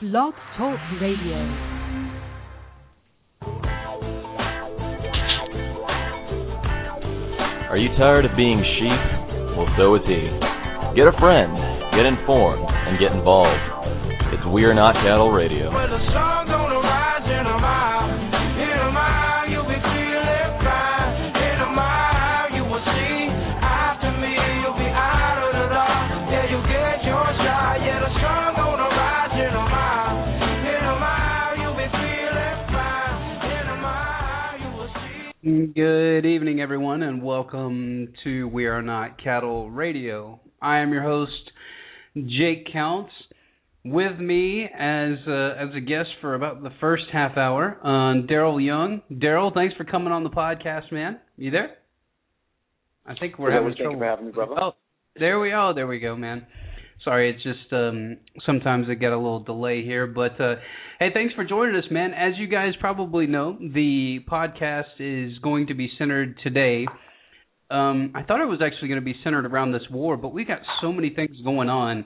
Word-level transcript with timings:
Blog 0.00 0.32
Talk 0.56 0.80
Radio. 1.02 1.36
Are 7.68 7.76
you 7.76 7.90
tired 7.98 8.24
of 8.24 8.30
being 8.34 8.64
sheep? 8.80 9.02
Well, 9.58 9.68
so 9.76 9.96
is 9.96 10.02
he. 10.08 10.24
Get 10.96 11.04
a 11.04 11.12
friend, 11.20 11.52
get 11.92 12.08
informed, 12.08 12.64
and 12.64 12.96
get 12.98 13.12
involved. 13.12 13.60
It's 14.32 14.42
We're 14.46 14.72
Not 14.72 14.94
Cattle 14.94 15.32
Radio. 15.32 15.68
Good 35.74 36.24
evening, 36.24 36.60
everyone, 36.60 37.02
and 37.02 37.22
welcome 37.22 38.14
to 38.24 38.48
We 38.48 38.64
Are 38.66 38.80
Not 38.80 39.22
Cattle 39.22 39.70
Radio. 39.70 40.40
I 40.60 40.78
am 40.78 40.90
your 40.90 41.02
host, 41.02 41.50
Jake 42.16 42.72
Counts. 42.72 43.12
With 43.84 44.18
me 44.18 44.64
as 44.64 45.18
uh, 45.28 45.50
as 45.58 45.68
a 45.76 45.80
guest 45.80 46.08
for 46.22 46.34
about 46.34 46.62
the 46.62 46.70
first 46.80 47.04
half 47.12 47.36
hour, 47.36 47.78
uh, 47.84 48.26
Daryl 48.26 48.64
Young. 48.64 49.02
Daryl, 49.12 49.52
thanks 49.52 49.76
for 49.76 49.84
coming 49.84 50.12
on 50.12 50.24
the 50.24 50.30
podcast, 50.30 50.90
man. 50.90 51.20
You 51.36 51.50
there? 51.50 51.76
I 53.06 53.14
think 53.14 53.38
we're 53.38 53.52
having 53.52 53.74
trouble. 53.76 53.92
Thank 53.92 53.92
you 53.92 53.98
for 53.98 54.04
having 54.06 54.26
me, 54.26 54.32
brother. 54.32 54.54
Oh, 54.60 54.72
there 55.16 55.38
we 55.38 55.52
are. 55.52 55.74
There 55.74 55.86
we 55.86 56.00
go, 56.00 56.16
man. 56.16 56.46
Sorry, 57.04 57.30
it's 57.30 57.42
just 57.42 57.72
um, 57.72 58.18
sometimes 58.44 58.86
I 58.90 58.94
get 58.94 59.12
a 59.12 59.16
little 59.16 59.40
delay 59.40 59.82
here, 59.82 60.06
but 60.06 60.38
uh, 60.38 60.56
hey, 60.98 61.08
thanks 61.14 61.32
for 61.32 61.44
joining 61.44 61.74
us, 61.74 61.84
man. 61.90 62.12
As 62.12 62.34
you 62.36 62.46
guys 62.46 62.74
probably 62.78 63.26
know, 63.26 63.56
the 63.58 64.18
podcast 64.30 64.98
is 64.98 65.38
going 65.38 65.68
to 65.68 65.74
be 65.74 65.90
centered 65.96 66.36
today. 66.42 66.86
Um, 67.70 68.12
I 68.14 68.22
thought 68.22 68.42
it 68.42 68.48
was 68.48 68.60
actually 68.62 68.88
going 68.88 69.00
to 69.00 69.04
be 69.04 69.14
centered 69.24 69.46
around 69.46 69.72
this 69.72 69.84
war, 69.90 70.18
but 70.18 70.34
we 70.34 70.44
got 70.44 70.58
so 70.82 70.92
many 70.92 71.08
things 71.08 71.36
going 71.42 71.70
on. 71.70 72.04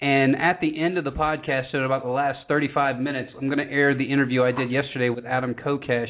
And 0.00 0.36
at 0.36 0.60
the 0.60 0.80
end 0.80 0.98
of 0.98 1.04
the 1.04 1.10
podcast, 1.10 1.74
in 1.74 1.82
about 1.82 2.04
the 2.04 2.10
last 2.10 2.38
35 2.46 3.00
minutes, 3.00 3.32
I'm 3.36 3.48
going 3.48 3.58
to 3.58 3.72
air 3.72 3.98
the 3.98 4.12
interview 4.12 4.44
I 4.44 4.52
did 4.52 4.70
yesterday 4.70 5.08
with 5.08 5.26
Adam 5.26 5.54
Kokesh. 5.54 6.06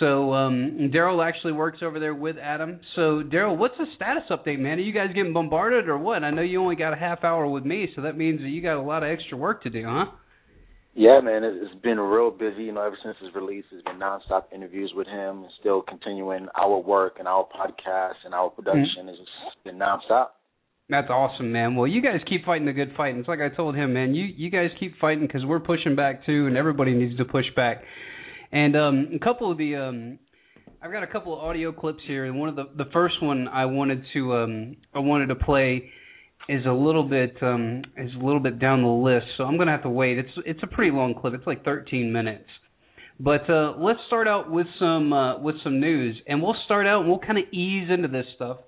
So 0.00 0.32
um, 0.32 0.90
Daryl 0.92 1.24
actually 1.26 1.52
works 1.52 1.78
over 1.82 2.00
there 2.00 2.14
with 2.14 2.36
Adam. 2.36 2.80
So 2.96 3.22
Daryl, 3.22 3.56
what's 3.56 3.76
the 3.78 3.86
status 3.94 4.24
update, 4.30 4.58
man? 4.58 4.78
Are 4.78 4.82
you 4.82 4.92
guys 4.92 5.08
getting 5.14 5.32
bombarded 5.32 5.88
or 5.88 5.96
what? 5.98 6.24
I 6.24 6.30
know 6.30 6.42
you 6.42 6.60
only 6.60 6.76
got 6.76 6.92
a 6.92 6.96
half 6.96 7.22
hour 7.22 7.46
with 7.46 7.64
me, 7.64 7.88
so 7.94 8.02
that 8.02 8.16
means 8.16 8.40
that 8.40 8.48
you 8.48 8.60
got 8.60 8.76
a 8.76 8.82
lot 8.82 9.02
of 9.04 9.10
extra 9.10 9.38
work 9.38 9.62
to 9.62 9.70
do, 9.70 9.84
huh? 9.86 10.06
Yeah, 10.96 11.20
man, 11.20 11.42
it- 11.42 11.54
it's 11.62 11.74
been 11.82 11.98
real 11.98 12.30
busy. 12.30 12.64
You 12.64 12.72
know, 12.72 12.82
ever 12.82 12.96
since 13.02 13.16
his 13.18 13.34
release, 13.34 13.64
it's 13.72 13.82
been 13.84 13.98
nonstop 13.98 14.44
interviews 14.52 14.92
with 14.96 15.06
him, 15.06 15.42
and 15.42 15.52
still 15.60 15.82
continuing 15.82 16.48
our 16.56 16.78
work 16.78 17.16
and 17.18 17.26
our 17.28 17.44
podcast 17.46 18.14
and 18.24 18.32
our 18.34 18.50
production. 18.50 19.08
It's 19.08 19.18
just 19.18 19.64
been 19.64 19.78
nonstop. 19.78 20.28
That's 20.88 21.08
awesome, 21.08 21.50
man. 21.50 21.76
Well, 21.76 21.86
you 21.86 22.02
guys 22.02 22.20
keep 22.28 22.44
fighting 22.44 22.66
the 22.66 22.72
good 22.72 22.92
fight. 22.96 23.08
And 23.10 23.20
it's 23.20 23.28
like 23.28 23.40
I 23.40 23.48
told 23.48 23.74
him, 23.74 23.94
man. 23.94 24.14
You 24.14 24.24
you 24.26 24.50
guys 24.50 24.70
keep 24.78 24.96
fighting 24.98 25.26
because 25.26 25.44
we're 25.44 25.60
pushing 25.60 25.96
back 25.96 26.26
too, 26.26 26.46
and 26.46 26.56
everybody 26.56 26.92
needs 26.92 27.16
to 27.16 27.24
push 27.24 27.46
back. 27.56 27.82
And 28.54 28.76
um, 28.76 29.10
a 29.12 29.18
couple 29.18 29.50
of 29.50 29.58
the 29.58 29.74
um, 29.74 30.18
I've 30.80 30.92
got 30.92 31.02
a 31.02 31.08
couple 31.08 31.36
of 31.36 31.40
audio 31.40 31.72
clips 31.72 31.98
here, 32.06 32.24
and 32.24 32.38
one 32.38 32.48
of 32.48 32.54
the 32.54 32.68
the 32.76 32.88
first 32.92 33.20
one 33.20 33.48
I 33.48 33.64
wanted 33.64 34.04
to 34.14 34.32
um 34.34 34.76
I 34.94 35.00
wanted 35.00 35.26
to 35.26 35.34
play 35.34 35.90
is 36.48 36.64
a 36.64 36.72
little 36.72 37.02
bit 37.02 37.34
um 37.42 37.82
is 37.96 38.12
a 38.14 38.24
little 38.24 38.38
bit 38.38 38.60
down 38.60 38.82
the 38.82 38.88
list, 38.88 39.26
so 39.36 39.42
I'm 39.42 39.58
gonna 39.58 39.72
have 39.72 39.82
to 39.82 39.90
wait. 39.90 40.18
It's 40.18 40.30
it's 40.46 40.60
a 40.62 40.68
pretty 40.68 40.92
long 40.92 41.16
clip. 41.20 41.34
It's 41.34 41.46
like 41.48 41.64
13 41.64 42.12
minutes. 42.12 42.48
But 43.18 43.48
uh, 43.50 43.74
let's 43.78 43.98
start 44.06 44.28
out 44.28 44.52
with 44.52 44.68
some 44.78 45.12
uh, 45.12 45.40
with 45.40 45.56
some 45.64 45.80
news, 45.80 46.16
and 46.28 46.40
we'll 46.40 46.56
start 46.64 46.86
out 46.86 47.00
and 47.00 47.08
we'll 47.08 47.18
kind 47.18 47.38
of 47.38 47.44
ease 47.52 47.88
into 47.90 48.06
this 48.06 48.26
stuff 48.36 48.58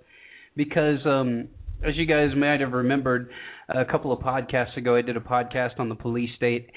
because 0.57 0.99
um, 1.07 1.47
as 1.87 1.97
you 1.97 2.07
guys 2.07 2.31
might 2.37 2.61
have 2.61 2.73
remembered, 2.73 3.31
a 3.69 3.85
couple 3.85 4.13
of 4.13 4.21
podcasts 4.21 4.77
ago, 4.77 4.97
I 4.97 5.03
did 5.03 5.17
a 5.17 5.21
podcast 5.21 5.79
on 5.79 5.89
the 5.89 5.95
police 5.95 6.31
state, 6.37 6.71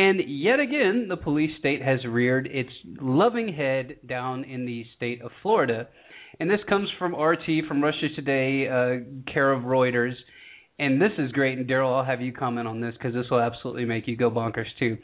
and 0.00 0.22
yet 0.26 0.60
again, 0.60 1.08
the 1.10 1.16
police 1.18 1.50
state 1.58 1.82
has 1.82 2.02
reared 2.06 2.46
its 2.46 2.70
loving 3.02 3.52
head 3.52 3.96
down 4.06 4.44
in 4.44 4.64
the 4.64 4.86
state 4.96 5.20
of 5.20 5.30
Florida, 5.42 5.88
and 6.38 6.48
this 6.48 6.60
comes 6.70 6.88
from 6.98 7.14
RT 7.14 7.66
from 7.68 7.84
Russia 7.84 8.08
Today, 8.16 8.66
uh, 8.66 9.30
care 9.30 9.52
of 9.52 9.64
Reuters. 9.64 10.14
And 10.78 10.98
this 10.98 11.10
is 11.18 11.30
great, 11.32 11.58
and 11.58 11.68
Daryl, 11.68 11.94
I'll 11.94 12.04
have 12.06 12.22
you 12.22 12.32
comment 12.32 12.66
on 12.66 12.80
this 12.80 12.94
because 12.94 13.12
this 13.12 13.26
will 13.30 13.40
absolutely 13.40 13.84
make 13.84 14.08
you 14.08 14.16
go 14.16 14.30
bonkers 14.30 14.64
too. 14.78 14.96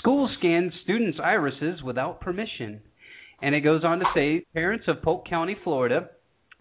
School 0.00 0.28
scans 0.38 0.74
students' 0.84 1.18
irises 1.18 1.82
without 1.82 2.20
permission. 2.20 2.82
And 3.40 3.54
it 3.54 3.62
goes 3.62 3.84
on 3.84 4.00
to 4.00 4.04
say 4.14 4.44
parents 4.52 4.84
of 4.86 5.00
Polk 5.00 5.26
County, 5.26 5.56
Florida, 5.64 6.10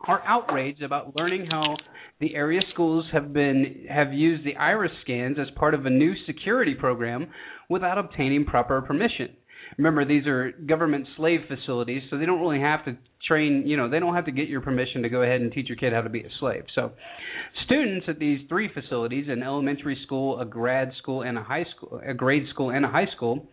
are 0.07 0.21
outraged 0.25 0.83
about 0.83 1.15
learning 1.15 1.47
how 1.49 1.75
the 2.19 2.35
area 2.35 2.61
schools 2.73 3.05
have 3.11 3.33
been 3.33 3.85
have 3.89 4.13
used 4.13 4.45
the 4.45 4.55
iris 4.55 4.91
scans 5.03 5.37
as 5.39 5.47
part 5.55 5.73
of 5.73 5.85
a 5.85 5.89
new 5.89 6.13
security 6.25 6.73
program 6.73 7.27
without 7.69 7.97
obtaining 7.97 8.45
proper 8.45 8.81
permission. 8.81 9.29
Remember, 9.77 10.05
these 10.05 10.27
are 10.27 10.51
government 10.51 11.07
slave 11.17 11.41
facilities, 11.47 12.03
so 12.09 12.17
they 12.17 12.25
don't 12.25 12.39
really 12.39 12.61
have 12.61 12.85
to 12.85 12.95
train. 13.27 13.63
You 13.65 13.77
know, 13.77 13.89
they 13.89 13.99
don't 13.99 14.13
have 14.13 14.25
to 14.25 14.31
get 14.31 14.47
your 14.47 14.61
permission 14.61 15.01
to 15.03 15.09
go 15.09 15.23
ahead 15.23 15.41
and 15.41 15.51
teach 15.51 15.67
your 15.67 15.77
kid 15.77 15.91
how 15.91 16.01
to 16.01 16.09
be 16.09 16.21
a 16.21 16.29
slave. 16.39 16.63
So, 16.75 16.91
students 17.65 18.05
at 18.07 18.19
these 18.19 18.41
three 18.47 18.69
facilities, 18.73 19.25
an 19.27 19.43
elementary 19.43 19.97
school, 20.05 20.39
a 20.39 20.45
grad 20.45 20.91
school, 20.99 21.23
and 21.23 21.37
a 21.37 21.43
high 21.43 21.65
school, 21.75 21.99
a 22.05 22.13
grade 22.13 22.43
school, 22.53 22.69
and 22.69 22.85
a 22.85 22.89
high 22.89 23.07
school, 23.15 23.47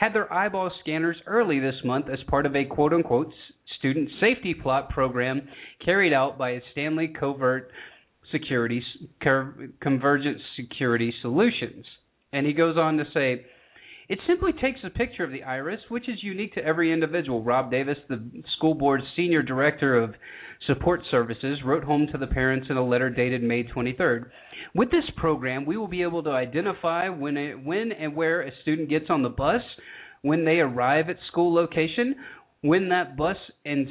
had 0.00 0.14
their 0.14 0.32
eyeball 0.32 0.70
scanners 0.80 1.16
early 1.26 1.60
this 1.60 1.74
month 1.84 2.06
as 2.10 2.18
part 2.26 2.46
of 2.46 2.56
a 2.56 2.64
quote 2.64 2.94
unquote 2.94 3.30
student 3.78 4.08
safety 4.18 4.54
plot 4.54 4.88
program 4.88 5.46
carried 5.84 6.14
out 6.14 6.38
by 6.38 6.58
Stanley 6.72 7.08
Covert 7.08 7.70
Security 8.32 8.82
Convergent 9.20 10.38
Security 10.56 11.12
Solutions. 11.20 11.84
And 12.32 12.46
he 12.46 12.54
goes 12.54 12.78
on 12.78 12.96
to 12.96 13.04
say, 13.12 13.44
it 14.10 14.18
simply 14.26 14.50
takes 14.52 14.80
a 14.82 14.90
picture 14.90 15.22
of 15.22 15.30
the 15.30 15.44
iris, 15.44 15.78
which 15.88 16.08
is 16.08 16.20
unique 16.20 16.52
to 16.54 16.64
every 16.64 16.92
individual. 16.92 17.44
Rob 17.44 17.70
Davis, 17.70 17.96
the 18.08 18.20
school 18.56 18.74
board's 18.74 19.04
senior 19.14 19.40
director 19.40 19.96
of 19.96 20.16
support 20.66 21.02
services, 21.12 21.60
wrote 21.64 21.84
home 21.84 22.08
to 22.10 22.18
the 22.18 22.26
parents 22.26 22.66
in 22.68 22.76
a 22.76 22.84
letter 22.84 23.08
dated 23.08 23.40
May 23.40 23.62
23rd. 23.62 24.24
With 24.74 24.90
this 24.90 25.08
program, 25.16 25.64
we 25.64 25.76
will 25.76 25.86
be 25.86 26.02
able 26.02 26.24
to 26.24 26.30
identify 26.30 27.08
when, 27.08 27.36
it, 27.36 27.64
when 27.64 27.92
and 27.92 28.16
where 28.16 28.42
a 28.42 28.50
student 28.62 28.90
gets 28.90 29.06
on 29.10 29.22
the 29.22 29.28
bus, 29.28 29.62
when 30.22 30.44
they 30.44 30.58
arrive 30.58 31.08
at 31.08 31.16
school 31.30 31.54
location, 31.54 32.16
when 32.62 32.88
that 32.88 33.16
bus 33.16 33.36
and 33.64 33.86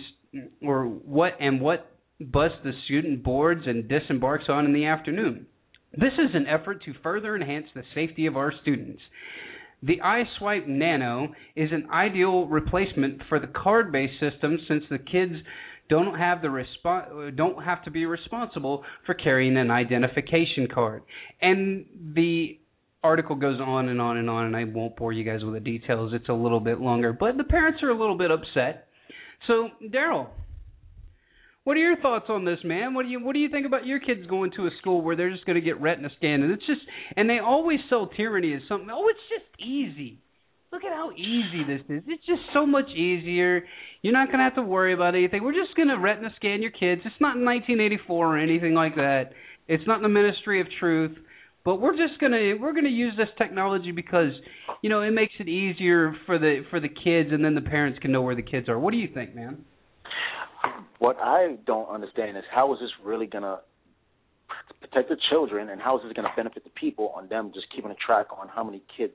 or 0.62 0.84
what 0.84 1.38
and 1.40 1.62
what 1.62 1.94
bus 2.20 2.52
the 2.66 2.74
student 2.84 3.24
boards 3.24 3.62
and 3.66 3.88
disembarks 3.88 4.50
on 4.50 4.66
in 4.66 4.74
the 4.74 4.86
afternoon. 4.86 5.46
This 5.94 6.14
is 6.20 6.36
an 6.36 6.46
effort 6.46 6.84
to 6.84 6.94
further 7.02 7.38
enhance 7.38 7.68
the 7.74 7.84
safety 7.96 8.26
of 8.26 8.36
our 8.36 8.52
students. 8.62 9.02
The 9.82 10.00
EyeSwipe 10.04 10.68
Nano 10.68 11.30
is 11.56 11.70
an 11.72 11.90
ideal 11.92 12.48
replacement 12.48 13.22
for 13.30 13.40
the 13.40 13.48
card-based 13.48 14.20
system 14.20 14.58
since 14.68 14.84
the 14.90 15.00
kids 15.00 15.36
don't 15.90 16.18
have 16.18 16.42
the 16.42 16.48
respo- 16.48 17.36
don't 17.36 17.64
have 17.64 17.84
to 17.86 17.92
be 17.92 18.06
responsible 18.06 18.84
for 19.06 19.16
carrying 19.16 19.58
an 19.58 19.72
identification 19.72 20.68
card. 20.74 21.04
And 21.42 21.86
the 22.14 22.60
article 23.04 23.36
goes 23.36 23.60
on 23.60 23.90
and 23.90 24.02
on 24.02 24.18
and 24.18 24.30
on 24.30 24.46
and 24.46 24.56
I 24.56 24.66
won't 24.66 24.98
bore 24.98 25.14
you 25.14 25.24
guys 25.24 25.44
with 25.44 25.54
the 25.54 25.60
details. 25.60 26.12
It's 26.14 26.30
a 26.30 26.34
little 26.34 26.60
bit 26.60 26.80
longer, 26.80 27.14
but 27.14 27.38
the 27.38 27.44
parents 27.44 27.82
are 27.82 27.90
a 27.90 27.98
little 27.98 28.18
bit 28.18 28.30
upset. 28.32 28.88
So, 29.48 29.70
Daryl, 29.90 30.28
what 31.70 31.78
are 31.78 31.82
your 31.82 31.98
thoughts 31.98 32.26
on 32.30 32.46
this, 32.46 32.58
man? 32.64 32.96
What 32.96 33.04
do 33.04 33.10
you 33.10 33.24
what 33.24 33.34
do 33.34 33.40
you 33.40 33.48
think 33.48 33.68
about 33.68 33.86
your 33.86 34.00
kids 34.00 34.26
going 34.26 34.50
to 34.56 34.66
a 34.66 34.72
school 34.80 35.04
where 35.04 35.16
they're 35.16 35.30
just 35.30 35.46
going 35.46 35.54
to 35.54 35.62
get 35.62 35.80
retina 35.80 36.10
scanned 36.18 36.42
and 36.42 36.52
it's 36.52 36.66
just 36.66 36.82
and 37.16 37.30
they 37.30 37.38
always 37.38 37.78
sell 37.92 38.08
tyranny 38.08 38.56
as 38.56 38.62
something. 38.68 38.90
Oh, 38.92 39.08
it's 39.08 39.20
just 39.30 39.62
easy. 39.62 40.18
Look 40.72 40.84
at 40.84 40.92
how 40.92 41.12
easy 41.12 41.64
this 41.68 41.82
is. 41.88 42.02
It's 42.08 42.26
just 42.26 42.42
so 42.56 42.66
much 42.66 42.90
easier. 42.90 43.66
You're 44.02 44.14
not 44.14 44.30
going 44.30 44.40
to 44.40 44.46
have 44.46 44.56
to 44.56 44.64
worry 44.64 44.96
about 44.96 45.14
anything. 45.14 45.44
We're 45.44 45.54
just 45.54 45.76
going 45.76 45.90
to 45.90 46.00
retina 46.00 46.34
scan 46.38 46.64
your 46.64 46.72
kids. 46.72 47.02
It's 47.06 47.22
not 47.22 47.38
in 47.38 47.46
1984 47.46 48.26
or 48.26 48.40
anything 48.40 48.74
like 48.74 48.96
that. 48.96 49.34
It's 49.68 49.86
not 49.86 49.98
in 49.98 50.02
the 50.02 50.10
Ministry 50.10 50.62
of 50.62 50.68
Truth. 50.80 51.20
But 51.64 51.76
we're 51.82 51.98
just 51.98 52.20
gonna 52.20 52.56
we're 52.60 52.74
gonna 52.74 52.90
use 52.90 53.14
this 53.16 53.28
technology 53.38 53.92
because 53.92 54.32
you 54.82 54.90
know 54.90 55.02
it 55.02 55.12
makes 55.12 55.34
it 55.40 55.48
easier 55.48 56.16
for 56.26 56.40
the 56.40 56.64
for 56.72 56.80
the 56.80 56.88
kids, 56.88 57.30
and 57.32 57.46
then 57.46 57.54
the 57.54 57.62
parents 57.62 58.00
can 58.00 58.12
know 58.12 58.24
where 58.24 58.34
the 58.34 58.42
kids 58.42 58.70
are. 58.70 58.80
What 58.80 58.92
do 58.92 58.98
you 58.98 59.10
think, 59.14 59.36
man? 59.36 59.66
What 61.00 61.18
I 61.20 61.58
don't 61.66 61.88
understand 61.90 62.38
is 62.38 62.44
how 62.52 62.74
is 62.74 62.80
this 62.80 62.92
really 63.04 63.28
gonna 63.28 63.60
protect 64.82 65.10
the 65.10 65.18
children, 65.30 65.70
and 65.70 65.82
how 65.82 65.98
is 65.98 66.04
this 66.04 66.14
gonna 66.14 66.34
benefit 66.36 66.64
the 66.64 66.70
people 66.72 67.14
on 67.16 67.28
them 67.28 67.52
just 67.54 67.68
keeping 67.74 67.92
a 67.92 67.96
track 67.96 68.28
on 68.38 68.48
how 68.48 68.64
many 68.64 68.82
kids 68.96 69.14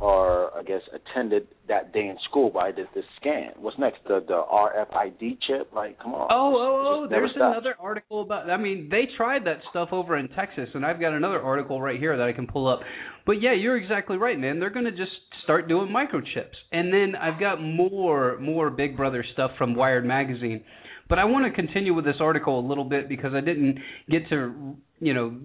or 0.00 0.56
I 0.56 0.62
guess 0.62 0.82
attended 0.92 1.46
that 1.68 1.92
day 1.92 2.08
in 2.08 2.16
school, 2.28 2.50
by 2.50 2.72
this 2.72 2.86
this 2.94 3.04
scan. 3.20 3.52
What's 3.56 3.78
next? 3.78 3.98
The 4.06 4.24
the 4.26 4.42
RFID 4.52 5.38
chip? 5.46 5.70
Like, 5.74 5.98
come 5.98 6.14
on. 6.14 6.28
Oh, 6.30 6.54
oh, 6.56 7.04
oh! 7.04 7.08
There's 7.08 7.30
stops. 7.30 7.56
another 7.56 7.74
article 7.78 8.22
about. 8.22 8.50
I 8.50 8.56
mean, 8.56 8.88
they 8.90 9.04
tried 9.16 9.44
that 9.46 9.58
stuff 9.70 9.90
over 9.92 10.16
in 10.16 10.28
Texas, 10.28 10.68
and 10.74 10.84
I've 10.84 11.00
got 11.00 11.12
another 11.12 11.40
article 11.40 11.80
right 11.80 11.98
here 11.98 12.16
that 12.16 12.26
I 12.26 12.32
can 12.32 12.46
pull 12.46 12.68
up. 12.68 12.80
But 13.24 13.40
yeah, 13.40 13.54
you're 13.54 13.76
exactly 13.76 14.16
right, 14.16 14.38
man. 14.38 14.58
They're 14.58 14.70
going 14.70 14.84
to 14.84 14.90
just 14.90 15.12
start 15.44 15.68
doing 15.68 15.88
microchips, 15.88 16.56
and 16.72 16.92
then 16.92 17.14
I've 17.16 17.38
got 17.38 17.62
more 17.62 18.38
more 18.38 18.70
Big 18.70 18.96
Brother 18.96 19.24
stuff 19.32 19.52
from 19.56 19.74
Wired 19.74 20.04
magazine. 20.04 20.64
But 21.08 21.18
I 21.18 21.24
want 21.24 21.44
to 21.46 21.52
continue 21.52 21.94
with 21.94 22.04
this 22.04 22.16
article 22.20 22.58
a 22.58 22.66
little 22.66 22.84
bit 22.84 23.08
because 23.08 23.32
I 23.34 23.40
didn't 23.40 23.78
get 24.10 24.28
to 24.30 24.76
you 24.98 25.14
know 25.14 25.36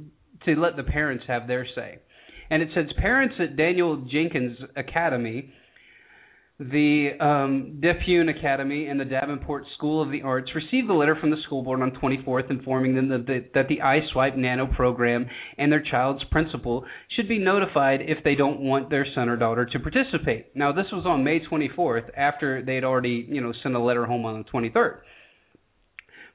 to 0.46 0.56
let 0.56 0.76
the 0.76 0.84
parents 0.84 1.26
have 1.28 1.48
their 1.48 1.68
say. 1.76 2.00
And 2.50 2.62
it 2.62 2.69
says 2.74 2.86
parents 2.98 3.36
at 3.40 3.56
Daniel 3.56 3.98
Jenkins 4.12 4.57
Academy 4.75 5.54
the 6.60 7.12
um, 7.22 7.80
DePune 7.81 8.38
Academy 8.38 8.88
and 8.88 9.00
the 9.00 9.06
Davenport 9.06 9.63
School 9.78 10.01
of 10.04 10.12
the 10.12 10.24
Arts 10.24 10.50
received 10.54 10.90
a 10.90 10.94
letter 10.94 11.16
from 11.16 11.31
the 11.31 11.38
school 11.46 11.63
board 11.63 11.81
on 11.81 11.92
24th 11.92 12.51
informing 12.51 12.96
them 12.96 13.07
that 13.07 13.25
the, 13.25 13.46
that 13.54 13.69
the 13.69 13.78
EyeSwipe 13.78 14.36
Nano 14.36 14.68
program 14.68 15.25
and 15.57 15.72
their 15.72 15.81
child's 15.81 16.22
principal 16.31 16.84
should 17.16 17.30
be 17.30 17.40
notified 17.40 18.01
if 18.01 18.22
they 18.25 18.36
don't 18.36 18.60
want 18.60 18.90
their 18.90 19.06
son 19.16 19.30
or 19.30 19.38
daughter 19.38 19.66
to 19.66 19.80
participate. 19.80 20.54
Now, 20.54 20.74
this 20.74 20.88
was 20.92 21.06
on 21.06 21.24
May 21.24 21.40
24th 21.40 22.10
after 22.18 22.62
they'd 22.62 22.84
already, 22.84 23.25
you 23.30 23.40
know, 23.40 23.54
sent 23.63 23.75
a 23.75 23.80
letter 23.80 24.06
home 24.06 24.25
on 24.25 24.44
the 24.44 24.50
23rd. 24.50 24.98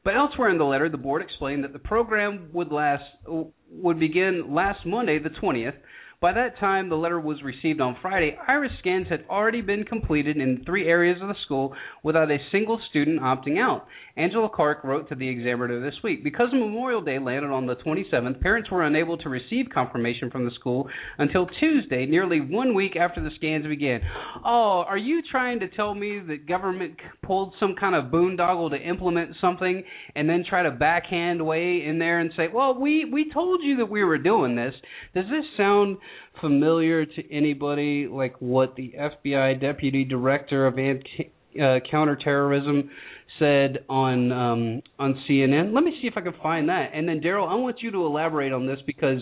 But 0.05 0.17
elsewhere 0.17 0.49
in 0.49 0.57
the 0.57 0.65
letter, 0.65 0.89
the 0.89 0.97
board 0.97 1.21
explained 1.21 1.65
that 1.65 1.75
the 1.75 1.79
program 1.79 2.49
would 2.55 2.73
last 2.73 3.05
would 3.27 4.01
begin 4.01 4.55
last 4.55 4.87
Monday, 4.87 5.19
the 5.19 5.31
20th, 5.31 5.75
by 6.25 6.33
that 6.33 6.59
time 6.59 6.89
the 6.89 6.97
letter 6.97 7.21
was 7.21 7.43
received 7.43 7.83
on 7.83 7.99
Friday, 8.01 8.35
iris 8.49 8.73
scans 8.79 9.07
had 9.11 9.27
already 9.29 9.61
been 9.61 9.85
completed 9.85 10.39
in 10.39 10.65
three 10.65 10.89
areas 10.89 11.21
of 11.21 11.29
the 11.29 11.35
school 11.45 11.75
without 12.03 12.31
a 12.31 12.39
single 12.51 12.81
student 12.89 13.21
opting 13.21 13.59
out. 13.59 13.87
Angela 14.17 14.49
Clark 14.49 14.85
wrote 14.85 15.09
to 15.09 15.17
the 15.17 15.29
examiner 15.29 15.81
this 15.81 15.99
week. 16.05 16.23
Because 16.23 16.49
Memorial 16.53 17.03
Day 17.03 17.19
landed 17.19 17.51
on 17.51 17.67
the 17.67 17.75
27th, 17.77 18.41
parents 18.41 18.71
were 18.71 18.85
unable 18.85 19.19
to 19.19 19.29
receive 19.29 19.67
confirmation 19.75 20.31
from 20.31 20.45
the 20.45 20.53
school 20.53 20.89
until 21.19 21.47
Tuesday, 21.61 22.07
nearly 22.07 22.41
one 22.41 22.75
week 22.75 22.97
after 22.97 23.21
the 23.21 23.31
scans 23.37 23.67
began. 23.67 24.01
Oh, 24.45 24.85
are 24.89 24.97
you 24.97 25.21
trying 25.31 25.61
to 25.61 25.69
tell 25.69 25.95
me 25.95 26.21
that 26.29 26.47
government 26.47 26.95
pulled 27.23 27.55
some 27.59 27.75
kind 27.79 27.95
of 27.95 28.13
boondoggle 28.13 28.71
to 28.71 28.77
implement 28.77 29.33
something 29.41 29.83
and 30.15 30.29
then 30.29 30.45
try 30.49 30.63
to 30.63 30.71
backhand 30.71 31.45
way 31.45 31.85
in 31.85 31.99
there 31.99 32.21
and 32.21 32.33
say, 32.37 32.49
"Well, 32.49 32.81
we 32.81 33.05
we 33.05 33.31
told 33.31 33.63
you 33.63 33.77
that 33.79 33.91
we 33.91 34.05
were 34.05 34.19
doing 34.19 34.55
this." 34.55 34.75
Does 35.15 35.29
this 35.29 35.45
sound 35.57 35.99
familiar 36.41 37.07
to 37.07 37.33
anybody 37.33 38.07
like 38.11 38.35
what 38.41 38.77
the 38.77 38.95
FBI 38.99 39.61
deputy 39.61 40.05
director 40.05 40.67
of 40.67 40.79
anti 40.79 41.33
uh, 41.63 41.79
counterterrorism 41.91 42.91
said 43.39 43.85
on 43.89 44.33
um, 44.33 44.83
on 44.99 45.23
CNN. 45.29 45.73
Let 45.75 45.85
me 45.85 45.97
see 46.01 46.09
if 46.09 46.15
I 46.17 46.21
can 46.21 46.35
find 46.43 46.69
that. 46.69 46.91
And 46.95 47.09
then 47.09 47.21
Daryl, 47.21 47.49
I 47.49 47.55
want 47.55 47.77
you 47.81 47.91
to 47.93 48.05
elaborate 48.05 48.53
on 48.53 48.67
this 48.67 48.79
because 48.87 49.21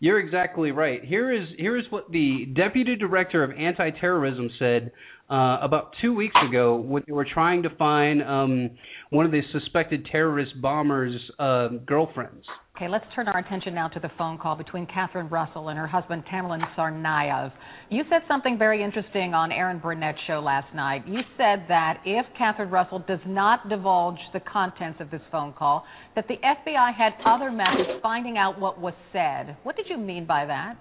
you're 0.00 0.20
exactly 0.20 0.70
right. 0.70 1.04
Here 1.04 1.32
is 1.32 1.48
here 1.56 1.76
is 1.76 1.84
what 1.90 2.10
the 2.10 2.46
deputy 2.54 2.96
director 2.96 3.42
of 3.42 3.50
anti-terrorism 3.50 4.50
said 4.58 4.92
uh, 5.30 5.58
about 5.60 5.92
two 6.00 6.14
weeks 6.14 6.36
ago 6.48 6.76
when 6.76 7.02
they 7.06 7.12
were 7.12 7.26
trying 7.32 7.62
to 7.64 7.70
find 7.76 8.22
um, 8.22 8.70
one 9.10 9.26
of 9.26 9.32
the 9.32 9.42
suspected 9.52 10.06
terrorist 10.10 10.52
bombers' 10.62 11.20
uh, 11.38 11.68
girlfriends. 11.84 12.44
Okay, 12.78 12.86
let's 12.86 13.04
turn 13.12 13.26
our 13.26 13.40
attention 13.40 13.74
now 13.74 13.88
to 13.88 13.98
the 13.98 14.10
phone 14.16 14.38
call 14.38 14.54
between 14.54 14.86
Katherine 14.86 15.28
Russell 15.28 15.68
and 15.68 15.76
her 15.76 15.88
husband 15.88 16.22
Tamerlan 16.32 16.62
Tsarnaev. 16.76 17.50
You 17.90 18.04
said 18.08 18.20
something 18.28 18.56
very 18.56 18.84
interesting 18.84 19.34
on 19.34 19.50
Erin 19.50 19.80
Burnett's 19.80 20.20
show 20.28 20.38
last 20.38 20.72
night. 20.72 21.02
You 21.04 21.18
said 21.36 21.64
that 21.66 21.98
if 22.04 22.24
Katherine 22.38 22.70
Russell 22.70 23.00
does 23.00 23.18
not 23.26 23.68
divulge 23.68 24.20
the 24.32 24.38
contents 24.38 25.00
of 25.00 25.10
this 25.10 25.22
phone 25.32 25.54
call, 25.54 25.84
that 26.14 26.28
the 26.28 26.36
FBI 26.36 26.94
had 26.96 27.14
other 27.26 27.50
methods 27.50 27.98
finding 28.00 28.38
out 28.38 28.60
what 28.60 28.80
was 28.80 28.94
said. 29.12 29.56
What 29.64 29.74
did 29.74 29.86
you 29.90 29.98
mean 29.98 30.24
by 30.24 30.46
that? 30.46 30.76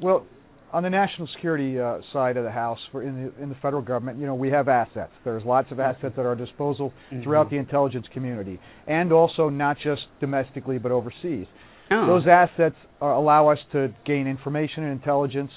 Well, 0.00 0.26
on 0.72 0.82
the 0.82 0.90
national 0.90 1.28
security 1.34 1.78
uh, 1.78 1.98
side 2.12 2.36
of 2.36 2.44
the 2.44 2.50
house, 2.50 2.78
for 2.90 3.02
in 3.02 3.14
the 3.36 3.42
in 3.42 3.48
the 3.48 3.54
federal 3.56 3.82
government, 3.82 4.18
you 4.18 4.26
know, 4.26 4.34
we 4.34 4.48
have 4.50 4.68
assets. 4.68 5.12
There's 5.24 5.44
lots 5.44 5.70
of 5.70 5.78
assets 5.80 6.14
at 6.18 6.24
our 6.26 6.34
disposal 6.34 6.92
Mm-hmm. 7.12 7.22
throughout 7.24 7.50
the 7.50 7.56
intelligence 7.56 8.06
community, 8.12 8.58
and 8.86 9.12
also 9.12 9.48
not 9.48 9.76
just 9.82 10.02
domestically 10.20 10.78
but 10.78 10.90
overseas. 10.92 11.46
Oh. 11.90 12.06
Those 12.06 12.26
assets 12.26 12.76
uh, 13.02 13.06
allow 13.06 13.48
us 13.48 13.58
to 13.72 13.92
gain 14.06 14.26
information 14.26 14.84
and 14.84 14.92
intelligence 14.92 15.50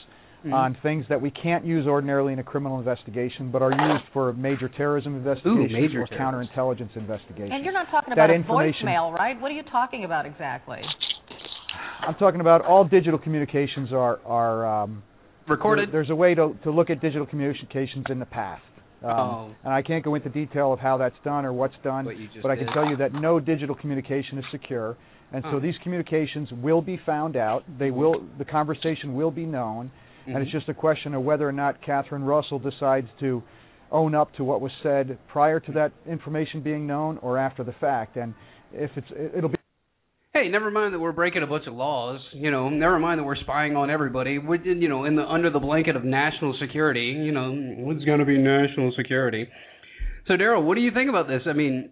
Mhm. 0.45 0.53
on 0.53 0.75
things 0.83 1.05
that 1.09 1.19
we 1.19 1.31
can't 1.31 1.65
use 1.65 1.87
ordinarily 1.87 2.31
in 2.33 2.37
a 2.37 2.43
criminal 2.43 2.77
investigation, 2.77 3.49
but 3.51 3.63
are 3.63 3.71
used 3.71 4.03
for 4.13 4.31
major 4.33 4.69
terrorism 4.69 5.15
investigations 5.15 5.71
major 5.71 6.03
or 6.03 6.07
terrorism. 6.07 6.19
counterintelligence 6.53 6.95
investigations. 6.95 7.49
And 7.51 7.63
you're 7.65 7.73
not 7.73 7.87
talking 7.89 8.09
That 8.13 8.19
about 8.25 8.29
a 8.29 8.33
information- 8.35 8.85
voicemail, 8.85 9.11
right? 9.11 9.41
What 9.41 9.49
are 9.51 9.55
you 9.55 9.63
talking 9.63 10.03
about 10.05 10.27
exactly? 10.27 10.81
I'm 12.07 12.15
talking 12.15 12.41
about 12.41 12.61
all 12.65 12.83
digital 12.85 13.19
communications 13.19 13.91
are 13.91 14.19
are 14.25 14.65
um, 14.83 15.03
Recorded. 15.47 15.89
There- 15.89 15.93
there's 16.01 16.09
a 16.09 16.15
way 16.15 16.33
to 16.35 16.55
to 16.63 16.71
look 16.71 16.89
at 16.89 17.01
digital 17.01 17.25
communications 17.25 18.05
in 18.09 18.19
the 18.19 18.25
past. 18.25 18.61
Um, 19.03 19.09
Oh. 19.11 19.49
And 19.63 19.73
I 19.73 19.81
can't 19.83 20.03
go 20.03 20.15
into 20.15 20.29
detail 20.29 20.73
of 20.73 20.79
how 20.79 20.97
that's 20.97 21.15
done 21.23 21.45
or 21.45 21.53
what's 21.53 21.75
done, 21.83 22.05
What 22.05 22.15
but 22.41 22.49
I 22.49 22.55
can 22.55 22.65
did. 22.65 22.73
tell 22.73 22.87
you 22.89 22.95
that 22.97 23.13
no 23.13 23.39
digital 23.39 23.75
communication 23.75 24.39
is 24.39 24.45
secure, 24.51 24.97
and 25.31 25.43
so 25.51 25.59
these 25.59 25.77
communications 25.83 26.51
will 26.53 26.81
be 26.81 26.97
found 27.05 27.35
out. 27.35 27.63
They 27.77 27.91
will 27.91 28.23
the 28.39 28.45
conversation 28.45 29.13
will 29.15 29.31
be 29.31 29.45
known, 29.45 29.91
and 30.25 30.37
it's 30.37 30.49
Mhm. 30.49 30.59
just 30.59 30.69
a 30.69 30.73
question 30.73 31.13
of 31.13 31.23
whether 31.23 31.47
or 31.47 31.51
not 31.51 31.81
Katherine 31.81 32.23
Russell 32.25 32.57
decides 32.59 33.07
to 33.19 33.43
own 33.91 34.15
up 34.15 34.33
to 34.33 34.43
what 34.43 34.61
was 34.61 34.71
said 34.81 35.17
prior 35.27 35.59
to 35.59 35.71
that 35.73 35.91
information 36.07 36.61
being 36.61 36.87
known 36.87 37.19
or 37.21 37.37
after 37.37 37.63
the 37.63 37.73
fact. 37.73 38.17
And 38.17 38.33
if 38.73 38.97
it's 38.97 39.11
it'll 39.11 39.49
be 39.49 39.57
hey, 40.35 40.49
never 40.49 40.69
mind 40.69 40.93
that 40.93 40.99
we're 40.99 41.13
breaking 41.13 41.43
a 41.43 41.47
bunch 41.47 41.65
of 41.65 41.73
laws. 41.73 42.19
You 42.33 42.51
know, 42.51 42.67
never 42.67 42.99
mind 42.99 43.19
that 43.19 43.23
we're 43.23 43.37
spying 43.37 43.77
on 43.77 43.89
everybody. 43.89 44.37
We're 44.37 44.61
you 44.61 44.89
know, 44.89 45.05
in 45.05 45.15
the 45.15 45.23
under 45.23 45.49
the 45.49 45.59
blanket 45.59 45.95
of 45.95 46.03
national 46.03 46.57
security. 46.59 47.15
You 47.17 47.31
know, 47.31 47.53
what's 47.53 48.03
going 48.03 48.19
to 48.19 48.25
be 48.25 48.37
national 48.37 48.91
security? 48.97 49.47
So, 50.27 50.33
Daryl, 50.33 50.63
what 50.63 50.75
do 50.75 50.81
you 50.81 50.91
think 50.91 51.09
about 51.09 51.29
this? 51.29 51.43
I 51.45 51.53
mean, 51.53 51.89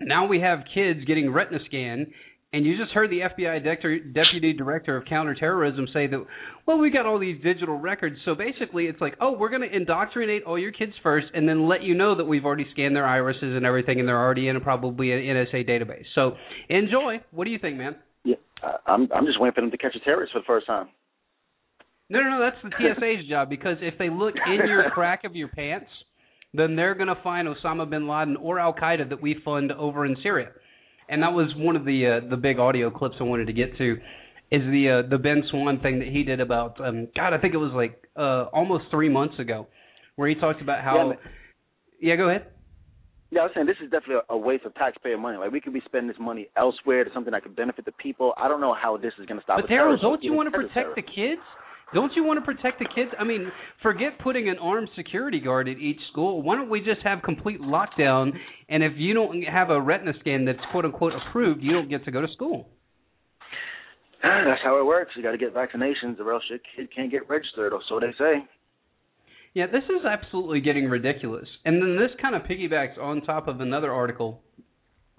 now 0.00 0.26
we 0.26 0.40
have 0.40 0.60
kids 0.74 1.04
getting 1.04 1.32
retina 1.32 1.60
scanned, 1.66 2.08
and 2.54 2.64
you 2.64 2.76
just 2.76 2.92
heard 2.92 3.10
the 3.10 3.18
FBI 3.18 3.64
director, 3.64 3.98
deputy 3.98 4.52
director 4.52 4.96
of 4.96 5.04
counterterrorism 5.06 5.88
say 5.92 6.06
that, 6.06 6.24
well, 6.66 6.78
we 6.78 6.88
got 6.88 7.04
all 7.04 7.18
these 7.18 7.42
digital 7.42 7.76
records. 7.76 8.16
So 8.24 8.36
basically, 8.36 8.86
it's 8.86 9.00
like, 9.00 9.16
oh, 9.20 9.32
we're 9.32 9.48
going 9.48 9.68
to 9.68 9.76
indoctrinate 9.76 10.44
all 10.44 10.56
your 10.56 10.70
kids 10.70 10.92
first, 11.02 11.26
and 11.34 11.48
then 11.48 11.66
let 11.66 11.82
you 11.82 11.94
know 11.94 12.16
that 12.16 12.24
we've 12.24 12.44
already 12.44 12.66
scanned 12.70 12.94
their 12.94 13.06
irises 13.06 13.56
and 13.56 13.66
everything, 13.66 13.98
and 13.98 14.08
they're 14.08 14.20
already 14.20 14.46
in 14.46 14.54
a, 14.54 14.60
probably 14.60 15.10
an 15.10 15.18
NSA 15.18 15.68
database. 15.68 16.04
So 16.14 16.36
enjoy. 16.68 17.22
What 17.32 17.44
do 17.44 17.50
you 17.50 17.58
think, 17.58 17.76
man? 17.76 17.96
Yeah, 18.24 18.36
I'm 18.86 19.08
I'm 19.12 19.26
just 19.26 19.40
waiting 19.40 19.54
for 19.54 19.60
them 19.60 19.72
to 19.72 19.76
catch 19.76 19.96
a 19.96 20.00
terrorist 20.00 20.32
for 20.32 20.38
the 20.38 20.46
first 20.46 20.68
time. 20.68 20.88
No, 22.08 22.20
no, 22.20 22.38
no. 22.38 22.40
That's 22.40 22.56
the 22.62 22.70
TSA's 22.70 23.28
job 23.28 23.50
because 23.50 23.78
if 23.80 23.98
they 23.98 24.10
look 24.10 24.34
in 24.46 24.66
your 24.68 24.90
crack 24.94 25.24
of 25.24 25.34
your 25.34 25.48
pants, 25.48 25.90
then 26.54 26.76
they're 26.76 26.94
going 26.94 27.08
to 27.08 27.20
find 27.22 27.48
Osama 27.48 27.90
bin 27.90 28.06
Laden 28.06 28.36
or 28.36 28.60
Al 28.60 28.74
Qaeda 28.74 29.08
that 29.08 29.20
we 29.20 29.36
fund 29.44 29.72
over 29.72 30.06
in 30.06 30.16
Syria. 30.22 30.50
And 31.08 31.22
that 31.22 31.32
was 31.32 31.52
one 31.56 31.76
of 31.76 31.84
the 31.84 32.20
uh, 32.22 32.28
the 32.28 32.36
big 32.36 32.58
audio 32.58 32.90
clips 32.90 33.16
I 33.20 33.24
wanted 33.24 33.46
to 33.46 33.52
get 33.52 33.76
to. 33.78 33.96
Is 34.50 34.62
the 34.62 35.04
uh, 35.04 35.08
the 35.08 35.18
Ben 35.18 35.42
Swann 35.50 35.80
thing 35.80 35.98
that 35.98 36.08
he 36.08 36.22
did 36.22 36.40
about 36.40 36.80
um 36.84 37.08
God 37.16 37.32
I 37.32 37.38
think 37.38 37.54
it 37.54 37.58
was 37.58 37.72
like 37.74 38.02
uh 38.16 38.44
almost 38.52 38.84
three 38.90 39.08
months 39.08 39.38
ago, 39.38 39.66
where 40.16 40.28
he 40.28 40.34
talked 40.34 40.62
about 40.62 40.84
how 40.84 41.08
man. 41.08 41.18
yeah 42.00 42.16
go 42.16 42.28
ahead 42.28 42.46
Yeah, 43.30 43.40
I 43.40 43.44
was 43.44 43.52
saying 43.54 43.66
this 43.66 43.76
is 43.82 43.90
definitely 43.90 44.22
a, 44.28 44.36
waste 44.36 44.64
of 44.64 44.74
taxpayer 44.74 45.18
money. 45.18 45.38
Like 45.38 45.50
we 45.50 45.60
could 45.60 45.72
be 45.72 45.82
spending 45.84 46.08
this 46.08 46.20
money 46.20 46.48
elsewhere 46.56 47.04
to 47.04 47.10
something 47.12 47.32
that 47.32 47.42
could 47.42 47.56
benefit 47.56 47.84
the 47.84 47.92
people. 47.92 48.32
I 48.36 48.46
don't 48.48 48.60
know 48.60 48.74
how 48.74 48.96
this 48.96 49.12
is 49.18 49.26
going 49.26 49.40
to 49.40 49.44
stop. 49.44 49.60
But 49.60 49.70
Daryl, 49.70 50.00
don't 50.00 50.22
you 50.22 50.32
want 50.32 50.52
to 50.52 50.56
protect 50.56 50.94
the 50.94 51.02
kids? 51.02 51.42
Don't 51.92 52.12
you 52.16 52.24
want 52.24 52.38
to 52.38 52.44
protect 52.44 52.78
the 52.78 52.86
kids? 52.86 53.10
I 53.18 53.24
mean, 53.24 53.52
forget 53.82 54.18
putting 54.22 54.48
an 54.48 54.56
armed 54.58 54.88
security 54.96 55.38
guard 55.38 55.68
at 55.68 55.78
each 55.78 56.00
school. 56.10 56.42
Why 56.42 56.56
don't 56.56 56.70
we 56.70 56.80
just 56.80 57.02
have 57.04 57.22
complete 57.22 57.60
lockdown? 57.60 58.32
And 58.68 58.82
if 58.82 58.92
you 58.96 59.14
don't 59.14 59.42
have 59.42 59.70
a 59.70 59.80
retina 59.80 60.12
scan 60.20 60.44
that's 60.44 60.58
quote 60.72 60.84
unquote 60.84 61.12
approved, 61.12 61.62
you 61.62 61.72
don't 61.72 61.88
get 61.88 62.04
to 62.06 62.10
go 62.10 62.20
to 62.20 62.28
school. 62.32 62.68
Ah, 64.24 64.42
that's 64.46 64.60
how 64.64 64.80
it 64.80 64.86
works. 64.86 65.12
You 65.16 65.22
got 65.22 65.32
to 65.32 65.38
get 65.38 65.54
vaccinations, 65.54 66.18
or 66.18 66.32
else 66.32 66.42
your 66.48 66.58
kid 66.74 66.88
can't 66.94 67.10
get 67.10 67.28
registered, 67.28 67.74
or 67.74 67.80
so 67.88 68.00
they 68.00 68.12
say. 68.18 68.44
Yeah, 69.52 69.66
this 69.66 69.84
is 69.84 70.04
absolutely 70.04 70.60
getting 70.60 70.86
ridiculous. 70.86 71.46
And 71.64 71.80
then 71.80 71.96
this 71.96 72.10
kind 72.20 72.34
of 72.34 72.42
piggybacks 72.42 72.98
on 72.98 73.20
top 73.20 73.46
of 73.46 73.60
another 73.60 73.92
article 73.92 74.40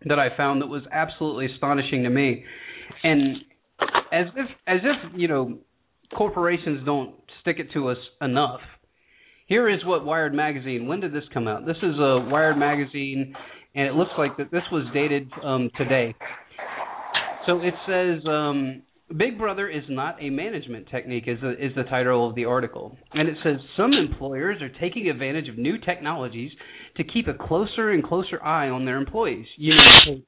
that 0.05 0.19
I 0.19 0.35
found 0.35 0.61
that 0.61 0.67
was 0.67 0.81
absolutely 0.91 1.47
astonishing 1.53 2.03
to 2.03 2.09
me. 2.09 2.43
And 3.03 3.37
as 4.11 4.25
if 4.35 4.49
as 4.67 4.79
if, 4.83 5.19
you 5.19 5.27
know, 5.27 5.59
corporations 6.15 6.85
don't 6.85 7.15
stick 7.41 7.57
it 7.59 7.71
to 7.73 7.89
us 7.89 7.97
enough. 8.21 8.61
Here 9.47 9.69
is 9.69 9.85
what 9.85 10.05
Wired 10.05 10.33
magazine. 10.33 10.87
When 10.87 10.99
did 10.99 11.13
this 11.13 11.23
come 11.33 11.47
out? 11.47 11.65
This 11.65 11.77
is 11.77 11.95
a 11.99 12.27
Wired 12.29 12.57
magazine 12.57 13.35
and 13.75 13.87
it 13.87 13.93
looks 13.93 14.11
like 14.17 14.37
that 14.37 14.51
this 14.51 14.63
was 14.71 14.85
dated 14.93 15.29
um 15.43 15.69
today. 15.77 16.15
So 17.45 17.59
it 17.61 17.73
says 17.87 18.25
um 18.27 18.81
Big 19.15 19.37
Brother 19.37 19.69
is 19.69 19.83
not 19.87 20.17
a 20.19 20.31
management 20.31 20.89
technique 20.89 21.25
is 21.27 21.37
the, 21.39 21.51
is 21.51 21.75
the 21.75 21.83
title 21.83 22.27
of 22.27 22.33
the 22.33 22.45
article. 22.45 22.97
And 23.13 23.29
it 23.29 23.37
says 23.43 23.57
some 23.77 23.93
employers 23.93 24.63
are 24.63 24.71
taking 24.79 25.09
advantage 25.09 25.47
of 25.47 25.59
new 25.59 25.77
technologies 25.77 26.51
to 26.97 27.03
keep 27.03 27.27
a 27.27 27.33
closer 27.33 27.91
and 27.91 28.03
closer 28.03 28.43
eye 28.43 28.69
on 28.69 28.83
their 28.83 28.97
employees. 28.97 29.45
You 29.57 29.75
know, 29.75 30.21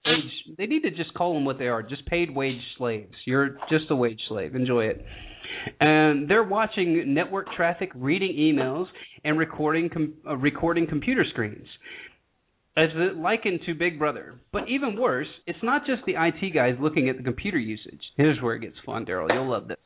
they 0.60 0.68
need 0.68 0.82
to 0.82 0.92
just 0.92 1.12
call 1.16 1.34
them 1.34 1.44
what 1.44 1.58
they 1.58 1.68
are, 1.68 1.82
just 1.82 2.06
paid 2.06 2.34
wage 2.36 2.62
slaves. 2.78 3.16
You're 3.26 3.58
just 3.68 3.90
a 3.90 3.96
wage 3.96 4.22
slave. 4.30 4.54
Enjoy 4.54 4.86
it. 4.86 5.04
And 5.80 6.30
they're 6.30 6.44
watching 6.44 7.14
network 7.14 7.48
traffic, 7.56 7.92
reading 7.96 8.36
emails, 8.38 8.86
and 9.24 9.38
recording 9.38 9.90
com- 9.90 10.14
uh, 10.28 10.38
recording 10.38 10.88
computer 10.88 11.26
screens 11.30 11.68
as 12.78 12.90
likened 13.16 13.60
to 13.66 13.74
Big 13.74 13.98
Brother. 13.98 14.40
But 14.54 14.70
even 14.70 15.00
worse, 15.00 15.28
it's 15.48 15.58
not 15.64 15.86
just 15.86 16.04
the 16.06 16.14
IT 16.14 16.54
guys 16.54 16.76
looking 16.80 17.10
at 17.10 17.18
the 17.18 17.24
computer 17.24 17.58
usage. 17.58 18.00
Here's 18.18 18.40
where 18.42 18.56
it 18.56 18.60
gets 18.60 18.76
fun, 18.86 19.06
Daryl. 19.06 19.28
You'll 19.34 19.50
love 19.50 19.68
this. 19.68 19.78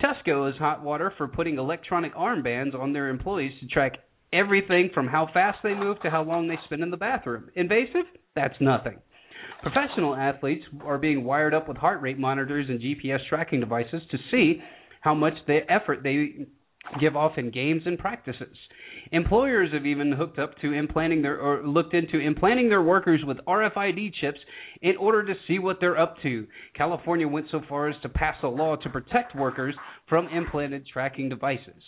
Tesco 0.00 0.48
is 0.48 0.56
hot 0.56 0.82
water 0.82 1.12
for 1.18 1.26
putting 1.26 1.58
electronic 1.58 2.14
armbands 2.14 2.78
on 2.78 2.92
their 2.92 3.08
employees 3.08 3.52
to 3.60 3.66
track 3.66 3.94
everything 4.32 4.90
from 4.94 5.08
how 5.08 5.28
fast 5.34 5.58
they 5.64 5.74
move 5.74 6.00
to 6.02 6.10
how 6.10 6.22
long 6.22 6.46
they 6.46 6.58
spend 6.66 6.82
in 6.82 6.90
the 6.90 6.96
bathroom. 6.96 7.50
Invasive? 7.56 8.06
That's 8.36 8.54
nothing. 8.60 8.98
Professional 9.62 10.14
athletes 10.14 10.64
are 10.84 10.98
being 10.98 11.24
wired 11.24 11.52
up 11.52 11.68
with 11.68 11.76
heart 11.76 12.00
rate 12.00 12.18
monitors 12.18 12.66
and 12.68 12.80
GPS 12.80 13.18
tracking 13.28 13.60
devices 13.60 14.02
to 14.10 14.18
see 14.30 14.62
how 15.00 15.14
much 15.14 15.34
the 15.46 15.60
effort 15.70 16.02
they 16.02 16.46
give 16.98 17.16
off 17.16 17.32
in 17.36 17.50
games 17.50 17.82
and 17.84 17.98
practices. 17.98 18.56
Employers 19.12 19.72
have 19.72 19.86
even 19.86 20.12
hooked 20.12 20.38
up 20.38 20.58
to 20.60 20.72
implanting 20.72 21.22
their 21.22 21.38
or 21.38 21.66
looked 21.66 21.94
into 21.94 22.18
implanting 22.18 22.68
their 22.68 22.82
workers 22.82 23.20
with 23.24 23.38
RFID 23.46 24.12
chips 24.20 24.38
in 24.82 24.96
order 24.96 25.24
to 25.24 25.34
see 25.46 25.58
what 25.58 25.78
they're 25.80 25.98
up 25.98 26.16
to. 26.22 26.46
California 26.74 27.28
went 27.28 27.46
so 27.50 27.60
far 27.68 27.88
as 27.88 28.00
to 28.02 28.08
pass 28.08 28.36
a 28.42 28.48
law 28.48 28.76
to 28.76 28.88
protect 28.88 29.36
workers 29.36 29.74
from 30.08 30.28
implanted 30.28 30.86
tracking 30.86 31.28
devices. 31.28 31.82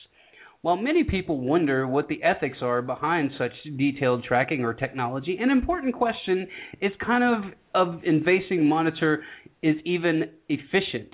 While 0.63 0.77
many 0.77 1.03
people 1.03 1.41
wonder 1.41 1.89
what 1.89 2.07
the 2.07 2.23
ethics 2.23 2.59
are 2.63 2.83
behind 2.83 3.33
such 3.37 3.53
detailed 3.77 4.23
tracking 4.23 4.65
or 4.65 4.75
technology, 4.75 5.37
an 5.41 5.51
important 5.51 5.95
question 5.95 6.47
is 6.81 6.93
kind 7.05 7.25
of 7.25 7.53
of 7.75 8.05
invasive 8.05 8.61
monitor 8.61 9.25
is 9.63 9.77
even 9.85 10.31
efficient. 10.49 11.11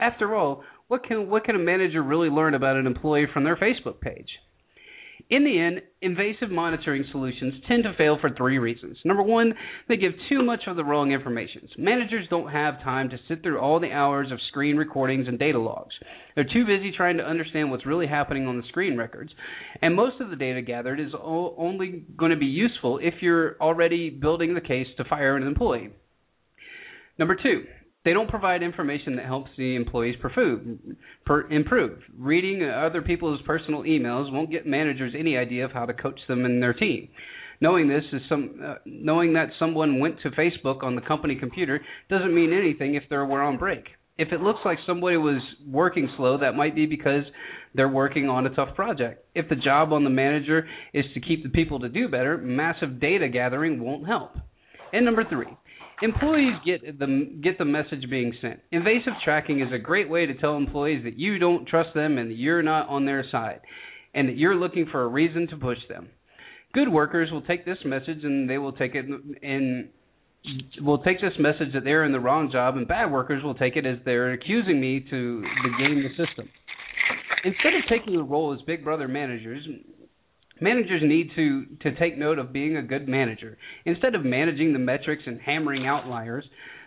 After 0.00 0.34
all, 0.34 0.62
what 0.92 1.04
can 1.04 1.30
what 1.30 1.44
can 1.44 1.56
a 1.56 1.58
manager 1.58 2.02
really 2.02 2.28
learn 2.28 2.52
about 2.52 2.76
an 2.76 2.86
employee 2.86 3.24
from 3.32 3.44
their 3.44 3.56
Facebook 3.56 3.98
page? 4.02 4.28
In 5.30 5.42
the 5.42 5.58
end, 5.58 5.80
invasive 6.02 6.50
monitoring 6.50 7.06
solutions 7.10 7.54
tend 7.66 7.84
to 7.84 7.94
fail 7.96 8.18
for 8.20 8.28
three 8.28 8.58
reasons. 8.58 8.98
Number 9.02 9.22
one, 9.22 9.54
they 9.88 9.96
give 9.96 10.12
too 10.28 10.42
much 10.42 10.64
of 10.66 10.76
the 10.76 10.84
wrong 10.84 11.12
information. 11.12 11.66
Managers 11.78 12.26
don't 12.28 12.50
have 12.50 12.82
time 12.82 13.08
to 13.08 13.16
sit 13.26 13.42
through 13.42 13.58
all 13.58 13.80
the 13.80 13.90
hours 13.90 14.30
of 14.30 14.38
screen 14.48 14.76
recordings 14.76 15.28
and 15.28 15.38
data 15.38 15.58
logs. 15.58 15.94
They're 16.34 16.44
too 16.44 16.66
busy 16.66 16.92
trying 16.94 17.16
to 17.16 17.24
understand 17.24 17.70
what's 17.70 17.86
really 17.86 18.06
happening 18.06 18.46
on 18.46 18.58
the 18.58 18.68
screen 18.68 18.98
records. 18.98 19.32
And 19.80 19.96
most 19.96 20.20
of 20.20 20.28
the 20.28 20.36
data 20.36 20.60
gathered 20.60 21.00
is 21.00 21.14
only 21.18 22.04
going 22.18 22.32
to 22.32 22.36
be 22.36 22.44
useful 22.44 22.98
if 22.98 23.14
you're 23.22 23.56
already 23.62 24.10
building 24.10 24.52
the 24.52 24.60
case 24.60 24.88
to 24.98 25.04
fire 25.04 25.38
an 25.38 25.44
employee. 25.44 25.88
Number 27.18 27.34
two, 27.34 27.64
they 28.04 28.12
don't 28.12 28.28
provide 28.28 28.62
information 28.62 29.16
that 29.16 29.26
helps 29.26 29.50
the 29.56 29.76
employees 29.76 30.16
per, 30.20 31.48
improve. 31.50 31.98
Reading 32.18 32.68
other 32.68 33.02
people's 33.02 33.40
personal 33.46 33.82
emails 33.82 34.32
won't 34.32 34.50
get 34.50 34.66
managers 34.66 35.14
any 35.16 35.36
idea 35.36 35.64
of 35.64 35.72
how 35.72 35.86
to 35.86 35.94
coach 35.94 36.18
them 36.28 36.44
and 36.44 36.62
their 36.62 36.74
team. 36.74 37.08
Knowing 37.60 37.88
this 37.88 38.02
is 38.12 38.20
some 38.28 38.60
uh, 38.64 38.74
knowing 38.84 39.34
that 39.34 39.50
someone 39.60 40.00
went 40.00 40.16
to 40.22 40.30
Facebook 40.30 40.82
on 40.82 40.96
the 40.96 41.00
company 41.00 41.36
computer 41.36 41.80
doesn't 42.10 42.34
mean 42.34 42.52
anything 42.52 42.96
if 42.96 43.04
they 43.08 43.16
were 43.16 43.40
on 43.40 43.56
break. 43.56 43.84
If 44.18 44.32
it 44.32 44.40
looks 44.40 44.58
like 44.64 44.78
somebody 44.84 45.16
was 45.16 45.40
working 45.66 46.08
slow, 46.16 46.38
that 46.38 46.56
might 46.56 46.74
be 46.74 46.86
because 46.86 47.22
they're 47.74 47.88
working 47.88 48.28
on 48.28 48.46
a 48.46 48.54
tough 48.54 48.74
project. 48.74 49.24
If 49.34 49.48
the 49.48 49.54
job 49.54 49.92
on 49.92 50.02
the 50.02 50.10
manager 50.10 50.66
is 50.92 51.04
to 51.14 51.20
keep 51.20 51.44
the 51.44 51.48
people 51.48 51.78
to 51.80 51.88
do 51.88 52.08
better, 52.08 52.36
massive 52.36 53.00
data 53.00 53.28
gathering 53.28 53.82
won't 53.82 54.06
help. 54.06 54.32
And 54.92 55.06
number 55.06 55.24
3, 55.24 55.46
Employees 56.00 56.54
get 56.64 56.98
the 56.98 57.30
get 57.42 57.58
the 57.58 57.64
message 57.64 58.08
being 58.10 58.32
sent. 58.40 58.60
Invasive 58.72 59.12
tracking 59.24 59.60
is 59.60 59.72
a 59.72 59.78
great 59.78 60.08
way 60.08 60.26
to 60.26 60.34
tell 60.34 60.56
employees 60.56 61.04
that 61.04 61.18
you 61.18 61.38
don't 61.38 61.66
trust 61.68 61.90
them 61.94 62.18
and 62.18 62.36
you're 62.36 62.62
not 62.62 62.88
on 62.88 63.04
their 63.04 63.24
side, 63.30 63.60
and 64.14 64.28
that 64.28 64.36
you're 64.36 64.56
looking 64.56 64.86
for 64.90 65.02
a 65.02 65.08
reason 65.08 65.46
to 65.48 65.56
push 65.56 65.78
them. 65.88 66.08
Good 66.74 66.88
workers 66.88 67.30
will 67.30 67.42
take 67.42 67.64
this 67.64 67.78
message 67.84 68.24
and 68.24 68.48
they 68.48 68.58
will 68.58 68.72
take 68.72 68.94
it 68.94 69.04
and 69.42 69.88
will 70.80 70.98
take 70.98 71.20
this 71.20 71.34
message 71.38 71.72
that 71.74 71.84
they're 71.84 72.04
in 72.04 72.12
the 72.12 72.20
wrong 72.20 72.50
job, 72.50 72.76
and 72.76 72.88
bad 72.88 73.12
workers 73.12 73.44
will 73.44 73.54
take 73.54 73.76
it 73.76 73.86
as 73.86 73.98
they're 74.04 74.32
accusing 74.32 74.80
me 74.80 75.00
to 75.00 75.42
to 75.42 75.68
game 75.78 76.02
the 76.02 76.08
system. 76.10 76.48
Instead 77.44 77.74
of 77.74 77.82
taking 77.88 78.14
the 78.14 78.22
role 78.22 78.52
as 78.52 78.60
Big 78.62 78.84
Brother 78.84 79.08
managers, 79.08 79.66
Managers 80.62 81.02
need 81.04 81.30
to, 81.34 81.66
to 81.82 81.98
take 81.98 82.16
note 82.16 82.38
of 82.38 82.52
being 82.52 82.76
a 82.76 82.82
good 82.82 83.08
manager. 83.08 83.58
Instead 83.84 84.14
of 84.14 84.24
managing 84.24 84.72
the 84.72 84.78
metrics 84.78 85.24
and 85.26 85.40
hammering 85.40 85.88
outliers, 85.88 86.44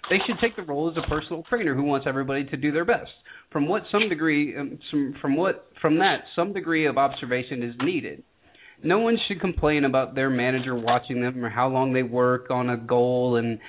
they 0.09 0.15
should 0.25 0.37
take 0.41 0.55
the 0.55 0.61
role 0.61 0.89
as 0.89 0.95
a 0.95 1.09
personal 1.09 1.43
trainer 1.49 1.75
who 1.75 1.83
wants 1.83 2.05
everybody 2.07 2.45
to 2.45 2.55
do 2.55 2.71
their 2.71 2.85
best. 2.85 3.11
From 3.51 3.67
what 3.67 3.83
some 3.91 4.07
degree, 4.07 4.55
um, 4.57 4.79
some, 4.89 5.15
from 5.21 5.35
what 5.35 5.67
from 5.81 5.97
that, 5.97 6.19
some 6.37 6.53
degree 6.53 6.87
of 6.87 6.97
observation 6.97 7.63
is 7.63 7.75
needed. 7.83 8.23
No 8.81 8.99
one 8.99 9.17
should 9.27 9.41
complain 9.41 9.83
about 9.83 10.15
their 10.15 10.29
manager 10.29 10.73
watching 10.73 11.21
them 11.21 11.43
or 11.43 11.49
how 11.49 11.67
long 11.67 11.91
they 11.91 12.03
work 12.03 12.51
on 12.51 12.69
a 12.69 12.77
goal 12.77 13.35
and 13.35 13.59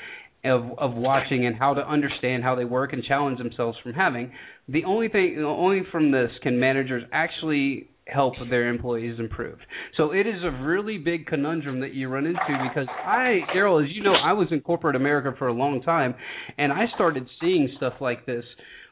of 0.45 0.79
of 0.79 0.95
watching 0.95 1.47
and 1.47 1.57
how 1.57 1.75
to 1.75 1.81
understand 1.81 2.45
how 2.45 2.55
they 2.55 2.65
work 2.65 2.93
and 2.93 3.03
challenge 3.03 3.39
themselves 3.39 3.77
from 3.83 3.93
having. 3.93 4.31
The 4.69 4.85
only 4.85 5.09
thing, 5.09 5.43
only 5.45 5.83
from 5.91 6.13
this 6.13 6.31
can 6.45 6.61
managers 6.61 7.03
actually 7.13 7.89
help 8.07 8.35
their 8.51 8.69
employees 8.69 9.19
improve. 9.19 9.59
So 9.97 10.13
it 10.13 10.27
is 10.27 10.43
a 10.45 10.65
really 10.65 10.99
big 10.99 11.27
conundrum 11.27 11.81
that 11.81 11.93
you 11.93 12.09
run 12.09 12.27
into 12.27 12.69
because 12.69 12.89
I, 12.89 13.41
Daryl, 13.55 13.83
as 13.83 13.91
you 13.95 14.03
know, 14.03 14.15
I 14.15 14.33
was 14.33 14.49
in 14.51 14.61
corporate 14.61 14.97
America 14.97 15.35
for 15.39 15.49
a 15.49 15.53
long 15.53 15.83
time, 15.83 16.15
and 16.57 16.73
I 16.73 16.85
started 16.95 17.27
seeing 17.41 17.69
stuff 17.77 17.95
like 18.01 18.27
this 18.27 18.45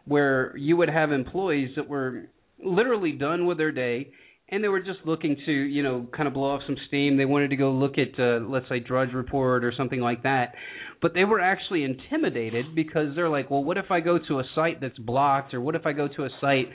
where 0.04 0.56
you 0.56 0.76
would 0.76 0.90
have 0.90 1.12
employees 1.12 1.70
that 1.76 1.88
were 1.88 2.28
literally 2.62 3.12
done 3.12 3.46
with 3.46 3.58
their 3.58 3.72
day 3.72 4.10
and 4.50 4.62
they 4.62 4.68
were 4.68 4.80
just 4.80 4.98
looking 5.04 5.36
to 5.46 5.52
you 5.52 5.82
know 5.82 6.06
kind 6.14 6.28
of 6.28 6.34
blow 6.34 6.54
off 6.54 6.60
some 6.66 6.76
steam 6.88 7.16
they 7.16 7.24
wanted 7.24 7.48
to 7.48 7.56
go 7.56 7.70
look 7.70 7.94
at 7.98 8.18
uh, 8.18 8.38
let's 8.46 8.68
say 8.68 8.78
drudge 8.78 9.12
report 9.12 9.64
or 9.64 9.72
something 9.76 10.00
like 10.00 10.22
that 10.22 10.54
but 11.02 11.12
they 11.14 11.24
were 11.24 11.40
actually 11.40 11.82
intimidated 11.82 12.74
because 12.74 13.14
they're 13.14 13.28
like 13.28 13.50
well 13.50 13.64
what 13.64 13.76
if 13.76 13.90
i 13.90 14.00
go 14.00 14.18
to 14.18 14.38
a 14.38 14.44
site 14.54 14.80
that's 14.80 14.98
blocked 14.98 15.54
or 15.54 15.60
what 15.60 15.74
if 15.74 15.86
i 15.86 15.92
go 15.92 16.08
to 16.08 16.24
a 16.24 16.28
site 16.40 16.68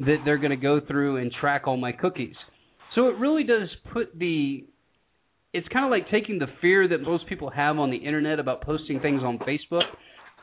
that 0.00 0.16
they're 0.24 0.38
going 0.38 0.50
to 0.50 0.56
go 0.56 0.80
through 0.80 1.16
and 1.16 1.32
track 1.32 1.66
all 1.66 1.76
my 1.76 1.92
cookies. 1.92 2.34
So 2.94 3.08
it 3.08 3.18
really 3.18 3.44
does 3.44 3.68
put 3.92 4.18
the 4.18 4.64
it's 5.52 5.68
kind 5.68 5.84
of 5.86 5.90
like 5.90 6.10
taking 6.10 6.38
the 6.38 6.48
fear 6.60 6.86
that 6.88 7.00
most 7.00 7.26
people 7.28 7.48
have 7.50 7.78
on 7.78 7.90
the 7.90 7.96
internet 7.96 8.38
about 8.38 8.60
posting 8.62 9.00
things 9.00 9.22
on 9.22 9.38
Facebook 9.38 9.84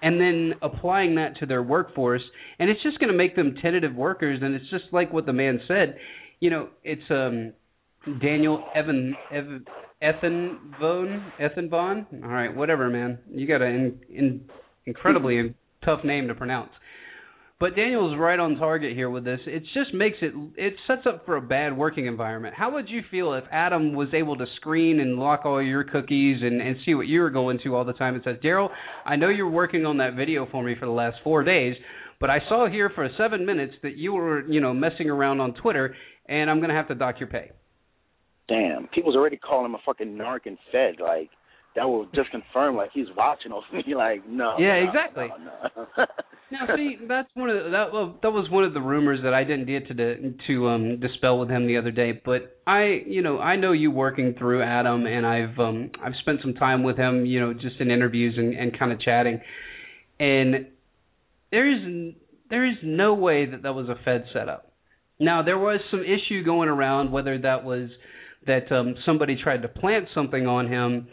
and 0.02 0.20
then 0.20 0.54
applying 0.64 1.16
that 1.16 1.38
to 1.38 1.46
their 1.46 1.62
workforce 1.62 2.22
and 2.58 2.70
it's 2.70 2.82
just 2.82 3.00
going 3.00 3.12
to 3.12 3.18
make 3.18 3.36
them 3.36 3.56
tentative 3.62 3.94
workers 3.94 4.40
and 4.42 4.56
it's 4.56 4.70
just 4.72 4.86
like 4.92 5.14
what 5.14 5.26
the 5.26 5.34
man 5.34 5.60
said. 5.68 5.98
You 6.40 6.50
know 6.50 6.70
it's 6.84 7.04
um 7.10 7.54
Daniel 8.22 8.64
Evan 8.76 9.16
Evan 9.32 9.66
Ethan 10.02 10.60
Von 10.80 11.32
Ethan 11.40 11.70
Von? 11.70 12.06
All 12.24 12.30
right 12.30 12.56
whatever 12.56 12.90
man. 12.90 13.20
You 13.30 13.48
got 13.48 13.62
an 13.62 14.00
in, 14.10 14.42
incredibly 14.86 15.54
tough 15.86 16.04
name 16.04 16.28
to 16.28 16.36
pronounce 16.36 16.72
but 17.64 17.78
Daniel's 17.78 18.18
right 18.20 18.42
on 18.42 18.58
target 18.58 18.92
here 18.92 19.10
with 19.10 19.24
this. 19.24 19.40
It 19.48 19.64
just 19.74 19.94
makes 19.94 20.18
it 20.22 20.34
it 20.58 20.74
sets 20.86 21.04
up 21.08 21.26
for 21.26 21.38
a 21.38 21.42
bad 21.42 21.78
working 21.78 22.08
environment. 22.08 22.54
How 22.54 22.74
would 22.74 22.90
you 22.90 23.04
feel 23.10 23.36
if 23.36 23.46
Adam 23.54 23.94
was 23.94 24.10
able 24.14 24.36
to 24.36 24.46
screen 24.58 25.00
and 25.00 25.18
lock 25.18 25.46
all 25.46 25.64
your 25.64 25.86
cookies 25.86 26.40
and 26.42 26.62
and 26.62 26.76
see 26.86 26.94
what 26.94 27.08
you 27.08 27.22
were 27.22 27.30
going 27.30 27.60
to 27.64 27.74
all 27.74 27.86
the 27.86 27.94
time 27.94 28.16
and 28.16 28.24
says, 28.26 28.36
"Daryl, 28.44 28.68
I 29.06 29.16
know 29.16 29.30
you're 29.30 29.50
working 29.50 29.86
on 29.86 29.96
that 30.00 30.14
video 30.14 30.46
for 30.52 30.62
me 30.62 30.76
for 30.78 30.86
the 30.86 30.92
last 30.92 31.16
4 31.24 31.46
days, 31.46 31.78
but 32.20 32.30
I 32.30 32.40
saw 32.50 32.68
here 32.68 32.92
for 32.94 33.08
7 33.18 33.46
minutes 33.46 33.76
that 33.82 33.96
you 33.96 34.12
were, 34.12 34.46
you 34.46 34.60
know, 34.60 34.74
messing 34.74 35.10
around 35.10 35.40
on 35.40 35.54
Twitter 35.54 35.96
and 36.28 36.50
I'm 36.50 36.58
going 36.58 36.70
to 36.70 36.76
have 36.76 36.90
to 36.90 36.96
dock 36.96 37.22
your 37.22 37.30
pay." 37.30 37.52
Damn, 38.50 38.90
people's 38.90 39.16
already 39.16 39.38
calling 39.38 39.68
him 39.68 39.76
a 39.76 39.80
fucking 39.86 40.18
narc 40.18 40.48
and 40.48 40.58
fed 40.70 40.96
like 41.00 41.30
that 41.76 41.86
will 41.86 42.06
just 42.14 42.30
confirm 42.32 42.76
like 42.76 42.92
he's 42.94 43.08
watching 43.18 43.52
over 43.52 43.66
me. 43.74 43.96
Like 43.96 44.28
no. 44.28 44.56
Yeah, 44.60 44.80
no, 44.80 44.88
exactly. 44.88 45.28
No, 45.28 45.86
no. 45.98 46.06
now 46.52 46.76
see, 46.76 46.98
that's 47.08 47.30
one 47.34 47.50
of 47.50 47.64
the, 47.64 47.70
that 47.72 47.94
well, 47.94 48.18
that 48.22 48.32
was 48.32 48.50
one 48.50 48.64
of 48.64 48.74
the 48.74 48.82
rumors 48.82 49.20
that 49.24 49.34
I 49.34 49.44
didn't 49.44 49.66
get 49.66 49.88
to 49.88 50.34
to 50.48 50.68
um 50.68 51.00
dispel 51.00 51.40
with 51.40 51.50
him 51.50 51.68
the 51.68 51.78
other 51.78 51.92
day. 51.92 52.22
But 52.24 52.58
I, 52.68 53.02
you 53.06 53.22
know, 53.22 53.40
I 53.40 53.56
know 53.56 53.72
you 53.72 53.92
working 53.92 54.36
through 54.38 54.64
Adam, 54.64 55.06
and 55.06 55.26
I've 55.26 55.58
um 55.60 55.92
I've 56.04 56.14
spent 56.22 56.40
some 56.42 56.54
time 56.54 56.84
with 56.84 56.98
him, 56.98 57.26
you 57.26 57.40
know, 57.40 57.54
just 57.54 57.80
in 57.80 57.92
interviews 57.92 58.36
and 58.38 58.54
and 58.54 58.78
kind 58.78 58.92
of 58.92 59.02
chatting, 59.02 59.42
and 60.20 60.68
there 61.52 61.70
is 61.70 62.14
there 62.50 62.66
is 62.66 62.78
no 62.84 63.14
way 63.16 63.46
that 63.46 63.64
that 63.64 63.74
was 63.74 63.90
a 63.90 63.96
Fed 64.06 64.26
setup. 64.34 64.72
Now 65.20 65.44
there 65.44 65.58
was 65.58 65.80
some 65.90 66.02
issue 66.02 66.44
going 66.44 66.70
around 66.70 67.12
whether 67.12 67.38
that 67.40 67.64
was 67.64 67.90
that 68.46 68.72
um 68.72 68.96
somebody 69.06 69.38
tried 69.42 69.62
to 69.62 69.68
plant 69.68 70.08
something 70.14 70.46
on 70.46 70.68
him 70.68 71.08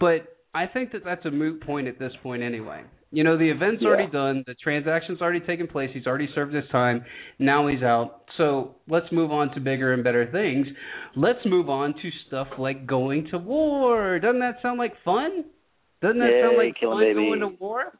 but 0.00 0.36
I 0.54 0.66
think 0.66 0.92
that 0.92 1.04
that's 1.04 1.24
a 1.26 1.30
moot 1.30 1.62
point 1.62 1.86
at 1.88 1.98
this 1.98 2.12
point 2.22 2.42
anyway. 2.42 2.82
You 3.12 3.24
know, 3.24 3.36
the 3.36 3.48
event's 3.48 3.82
Yeah. 3.82 3.88
already 3.88 4.10
done, 4.10 4.42
the 4.46 4.54
transaction's 4.54 5.20
already 5.20 5.40
taken 5.40 5.66
place, 5.66 5.90
he's 5.92 6.06
already 6.06 6.28
served 6.34 6.54
his 6.54 6.68
time, 6.68 7.04
now 7.38 7.66
he's 7.66 7.82
out. 7.82 8.22
So 8.36 8.74
let's 8.88 9.10
move 9.12 9.32
on 9.32 9.52
to 9.54 9.60
bigger 9.60 9.92
and 9.92 10.04
better 10.04 10.26
things. 10.26 10.66
Let's 11.14 11.44
move 11.46 11.70
on 11.70 11.94
to 11.94 12.10
stuff 12.26 12.48
like 12.58 12.86
going 12.86 13.28
to 13.30 13.38
war. 13.38 14.18
Doesn't 14.18 14.40
that 14.40 14.60
sound 14.60 14.78
like 14.78 14.92
fun? 15.04 15.44
Doesn't 16.02 16.18
that 16.18 16.40
sound 16.42 16.56
like 16.58 16.78
fun 16.78 16.98
baby. 17.00 17.14
going 17.14 17.40
to 17.40 17.48
war? 17.48 17.98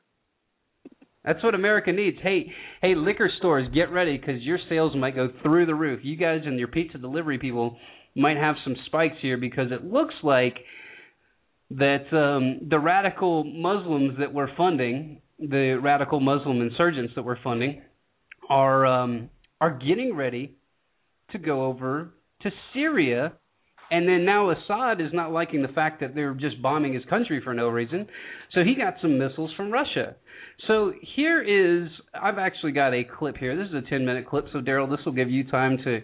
That's 1.24 1.42
what 1.42 1.54
America 1.54 1.92
needs. 1.92 2.18
Hey, 2.22 2.52
hey, 2.82 2.94
liquor 2.94 3.28
stores, 3.38 3.68
get 3.74 3.90
ready 3.90 4.16
because 4.16 4.42
your 4.42 4.58
sales 4.68 4.94
might 4.94 5.16
go 5.16 5.28
through 5.42 5.66
the 5.66 5.74
roof. 5.74 6.00
You 6.04 6.16
guys 6.16 6.42
and 6.44 6.58
your 6.58 6.68
pizza 6.68 6.98
delivery 6.98 7.38
people 7.38 7.78
might 8.14 8.36
have 8.36 8.54
some 8.64 8.76
spikes 8.86 9.16
here 9.22 9.36
because 9.36 9.72
it 9.72 9.84
looks 9.84 10.14
like 10.22 10.56
that 11.70 12.06
um, 12.16 12.68
the 12.68 12.78
radical 12.78 13.44
Muslims 13.44 14.18
that 14.18 14.32
we're 14.32 14.54
funding, 14.56 15.20
the 15.38 15.78
radical 15.82 16.20
Muslim 16.20 16.60
insurgents 16.60 17.12
that 17.16 17.24
we're 17.24 17.42
funding, 17.42 17.82
are 18.48 18.86
um, 18.86 19.30
are 19.60 19.76
getting 19.76 20.14
ready 20.14 20.54
to 21.32 21.38
go 21.38 21.66
over 21.66 22.10
to 22.42 22.50
Syria. 22.72 23.32
And 23.88 24.08
then 24.08 24.24
now 24.24 24.50
Assad 24.50 25.00
is 25.00 25.12
not 25.12 25.30
liking 25.30 25.62
the 25.62 25.68
fact 25.68 26.00
that 26.00 26.14
they're 26.14 26.34
just 26.34 26.60
bombing 26.60 26.94
his 26.94 27.04
country 27.04 27.40
for 27.42 27.54
no 27.54 27.68
reason. 27.68 28.08
So 28.52 28.62
he 28.64 28.74
got 28.74 28.94
some 29.00 29.16
missiles 29.16 29.52
from 29.56 29.70
Russia. 29.70 30.16
So 30.66 30.92
here 31.14 31.42
is 31.42 31.88
I've 32.20 32.38
actually 32.38 32.72
got 32.72 32.94
a 32.94 33.04
clip 33.04 33.36
here. 33.36 33.56
This 33.56 33.68
is 33.68 33.86
a 33.86 33.88
10 33.88 34.04
minute 34.04 34.26
clip. 34.26 34.46
So 34.52 34.58
Daryl, 34.58 34.90
this 34.90 35.04
will 35.04 35.12
give 35.12 35.30
you 35.30 35.48
time 35.48 35.78
to 35.84 36.00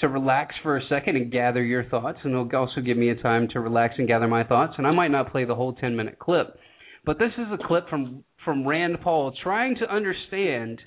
to 0.00 0.08
relax 0.08 0.54
for 0.62 0.76
a 0.76 0.86
second 0.88 1.16
and 1.16 1.30
gather 1.30 1.62
your 1.62 1.84
thoughts, 1.84 2.18
and 2.24 2.32
it'll 2.32 2.56
also 2.56 2.80
give 2.80 2.96
me 2.96 3.10
a 3.10 3.14
time 3.14 3.48
to 3.52 3.60
relax 3.60 3.94
and 3.98 4.08
gather 4.08 4.26
my 4.26 4.44
thoughts. 4.44 4.74
And 4.76 4.86
I 4.86 4.92
might 4.92 5.10
not 5.10 5.30
play 5.30 5.44
the 5.44 5.54
whole 5.54 5.72
10 5.72 5.94
minute 5.94 6.18
clip, 6.18 6.58
but 7.04 7.18
this 7.18 7.32
is 7.38 7.46
a 7.52 7.66
clip 7.66 7.88
from 7.88 8.24
from 8.44 8.66
Rand 8.66 8.98
Paul 9.02 9.32
trying 9.42 9.76
to 9.76 9.90
understand 9.90 10.80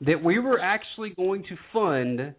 that 0.00 0.22
we 0.24 0.38
were 0.38 0.58
actually 0.58 1.10
going 1.10 1.44
to 1.44 1.56
fund 1.72 2.34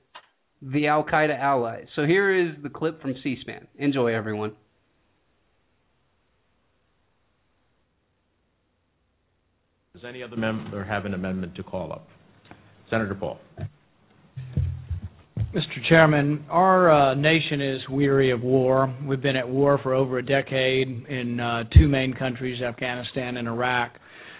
the 0.61 0.87
Al 0.87 1.03
Qaeda 1.03 1.39
allies. 1.39 1.85
So 1.95 2.05
here 2.05 2.33
is 2.33 2.55
the 2.63 2.69
clip 2.69 3.01
from 3.01 3.15
C-SPAN. 3.23 3.67
Enjoy, 3.77 4.13
everyone. 4.13 4.53
Does 9.93 10.03
any 10.05 10.21
other 10.21 10.35
member 10.35 10.83
have 10.83 11.05
an 11.05 11.13
amendment 11.13 11.55
to 11.55 11.63
call 11.63 11.93
up? 11.93 12.07
Senator 12.89 13.15
Paul. 13.15 13.39
Mr. 15.55 15.87
Chairman, 15.87 16.43
our 16.49 16.91
uh, 16.91 17.13
nation 17.13 17.61
is 17.61 17.79
weary 17.89 18.29
of 18.29 18.41
war. 18.41 18.93
We've 19.07 19.21
been 19.21 19.37
at 19.37 19.47
war 19.47 19.79
for 19.81 19.93
over 19.93 20.17
a 20.17 20.25
decade 20.25 21.05
in 21.07 21.39
uh, 21.39 21.63
two 21.77 21.87
main 21.87 22.13
countries, 22.13 22.61
Afghanistan 22.61 23.37
and 23.37 23.47
Iraq. 23.47 23.93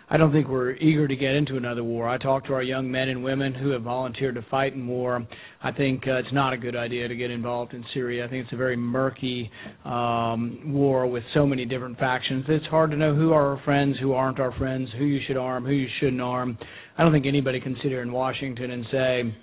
I 0.09 0.17
don't 0.17 0.33
think 0.33 0.49
we're 0.49 0.73
eager 0.73 1.07
to 1.07 1.15
get 1.15 1.31
into 1.31 1.55
another 1.55 1.85
war. 1.85 2.09
I 2.09 2.17
talk 2.17 2.45
to 2.47 2.53
our 2.53 2.61
young 2.61 2.91
men 2.91 3.07
and 3.07 3.23
women 3.23 3.53
who 3.53 3.69
have 3.69 3.83
volunteered 3.83 4.35
to 4.35 4.41
fight 4.51 4.73
in 4.73 4.85
war. 4.87 5.25
I 5.63 5.71
think 5.71 6.03
uh, 6.05 6.15
it's 6.15 6.33
not 6.33 6.51
a 6.51 6.57
good 6.57 6.75
idea 6.75 7.07
to 7.07 7.15
get 7.15 7.31
involved 7.31 7.73
in 7.73 7.85
Syria. 7.93 8.25
I 8.25 8.29
think 8.29 8.43
it's 8.43 8.53
a 8.53 8.57
very 8.57 8.75
murky 8.75 9.49
um, 9.85 10.59
war 10.65 11.07
with 11.07 11.23
so 11.33 11.47
many 11.47 11.63
different 11.63 11.97
factions. 11.97 12.43
It's 12.49 12.65
hard 12.65 12.91
to 12.91 12.97
know 12.97 13.15
who 13.15 13.31
are 13.31 13.55
our 13.55 13.63
friends, 13.63 13.95
who 14.01 14.11
aren't 14.11 14.41
our 14.41 14.51
friends, 14.57 14.89
who 14.97 15.05
you 15.05 15.21
should 15.27 15.37
arm, 15.37 15.63
who 15.63 15.71
you 15.71 15.87
shouldn't 16.01 16.21
arm. 16.21 16.57
I 16.97 17.03
don't 17.03 17.13
think 17.13 17.25
anybody 17.25 17.61
can 17.61 17.77
sit 17.81 17.85
here 17.85 18.01
in 18.01 18.11
Washington 18.11 18.71
and 18.71 18.85
say, 18.91 19.35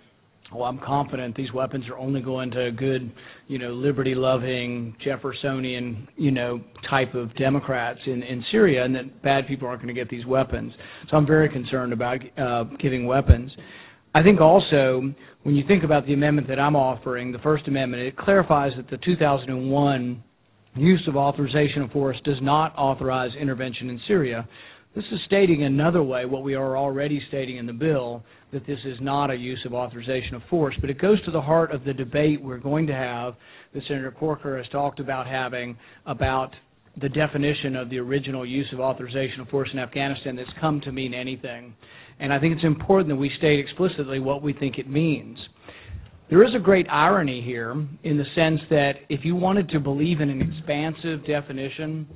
well, 0.54 0.64
I'm 0.64 0.78
confident 0.78 1.36
these 1.36 1.52
weapons 1.52 1.84
are 1.88 1.98
only 1.98 2.20
going 2.20 2.50
to 2.52 2.70
good, 2.72 3.12
you 3.48 3.58
know, 3.58 3.72
liberty-loving 3.72 4.96
Jeffersonian, 5.02 6.08
you 6.16 6.30
know, 6.30 6.60
type 6.88 7.14
of 7.14 7.34
Democrats 7.36 8.00
in 8.06 8.22
in 8.22 8.44
Syria, 8.50 8.84
and 8.84 8.94
that 8.94 9.22
bad 9.22 9.46
people 9.46 9.68
aren't 9.68 9.82
going 9.82 9.94
to 9.94 10.00
get 10.00 10.10
these 10.10 10.26
weapons. 10.26 10.72
So 11.10 11.16
I'm 11.16 11.26
very 11.26 11.48
concerned 11.48 11.92
about 11.92 12.18
uh, 12.38 12.64
giving 12.80 13.06
weapons. 13.06 13.50
I 14.14 14.22
think 14.22 14.40
also 14.40 15.02
when 15.42 15.54
you 15.54 15.64
think 15.66 15.84
about 15.84 16.06
the 16.06 16.12
amendment 16.12 16.48
that 16.48 16.58
I'm 16.58 16.76
offering, 16.76 17.32
the 17.32 17.38
First 17.38 17.66
Amendment, 17.66 18.02
it 18.02 18.16
clarifies 18.16 18.72
that 18.76 18.88
the 18.90 18.98
2001 18.98 20.22
use 20.74 21.04
of 21.08 21.16
authorization 21.16 21.82
of 21.82 21.90
force 21.90 22.16
does 22.24 22.38
not 22.40 22.74
authorize 22.76 23.30
intervention 23.40 23.90
in 23.90 24.00
Syria. 24.06 24.48
This 24.94 25.04
is 25.10 25.20
stating 25.24 25.62
another 25.62 26.02
way 26.02 26.26
what 26.26 26.42
we 26.42 26.54
are 26.54 26.76
already 26.76 27.22
stating 27.28 27.56
in 27.56 27.64
the 27.64 27.72
bill 27.72 28.22
that 28.52 28.66
this 28.66 28.78
is 28.84 28.98
not 29.00 29.30
a 29.30 29.34
use 29.34 29.60
of 29.64 29.72
authorization 29.72 30.34
of 30.34 30.42
force, 30.50 30.74
but 30.82 30.90
it 30.90 31.00
goes 31.00 31.22
to 31.24 31.30
the 31.30 31.40
heart 31.40 31.72
of 31.72 31.84
the 31.84 31.94
debate 31.94 32.42
we're 32.42 32.58
going 32.58 32.86
to 32.88 32.92
have 32.92 33.34
that 33.72 33.82
Senator 33.88 34.10
Corker 34.10 34.58
has 34.58 34.68
talked 34.70 35.00
about 35.00 35.26
having 35.26 35.78
about 36.04 36.50
the 37.00 37.08
definition 37.08 37.74
of 37.74 37.88
the 37.88 37.98
original 37.98 38.44
use 38.44 38.68
of 38.74 38.80
authorization 38.80 39.40
of 39.40 39.48
force 39.48 39.70
in 39.72 39.78
Afghanistan 39.78 40.36
that's 40.36 40.50
come 40.60 40.78
to 40.82 40.92
mean 40.92 41.14
anything. 41.14 41.74
And 42.20 42.30
I 42.30 42.38
think 42.38 42.54
it's 42.54 42.64
important 42.64 43.08
that 43.08 43.16
we 43.16 43.30
state 43.38 43.60
explicitly 43.60 44.20
what 44.20 44.42
we 44.42 44.52
think 44.52 44.76
it 44.76 44.90
means. 44.90 45.38
There 46.28 46.44
is 46.44 46.54
a 46.54 46.60
great 46.60 46.86
irony 46.90 47.40
here 47.40 47.72
in 47.72 48.18
the 48.18 48.24
sense 48.34 48.60
that 48.68 48.92
if 49.08 49.24
you 49.24 49.36
wanted 49.36 49.70
to 49.70 49.80
believe 49.80 50.20
in 50.20 50.28
an 50.28 50.42
expansive 50.42 51.26
definition 51.26 52.06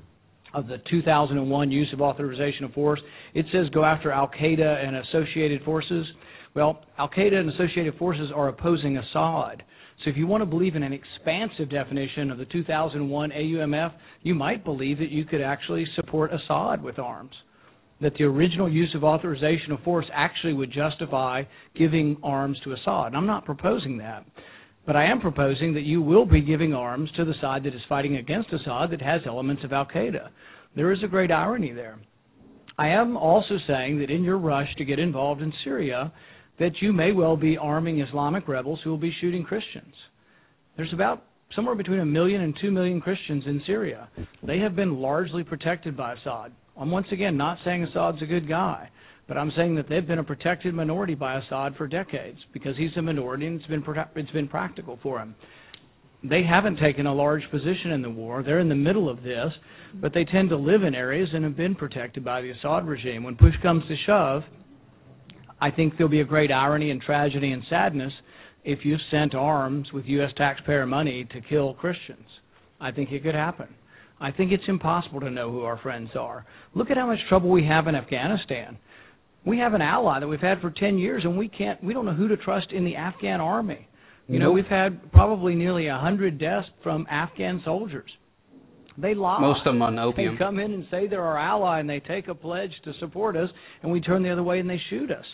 of 0.54 0.66
the 0.66 0.78
2001 0.90 1.70
use 1.70 1.88
of 1.92 2.00
authorization 2.00 2.64
of 2.64 2.72
force, 2.72 3.00
it 3.34 3.46
says 3.52 3.68
go 3.72 3.84
after 3.84 4.10
Al 4.10 4.28
Qaeda 4.28 4.86
and 4.86 4.96
associated 4.96 5.62
forces. 5.64 6.06
Well, 6.54 6.82
Al 6.98 7.08
Qaeda 7.08 7.34
and 7.34 7.50
associated 7.50 7.96
forces 7.98 8.30
are 8.34 8.48
opposing 8.48 8.96
Assad. 8.96 9.62
So 10.04 10.10
if 10.10 10.16
you 10.16 10.26
want 10.26 10.42
to 10.42 10.46
believe 10.46 10.76
in 10.76 10.82
an 10.82 10.92
expansive 10.92 11.70
definition 11.70 12.30
of 12.30 12.38
the 12.38 12.44
2001 12.46 13.30
AUMF, 13.30 13.92
you 14.22 14.34
might 14.34 14.64
believe 14.64 14.98
that 14.98 15.10
you 15.10 15.24
could 15.24 15.40
actually 15.40 15.86
support 15.96 16.32
Assad 16.32 16.82
with 16.82 16.98
arms. 16.98 17.32
That 18.00 18.12
the 18.18 18.24
original 18.24 18.70
use 18.70 18.94
of 18.94 19.04
authorization 19.04 19.72
of 19.72 19.80
force 19.80 20.04
actually 20.12 20.52
would 20.52 20.70
justify 20.70 21.44
giving 21.74 22.18
arms 22.22 22.58
to 22.64 22.72
Assad. 22.72 23.06
And 23.06 23.16
I'm 23.16 23.26
not 23.26 23.46
proposing 23.46 23.96
that. 23.98 24.26
But 24.86 24.96
I 24.96 25.04
am 25.10 25.20
proposing 25.20 25.74
that 25.74 25.82
you 25.82 26.00
will 26.00 26.24
be 26.24 26.40
giving 26.40 26.72
arms 26.72 27.10
to 27.16 27.24
the 27.24 27.34
side 27.40 27.64
that 27.64 27.74
is 27.74 27.80
fighting 27.88 28.16
against 28.16 28.52
Assad 28.52 28.90
that 28.90 29.02
has 29.02 29.20
elements 29.26 29.64
of 29.64 29.72
Al 29.72 29.86
Qaeda. 29.86 30.28
There 30.76 30.92
is 30.92 31.02
a 31.02 31.08
great 31.08 31.32
irony 31.32 31.72
there. 31.72 31.98
I 32.78 32.88
am 32.88 33.16
also 33.16 33.56
saying 33.66 33.98
that 33.98 34.10
in 34.10 34.22
your 34.22 34.38
rush 34.38 34.68
to 34.76 34.84
get 34.84 34.98
involved 34.98 35.42
in 35.42 35.52
Syria, 35.64 36.12
that 36.58 36.80
you 36.80 36.92
may 36.92 37.12
well 37.12 37.36
be 37.36 37.56
arming 37.56 38.00
Islamic 38.00 38.46
rebels 38.46 38.80
who 38.84 38.90
will 38.90 38.98
be 38.98 39.14
shooting 39.20 39.42
Christians. 39.42 39.94
There's 40.76 40.92
about 40.92 41.24
somewhere 41.54 41.74
between 41.74 42.00
a 42.00 42.06
million 42.06 42.42
and 42.42 42.56
two 42.60 42.70
million 42.70 43.00
Christians 43.00 43.44
in 43.46 43.62
Syria. 43.66 44.08
They 44.46 44.58
have 44.58 44.76
been 44.76 45.00
largely 45.00 45.42
protected 45.42 45.96
by 45.96 46.14
Assad. 46.14 46.52
I'm 46.78 46.90
once 46.90 47.06
again 47.10 47.36
not 47.36 47.58
saying 47.64 47.84
Assad's 47.84 48.22
a 48.22 48.26
good 48.26 48.48
guy, 48.48 48.90
but 49.28 49.36
I'm 49.36 49.52
saying 49.56 49.74
that 49.76 49.88
they've 49.88 50.06
been 50.06 50.18
a 50.18 50.24
protected 50.24 50.74
minority 50.74 51.14
by 51.14 51.38
Assad 51.38 51.74
for 51.76 51.86
decades 51.86 52.38
because 52.52 52.76
he's 52.76 52.96
a 52.96 53.02
minority 53.02 53.46
and 53.46 53.60
it's 53.60 53.68
been 53.68 53.84
it's 54.14 54.30
been 54.30 54.48
practical 54.48 54.98
for 55.02 55.18
him. 55.18 55.34
They 56.22 56.42
haven't 56.42 56.78
taken 56.78 57.06
a 57.06 57.14
large 57.14 57.42
position 57.50 57.92
in 57.92 58.02
the 58.02 58.10
war. 58.10 58.42
They're 58.42 58.60
in 58.60 58.68
the 58.68 58.74
middle 58.74 59.08
of 59.08 59.22
this, 59.22 59.52
but 59.94 60.12
they 60.14 60.24
tend 60.24 60.48
to 60.50 60.56
live 60.56 60.82
in 60.82 60.94
areas 60.94 61.28
and 61.32 61.44
have 61.44 61.56
been 61.56 61.74
protected 61.74 62.24
by 62.24 62.40
the 62.40 62.50
Assad 62.50 62.86
regime. 62.86 63.22
When 63.22 63.36
push 63.36 63.54
comes 63.62 63.84
to 63.88 63.96
shove, 64.06 64.42
I 65.60 65.70
think 65.70 65.94
there'll 65.96 66.10
be 66.10 66.20
a 66.20 66.24
great 66.24 66.50
irony 66.50 66.90
and 66.90 67.00
tragedy 67.00 67.52
and 67.52 67.62
sadness 67.68 68.12
if 68.64 68.80
you 68.84 68.96
sent 69.10 69.34
arms 69.34 69.92
with 69.92 70.04
U.S. 70.06 70.30
taxpayer 70.36 70.86
money 70.86 71.26
to 71.32 71.40
kill 71.40 71.74
Christians. 71.74 72.26
I 72.80 72.90
think 72.90 73.10
it 73.12 73.22
could 73.22 73.34
happen. 73.34 73.68
I 74.20 74.32
think 74.32 74.52
it's 74.52 74.64
impossible 74.66 75.20
to 75.20 75.30
know 75.30 75.50
who 75.50 75.62
our 75.62 75.78
friends 75.78 76.10
are. 76.18 76.46
Look 76.74 76.90
at 76.90 76.96
how 76.96 77.06
much 77.06 77.18
trouble 77.28 77.50
we 77.50 77.64
have 77.64 77.86
in 77.86 77.94
Afghanistan. 77.94 78.78
We 79.46 79.58
have 79.58 79.74
an 79.74 79.82
ally 79.82 80.20
that 80.20 80.26
we've 80.26 80.40
had 80.40 80.60
for 80.60 80.70
10 80.70 80.98
years, 80.98 81.22
and 81.24 81.38
we 81.38 81.48
can't. 81.48 81.82
We 81.82 81.94
don't 81.94 82.04
know 82.04 82.14
who 82.14 82.28
to 82.28 82.36
trust 82.36 82.72
in 82.72 82.84
the 82.84 82.96
Afghan 82.96 83.40
army. 83.40 83.88
You 84.28 84.40
know, 84.40 84.50
we've 84.50 84.66
had 84.66 85.12
probably 85.12 85.54
nearly 85.54 85.86
a 85.86 85.96
hundred 85.96 86.38
deaths 86.38 86.66
from 86.82 87.06
Afghan 87.08 87.62
soldiers. 87.64 88.10
They 88.98 89.14
lie. 89.14 89.40
Most 89.40 89.60
of 89.66 89.74
them 89.74 89.82
on 89.82 89.98
opium. 89.98 90.34
They 90.34 90.38
come 90.38 90.58
in 90.58 90.72
and 90.72 90.84
say 90.90 91.06
they're 91.06 91.22
our 91.22 91.38
ally, 91.38 91.78
and 91.80 91.88
they 91.88 92.00
take 92.00 92.26
a 92.26 92.34
pledge 92.34 92.72
to 92.84 92.92
support 92.98 93.36
us, 93.36 93.48
and 93.82 93.92
we 93.92 94.00
turn 94.00 94.22
the 94.24 94.30
other 94.30 94.42
way 94.42 94.58
and 94.58 94.68
they 94.68 94.80
shoot 94.90 95.10
us. 95.10 95.24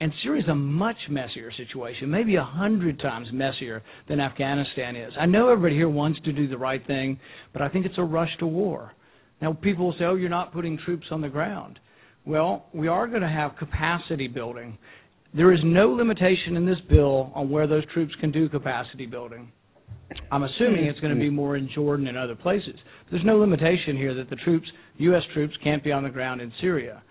And 0.00 0.12
Syria's 0.22 0.48
a 0.48 0.54
much 0.54 0.96
messier 1.08 1.52
situation, 1.56 2.10
maybe 2.10 2.34
a 2.34 2.42
hundred 2.42 2.98
times 2.98 3.28
messier 3.32 3.82
than 4.08 4.20
Afghanistan 4.20 4.96
is. 4.96 5.12
I 5.18 5.26
know 5.26 5.48
everybody 5.48 5.76
here 5.76 5.88
wants 5.88 6.18
to 6.24 6.32
do 6.32 6.48
the 6.48 6.58
right 6.58 6.84
thing, 6.86 7.20
but 7.52 7.62
I 7.62 7.68
think 7.68 7.86
it's 7.86 7.98
a 7.98 8.02
rush 8.02 8.30
to 8.40 8.46
war. 8.46 8.92
Now, 9.40 9.52
people 9.52 9.86
will 9.86 9.92
say, 9.92 10.04
oh, 10.04 10.16
you're 10.16 10.28
not 10.28 10.52
putting 10.52 10.78
troops 10.84 11.06
on 11.10 11.20
the 11.20 11.28
ground. 11.28 11.78
Well, 12.26 12.66
we 12.72 12.88
are 12.88 13.06
going 13.06 13.22
to 13.22 13.28
have 13.28 13.56
capacity 13.58 14.28
building. 14.28 14.78
There 15.36 15.52
is 15.52 15.60
no 15.64 15.88
limitation 15.90 16.56
in 16.56 16.64
this 16.64 16.78
bill 16.88 17.30
on 17.34 17.50
where 17.50 17.66
those 17.66 17.84
troops 17.92 18.12
can 18.20 18.30
do 18.30 18.48
capacity 18.48 19.06
building. 19.06 19.50
I'm 20.30 20.42
assuming 20.44 20.84
it's 20.84 21.00
going 21.00 21.14
to 21.14 21.18
be 21.20 21.30
more 21.30 21.56
in 21.56 21.68
Jordan 21.74 22.06
and 22.06 22.16
other 22.16 22.34
places. 22.36 22.76
There's 23.10 23.24
no 23.24 23.38
limitation 23.38 23.96
here 23.96 24.14
that 24.14 24.30
the 24.30 24.36
troops, 24.36 24.66
U.S. 24.98 25.22
troops, 25.32 25.54
can't 25.62 25.82
be 25.82 25.92
on 25.92 26.04
the 26.04 26.10
ground 26.10 26.40
in 26.40 26.52
Syria. 26.60 27.02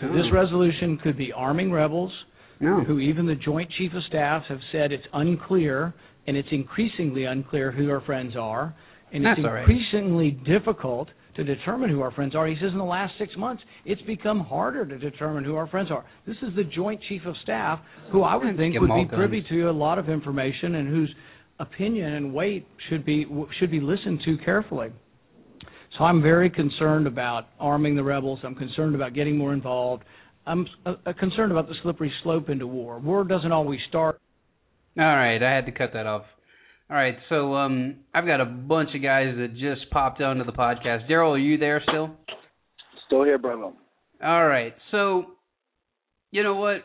So 0.00 0.08
this 0.08 0.24
Oh. 0.30 0.32
resolution 0.32 0.98
could 1.02 1.16
be 1.18 1.32
arming 1.32 1.72
rebels, 1.72 2.12
No. 2.60 2.80
who 2.80 2.98
even 3.00 3.26
the 3.26 3.34
Joint 3.34 3.70
Chief 3.72 3.92
of 3.94 4.02
Staff 4.04 4.44
have 4.48 4.60
said 4.70 4.92
it's 4.92 5.06
unclear, 5.12 5.92
and 6.26 6.36
it's 6.36 6.48
increasingly 6.52 7.24
unclear 7.24 7.72
who 7.72 7.90
our 7.90 8.00
friends 8.02 8.36
are, 8.36 8.74
and 9.12 9.26
it's 9.26 9.36
That's 9.40 9.46
right. 9.52 9.60
increasingly 9.60 10.30
difficult 10.30 11.08
to 11.36 11.44
determine 11.44 11.88
who 11.90 12.02
our 12.02 12.10
friends 12.10 12.34
are. 12.34 12.46
He 12.46 12.56
says 12.56 12.72
in 12.72 12.78
the 12.78 12.84
last 12.84 13.14
six 13.18 13.32
months, 13.36 13.62
it's 13.84 14.02
become 14.02 14.40
harder 14.40 14.84
to 14.84 14.98
determine 14.98 15.44
who 15.44 15.56
our 15.56 15.66
friends 15.66 15.90
are. 15.90 16.04
This 16.26 16.36
is 16.42 16.54
the 16.56 16.64
Joint 16.64 17.00
Chief 17.08 17.22
of 17.26 17.34
Staff, 17.42 17.80
who 18.10 18.22
I 18.22 18.36
would 18.36 18.56
think 18.56 18.74
would 18.74 18.82
would 18.82 18.90
'em 18.90 18.96
all 18.98 19.04
be 19.04 19.16
privy 19.16 19.42
to 19.42 19.70
a 19.70 19.72
lot 19.72 19.98
of 19.98 20.08
information 20.08 20.74
and 20.74 20.88
whose 20.88 21.14
opinion 21.58 22.12
and 22.14 22.34
weight 22.34 22.66
should 22.88 23.04
be 23.04 23.26
should 23.58 23.70
be 23.70 23.80
listened 23.80 24.20
to 24.24 24.36
carefully. 24.38 24.90
So 25.98 26.04
I'm 26.04 26.22
very 26.22 26.50
concerned 26.50 27.06
about 27.06 27.48
arming 27.60 27.96
the 27.96 28.04
rebels. 28.04 28.40
I'm 28.42 28.54
concerned 28.54 28.94
about 28.94 29.14
getting 29.14 29.36
more 29.36 29.52
involved. 29.52 30.04
I'm 30.46 30.66
uh, 30.86 30.94
uh, 31.06 31.12
concerned 31.12 31.52
about 31.52 31.68
the 31.68 31.74
slippery 31.82 32.12
slope 32.22 32.48
into 32.48 32.66
war. 32.66 32.98
War 32.98 33.24
doesn't 33.24 33.52
always 33.52 33.78
start. 33.88 34.20
All 34.98 35.04
right, 35.04 35.42
I 35.42 35.54
had 35.54 35.66
to 35.66 35.72
cut 35.72 35.92
that 35.92 36.06
off. 36.06 36.24
All 36.92 36.98
right, 36.98 37.16
so 37.30 37.54
um, 37.54 38.00
I've 38.12 38.26
got 38.26 38.42
a 38.42 38.44
bunch 38.44 38.90
of 38.94 39.02
guys 39.02 39.34
that 39.38 39.54
just 39.54 39.90
popped 39.90 40.20
onto 40.20 40.44
the 40.44 40.52
podcast. 40.52 41.08
Daryl, 41.10 41.30
are 41.30 41.38
you 41.38 41.56
there 41.56 41.82
still? 41.88 42.10
Still 43.06 43.24
here, 43.24 43.38
brother. 43.38 43.72
All 44.22 44.46
right, 44.46 44.74
so 44.90 45.24
you 46.32 46.42
know 46.42 46.56
what? 46.56 46.82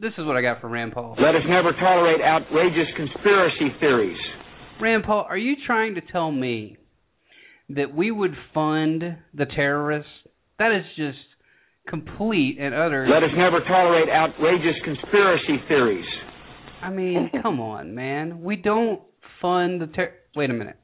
This 0.00 0.10
is 0.18 0.26
what 0.26 0.36
I 0.36 0.42
got 0.42 0.60
for 0.60 0.68
Rand 0.68 0.90
Paul. 0.94 1.14
Let 1.22 1.36
us 1.36 1.42
never 1.46 1.70
tolerate 1.70 2.20
outrageous 2.20 2.88
conspiracy 2.96 3.72
theories. 3.78 4.18
Rand 4.80 5.04
Paul, 5.04 5.24
are 5.28 5.38
you 5.38 5.54
trying 5.68 5.94
to 5.94 6.00
tell 6.00 6.32
me 6.32 6.78
that 7.68 7.94
we 7.94 8.10
would 8.10 8.34
fund 8.52 9.04
the 9.34 9.46
terrorists? 9.54 10.10
That 10.58 10.72
is 10.72 10.84
just 10.96 11.18
complete 11.86 12.56
and 12.58 12.74
utter. 12.74 13.06
Let 13.08 13.22
us 13.22 13.30
never 13.36 13.60
tolerate 13.60 14.08
outrageous 14.08 14.74
conspiracy 14.82 15.62
theories. 15.68 16.06
I 16.82 16.90
mean, 16.90 17.30
come 17.42 17.60
on, 17.60 17.94
man. 17.94 18.42
We 18.42 18.56
don't 18.56 19.00
fund 19.42 19.82
the 19.82 19.88
ter- 19.88 20.14
Wait 20.34 20.48
a 20.48 20.54
minute. 20.54 20.76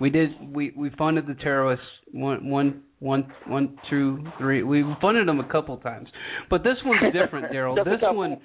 We 0.00 0.10
did. 0.10 0.30
We 0.52 0.72
we 0.76 0.90
funded 0.98 1.28
the 1.28 1.34
terrorists 1.34 1.86
one 2.12 2.50
one 2.50 2.82
one 2.98 3.32
one 3.46 3.78
two 3.88 4.24
three. 4.38 4.64
We 4.64 4.84
funded 5.00 5.28
them 5.28 5.38
a 5.38 5.48
couple 5.48 5.76
times, 5.76 6.08
but 6.50 6.64
this 6.64 6.76
one's 6.84 7.12
different, 7.12 7.52
Daryl. 7.52 7.76
This 7.84 8.00
one, 8.02 8.38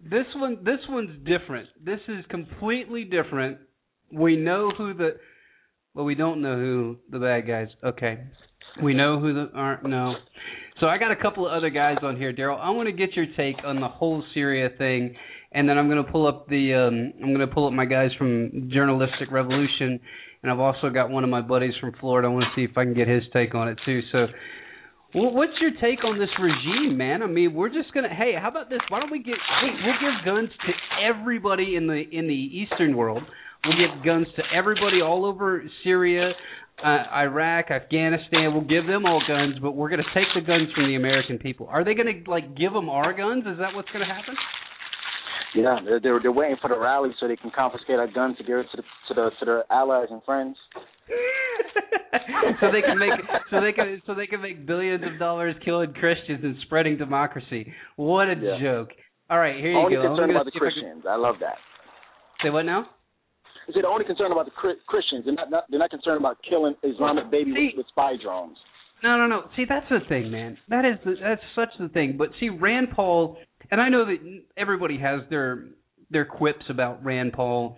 this 0.00 0.26
one, 0.36 0.58
this 0.64 0.78
one's 0.88 1.18
different. 1.26 1.68
This 1.84 1.98
is 2.06 2.24
completely 2.28 3.02
different. 3.02 3.58
We 4.12 4.36
know 4.36 4.70
who 4.76 4.94
the. 4.94 5.16
Well, 5.94 6.04
we 6.04 6.14
don't 6.14 6.42
know 6.42 6.54
who 6.56 6.96
the 7.10 7.18
bad 7.18 7.48
guys. 7.48 7.68
Okay, 7.82 8.20
we 8.80 8.94
know 8.94 9.18
who 9.18 9.34
the 9.34 9.50
aren't. 9.54 9.84
No. 9.84 10.14
So 10.80 10.86
I 10.86 10.98
got 10.98 11.10
a 11.10 11.16
couple 11.16 11.44
of 11.44 11.52
other 11.52 11.70
guys 11.70 11.96
on 12.02 12.16
here, 12.16 12.32
Daryl. 12.32 12.60
I 12.60 12.70
want 12.70 12.86
to 12.86 12.92
get 12.92 13.16
your 13.16 13.26
take 13.36 13.56
on 13.64 13.80
the 13.80 13.88
whole 13.88 14.22
Syria 14.32 14.68
thing, 14.78 15.16
and 15.52 15.68
then 15.68 15.78
I'm 15.78 15.88
going 15.88 16.04
to 16.04 16.10
pull 16.10 16.26
up 16.26 16.48
the 16.48 16.74
um, 16.74 17.12
I'm 17.22 17.34
going 17.34 17.46
to 17.46 17.52
pull 17.52 17.66
up 17.66 17.72
my 17.72 17.86
guys 17.86 18.10
from 18.18 18.70
Journalistic 18.72 19.30
Revolution, 19.30 20.00
and 20.42 20.52
I've 20.52 20.60
also 20.60 20.90
got 20.90 21.10
one 21.10 21.24
of 21.24 21.30
my 21.30 21.40
buddies 21.40 21.74
from 21.80 21.92
Florida. 22.00 22.28
I 22.28 22.30
want 22.30 22.44
to 22.44 22.50
see 22.54 22.70
if 22.70 22.76
I 22.76 22.84
can 22.84 22.94
get 22.94 23.08
his 23.08 23.22
take 23.32 23.54
on 23.54 23.68
it 23.68 23.78
too. 23.84 24.00
So, 24.12 24.26
wh- 25.12 25.32
what's 25.32 25.54
your 25.60 25.70
take 25.80 26.04
on 26.04 26.18
this 26.18 26.28
regime, 26.40 26.98
man? 26.98 27.22
I 27.22 27.26
mean, 27.26 27.54
we're 27.54 27.70
just 27.70 27.92
gonna. 27.94 28.14
Hey, 28.14 28.32
how 28.40 28.48
about 28.48 28.68
this? 28.68 28.80
Why 28.88 29.00
don't 29.00 29.10
we 29.10 29.18
get? 29.18 29.36
Hey, 29.60 29.68
we'll 29.84 29.94
give 30.00 30.24
guns 30.24 30.50
to 30.66 30.72
everybody 31.02 31.76
in 31.76 31.86
the 31.86 32.02
in 32.12 32.28
the 32.28 32.34
Eastern 32.34 32.96
world. 32.96 33.22
We'll 33.64 33.76
give 33.76 34.04
guns 34.04 34.26
to 34.36 34.42
everybody 34.54 35.00
all 35.02 35.24
over 35.24 35.64
Syria, 35.82 36.30
uh, 36.84 37.04
Iraq, 37.12 37.70
Afghanistan. 37.70 38.52
We'll 38.52 38.68
give 38.68 38.86
them 38.86 39.04
all 39.04 39.20
guns, 39.26 39.56
but 39.60 39.72
we're 39.72 39.88
going 39.88 40.02
to 40.02 40.14
take 40.14 40.28
the 40.34 40.46
guns 40.46 40.68
from 40.74 40.86
the 40.86 40.94
American 40.94 41.38
people. 41.38 41.66
Are 41.68 41.84
they 41.84 41.94
going 41.94 42.24
to 42.24 42.30
like 42.30 42.56
give 42.56 42.72
them 42.72 42.88
our 42.88 43.12
guns? 43.12 43.44
Is 43.46 43.58
that 43.58 43.74
what's 43.74 43.90
going 43.90 44.06
to 44.06 44.14
happen? 44.14 44.36
Yeah, 45.54 45.78
they're, 45.84 46.00
they're 46.00 46.20
they're 46.20 46.32
waiting 46.32 46.56
for 46.60 46.68
the 46.68 46.78
rally 46.78 47.10
so 47.18 47.26
they 47.26 47.36
can 47.36 47.50
confiscate 47.50 47.98
our 47.98 48.06
guns 48.10 48.36
to 48.38 48.44
give 48.44 48.58
it 48.58 48.66
to 48.72 48.76
the 48.76 48.82
to 49.08 49.14
the 49.14 49.30
to 49.40 49.44
their 49.46 49.64
allies 49.72 50.08
and 50.10 50.22
friends. 50.24 50.56
so 52.60 52.66
they 52.72 52.82
can 52.82 52.98
make 52.98 53.10
so 53.50 53.60
they 53.60 53.72
can 53.72 54.02
so 54.06 54.14
they 54.14 54.26
can 54.26 54.42
make 54.42 54.66
billions 54.66 55.02
of 55.04 55.18
dollars 55.18 55.54
killing 55.64 55.92
Christians 55.94 56.40
and 56.42 56.56
spreading 56.62 56.96
democracy. 56.98 57.72
What 57.96 58.28
a 58.28 58.34
Yeah. 58.40 58.58
joke! 58.60 58.90
All 59.30 59.38
right, 59.38 59.56
here 59.56 59.72
you 59.72 59.78
only 59.78 59.94
go. 59.96 60.02
I'm 60.02 60.08
concerned 60.08 60.30
about 60.32 60.44
the 60.44 60.50
see 60.52 60.58
I 60.58 60.60
can- 60.60 60.70
Christians. 60.72 61.04
I 61.08 61.16
love 61.16 61.36
that. 61.40 61.56
Say 62.42 62.50
what 62.50 62.62
now? 62.64 62.86
I 63.68 63.72
said 63.72 63.84
only 63.84 64.04
concerned 64.04 64.32
about 64.32 64.46
the 64.46 64.52
Chri- 64.52 64.80
Christians. 64.86 65.24
They're 65.26 65.34
not, 65.34 65.50
not 65.50 65.64
they're 65.68 65.78
not 65.78 65.90
concerned 65.90 66.18
about 66.20 66.38
killing 66.48 66.74
Islamic 66.82 67.30
babies 67.30 67.54
with, 67.54 67.76
with 67.78 67.86
spy 67.88 68.14
drones. 68.22 68.56
No, 69.02 69.16
no, 69.16 69.26
no. 69.26 69.48
See, 69.56 69.64
that's 69.68 69.86
the 69.90 70.00
thing, 70.08 70.30
man. 70.30 70.56
That 70.68 70.84
is 70.84 70.98
the, 71.04 71.14
that's 71.22 71.42
such 71.54 71.68
the 71.78 71.88
thing. 71.88 72.16
But 72.18 72.30
see, 72.40 72.48
Rand 72.48 72.88
Paul, 72.96 73.36
and 73.70 73.80
I 73.80 73.88
know 73.88 74.06
that 74.06 74.42
everybody 74.56 74.98
has 74.98 75.20
their 75.30 75.64
their 76.10 76.24
quips 76.24 76.64
about 76.70 77.04
Rand 77.04 77.32
Paul, 77.32 77.76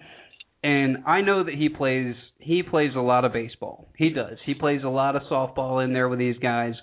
and 0.62 0.98
I 1.06 1.20
know 1.20 1.44
that 1.44 1.54
he 1.54 1.68
plays 1.68 2.14
he 2.38 2.62
plays 2.62 2.92
a 2.96 3.00
lot 3.00 3.24
of 3.24 3.32
baseball. 3.32 3.88
He 3.96 4.10
does. 4.10 4.38
He 4.46 4.54
plays 4.54 4.82
a 4.84 4.88
lot 4.88 5.16
of 5.16 5.22
softball 5.30 5.84
in 5.84 5.92
there 5.92 6.08
with 6.08 6.18
these 6.18 6.38
guys. 6.38 6.74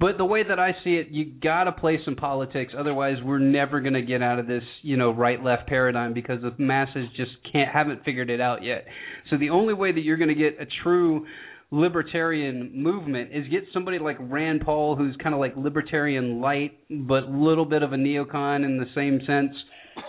But 0.00 0.18
the 0.18 0.24
way 0.24 0.42
that 0.42 0.58
I 0.58 0.72
see 0.82 0.96
it, 0.96 1.08
you 1.10 1.24
got 1.40 1.64
to 1.64 1.72
play 1.72 2.00
some 2.04 2.16
politics. 2.16 2.72
Otherwise, 2.76 3.18
we're 3.24 3.38
never 3.38 3.80
going 3.80 3.94
to 3.94 4.02
get 4.02 4.22
out 4.22 4.40
of 4.40 4.48
this, 4.48 4.64
you 4.82 4.96
know, 4.96 5.12
right-left 5.12 5.68
paradigm 5.68 6.12
because 6.12 6.42
the 6.42 6.52
masses 6.58 7.06
just 7.16 7.30
can't 7.52 7.70
haven't 7.70 8.04
figured 8.04 8.28
it 8.28 8.40
out 8.40 8.64
yet. 8.64 8.86
So 9.30 9.38
the 9.38 9.50
only 9.50 9.72
way 9.72 9.92
that 9.92 10.00
you're 10.00 10.16
going 10.16 10.28
to 10.28 10.34
get 10.34 10.60
a 10.60 10.66
true 10.82 11.26
libertarian 11.70 12.70
movement 12.74 13.30
is 13.32 13.46
get 13.48 13.64
somebody 13.72 13.98
like 13.98 14.16
Rand 14.20 14.62
Paul, 14.64 14.96
who's 14.96 15.16
kind 15.22 15.34
of 15.34 15.40
like 15.40 15.54
libertarian 15.56 16.40
light, 16.40 16.78
but 16.88 17.24
little 17.30 17.64
bit 17.64 17.82
of 17.82 17.92
a 17.92 17.96
neocon 17.96 18.64
in 18.64 18.78
the 18.78 18.86
same 18.94 19.20
sense. 19.26 19.54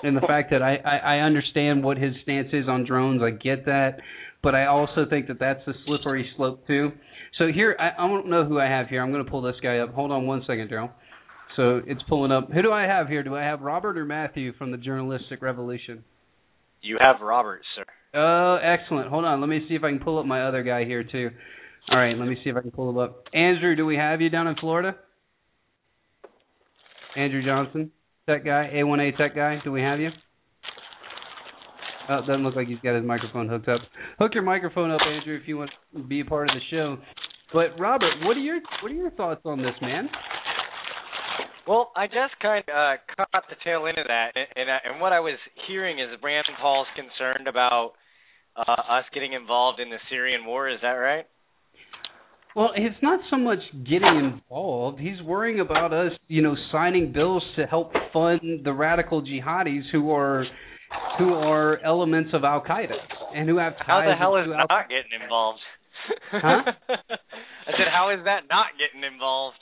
And 0.04 0.18
the 0.18 0.22
fact 0.22 0.50
that 0.52 0.62
I, 0.64 0.78
I 0.78 1.18
I 1.18 1.20
understand 1.20 1.84
what 1.84 1.98
his 1.98 2.14
stance 2.24 2.48
is 2.54 2.68
on 2.68 2.86
drones, 2.86 3.22
I 3.22 3.30
get 3.30 3.66
that, 3.66 4.00
but 4.42 4.56
I 4.56 4.66
also 4.66 5.06
think 5.10 5.28
that 5.28 5.40
that's 5.40 5.66
a 5.68 5.74
slippery 5.86 6.28
slope 6.36 6.66
too. 6.66 6.92
So 7.38 7.48
here, 7.54 7.76
I, 7.80 8.04
I 8.04 8.08
don't 8.08 8.30
know 8.30 8.46
who 8.46 8.60
I 8.60 8.66
have 8.66 8.88
here. 8.88 9.04
I'm 9.04 9.12
going 9.12 9.24
to 9.24 9.30
pull 9.30 9.42
this 9.42 9.56
guy 9.62 9.80
up. 9.80 9.94
Hold 9.94 10.12
on 10.12 10.26
one 10.26 10.42
second, 10.48 10.70
Daryl. 10.70 10.92
So 11.56 11.82
it's 11.86 12.02
pulling 12.10 12.32
up. 12.32 12.52
Who 12.52 12.62
do 12.62 12.72
I 12.72 12.84
have 12.84 13.08
here? 13.08 13.24
Do 13.24 13.36
I 13.36 13.44
have 13.44 13.62
Robert 13.62 13.98
or 13.98 14.06
Matthew 14.06 14.54
from 14.54 14.72
the 14.72 14.78
Journalistic 14.78 15.42
Revolution? 15.42 16.04
You 16.82 16.98
have 17.00 17.18
Robert, 17.22 17.62
sir. 17.76 17.86
Oh, 18.16 18.58
excellent. 18.62 19.10
Hold 19.10 19.26
on. 19.26 19.42
Let 19.42 19.48
me 19.48 19.66
see 19.68 19.76
if 19.76 19.84
I 19.84 19.90
can 19.90 20.00
pull 20.00 20.20
up 20.20 20.26
my 20.26 20.48
other 20.48 20.64
guy 20.64 20.86
here 20.86 21.04
too. 21.04 21.30
All 21.90 22.00
right, 22.00 22.18
let 22.18 22.28
me 22.28 22.36
see 22.44 22.50
if 22.50 22.56
I 22.56 22.62
can 22.62 22.72
pull 22.72 22.90
him 22.90 22.98
up. 22.98 23.26
Andrew, 23.34 23.76
do 23.76 23.86
we 23.86 23.96
have 23.96 24.20
you 24.20 24.30
down 24.30 24.48
in 24.48 24.56
Florida? 24.56 24.96
Andrew 27.16 27.44
Johnson, 27.46 27.92
tech 28.28 28.44
guy, 28.44 28.72
A1A 28.74 29.18
tech 29.18 29.36
guy. 29.36 29.60
Do 29.64 29.72
we 29.72 29.82
have 29.82 30.00
you? 30.00 30.10
Oh, 32.10 32.22
doesn't 32.22 32.44
look 32.44 32.56
like 32.56 32.68
he's 32.68 32.80
got 32.84 32.96
his 32.96 33.06
microphone 33.06 33.48
hooked 33.50 33.68
up. 33.68 33.82
Hook 34.20 34.32
your 34.34 34.44
microphone 34.44 34.92
up, 34.92 35.02
Andrew, 35.02 35.40
if 35.42 35.48
you 35.48 35.58
want 35.58 35.72
to 35.96 36.04
be 36.04 36.22
a 36.22 36.26
part 36.26 36.50
of 36.50 36.56
the 36.56 36.62
show. 36.76 36.98
But 37.54 37.80
Robert, 37.80 38.14
what 38.24 38.36
are 38.38 38.42
your 38.42 38.60
what 38.82 38.92
are 38.92 38.96
your 38.96 39.12
thoughts 39.12 39.42
on 39.46 39.60
this, 39.60 39.76
man? 39.82 40.10
Well, 41.68 41.92
I 41.96 42.06
just 42.08 42.38
kind 42.42 42.64
of 42.68 42.76
uh, 42.76 43.16
caught 43.16 43.44
the 43.50 43.56
tail 43.64 43.86
end 43.88 43.98
of 43.98 44.08
that, 44.08 44.32
and 44.36 44.46
and, 44.56 44.70
and 44.70 45.02
what 45.02 45.14
I 45.14 45.20
was 45.20 45.38
hearing 45.68 46.00
is 46.00 46.08
Rand 46.24 46.46
Paul's 46.60 46.88
concerned 46.96 47.48
about 47.48 47.94
uh, 48.56 48.72
us 48.72 49.06
getting 49.14 49.34
involved 49.34 49.80
in 49.80 49.90
the 49.90 49.98
Syrian 50.10 50.46
war. 50.46 50.70
Is 50.70 50.80
that 50.82 50.90
right? 50.94 51.26
Well, 52.56 52.70
it's 52.76 52.96
not 53.04 53.20
so 53.30 53.36
much 53.38 53.60
getting 53.84 54.32
involved. 54.34 55.00
He's 55.00 55.22
worrying 55.22 55.60
about 55.60 55.92
us, 55.92 56.14
you 56.30 56.42
know, 56.42 56.56
signing 56.72 57.12
bills 57.12 57.44
to 57.58 57.66
help 57.66 57.92
fund 58.14 58.40
the 58.64 58.72
radical 58.72 59.22
jihadis 59.22 59.82
who 59.92 60.12
are 60.12 60.46
who 61.20 61.34
are 61.34 61.80
elements 61.84 62.30
of 62.34 62.46
Al 62.46 62.62
Qaeda 62.62 62.94
and 63.36 63.50
who 63.50 63.58
have 63.58 63.74
ties 63.80 63.88
How 63.88 64.04
the 64.06 64.16
hell 64.18 64.38
is 64.38 64.46
Al- 64.48 64.66
not 64.70 64.88
getting 64.88 65.22
involved? 65.22 65.60
Huh? 66.32 66.72
I 67.68 67.72
said, 67.72 67.88
how 67.92 68.12
is 68.18 68.24
that 68.24 68.42
not 68.50 68.68
getting 68.80 69.04
involved? 69.12 69.58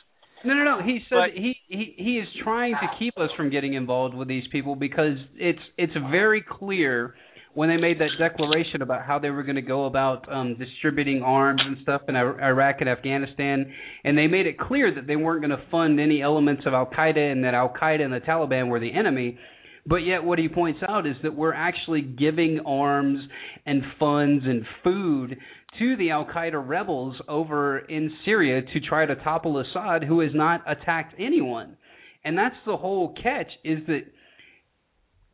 No, 0.45 0.53
no, 0.53 0.63
no. 0.63 0.84
He 0.86 0.99
said 1.10 1.15
But- 1.15 1.29
he, 1.41 1.56
he 1.67 1.95
he 1.97 2.17
is 2.19 2.27
trying 2.43 2.73
to 2.73 2.88
keep 2.99 3.17
us 3.17 3.29
from 3.36 3.49
getting 3.49 3.73
involved 3.73 4.13
with 4.13 4.27
these 4.27 4.43
people 4.51 4.75
because 4.75 5.17
it's 5.36 5.60
it's 5.77 5.93
very 6.12 6.43
clear 6.47 7.15
when 7.54 7.70
they 7.70 7.78
made 7.78 8.00
that 8.00 8.10
declaration 8.18 8.82
about 8.82 9.06
how 9.06 9.20
they 9.20 9.30
were 9.30 9.44
going 9.44 9.56
to 9.56 9.62
go 9.62 9.86
about 9.86 10.32
um 10.32 10.58
distributing 10.58 11.22
arms 11.22 11.62
and 11.66 11.78
stuff 11.84 12.02
in 12.08 12.16
Iraq 12.16 12.78
and 12.80 12.89
Afghanistan, 12.89 13.72
and 14.04 14.18
they 14.18 14.28
made 14.28 14.48
it 14.48 14.60
clear 14.60 14.94
that 14.94 15.08
they 15.08 15.16
weren't 15.16 15.42
going 15.42 15.58
to 15.58 15.63
fund 15.70 16.00
any 16.00 16.22
elements 16.22 16.63
of 16.66 16.74
Al 16.74 16.88
Qaeda 16.88 17.32
and 17.32 17.44
that 17.44 17.54
Al 17.54 17.70
Qaeda 17.70 18.02
and 18.02 18.13
the 18.13 18.20
Taliban 18.20 18.70
were 18.70 18.80
the 18.80 18.94
enemy. 18.94 19.38
But 19.86 19.98
yet, 19.98 20.24
what 20.24 20.39
he 20.39 20.48
points 20.48 20.80
out 20.88 21.06
is 21.06 21.16
that 21.24 21.36
we're 21.36 21.54
actually 21.54 22.02
giving 22.02 22.62
arms 22.66 23.20
and 23.66 23.84
funds 24.00 24.46
and 24.48 24.66
food 24.82 25.38
to 25.78 25.98
the 25.98 26.12
Al 26.12 26.26
Qaeda 26.26 26.66
rebels 26.66 27.16
over 27.28 27.80
in 27.80 28.12
Syria 28.24 28.62
to 28.62 28.80
try 28.80 29.06
to 29.06 29.16
topple 29.16 29.60
Assad, 29.60 30.04
who 30.04 30.22
has 30.22 30.32
not 30.34 30.63
attacked 30.68 31.16
anyone. 31.20 31.76
And 32.24 32.38
that's 32.38 32.56
the 32.66 32.78
whole 32.78 33.13
catch: 33.22 33.52
is 33.66 33.80
that 33.88 34.04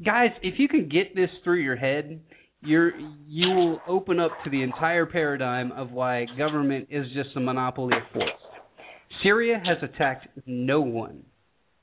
guys, 0.06 0.30
if 0.42 0.60
you 0.60 0.68
can 0.68 0.90
get 0.90 1.16
this 1.16 1.30
through 1.44 1.62
your 1.62 1.76
head, 1.76 2.20
you're 2.62 2.92
you 3.28 3.50
will 3.50 3.80
open 3.88 4.20
up 4.20 4.32
to 4.44 4.50
the 4.50 4.62
entire 4.62 5.06
paradigm 5.06 5.72
of 5.72 5.92
why 5.92 6.26
government 6.38 6.88
is 6.90 7.06
just 7.14 7.30
a 7.36 7.40
monopoly 7.40 7.96
of 7.96 8.04
force. 8.14 8.30
Syria 9.24 9.62
has 9.66 9.78
attacked 9.82 10.28
no 10.46 10.82
one. 10.82 11.24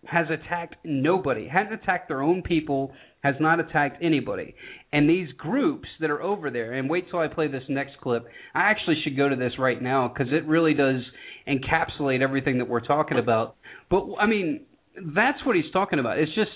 has 0.09 0.26
attacked 0.31 0.76
nobody, 0.85 1.48
hasn't 1.48 1.74
attacked 1.74 2.09
their 2.09 2.22
own 2.22 2.42
people, 2.42 2.92
has 3.22 3.35
not 3.40 3.61
attacked 3.61 4.02
anybody. 4.02 4.55
And 4.92 5.09
these 5.09 5.29
groups 5.37 5.88
that 6.00 6.11
are 6.11 6.22
over 6.22 6.50
there, 6.50 6.74
and 6.74 6.88
wait 6.88 7.11
till 7.11 7.18
I 7.18 7.29
play 7.29 7.48
this 7.48 7.62
next 7.68 7.98
clip. 8.00 8.24
I 8.55 8.70
actually 8.70 8.96
should 9.02 9.16
go 9.16 9.29
to 9.29 9.37
this 9.37 9.52
right 9.59 9.81
now 9.81 10.09
because 10.09 10.33
it 10.33 10.46
really 10.46 10.74
does 10.74 11.02
encapsulate 11.48 12.22
everything 12.22 12.59
that 12.59 12.68
we're 12.68 12.87
talking 12.87 13.18
about. 13.18 13.57
But 13.90 14.07
I 14.20 14.26
mean, 14.26 14.62
that's 15.14 15.44
what 15.44 15.57
he's 15.57 15.70
talking 15.72 15.98
about. 15.98 16.18
It's 16.18 16.35
just 16.35 16.50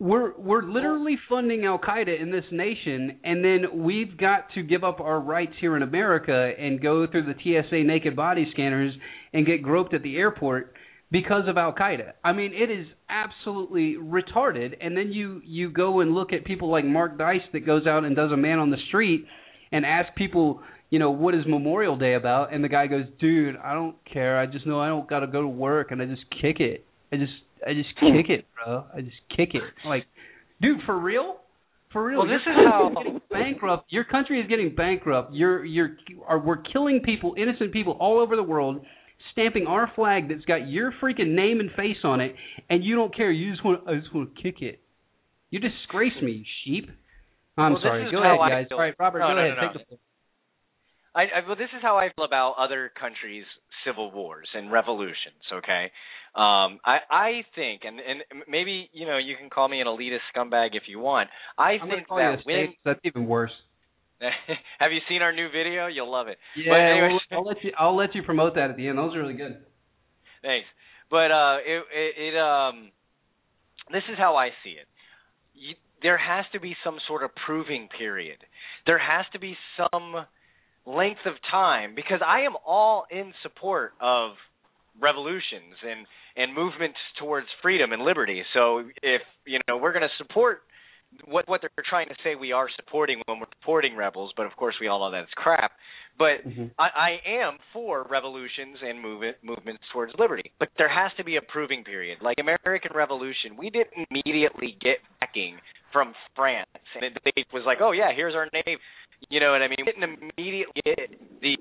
we're 0.00 0.36
we're 0.38 0.62
literally 0.62 1.18
funding 1.28 1.64
Al 1.64 1.78
Qaeda 1.78 2.20
in 2.20 2.30
this 2.30 2.44
nation, 2.52 3.18
and 3.24 3.44
then 3.44 3.82
we've 3.82 4.16
got 4.16 4.44
to 4.54 4.62
give 4.62 4.84
up 4.84 5.00
our 5.00 5.20
rights 5.20 5.54
here 5.60 5.76
in 5.76 5.82
America 5.82 6.52
and 6.56 6.80
go 6.80 7.06
through 7.06 7.24
the 7.24 7.34
TSA 7.34 7.82
naked 7.82 8.14
body 8.14 8.46
scanners 8.52 8.94
and 9.32 9.44
get 9.44 9.62
groped 9.62 9.94
at 9.94 10.02
the 10.02 10.16
airport 10.16 10.74
because 11.10 11.48
of 11.48 11.56
Al 11.56 11.72
Qaeda. 11.72 12.12
I 12.22 12.32
mean, 12.32 12.52
it 12.52 12.70
is 12.70 12.86
absolutely 13.08 13.96
retarded. 13.96 14.76
And 14.80 14.96
then 14.96 15.10
you 15.10 15.40
you 15.44 15.70
go 15.70 16.00
and 16.00 16.12
look 16.12 16.32
at 16.32 16.44
people 16.44 16.70
like 16.70 16.84
Mark 16.84 17.18
Dice 17.18 17.40
that 17.52 17.66
goes 17.66 17.86
out 17.86 18.04
and 18.04 18.14
does 18.14 18.30
a 18.30 18.36
man 18.36 18.58
on 18.58 18.70
the 18.70 18.78
street 18.88 19.26
and 19.72 19.84
ask 19.84 20.14
people, 20.14 20.60
you 20.90 20.98
know, 20.98 21.10
what 21.10 21.34
is 21.34 21.42
Memorial 21.46 21.96
Day 21.96 22.14
about? 22.14 22.52
And 22.52 22.62
the 22.62 22.68
guy 22.68 22.86
goes, 22.86 23.04
dude, 23.20 23.56
I 23.56 23.74
don't 23.74 23.96
care. 24.10 24.38
I 24.38 24.46
just 24.46 24.66
know 24.66 24.80
I 24.80 24.88
don't 24.88 25.08
got 25.08 25.20
to 25.20 25.26
go 25.26 25.42
to 25.42 25.48
work, 25.48 25.90
and 25.90 26.00
I 26.00 26.06
just 26.06 26.24
kick 26.40 26.60
it. 26.60 26.84
I 27.12 27.16
just 27.16 27.32
I 27.66 27.74
just 27.74 27.88
hmm. 27.98 28.16
kick 28.16 28.30
it, 28.30 28.46
bro. 28.54 28.84
I 28.94 29.00
just 29.00 29.16
kick 29.36 29.50
it. 29.54 29.62
Like, 29.86 30.04
dude, 30.60 30.80
for 30.86 30.98
real? 30.98 31.36
For 31.92 32.04
real? 32.04 32.18
Well, 32.18 32.28
this 32.28 32.42
is 32.42 32.54
how- 32.54 33.20
bankrupt. 33.30 33.86
Your 33.90 34.04
country 34.04 34.40
is 34.40 34.48
getting 34.48 34.74
bankrupt. 34.74 35.32
You're 35.32 35.64
you're 35.64 35.96
are 36.26 36.38
we're 36.38 36.62
killing 36.72 37.00
people, 37.04 37.34
innocent 37.36 37.72
people 37.72 37.96
all 38.00 38.20
over 38.20 38.36
the 38.36 38.42
world, 38.42 38.84
stamping 39.32 39.66
our 39.66 39.90
flag 39.94 40.28
that's 40.28 40.44
got 40.44 40.68
your 40.68 40.92
freaking 41.02 41.34
name 41.34 41.60
and 41.60 41.70
face 41.72 41.96
on 42.04 42.20
it, 42.20 42.34
and 42.68 42.84
you 42.84 42.94
don't 42.94 43.14
care. 43.14 43.30
You 43.30 43.50
just 43.52 43.64
want 43.64 43.88
I 43.88 43.94
just 43.96 44.14
want 44.14 44.34
to 44.34 44.42
kick 44.42 44.60
it. 44.60 44.80
You 45.50 45.60
disgrace 45.60 46.12
me, 46.22 46.32
you 46.32 46.44
sheep. 46.64 46.90
I'm 47.56 47.72
Well, 47.72 47.82
sorry. 47.82 48.10
Go 48.10 48.22
ahead, 48.22 48.38
guys. 48.38 48.66
All 48.70 48.78
right, 48.78 48.94
Robert, 48.98 49.20
No, 49.20 49.28
go 49.28 49.34
no, 49.34 49.40
ahead. 49.40 49.54
no, 49.56 49.62
no. 49.62 49.72
Take 49.72 49.80
the 49.80 49.84
floor. 49.86 49.98
I, 51.14 51.22
I 51.22 51.46
well, 51.46 51.56
this 51.56 51.70
is 51.74 51.82
how 51.82 51.96
I 51.96 52.10
feel 52.14 52.24
about 52.24 52.54
other 52.58 52.92
countries' 52.94 53.46
civil 53.84 54.12
wars 54.12 54.48
and 54.54 54.70
revolutions. 54.70 55.42
Okay, 55.52 55.90
um, 56.34 56.78
I 56.84 56.98
I 57.10 57.30
think, 57.54 57.82
and 57.84 57.98
and 58.00 58.22
maybe 58.48 58.88
you 58.92 59.06
know 59.06 59.18
you 59.18 59.36
can 59.38 59.50
call 59.50 59.68
me 59.68 59.80
an 59.80 59.86
elitist 59.86 60.20
scumbag 60.34 60.70
if 60.74 60.84
you 60.88 60.98
want. 60.98 61.28
I 61.56 61.72
I'm 61.82 61.88
think 61.88 62.08
call 62.08 62.20
you 62.20 62.28
a 62.28 62.36
that 62.36 62.46
when. 62.46 62.74
That's 62.84 63.00
even 63.04 63.26
worse. 63.26 63.52
have 64.80 64.90
you 64.92 64.98
seen 65.08 65.22
our 65.22 65.32
new 65.32 65.48
video? 65.48 65.86
You'll 65.86 66.10
love 66.10 66.26
it. 66.28 66.38
Yeah, 66.56 66.72
But 66.72 66.80
anyways- 66.80 67.20
we'll- 67.30 67.38
I'll 67.38 67.46
let 67.46 67.62
you. 67.64 67.72
I'll 67.78 67.96
let 67.96 68.14
you 68.14 68.22
promote 68.22 68.54
that 68.56 68.70
at 68.70 68.76
the 68.76 68.88
end. 68.88 68.98
Those 68.98 69.14
are 69.14 69.20
really 69.20 69.34
good. 69.34 69.64
Thanks. 70.42 70.66
But 71.10 71.30
uh, 71.30 71.56
it, 71.64 71.82
it, 71.94 72.34
it 72.34 72.38
um, 72.38 72.90
this 73.92 74.02
is 74.10 74.18
how 74.18 74.36
I 74.36 74.50
see 74.64 74.70
it. 74.70 74.86
You, 75.54 75.74
there 76.02 76.18
has 76.18 76.44
to 76.52 76.60
be 76.60 76.76
some 76.84 76.98
sort 77.08 77.22
of 77.24 77.30
proving 77.46 77.88
period. 77.98 78.38
There 78.86 78.98
has 78.98 79.24
to 79.32 79.38
be 79.38 79.56
some 79.76 80.14
length 80.86 81.20
of 81.26 81.34
time 81.50 81.94
because 81.94 82.20
I 82.24 82.40
am 82.42 82.52
all 82.66 83.06
in 83.10 83.32
support 83.42 83.92
of 84.00 84.32
revolutions 85.00 85.74
and 85.82 86.06
and 86.36 86.54
movements 86.54 86.98
towards 87.18 87.46
freedom 87.62 87.92
and 87.92 88.02
liberty. 88.02 88.42
So 88.54 88.84
if 89.02 89.22
you 89.46 89.60
know 89.68 89.76
we're 89.76 89.92
going 89.92 90.06
to 90.08 90.24
support 90.24 90.62
what 91.26 91.48
what 91.48 91.60
they're 91.60 91.84
trying 91.88 92.08
to 92.08 92.14
say 92.22 92.34
we 92.34 92.52
are 92.52 92.68
supporting 92.76 93.22
when 93.26 93.40
we're 93.40 93.46
supporting 93.60 93.96
rebels, 93.96 94.32
but 94.36 94.46
of 94.46 94.54
course 94.56 94.74
we 94.80 94.88
all 94.88 95.00
know 95.00 95.10
that's 95.10 95.32
crap. 95.34 95.72
But 96.18 96.42
mm-hmm. 96.46 96.66
I, 96.78 96.88
I 96.94 97.10
am 97.44 97.58
for 97.72 98.04
revolutions 98.10 98.78
and 98.82 99.00
movement 99.00 99.36
movements 99.42 99.82
towards 99.92 100.12
liberty, 100.18 100.50
but 100.58 100.68
there 100.76 100.88
has 100.88 101.12
to 101.16 101.24
be 101.24 101.36
a 101.36 101.42
proving 101.42 101.84
period. 101.84 102.18
Like 102.20 102.36
American 102.40 102.90
Revolution, 102.94 103.56
we 103.56 103.70
didn't 103.70 104.06
immediately 104.10 104.76
get 104.80 104.98
backing 105.20 105.58
from 105.92 106.12
France, 106.34 106.68
and 106.94 107.04
it, 107.04 107.16
it 107.36 107.46
was 107.52 107.62
like, 107.64 107.78
oh 107.80 107.92
yeah, 107.92 108.10
here's 108.14 108.34
our 108.34 108.48
name. 108.52 108.78
You 109.30 109.40
know 109.40 109.52
what 109.52 109.62
I 109.62 109.68
mean? 109.68 109.78
We 109.78 109.92
didn't 109.92 110.30
immediately 110.36 110.82
get 110.84 111.10
the 111.40 111.56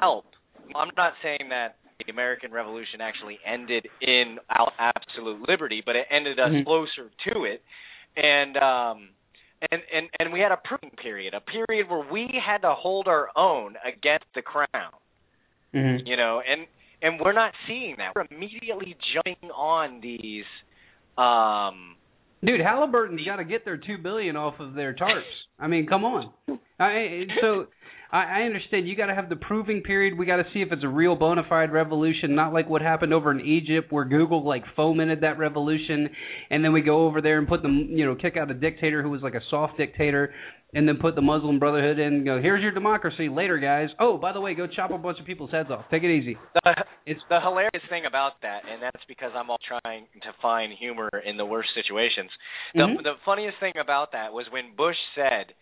help. 0.00 0.26
I'm 0.74 0.90
not 0.96 1.12
saying 1.22 1.48
that 1.50 1.76
the 2.04 2.10
American 2.12 2.52
Revolution 2.52 3.00
actually 3.00 3.38
ended 3.44 3.88
in 4.00 4.38
absolute 4.78 5.48
liberty, 5.48 5.82
but 5.84 5.96
it 5.96 6.06
ended 6.10 6.38
us 6.38 6.50
Mhm. 6.50 6.64
closer 6.64 7.10
to 7.28 7.44
it, 7.44 7.62
and 8.16 8.56
um, 8.56 9.08
and 9.70 9.82
and 9.92 10.10
and 10.20 10.32
we 10.32 10.40
had 10.40 10.52
a 10.52 10.58
proving 10.58 10.90
period, 10.90 11.34
a 11.34 11.40
period 11.40 11.88
where 11.88 12.06
we 12.10 12.28
had 12.44 12.62
to 12.62 12.74
hold 12.74 13.08
our 13.08 13.30
own 13.36 13.76
against 13.84 14.26
the 14.34 14.42
crown. 14.42 14.92
Mm-hmm. 15.74 16.06
You 16.06 16.16
know, 16.16 16.42
and 16.46 16.66
and 17.02 17.20
we're 17.20 17.32
not 17.32 17.52
seeing 17.66 17.96
that. 17.98 18.14
We're 18.14 18.26
immediately 18.30 18.96
jumping 19.14 19.50
on 19.50 20.00
these. 20.00 20.44
Um, 21.16 21.96
Dude, 22.44 22.60
Halliburton's 22.60 23.24
got 23.24 23.36
to 23.36 23.44
get 23.44 23.64
their 23.64 23.78
two 23.78 23.96
billion 23.98 24.36
off 24.36 24.60
of 24.60 24.74
their 24.74 24.92
tarps. 24.94 25.22
I 25.58 25.66
mean, 25.66 25.86
come 25.86 26.04
on. 26.04 26.32
I, 26.78 27.26
so 27.40 27.66
I, 28.12 28.40
I 28.40 28.42
understand 28.42 28.88
you 28.88 28.96
got 28.96 29.06
to 29.06 29.14
have 29.14 29.28
the 29.28 29.36
proving 29.36 29.82
period. 29.82 30.16
We 30.18 30.26
got 30.26 30.36
to 30.36 30.44
see 30.54 30.60
if 30.62 30.72
it's 30.72 30.84
a 30.84 30.88
real 30.88 31.16
bona 31.16 31.42
fide 31.48 31.72
revolution, 31.72 32.34
not 32.34 32.52
like 32.52 32.68
what 32.68 32.82
happened 32.82 33.12
over 33.12 33.30
in 33.30 33.40
Egypt 33.40 33.92
where 33.92 34.04
Google 34.04 34.44
like 34.46 34.64
fomented 34.76 35.20
that 35.22 35.38
revolution, 35.38 36.08
and 36.50 36.64
then 36.64 36.72
we 36.72 36.82
go 36.82 37.06
over 37.06 37.20
there 37.20 37.38
and 37.38 37.48
put 37.48 37.62
them, 37.62 37.88
you 37.90 38.04
know, 38.04 38.14
kick 38.14 38.36
out 38.36 38.50
a 38.50 38.54
dictator 38.54 39.02
who 39.02 39.10
was 39.10 39.22
like 39.22 39.34
a 39.34 39.40
soft 39.50 39.76
dictator, 39.76 40.32
and 40.74 40.86
then 40.86 40.96
put 41.00 41.14
the 41.14 41.22
Muslim 41.22 41.58
Brotherhood 41.58 41.98
in. 41.98 42.14
And 42.14 42.24
go, 42.24 42.40
here's 42.40 42.62
your 42.62 42.72
democracy. 42.72 43.28
Later, 43.28 43.58
guys. 43.58 43.88
Oh, 43.98 44.18
by 44.18 44.32
the 44.32 44.40
way, 44.40 44.54
go 44.54 44.66
chop 44.66 44.90
a 44.90 44.98
bunch 44.98 45.18
of 45.20 45.26
people's 45.26 45.50
heads 45.50 45.70
off. 45.70 45.84
Take 45.90 46.02
it 46.02 46.10
easy. 46.10 46.36
the, 46.64 46.74
it's 47.06 47.20
the 47.28 47.40
hilarious 47.40 47.84
thing 47.88 48.04
about 48.06 48.32
that, 48.42 48.62
and 48.70 48.82
that's 48.82 49.04
because 49.08 49.30
I'm 49.34 49.48
all 49.48 49.58
trying 49.66 50.06
to 50.22 50.30
find 50.42 50.72
humor 50.78 51.08
in 51.24 51.36
the 51.36 51.46
worst 51.46 51.70
situations. 51.74 52.30
The 52.74 52.82
Mhm. 52.82 53.02
the 53.02 53.14
funniest 53.24 53.58
thing 53.58 53.72
about 53.80 54.12
that 54.12 54.32
was 54.32 54.46
when 54.50 54.74
Bush 54.76 54.96
said 55.14 55.54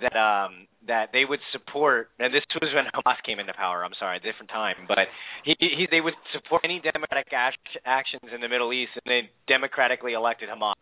that 0.00 0.16
um 0.16 0.66
that 0.86 1.10
they 1.12 1.24
would 1.28 1.40
support 1.52 2.10
and 2.18 2.32
this 2.32 2.42
was 2.60 2.70
when 2.74 2.84
Hamas 2.94 3.16
came 3.24 3.38
into 3.38 3.52
power. 3.52 3.84
I'm 3.84 3.92
sorry, 3.98 4.16
a 4.18 4.20
different 4.20 4.50
time, 4.50 4.76
but 4.86 4.98
he, 5.44 5.54
he 5.58 5.86
they 5.90 6.00
would 6.00 6.14
support 6.32 6.62
any 6.64 6.80
democratic 6.80 7.32
act, 7.32 7.58
actions 7.84 8.30
in 8.34 8.40
the 8.40 8.48
Middle 8.48 8.72
East, 8.72 8.92
and 8.94 9.10
they 9.10 9.30
democratically 9.46 10.12
elected 10.12 10.48
Hamas. 10.48 10.74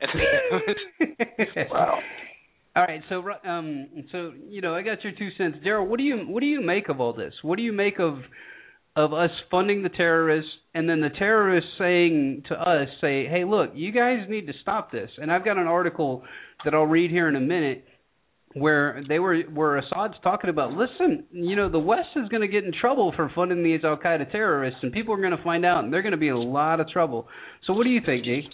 Wow. 1.70 2.00
All 2.76 2.82
right, 2.82 3.00
so 3.08 3.24
um, 3.48 3.88
so 4.12 4.32
you 4.50 4.60
know, 4.60 4.74
I 4.74 4.82
got 4.82 5.02
your 5.02 5.14
two 5.18 5.30
cents, 5.38 5.56
Daryl. 5.64 5.86
What 5.86 5.96
do 5.96 6.04
you 6.04 6.18
what 6.28 6.40
do 6.40 6.46
you 6.46 6.60
make 6.60 6.90
of 6.90 7.00
all 7.00 7.14
this? 7.14 7.32
What 7.42 7.56
do 7.56 7.62
you 7.62 7.72
make 7.72 7.98
of 7.98 8.18
of 8.96 9.12
us 9.12 9.30
funding 9.50 9.82
the 9.82 9.88
terrorists 9.88 10.50
and 10.74 10.88
then 10.88 11.00
the 11.00 11.10
terrorists 11.10 11.70
saying 11.78 12.42
to 12.48 12.54
us, 12.54 12.88
say, 13.00 13.26
hey, 13.26 13.44
look, 13.46 13.70
you 13.74 13.92
guys 13.92 14.20
need 14.28 14.46
to 14.46 14.52
stop 14.60 14.92
this. 14.92 15.10
And 15.16 15.32
I've 15.32 15.44
got 15.44 15.56
an 15.56 15.66
article 15.66 16.22
that 16.64 16.74
I'll 16.74 16.86
read 16.86 17.10
here 17.10 17.28
in 17.28 17.36
a 17.36 17.40
minute 17.40 17.84
where 18.56 19.02
they 19.08 19.18
were 19.18 19.42
where 19.42 19.76
Assad's 19.76 20.14
talking 20.22 20.50
about, 20.50 20.72
listen, 20.72 21.24
you 21.30 21.56
know, 21.56 21.68
the 21.68 21.78
West 21.78 22.08
is 22.16 22.28
going 22.28 22.40
to 22.40 22.48
get 22.48 22.64
in 22.64 22.72
trouble 22.72 23.12
for 23.14 23.30
funding 23.34 23.62
these 23.62 23.84
Al 23.84 23.96
Qaeda 23.96 24.30
terrorists, 24.32 24.80
and 24.82 24.92
people 24.92 25.14
are 25.14 25.20
going 25.20 25.36
to 25.36 25.42
find 25.42 25.64
out, 25.64 25.84
and 25.84 25.92
they're 25.92 26.02
going 26.02 26.12
to 26.12 26.18
be 26.18 26.28
in 26.28 26.34
a 26.34 26.40
lot 26.40 26.80
of 26.80 26.88
trouble. 26.88 27.28
So, 27.66 27.74
what 27.74 27.84
do 27.84 27.90
you 27.90 28.00
think, 28.04 28.24
G? 28.24 28.48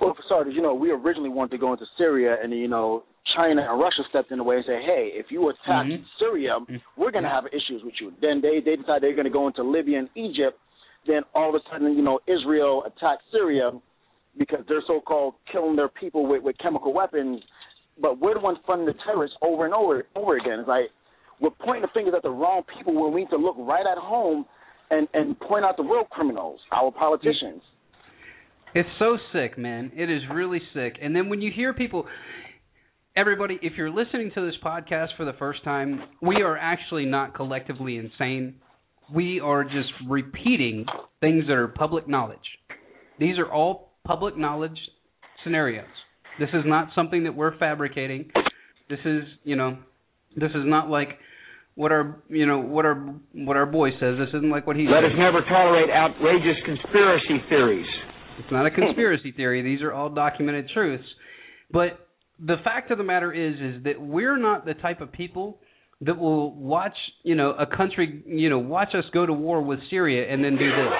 Well, 0.00 0.14
for 0.14 0.22
starters, 0.26 0.52
you 0.54 0.62
know, 0.62 0.74
we 0.74 0.90
originally 0.90 1.30
wanted 1.30 1.52
to 1.52 1.58
go 1.58 1.72
into 1.72 1.86
Syria, 1.96 2.36
and 2.42 2.52
you 2.52 2.68
know, 2.68 3.04
China 3.34 3.66
and 3.68 3.80
Russia 3.80 4.02
stepped 4.10 4.30
in 4.30 4.38
the 4.38 4.44
way 4.44 4.56
and 4.56 4.64
said, 4.66 4.82
"Hey, 4.84 5.12
if 5.14 5.26
you 5.30 5.48
attack 5.48 5.86
Mhm. 5.86 6.04
Syria, 6.18 6.58
we're 6.96 7.10
going 7.10 7.24
to 7.24 7.30
have 7.30 7.46
issues 7.46 7.82
with 7.82 7.94
you." 8.00 8.12
Then 8.20 8.40
they 8.40 8.60
they 8.60 8.76
decided 8.76 9.02
they're 9.02 9.14
going 9.14 9.24
to 9.24 9.30
go 9.30 9.46
into 9.46 9.62
Libya 9.62 10.00
and 10.00 10.08
Egypt. 10.14 10.58
Then 11.06 11.22
all 11.34 11.48
of 11.48 11.54
a 11.54 11.60
sudden, 11.70 11.96
you 11.96 12.02
know, 12.02 12.20
Israel 12.26 12.84
attacked 12.84 13.22
Syria 13.32 13.72
because 14.36 14.64
they're 14.68 14.82
so-called 14.86 15.34
killing 15.50 15.76
their 15.76 15.88
people 15.88 16.26
with, 16.26 16.42
with 16.42 16.56
chemical 16.58 16.92
weapons. 16.92 17.42
But 18.00 18.20
we're 18.20 18.34
the 18.34 18.40
ones 18.40 18.58
funding 18.66 18.86
the 18.86 18.94
terrorists 19.04 19.36
over 19.42 19.64
and 19.64 19.74
over 19.74 20.04
over 20.16 20.36
again. 20.36 20.60
It's 20.60 20.68
like 20.68 20.90
we're 21.40 21.50
pointing 21.50 21.82
the 21.82 21.88
fingers 21.94 22.14
at 22.16 22.22
the 22.22 22.30
wrong 22.30 22.62
people 22.76 23.00
when 23.00 23.12
we 23.12 23.22
need 23.22 23.30
to 23.30 23.36
look 23.36 23.56
right 23.58 23.86
at 23.86 23.98
home 23.98 24.46
and 24.90 25.08
and 25.14 25.38
point 25.40 25.64
out 25.64 25.76
the 25.76 25.82
real 25.82 26.04
criminals, 26.04 26.60
our 26.72 26.90
politicians. 26.90 27.62
It's 28.74 28.88
so 28.98 29.18
sick, 29.32 29.58
man. 29.58 29.90
It 29.96 30.08
is 30.08 30.22
really 30.32 30.60
sick. 30.74 30.96
And 31.02 31.14
then 31.14 31.28
when 31.28 31.40
you 31.40 31.50
hear 31.54 31.74
people 31.74 32.06
everybody, 33.16 33.58
if 33.62 33.72
you're 33.76 33.90
listening 33.90 34.30
to 34.34 34.46
this 34.46 34.54
podcast 34.64 35.08
for 35.16 35.24
the 35.24 35.32
first 35.34 35.64
time, 35.64 36.00
we 36.22 36.42
are 36.42 36.56
actually 36.56 37.04
not 37.04 37.34
collectively 37.34 37.96
insane. 37.96 38.54
We 39.12 39.40
are 39.40 39.64
just 39.64 39.90
repeating 40.08 40.86
things 41.20 41.46
that 41.48 41.54
are 41.54 41.68
public 41.68 42.08
knowledge. 42.08 42.38
These 43.18 43.38
are 43.38 43.50
all 43.52 43.92
public 44.04 44.36
knowledge 44.36 44.78
scenarios. 45.42 45.86
This 46.40 46.48
is 46.54 46.64
not 46.66 46.88
something 46.94 47.24
that 47.24 47.36
we're 47.36 47.56
fabricating. 47.58 48.30
This 48.88 48.98
is, 49.04 49.22
you 49.44 49.54
know, 49.54 49.78
this 50.34 50.50
is 50.50 50.64
not 50.64 50.88
like 50.90 51.10
what 51.76 51.92
our, 51.92 52.20
you 52.28 52.46
know, 52.46 52.58
what 52.60 52.84
our 52.84 52.96
what 53.34 53.56
our 53.56 53.66
boy 53.66 53.90
says. 54.00 54.16
This 54.18 54.28
isn't 54.34 54.50
like 54.50 54.66
what 54.66 54.74
he 54.76 54.86
Let 54.88 55.02
says. 55.04 55.12
us 55.12 55.18
never 55.18 55.42
tolerate 55.48 55.90
outrageous 55.90 56.56
conspiracy 56.64 57.44
theories. 57.48 57.86
It's 58.38 58.50
not 58.50 58.66
a 58.66 58.70
conspiracy 58.70 59.32
theory. 59.32 59.62
These 59.62 59.82
are 59.82 59.92
all 59.92 60.08
documented 60.08 60.70
truths. 60.72 61.04
But 61.70 62.08
the 62.44 62.56
fact 62.64 62.90
of 62.90 62.98
the 62.98 63.04
matter 63.04 63.32
is 63.32 63.54
is 63.60 63.84
that 63.84 64.00
we're 64.00 64.38
not 64.38 64.64
the 64.64 64.74
type 64.74 65.00
of 65.00 65.12
people 65.12 65.58
that 66.00 66.16
will 66.18 66.54
watch, 66.54 66.96
you 67.22 67.34
know, 67.34 67.50
a 67.52 67.66
country, 67.66 68.22
you 68.26 68.48
know, 68.48 68.58
watch 68.58 68.94
us 68.94 69.04
go 69.12 69.26
to 69.26 69.32
war 69.34 69.62
with 69.62 69.78
Syria 69.90 70.32
and 70.32 70.42
then 70.42 70.52
do 70.56 70.70
this. 70.70 70.92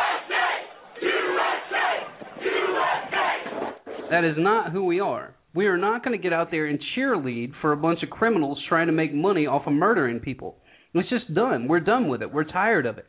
That 4.10 4.24
is 4.24 4.36
not 4.36 4.72
who 4.72 4.84
we 4.84 5.00
are. 5.00 5.34
We 5.54 5.66
are 5.66 5.78
not 5.78 6.04
going 6.04 6.16
to 6.16 6.22
get 6.22 6.32
out 6.32 6.50
there 6.50 6.66
and 6.66 6.78
cheerlead 6.96 7.52
for 7.60 7.72
a 7.72 7.76
bunch 7.76 8.02
of 8.02 8.10
criminals 8.10 8.58
trying 8.68 8.86
to 8.86 8.92
make 8.92 9.14
money 9.14 9.46
off 9.46 9.66
of 9.66 9.72
murdering 9.72 10.20
people. 10.20 10.56
It's 10.94 11.08
just 11.08 11.32
done. 11.34 11.68
We're 11.68 11.80
done 11.80 12.08
with 12.08 12.22
it. 12.22 12.32
We're 12.32 12.44
tired 12.44 12.86
of 12.86 12.98
it. 12.98 13.06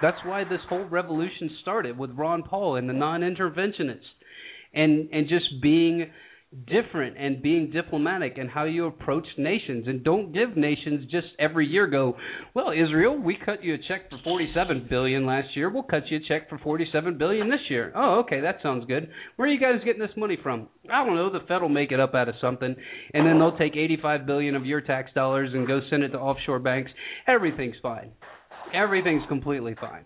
That's 0.00 0.16
why 0.24 0.44
this 0.44 0.60
whole 0.68 0.84
revolution 0.84 1.50
started 1.62 1.96
with 1.98 2.10
Ron 2.12 2.42
Paul 2.42 2.76
and 2.76 2.88
the 2.88 2.92
non-interventionists, 2.92 4.00
and 4.74 5.08
and 5.12 5.28
just 5.28 5.62
being 5.62 6.10
different 6.66 7.16
and 7.18 7.42
being 7.42 7.70
diplomatic 7.70 8.38
and 8.38 8.48
how 8.48 8.64
you 8.64 8.86
approach 8.86 9.26
nations. 9.38 9.86
And 9.86 10.02
don't 10.04 10.32
give 10.32 10.56
nations 10.56 11.10
just 11.10 11.28
every 11.38 11.66
year 11.66 11.86
go 11.86 12.16
well 12.54 12.70
Israel 12.70 13.18
we 13.18 13.36
cut 13.44 13.62
you 13.62 13.74
a 13.74 13.78
check 13.88 14.10
for 14.10 14.18
47 14.22 14.86
billion 14.88 15.26
last 15.26 15.48
year. 15.54 15.70
We'll 15.70 15.82
cut 15.82 16.04
you 16.08 16.18
a 16.18 16.28
check 16.28 16.48
for 16.48 16.58
47 16.58 17.18
billion 17.18 17.50
this 17.50 17.60
year. 17.68 17.92
Oh 17.94 18.20
okay 18.20 18.40
that 18.40 18.58
sounds 18.62 18.84
good. 18.86 19.08
Where 19.36 19.48
are 19.48 19.52
you 19.52 19.60
guys 19.60 19.84
getting 19.84 20.00
this 20.00 20.16
money 20.16 20.38
from? 20.42 20.68
I 20.90 21.04
don't 21.04 21.16
know. 21.16 21.30
The 21.30 21.46
Fed 21.46 21.62
will 21.62 21.68
make 21.68 21.92
it 21.92 22.00
up 22.00 22.14
out 22.14 22.28
of 22.28 22.34
something. 22.40 22.74
And 23.14 23.26
then 23.26 23.38
they'll 23.38 23.58
take 23.58 23.76
85 23.76 24.26
billion 24.26 24.54
of 24.54 24.66
your 24.66 24.80
tax 24.80 25.10
dollars 25.14 25.50
and 25.52 25.66
go 25.66 25.80
send 25.90 26.02
it 26.02 26.10
to 26.10 26.18
offshore 26.18 26.58
banks. 26.58 26.90
Everything's 27.26 27.76
fine. 27.82 28.10
Everything's 28.74 29.26
completely 29.28 29.74
fine 29.80 30.04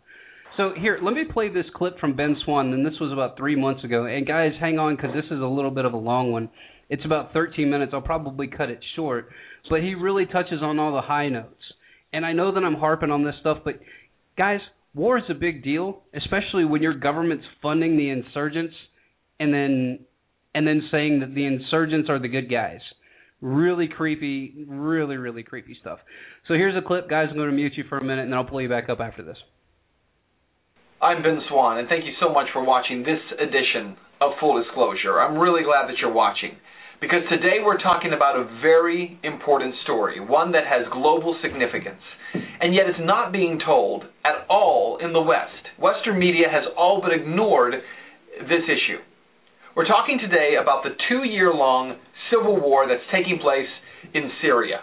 so 0.59 0.73
here, 0.77 0.99
let 1.01 1.14
me 1.14 1.23
play 1.33 1.49
this 1.49 1.66
clip 1.77 2.01
from 2.01 2.16
Ben 2.16 2.37
Swann, 2.44 2.73
and 2.73 2.85
this 2.85 2.99
was 3.01 3.12
about 3.12 3.37
three 3.37 3.55
months 3.55 3.85
ago. 3.85 4.07
And 4.07 4.27
guys, 4.27 4.51
hang 4.61 4.77
on 4.79 4.97
because 4.97 5.12
this 5.14 5.25
is 5.27 5.40
a 5.40 5.47
little 5.47 5.71
bit 5.71 5.85
of 5.85 5.92
a 5.92 5.97
long 5.97 6.33
one. 6.33 6.51
It's 6.90 7.05
about 7.05 7.33
13 7.33 7.71
minutes. 7.71 7.92
I'll 7.94 8.03
probably 8.03 8.49
cut 8.49 8.68
it 8.68 8.81
short, 8.97 9.29
but 9.71 9.83
he 9.83 9.94
really 9.94 10.27
touches 10.27 10.61
on 10.61 10.81
all 10.81 10.92
the 10.92 11.01
high 11.01 11.29
notes. 11.29 11.62
And 12.12 12.27
I 12.27 12.33
know 12.33 12.53
that 12.53 12.64
I'm 12.64 12.75
harping 12.75 13.12
on 13.12 13.23
this 13.23 13.37
stuff, 13.40 13.59
but 13.64 13.75
guys, 14.37 14.59
war 14.94 15.16
is 15.18 15.25
a 15.31 15.35
big 15.35 15.62
deal, 15.62 16.03
especially 16.12 16.64
when 16.64 16.83
your 16.83 16.94
government's 16.94 17.44
funding 17.62 17.97
the 17.97 18.11
insurgents 18.11 18.75
and 19.38 19.55
then 19.55 20.01
and 20.55 20.66
then 20.66 20.83
saying 20.90 21.21
that 21.21 21.37
the 21.37 21.47
insurgents 21.47 22.11
are 22.11 22.18
the 22.18 22.27
good 22.27 22.51
guys. 22.51 22.81
Really 23.40 23.87
creepy, 23.87 24.64
really 24.66 25.18
really 25.18 25.44
creepy 25.44 25.77
stuff. 25.81 26.01
So 26.49 26.55
here's 26.55 26.77
a 26.77 26.85
clip, 26.85 27.09
guys. 27.09 27.29
I'm 27.31 27.37
going 27.37 27.51
to 27.51 27.55
mute 27.55 27.75
you 27.77 27.85
for 27.88 27.99
a 27.99 28.03
minute, 28.03 28.23
and 28.23 28.33
then 28.33 28.38
I'll 28.38 28.44
pull 28.44 28.61
you 28.61 28.68
back 28.68 28.88
up 28.88 28.99
after 28.99 29.23
this. 29.23 29.37
I'm 31.00 31.22
Ben 31.22 31.38
Swann, 31.48 31.78
and 31.78 31.88
thank 31.88 32.04
you 32.04 32.12
so 32.18 32.28
much 32.28 32.48
for 32.52 32.64
watching 32.64 33.04
this 33.04 33.20
edition 33.38 33.96
of 34.20 34.32
Full 34.40 34.61
Disclosure. 34.61 35.20
I'm 35.20 35.38
really 35.38 35.62
glad 35.62 35.87
that 35.87 35.98
you're 36.02 36.12
watching 36.12 36.56
because 37.00 37.20
today 37.30 37.58
we're 37.62 37.78
talking 37.78 38.12
about 38.12 38.34
a 38.34 38.58
very 38.61 39.16
important 39.22 39.76
story, 39.84 40.18
one 40.18 40.50
that 40.58 40.66
has 40.66 40.90
global 40.92 41.38
significance, 41.40 42.02
and 42.34 42.74
yet 42.74 42.88
it's 42.88 42.98
not 42.98 43.30
being 43.30 43.61
told 43.64 44.06
at 44.24 44.44
all 44.50 44.98
in 45.00 45.12
the 45.12 45.20
West. 45.20 45.70
Western 45.78 46.18
media 46.18 46.48
has 46.50 46.64
all 46.76 47.00
but 47.00 47.12
ignored 47.12 47.74
this 48.40 48.66
issue. 48.66 48.98
We're 49.76 49.87
talking 49.87 50.18
today 50.18 50.54
about 50.61 50.82
the 50.82 50.98
two 51.08 51.22
year 51.22 51.54
long 51.54 51.94
civil 52.28 52.61
war 52.61 52.88
that's 52.88 53.06
taking 53.12 53.38
place 53.38 53.70
in 54.14 54.32
Syria. 54.42 54.80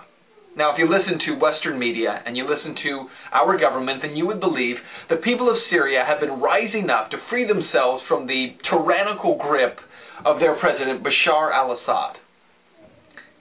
Now, 0.56 0.72
if 0.72 0.80
you 0.80 0.88
listen 0.88 1.20
to 1.28 1.36
Western 1.36 1.78
media 1.78 2.24
and 2.26 2.38
you 2.38 2.48
listen 2.48 2.76
to 2.84 3.08
our 3.36 3.60
government, 3.60 4.00
then 4.02 4.16
you 4.16 4.26
would 4.26 4.40
believe 4.40 4.78
the 5.10 5.20
people 5.20 5.50
of 5.52 5.58
Syria 5.70 6.08
have 6.08 6.22
been 6.24 6.40
rising 6.40 6.90
up 6.90 7.12
to 7.12 7.18
free 7.30 7.44
themselves 7.44 8.04
from 8.08 8.26
the 8.26 8.56
tyrannical 8.72 9.36
grip 9.36 9.76
of 10.24 10.40
their 10.40 10.56
president, 10.56 11.04
Bashar 11.04 11.52
al 11.52 11.76
Assad. 11.76 12.16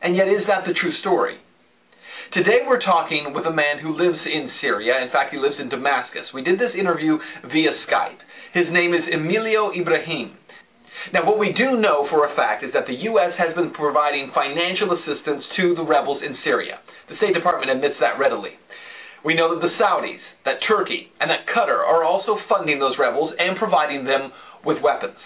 And 0.03 0.17
yet, 0.17 0.27
is 0.27 0.43
that 0.51 0.67
the 0.67 0.75
true 0.75 0.91
story? 1.01 1.39
Today 2.35 2.67
we're 2.67 2.83
talking 2.83 3.31
with 3.31 3.47
a 3.47 3.55
man 3.55 3.79
who 3.79 3.95
lives 3.95 4.19
in 4.27 4.51
Syria. 4.61 4.99
In 5.07 5.11
fact, 5.15 5.31
he 5.31 5.39
lives 5.39 5.55
in 5.63 5.69
Damascus. 5.69 6.27
We 6.35 6.43
did 6.43 6.59
this 6.59 6.75
interview 6.75 7.17
via 7.47 7.79
Skype. 7.87 8.19
His 8.59 8.67
name 8.75 8.93
is 8.93 9.07
Emilio 9.07 9.71
Ibrahim. 9.71 10.35
Now, 11.13 11.23
what 11.27 11.39
we 11.39 11.55
do 11.55 11.79
know 11.79 12.09
for 12.11 12.27
a 12.27 12.35
fact 12.35 12.65
is 12.65 12.73
that 12.73 12.87
the 12.89 13.07
U.S. 13.15 13.39
has 13.39 13.55
been 13.55 13.71
providing 13.71 14.33
financial 14.35 14.99
assistance 14.99 15.45
to 15.57 15.75
the 15.77 15.85
rebels 15.85 16.23
in 16.27 16.35
Syria. 16.43 16.81
The 17.09 17.17
State 17.17 17.35
Department 17.35 17.71
admits 17.71 17.97
that 18.01 18.19
readily. 18.19 18.57
We 19.25 19.35
know 19.35 19.55
that 19.55 19.61
the 19.61 19.73
Saudis, 19.81 20.21
that 20.45 20.61
Turkey, 20.69 21.09
and 21.21 21.31
that 21.31 21.49
Qatar 21.49 21.81
are 21.81 22.05
also 22.05 22.37
funding 22.49 22.79
those 22.79 22.97
rebels 22.99 23.33
and 23.39 23.57
providing 23.57 24.05
them 24.05 24.33
with 24.65 24.83
weapons. 24.83 25.17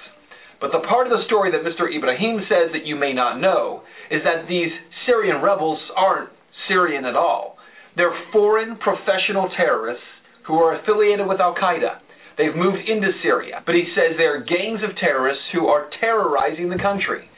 But 0.60 0.72
the 0.72 0.86
part 0.86 1.06
of 1.06 1.12
the 1.14 1.24
story 1.26 1.50
that 1.50 1.62
Mr. 1.62 1.86
Ibrahim 1.86 2.42
says 2.48 2.70
that 2.72 2.86
you 2.86 2.96
may 2.96 3.12
not 3.12 3.40
know 3.40 3.82
is 4.10 4.22
that 4.24 4.48
these 4.48 4.70
Syrian 5.06 5.42
rebels 5.42 5.78
aren't 5.96 6.30
Syrian 6.66 7.04
at 7.04 7.14
all. 7.16 7.58
They're 7.96 8.14
foreign 8.32 8.76
professional 8.76 9.50
terrorists 9.56 10.06
who 10.46 10.54
are 10.58 10.80
affiliated 10.80 11.26
with 11.26 11.40
Al 11.40 11.54
Qaeda. 11.54 11.98
They've 12.38 12.54
moved 12.54 12.88
into 12.88 13.10
Syria, 13.22 13.62
but 13.66 13.74
he 13.74 13.90
says 13.94 14.16
they 14.16 14.30
are 14.30 14.38
gangs 14.42 14.82
of 14.82 14.96
terrorists 14.96 15.42
who 15.52 15.66
are 15.66 15.90
terrorizing 16.00 16.70
the 16.70 16.78
country. 16.78 17.28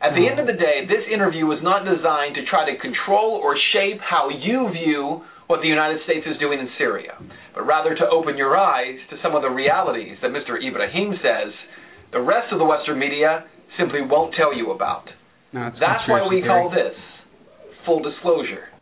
At 0.00 0.16
the 0.16 0.24
end 0.24 0.40
of 0.40 0.46
the 0.48 0.56
day, 0.56 0.88
this 0.88 1.04
interview 1.12 1.44
was 1.44 1.60
not 1.60 1.84
designed 1.84 2.34
to 2.40 2.44
try 2.48 2.64
to 2.64 2.78
control 2.80 3.36
or 3.36 3.52
shape 3.76 4.00
how 4.00 4.32
you 4.32 4.72
view 4.72 5.20
what 5.46 5.60
the 5.60 5.68
United 5.68 6.00
States 6.04 6.24
is 6.24 6.40
doing 6.40 6.58
in 6.58 6.68
Syria, 6.78 7.20
but 7.52 7.66
rather 7.66 7.94
to 7.94 8.08
open 8.08 8.36
your 8.38 8.56
eyes 8.56 8.96
to 9.10 9.16
some 9.22 9.36
of 9.36 9.42
the 9.42 9.50
realities 9.50 10.16
that 10.22 10.30
Mr. 10.30 10.56
Ibrahim 10.56 11.12
says 11.20 11.52
the 12.12 12.20
rest 12.20 12.48
of 12.50 12.58
the 12.58 12.64
Western 12.64 12.98
media 12.98 13.44
simply 13.76 14.00
won't 14.00 14.32
tell 14.34 14.56
you 14.56 14.70
about. 14.70 15.04
No, 15.52 15.68
That's 15.68 16.08
why 16.08 16.26
we 16.26 16.40
call 16.40 16.70
this 16.70 16.96
full 17.84 18.00
disclosure. 18.00 18.72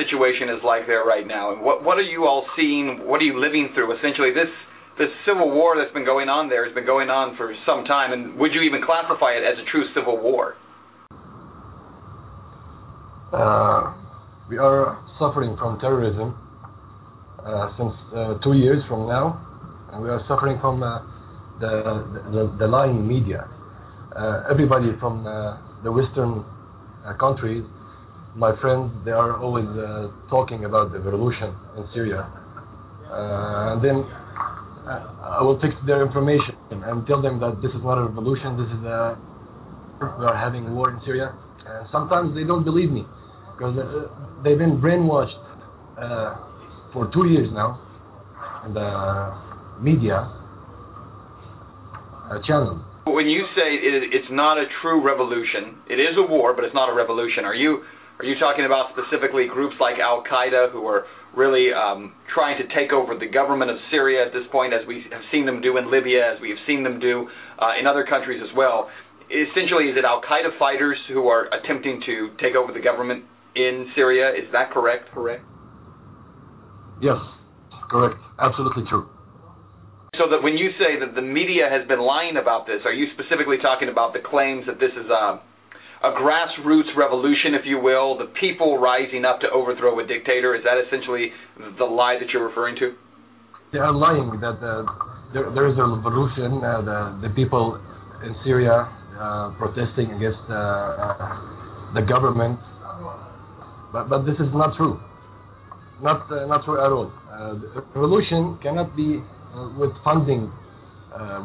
Situation 0.00 0.48
is 0.48 0.64
like 0.64 0.88
there 0.88 1.04
right 1.04 1.26
now, 1.26 1.52
and 1.52 1.60
what 1.60 1.84
what 1.84 1.98
are 2.00 2.08
you 2.08 2.24
all 2.24 2.48
seeing? 2.56 3.04
What 3.04 3.20
are 3.20 3.28
you 3.28 3.36
living 3.36 3.68
through? 3.76 3.92
Essentially, 4.00 4.32
this 4.32 4.48
this 4.96 5.12
civil 5.28 5.52
war 5.52 5.76
that's 5.76 5.92
been 5.92 6.04
going 6.04 6.28
on 6.28 6.48
there 6.48 6.64
has 6.64 6.74
been 6.74 6.86
going 6.86 7.08
on 7.08 7.36
for 7.36 7.52
some 7.64 7.84
time, 7.84 8.12
and 8.12 8.36
would 8.40 8.52
you 8.52 8.62
even 8.62 8.80
classify 8.84 9.32
it 9.36 9.44
as 9.44 9.56
a 9.60 9.66
true 9.70 9.84
civil 9.94 10.16
war? 10.16 10.56
Uh, 13.32 13.94
we 14.48 14.58
are 14.58 14.98
suffering 15.18 15.56
from 15.56 15.78
terrorism 15.78 16.36
uh, 17.46 17.70
since 17.78 17.94
uh, 18.16 18.34
two 18.42 18.54
years 18.54 18.82
from 18.88 19.06
now, 19.06 19.38
and 19.92 20.02
we 20.02 20.08
are 20.08 20.20
suffering 20.26 20.58
from 20.60 20.82
uh, 20.82 21.00
the, 21.60 22.04
the 22.32 22.42
the 22.58 22.66
lying 22.66 23.06
media. 23.06 23.48
Uh, 24.16 24.42
everybody 24.50 24.90
from 24.98 25.26
uh, 25.26 25.56
the 25.84 25.92
Western 25.92 26.44
countries 27.18 27.64
my 28.36 28.54
friends, 28.60 28.92
they 29.04 29.10
are 29.10 29.38
always 29.38 29.66
uh, 29.66 30.08
talking 30.30 30.64
about 30.64 30.92
the 30.92 31.00
revolution 31.00 31.54
in 31.76 31.84
Syria. 31.94 32.30
Uh, 33.10 33.74
and 33.74 33.84
then 33.84 33.96
uh, 34.86 35.38
I 35.38 35.42
will 35.42 35.58
take 35.60 35.74
their 35.86 36.06
information 36.06 36.54
and 36.70 37.06
tell 37.06 37.20
them 37.20 37.40
that 37.40 37.60
this 37.60 37.70
is 37.72 37.82
not 37.82 37.98
a 37.98 38.06
revolution, 38.06 38.56
this 38.56 38.70
is 38.70 38.84
a 38.86 39.18
we 40.00 40.24
are 40.24 40.36
having 40.36 40.74
war 40.74 40.90
in 40.90 41.00
Syria. 41.04 41.34
And 41.66 41.86
sometimes 41.92 42.34
they 42.34 42.44
don't 42.44 42.64
believe 42.64 42.90
me 42.90 43.04
because 43.52 43.76
uh, 43.76 44.08
they've 44.42 44.56
been 44.58 44.80
brainwashed 44.80 45.36
uh, 46.00 46.36
for 46.92 47.10
two 47.12 47.28
years 47.28 47.50
now 47.52 47.78
in 48.64 48.74
the 48.74 49.34
media 49.82 50.36
channel. 52.46 52.80
When 53.06 53.26
you 53.26 53.42
say 53.56 53.74
it, 53.74 54.14
it's 54.14 54.30
not 54.30 54.56
a 54.56 54.64
true 54.80 55.04
revolution, 55.04 55.82
it 55.90 55.98
is 55.98 56.14
a 56.16 56.30
war, 56.30 56.54
but 56.54 56.64
it's 56.64 56.74
not 56.74 56.88
a 56.88 56.94
revolution. 56.94 57.44
Are 57.44 57.54
you 57.54 57.82
are 58.20 58.28
you 58.28 58.36
talking 58.36 58.68
about 58.68 58.92
specifically 58.92 59.48
groups 59.48 59.80
like 59.80 59.96
Al 59.96 60.20
Qaeda 60.20 60.72
who 60.76 60.84
are 60.84 61.08
really 61.32 61.72
um, 61.72 62.12
trying 62.28 62.60
to 62.60 62.68
take 62.76 62.92
over 62.92 63.16
the 63.16 63.24
government 63.24 63.70
of 63.72 63.80
Syria 63.90 64.28
at 64.28 64.32
this 64.36 64.44
point, 64.52 64.76
as 64.76 64.84
we 64.84 65.08
have 65.08 65.24
seen 65.32 65.48
them 65.48 65.64
do 65.64 65.80
in 65.80 65.90
Libya, 65.90 66.36
as 66.36 66.36
we 66.36 66.52
have 66.52 66.60
seen 66.68 66.84
them 66.84 67.00
do 67.00 67.24
uh, 67.56 67.80
in 67.80 67.88
other 67.88 68.04
countries 68.04 68.44
as 68.44 68.52
well? 68.52 68.92
Essentially, 69.32 69.88
is 69.88 69.96
it 69.96 70.04
Al 70.04 70.20
Qaeda 70.20 70.52
fighters 70.60 71.00
who 71.08 71.32
are 71.32 71.48
attempting 71.48 72.02
to 72.04 72.36
take 72.36 72.52
over 72.52 72.76
the 72.76 72.84
government 72.84 73.24
in 73.56 73.88
Syria? 73.96 74.36
Is 74.36 74.52
that 74.52 74.68
correct? 74.68 75.08
Correct. 75.16 75.40
Yes, 77.00 77.16
correct. 77.88 78.20
Absolutely 78.36 78.84
true. 78.84 79.08
So 80.20 80.28
that 80.28 80.44
when 80.44 80.60
you 80.60 80.76
say 80.76 81.00
that 81.00 81.14
the 81.16 81.24
media 81.24 81.72
has 81.72 81.88
been 81.88 82.04
lying 82.04 82.36
about 82.36 82.66
this, 82.66 82.84
are 82.84 82.92
you 82.92 83.08
specifically 83.16 83.56
talking 83.62 83.88
about 83.88 84.12
the 84.12 84.20
claims 84.20 84.68
that 84.68 84.76
this 84.76 84.92
is 84.92 85.08
a 85.08 85.40
a 86.02 86.10
grassroots 86.16 86.96
revolution, 86.96 87.54
if 87.54 87.66
you 87.66 87.78
will, 87.78 88.16
the 88.16 88.32
people 88.40 88.78
rising 88.78 89.24
up 89.24 89.40
to 89.40 89.50
overthrow 89.52 89.98
a 90.00 90.06
dictator? 90.06 90.54
Is 90.54 90.64
that 90.64 90.80
essentially 90.86 91.28
the 91.78 91.84
lie 91.84 92.16
that 92.18 92.30
you're 92.32 92.46
referring 92.46 92.76
to? 92.76 92.94
They 93.72 93.78
are 93.78 93.92
lying 93.92 94.40
that 94.40 94.58
uh, 94.64 94.84
there, 95.32 95.50
there 95.54 95.68
is 95.68 95.76
a 95.78 95.84
revolution. 95.84 96.64
Uh, 96.64 96.82
the 96.82 97.28
the 97.28 97.34
people 97.34 97.78
in 98.24 98.34
Syria 98.44 98.88
uh, 99.20 99.52
protesting 99.58 100.10
against 100.16 100.42
uh, 100.48 100.54
uh, 100.56 101.94
the 101.94 102.02
government, 102.02 102.58
but 103.92 104.08
but 104.08 104.24
this 104.24 104.34
is 104.40 104.50
not 104.54 104.76
true. 104.76 104.98
Not 106.02 106.26
uh, 106.32 106.46
not 106.46 106.64
true 106.64 106.80
at 106.80 106.90
all. 106.90 107.12
Revolution 107.94 108.58
cannot 108.62 108.96
be 108.96 109.22
with 109.78 109.92
funding, 110.02 110.50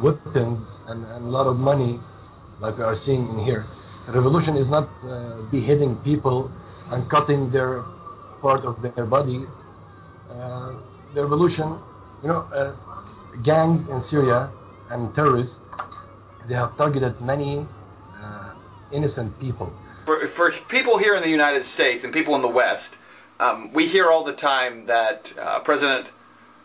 weapons, 0.02 0.66
and, 0.88 1.06
and 1.06 1.26
a 1.26 1.30
lot 1.30 1.46
of 1.46 1.58
money, 1.58 2.00
like 2.62 2.78
we 2.78 2.84
are 2.84 2.98
seeing 3.06 3.28
in 3.28 3.46
here. 3.46 3.68
Revolution 4.08 4.58
is 4.58 4.70
not 4.70 4.88
uh, 5.02 5.42
beheading 5.50 5.98
people 6.04 6.52
and 6.92 7.10
cutting 7.10 7.52
their 7.52 7.84
part 8.42 8.64
of 8.64 8.78
their 8.82 9.06
body. 9.06 9.46
Uh, 10.30 10.74
the 11.16 11.24
revolution, 11.24 11.80
you 12.22 12.30
know, 12.30 12.46
uh, 12.54 12.76
gangs 13.44 13.82
in 13.90 14.04
Syria 14.12 14.52
and 14.92 15.14
terrorists, 15.16 15.54
they 16.48 16.54
have 16.54 16.78
targeted 16.78 17.20
many 17.22 17.66
uh, 18.22 18.54
innocent 18.94 19.40
people. 19.40 19.74
For, 20.06 20.22
for 20.36 20.52
people 20.70 21.00
here 21.00 21.16
in 21.16 21.24
the 21.24 21.30
United 21.30 21.64
States 21.74 22.02
and 22.04 22.14
people 22.14 22.36
in 22.36 22.44
the 22.44 22.54
West, 22.54 22.86
um, 23.40 23.74
we 23.74 23.90
hear 23.92 24.12
all 24.12 24.24
the 24.24 24.38
time 24.40 24.86
that 24.86 25.26
uh, 25.34 25.64
President 25.66 26.06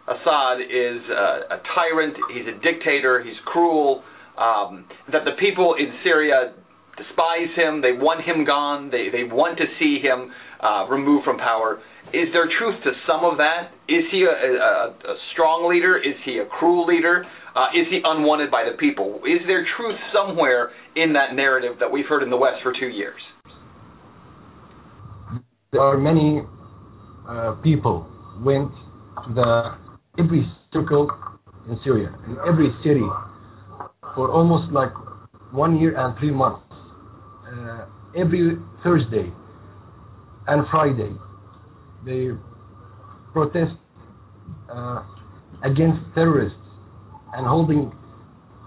Assad 0.06 0.60
is 0.60 1.00
uh, 1.08 1.56
a 1.56 1.58
tyrant, 1.74 2.16
he's 2.34 2.46
a 2.46 2.56
dictator, 2.60 3.24
he's 3.24 3.38
cruel, 3.46 4.02
um, 4.36 4.84
that 5.10 5.24
the 5.24 5.32
people 5.40 5.74
in 5.78 5.88
Syria 6.04 6.52
despise 7.00 7.52
him, 7.56 7.80
they 7.80 7.92
want 7.92 8.20
him 8.24 8.44
gone, 8.44 8.90
they, 8.90 9.08
they 9.08 9.24
want 9.24 9.58
to 9.58 9.64
see 9.78 9.98
him 10.00 10.30
uh, 10.60 10.86
removed 10.88 11.24
from 11.24 11.38
power. 11.38 11.80
Is 12.12 12.28
there 12.32 12.48
truth 12.58 12.76
to 12.84 12.92
some 13.06 13.24
of 13.24 13.38
that? 13.38 13.72
Is 13.88 14.04
he 14.12 14.24
a, 14.24 14.32
a, 14.32 14.92
a 14.92 15.16
strong 15.32 15.68
leader? 15.70 15.96
Is 15.96 16.16
he 16.24 16.38
a 16.38 16.46
cruel 16.46 16.86
leader? 16.86 17.24
Uh, 17.54 17.66
is 17.74 17.86
he 17.90 18.00
unwanted 18.04 18.50
by 18.50 18.64
the 18.64 18.76
people? 18.76 19.20
Is 19.24 19.40
there 19.46 19.66
truth 19.76 19.98
somewhere 20.12 20.70
in 20.96 21.12
that 21.14 21.34
narrative 21.34 21.76
that 21.80 21.90
we've 21.90 22.06
heard 22.06 22.22
in 22.22 22.30
the 22.30 22.36
West 22.36 22.62
for 22.62 22.72
two 22.72 22.88
years? 22.88 23.20
There 25.72 25.80
are 25.80 25.98
many 25.98 26.42
uh, 27.28 27.52
people 27.62 28.06
went 28.42 28.70
to 29.26 29.34
the 29.34 29.76
every 30.18 30.44
circle 30.72 31.10
in 31.68 31.78
Syria, 31.84 32.14
in 32.26 32.36
every 32.46 32.70
city, 32.82 33.06
for 34.14 34.30
almost 34.30 34.72
like 34.72 34.90
one 35.52 35.78
year 35.78 35.96
and 35.96 36.18
three 36.18 36.32
months. 36.32 36.62
Uh, 37.50 37.84
every 38.16 38.56
Thursday 38.84 39.32
and 40.46 40.64
Friday, 40.70 41.10
they 42.04 42.28
protest 43.32 43.74
uh, 44.72 45.02
against 45.64 45.98
terrorists 46.14 46.56
and 47.34 47.46
holding 47.46 47.92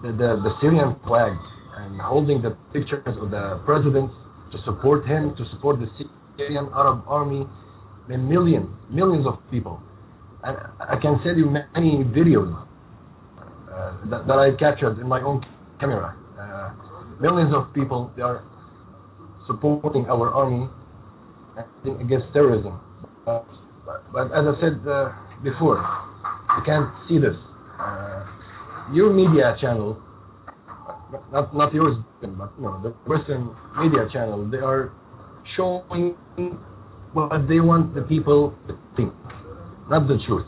the, 0.02 0.08
the, 0.08 0.36
the 0.44 0.52
Syrian 0.60 0.96
flag 1.06 1.32
and 1.76 2.00
holding 2.00 2.42
the 2.42 2.56
pictures 2.72 3.16
of 3.20 3.30
the 3.30 3.60
president 3.64 4.10
to 4.52 4.58
support 4.64 5.06
him, 5.06 5.34
to 5.36 5.44
support 5.52 5.80
the 5.80 5.88
Syrian 6.36 6.68
Arab 6.74 7.04
army, 7.06 7.46
millions, 8.08 8.68
millions 8.90 9.26
of 9.26 9.38
people. 9.50 9.80
And 10.42 10.58
I 10.80 10.96
can 11.00 11.20
send 11.24 11.38
you 11.38 11.48
many 11.48 12.04
videos 12.04 12.52
uh, 12.52 13.92
that, 14.10 14.26
that 14.26 14.38
I 14.38 14.50
captured 14.58 14.98
in 15.00 15.08
my 15.08 15.22
own 15.22 15.42
camera. 15.80 16.14
Uh, 16.38 17.20
millions 17.20 17.54
of 17.54 17.72
people 17.72 18.12
they 18.14 18.22
are 18.22 18.44
supporting 19.46 20.06
our 20.06 20.32
army 20.32 20.68
against 22.00 22.32
terrorism. 22.32 22.80
Uh, 23.26 23.40
but, 23.86 24.12
but, 24.12 24.26
as 24.32 24.44
I 24.48 24.54
said 24.60 24.88
uh, 24.88 25.12
before, 25.42 25.76
you 26.56 26.62
can't 26.64 26.90
see 27.08 27.18
this. 27.18 27.36
Uh, 27.78 28.24
your 28.92 29.12
media 29.12 29.56
channel, 29.60 29.98
not 31.32 31.54
not 31.54 31.72
yours, 31.72 31.96
but 32.20 32.52
you 32.58 32.64
know, 32.64 32.80
the 32.82 32.90
Western 33.08 33.54
media 33.78 34.08
channel, 34.12 34.48
they 34.50 34.58
are 34.58 34.92
showing 35.56 36.14
what 37.12 37.48
they 37.48 37.60
want 37.60 37.94
the 37.94 38.02
people 38.02 38.54
to 38.68 38.76
think, 38.96 39.12
not 39.88 40.08
the 40.08 40.18
truth. 40.26 40.46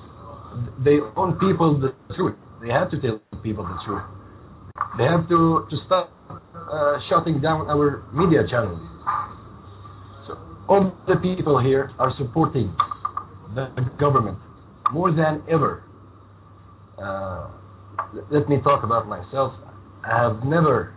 They 0.84 0.98
want 1.16 1.38
people 1.40 1.78
the 1.78 1.94
truth. 2.14 2.36
They 2.62 2.72
have 2.72 2.90
to 2.90 3.00
tell 3.00 3.20
people 3.42 3.64
the 3.64 3.78
truth. 3.84 4.02
They 4.98 5.04
have 5.04 5.28
to 5.28 5.66
to 5.70 5.76
stop 5.86 6.15
uh, 6.70 6.98
shutting 7.08 7.40
down 7.40 7.68
our 7.68 8.04
media 8.12 8.42
channels. 8.48 8.80
So 10.26 10.38
all 10.68 10.92
the 11.06 11.16
people 11.16 11.62
here 11.62 11.92
are 11.98 12.12
supporting 12.18 12.74
the 13.54 13.68
government 13.98 14.38
more 14.92 15.12
than 15.12 15.42
ever. 15.48 15.82
Uh, 16.98 17.48
let 18.30 18.48
me 18.48 18.58
talk 18.62 18.84
about 18.84 19.08
myself. 19.08 19.52
I 20.04 20.22
have 20.22 20.44
never 20.44 20.94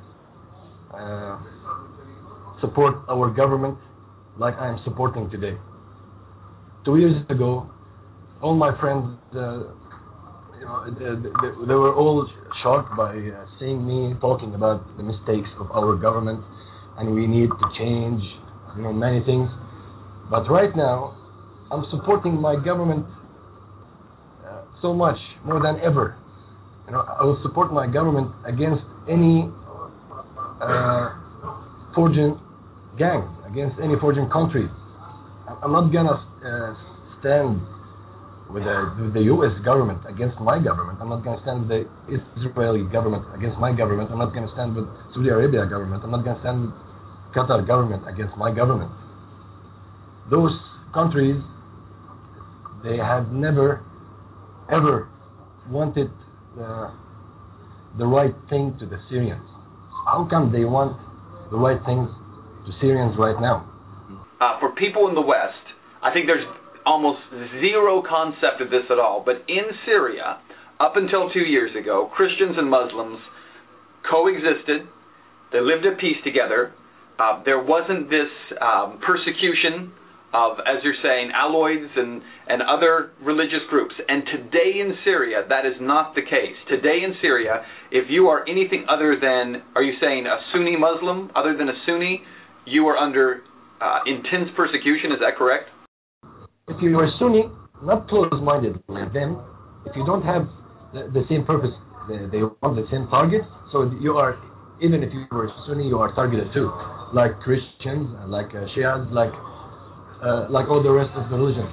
uh, 0.94 1.40
support 2.62 2.96
our 3.10 3.30
government 3.30 3.78
like 4.38 4.56
I 4.58 4.70
am 4.70 4.80
supporting 4.84 5.30
today. 5.30 5.58
Two 6.86 6.98
years 6.98 7.24
ago, 7.30 7.70
all 8.42 8.56
my 8.56 8.78
friends, 8.80 9.18
uh, 9.36 9.64
you 10.60 10.66
know, 10.66 10.86
they, 10.88 11.68
they, 11.68 11.74
were 11.74 11.94
all 11.94 12.28
shocked 12.64 12.96
by 12.96 13.16
uh, 13.16 13.46
seeing 13.60 13.86
me 13.86 14.16
talking 14.20 14.54
about 14.56 14.86
the 14.98 15.04
mistakes 15.04 15.50
of 15.60 15.72
our 15.72 15.96
government, 15.96 16.44
and 16.98 17.14
we 17.14 17.28
need 17.28 17.50
to 17.50 17.66
change, 17.78 18.22
you 18.76 18.84
know, 18.84 18.94
many 18.94 19.24
things. 19.24 19.50
But 20.30 20.50
right 20.50 20.76
now, 20.76 21.16
I'm 21.72 21.86
supporting 21.92 22.40
my 22.40 22.56
government 22.56 23.06
uh, 24.46 24.62
so 24.82 24.94
much 24.94 25.18
more 25.46 25.62
than 25.62 25.80
ever. 25.82 26.18
You 26.88 26.94
know, 26.94 27.02
I 27.02 27.24
will 27.24 27.40
support 27.44 27.72
my 27.72 27.88
government 27.88 28.32
against 28.46 28.84
any 29.08 29.50
uh, 30.62 31.14
foreign 31.96 32.40
gangs, 32.98 33.30
against 33.48 33.80
any 33.82 33.96
foreign 34.00 34.30
countries. 34.30 34.70
I'm 35.64 35.72
not 35.72 35.92
gonna 35.92 36.18
uh, 36.46 36.74
stand 37.20 37.62
with 38.50 38.64
the, 38.64 38.96
with 39.00 39.14
the 39.14 39.22
U.S. 39.38 39.54
government 39.64 40.02
against 40.10 40.40
my 40.42 40.58
government. 40.58 40.98
I'm 41.02 41.10
not 41.10 41.24
gonna 41.24 41.42
stand 41.44 41.70
with 41.70 41.70
the 41.70 42.18
Israeli 42.42 42.84
government 42.90 43.24
against 43.38 43.58
my 43.60 43.72
government. 43.76 44.10
I'm 44.12 44.18
not 44.18 44.34
gonna 44.34 44.50
stand 44.54 44.76
with 44.76 44.86
Saudi 45.14 45.30
Arabia 45.30 45.66
government. 45.70 46.04
I'm 46.04 46.12
not 46.12 46.26
gonna 46.26 46.40
stand 46.42 46.62
with 46.66 46.74
Qatar 47.36 47.66
government 47.66 48.10
against 48.10 48.36
my 48.38 48.54
government. 48.54 48.92
Those 50.32 50.54
countries, 50.94 51.42
they 52.84 52.98
have 52.98 53.32
never, 53.32 53.86
ever 54.72 55.10
wanted 55.70 56.10
the, 56.56 56.92
the 57.98 58.06
right 58.06 58.34
thing 58.50 58.76
to 58.80 58.86
the 58.86 58.98
Syrians. 59.10 59.46
How 60.06 60.28
come 60.30 60.52
they 60.52 60.66
want 60.66 60.98
the 61.52 61.58
right 61.58 61.80
things 61.86 62.10
to 62.66 62.72
Syrians 62.82 63.14
right 63.20 63.40
now? 63.40 63.70
Uh, 64.42 64.60
for 64.60 64.74
people 64.74 65.08
in 65.08 65.14
the 65.14 65.22
West, 65.22 65.54
I 66.02 66.12
think 66.14 66.26
there's 66.26 66.46
almost 66.90 67.22
zero 67.62 68.02
concept 68.02 68.66
of 68.66 68.74
this 68.74 68.90
at 68.90 68.98
all. 68.98 69.22
But 69.22 69.46
in 69.48 69.70
Syria, 69.86 70.42
up 70.80 70.98
until 70.98 71.30
two 71.30 71.46
years 71.46 71.70
ago, 71.78 72.10
Christians 72.18 72.58
and 72.58 72.70
Muslims 72.70 73.20
coexisted. 74.10 74.88
They 75.52 75.62
lived 75.62 75.86
at 75.86 76.00
peace 76.00 76.18
together. 76.24 76.74
Uh, 77.20 77.44
there 77.44 77.62
wasn't 77.62 78.10
this 78.10 78.32
um, 78.62 79.00
persecution 79.06 79.92
of, 80.34 80.58
as 80.62 80.82
you're 80.84 80.98
saying, 81.04 81.32
Alawites 81.36 81.98
and, 81.98 82.22
and 82.48 82.62
other 82.62 83.12
religious 83.22 83.66
groups. 83.70 83.96
And 84.08 84.24
today 84.26 84.80
in 84.80 84.94
Syria, 85.04 85.44
that 85.50 85.66
is 85.66 85.74
not 85.82 86.16
the 86.16 86.22
case. 86.22 86.56
Today 86.70 87.02
in 87.04 87.16
Syria, 87.22 87.66
if 87.92 88.06
you 88.10 88.28
are 88.28 88.48
anything 88.48 88.86
other 88.88 89.18
than, 89.20 89.64
are 89.76 89.84
you 89.84 89.94
saying 90.00 90.28
a 90.28 90.38
Sunni 90.54 90.78
Muslim, 90.78 91.32
other 91.36 91.58
than 91.58 91.68
a 91.68 91.78
Sunni, 91.86 92.22
you 92.66 92.88
are 92.88 92.98
under 92.98 93.42
uh, 93.82 94.00
intense 94.06 94.50
persecution. 94.56 95.12
Is 95.12 95.20
that 95.20 95.36
correct? 95.36 95.70
If 96.70 96.78
you 96.82 96.98
are 97.00 97.10
Sunni, 97.18 97.50
not 97.84 98.08
close-minded 98.08 98.84
like 98.88 99.12
them, 99.12 99.42
if 99.86 99.96
you 99.96 100.06
don't 100.06 100.22
have 100.22 100.46
the, 100.94 101.10
the 101.10 101.26
same 101.28 101.44
purpose, 101.44 101.74
they, 102.08 102.30
they 102.30 102.46
want 102.46 102.78
the 102.78 102.86
same 102.94 103.10
target, 103.10 103.42
so 103.74 103.90
you 104.00 104.18
are, 104.22 104.38
even 104.82 105.02
if 105.02 105.10
you 105.12 105.26
were 105.32 105.50
Sunni, 105.66 105.88
you 105.88 105.98
are 105.98 106.14
targeted 106.14 106.54
too, 106.54 106.70
like 107.14 107.34
Christians, 107.42 108.14
like 108.30 108.54
uh, 108.54 108.70
Shias, 108.78 109.10
like 109.12 109.34
uh, 110.22 110.52
like 110.52 110.68
all 110.70 110.84
the 110.84 110.92
rest 110.92 111.10
of 111.16 111.30
the 111.32 111.38
religions. 111.38 111.72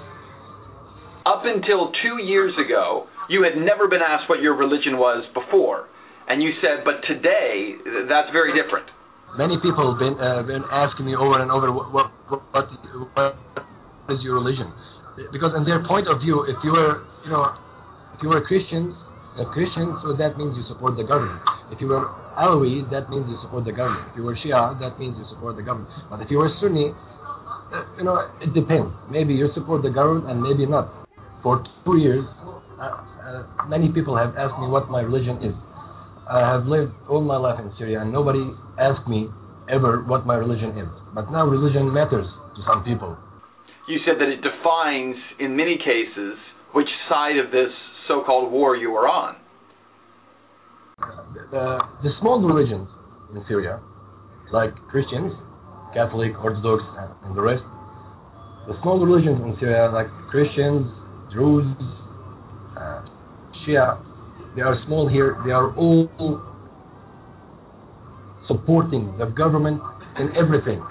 Up 1.26 1.42
until 1.44 1.90
two 2.00 2.22
years 2.22 2.54
ago, 2.56 3.04
you 3.28 3.42
had 3.42 3.58
never 3.58 3.88
been 3.90 4.00
asked 4.00 4.30
what 4.30 4.40
your 4.40 4.56
religion 4.56 4.96
was 4.96 5.26
before, 5.34 5.90
and 6.28 6.40
you 6.40 6.56
said, 6.62 6.86
but 6.88 7.04
today 7.04 7.74
that's 8.08 8.30
very 8.32 8.54
different. 8.54 8.86
Many 9.36 9.58
people 9.60 9.92
have 9.92 9.98
been 9.98 10.16
uh, 10.16 10.40
been 10.46 10.64
asking 10.72 11.04
me 11.04 11.16
over 11.16 11.42
and 11.42 11.50
over 11.50 11.68
what 11.68 11.92
what, 11.92 12.08
what 12.30 12.70
what 13.10 13.34
is 14.08 14.22
your 14.22 14.34
religion? 14.40 14.72
Because 15.32 15.52
in 15.56 15.64
their 15.64 15.80
point 15.86 16.08
of 16.08 16.20
view, 16.20 16.44
if 16.44 16.56
you 16.62 16.72
were 16.72 17.04
you 17.24 17.30
know 17.30 17.56
if 18.14 18.22
you 18.22 18.28
were 18.28 18.40
Christians, 18.44 18.94
a 19.36 19.44
Christian, 19.52 19.96
so 20.00 20.16
that 20.16 20.36
means 20.36 20.56
you 20.56 20.64
support 20.68 20.96
the 20.96 21.04
government. 21.04 21.40
If 21.70 21.80
you 21.80 21.88
were 21.88 22.08
Alawi, 22.38 22.88
that 22.90 23.10
means 23.10 23.28
you 23.28 23.36
support 23.42 23.64
the 23.64 23.72
government. 23.72 24.08
If 24.12 24.16
you 24.16 24.24
were 24.24 24.36
Shia, 24.36 24.78
that 24.80 24.98
means 24.98 25.16
you 25.18 25.24
support 25.28 25.56
the 25.56 25.62
government. 25.62 25.90
But 26.08 26.20
if 26.22 26.30
you 26.30 26.38
were 26.38 26.48
Sunni, 26.60 26.92
uh, 26.92 27.84
you 27.98 28.04
know, 28.04 28.28
it 28.40 28.54
depends. 28.54 28.92
Maybe 29.10 29.34
you 29.34 29.48
support 29.54 29.82
the 29.82 29.90
government 29.90 30.30
and 30.30 30.40
maybe 30.40 30.64
not. 30.64 30.92
For 31.42 31.64
two 31.84 31.98
years, 31.98 32.24
uh, 32.80 33.04
uh, 33.26 33.66
many 33.68 33.90
people 33.92 34.16
have 34.16 34.36
asked 34.36 34.58
me 34.60 34.68
what 34.68 34.88
my 34.88 35.00
religion 35.00 35.42
is. 35.42 35.54
I 36.28 36.40
have 36.40 36.66
lived 36.66 36.92
all 37.08 37.20
my 37.20 37.36
life 37.36 37.60
in 37.60 37.70
Syria, 37.78 38.00
and 38.00 38.12
nobody 38.12 38.42
asked 38.78 39.06
me 39.06 39.28
ever 39.68 40.02
what 40.02 40.26
my 40.26 40.34
religion 40.34 40.76
is. 40.78 40.88
But 41.14 41.30
now 41.30 41.46
religion 41.46 41.92
matters 41.92 42.26
to 42.56 42.60
some 42.66 42.82
people. 42.82 43.16
You 43.88 43.98
said 44.04 44.14
that 44.18 44.28
it 44.28 44.42
defines, 44.42 45.16
in 45.38 45.56
many 45.56 45.78
cases, 45.78 46.34
which 46.74 46.88
side 47.08 47.38
of 47.38 47.52
this 47.52 47.70
so-called 48.08 48.52
war 48.52 48.76
you 48.76 48.90
are 48.94 49.08
on. 49.08 49.36
The, 51.50 51.78
the 52.02 52.10
small 52.20 52.40
religions 52.40 52.88
in 53.34 53.44
Syria, 53.46 53.80
like 54.52 54.74
Christians, 54.88 55.32
Catholic, 55.94 56.32
Orthodox, 56.42 56.82
and 57.24 57.36
the 57.36 57.42
rest, 57.42 57.62
the 58.66 58.74
small 58.82 58.98
religions 58.98 59.40
in 59.44 59.56
Syria, 59.60 59.90
like 59.92 60.08
Christians, 60.30 60.90
Druze, 61.32 61.66
uh, 62.76 63.06
Shia, 63.62 64.02
they 64.56 64.62
are 64.62 64.74
small 64.86 65.06
here. 65.06 65.36
They 65.44 65.52
are 65.52 65.74
all 65.76 66.08
supporting 68.48 69.16
the 69.18 69.26
government 69.26 69.80
in 70.18 70.34
everything. 70.34 70.82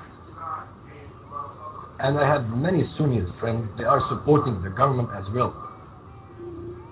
And 2.06 2.20
I 2.20 2.30
have 2.30 2.46
many 2.54 2.86
Sunnis 3.00 3.26
friends. 3.42 3.66
They 3.80 3.84
are 3.84 3.98
supporting 4.14 4.62
the 4.62 4.70
government 4.70 5.10
as 5.18 5.26
well. 5.34 5.58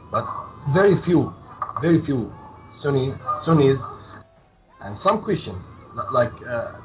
But 0.10 0.26
very 0.74 0.98
few, 1.06 1.30
very 1.86 2.04
few 2.04 2.34
Sunni 2.82 3.14
Sunnis 3.46 3.78
and 4.82 4.98
some 5.06 5.22
Christians, 5.22 5.62
like 6.12 6.34
uh, 6.50 6.82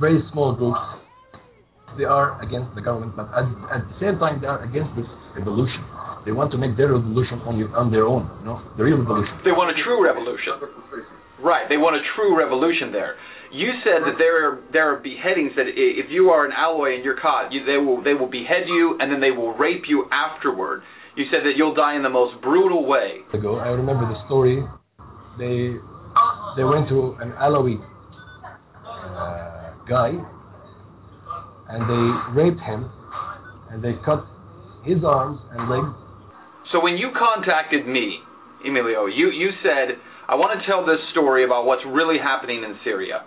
very 0.00 0.18
small 0.32 0.50
groups, 0.50 0.82
they 1.96 2.02
are 2.02 2.42
against 2.42 2.74
the 2.74 2.82
government, 2.82 3.14
but 3.14 3.30
at, 3.30 3.46
at 3.70 3.86
the 3.86 3.96
same 4.02 4.18
time 4.18 4.40
they 4.40 4.48
are 4.48 4.64
against 4.66 4.90
this 4.98 5.06
revolution. 5.38 5.86
They 6.26 6.32
want 6.32 6.50
to 6.50 6.58
make 6.58 6.76
their 6.76 6.90
revolution 6.90 7.38
on, 7.46 7.54
on 7.70 7.92
their 7.94 8.10
own, 8.10 8.26
you 8.42 8.46
know, 8.50 8.58
the 8.76 8.82
real 8.82 8.98
revolution. 8.98 9.38
They 9.46 9.54
want 9.54 9.70
a 9.70 9.78
true 9.78 10.02
revolution. 10.02 10.58
Right, 11.42 11.68
they 11.68 11.76
want 11.78 11.94
a 11.94 12.02
true 12.16 12.36
revolution 12.36 12.90
there. 12.90 13.14
You 13.50 13.72
said 13.80 14.04
that 14.04 14.18
there 14.18 14.44
are 14.44 14.60
there 14.72 14.92
are 14.92 15.00
beheadings 15.00 15.52
that 15.56 15.70
if 15.72 16.10
you 16.10 16.28
are 16.28 16.44
an 16.44 16.52
Alawi 16.52 16.96
and 16.96 17.04
you're 17.04 17.18
caught, 17.18 17.50
you, 17.52 17.64
they 17.64 17.78
will 17.78 18.02
they 18.02 18.12
will 18.12 18.28
behead 18.28 18.68
you 18.68 18.98
and 19.00 19.10
then 19.10 19.20
they 19.20 19.30
will 19.30 19.54
rape 19.56 19.84
you 19.88 20.04
afterward. 20.12 20.82
You 21.16 21.24
said 21.30 21.40
that 21.46 21.56
you'll 21.56 21.74
die 21.74 21.96
in 21.96 22.02
the 22.02 22.12
most 22.12 22.42
brutal 22.42 22.86
way. 22.86 23.24
Ago, 23.32 23.56
I 23.56 23.68
remember 23.68 24.04
the 24.04 24.20
story. 24.26 24.60
They 25.38 25.80
they 26.56 26.64
went 26.64 26.88
to 26.90 27.16
an 27.20 27.32
Alawi 27.40 27.80
uh, 28.84 29.72
guy 29.88 30.12
and 31.70 31.80
they 31.88 32.04
raped 32.34 32.60
him 32.60 32.90
and 33.70 33.82
they 33.82 33.94
cut 34.04 34.26
his 34.84 35.04
arms 35.04 35.40
and 35.52 35.70
legs. 35.70 35.94
So 36.72 36.80
when 36.80 36.98
you 36.98 37.10
contacted 37.16 37.86
me, 37.86 38.20
Emilio, 38.66 39.06
you 39.06 39.30
you 39.30 39.50
said 39.62 39.96
I 40.28 40.36
want 40.36 40.60
to 40.60 40.60
tell 40.68 40.84
this 40.84 41.00
story 41.16 41.48
about 41.48 41.64
what's 41.64 41.84
really 41.88 42.20
happening 42.20 42.60
in 42.60 42.76
Syria. 42.84 43.24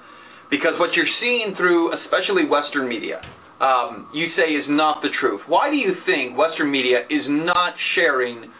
Because 0.53 0.77
what 0.77 0.93
you're 0.93 1.09
seeing 1.17 1.57
through, 1.57 1.97
especially 2.05 2.45
Western 2.45 2.85
media, 2.85 3.25
um, 3.57 4.05
you 4.13 4.29
say 4.37 4.53
is 4.53 4.69
not 4.69 5.01
the 5.01 5.09
truth. 5.17 5.41
Why 5.49 5.73
do 5.73 5.77
you 5.77 5.97
think 6.05 6.37
Western 6.37 6.69
media 6.69 7.01
is 7.09 7.25
not 7.25 7.73
sharing 7.97 8.53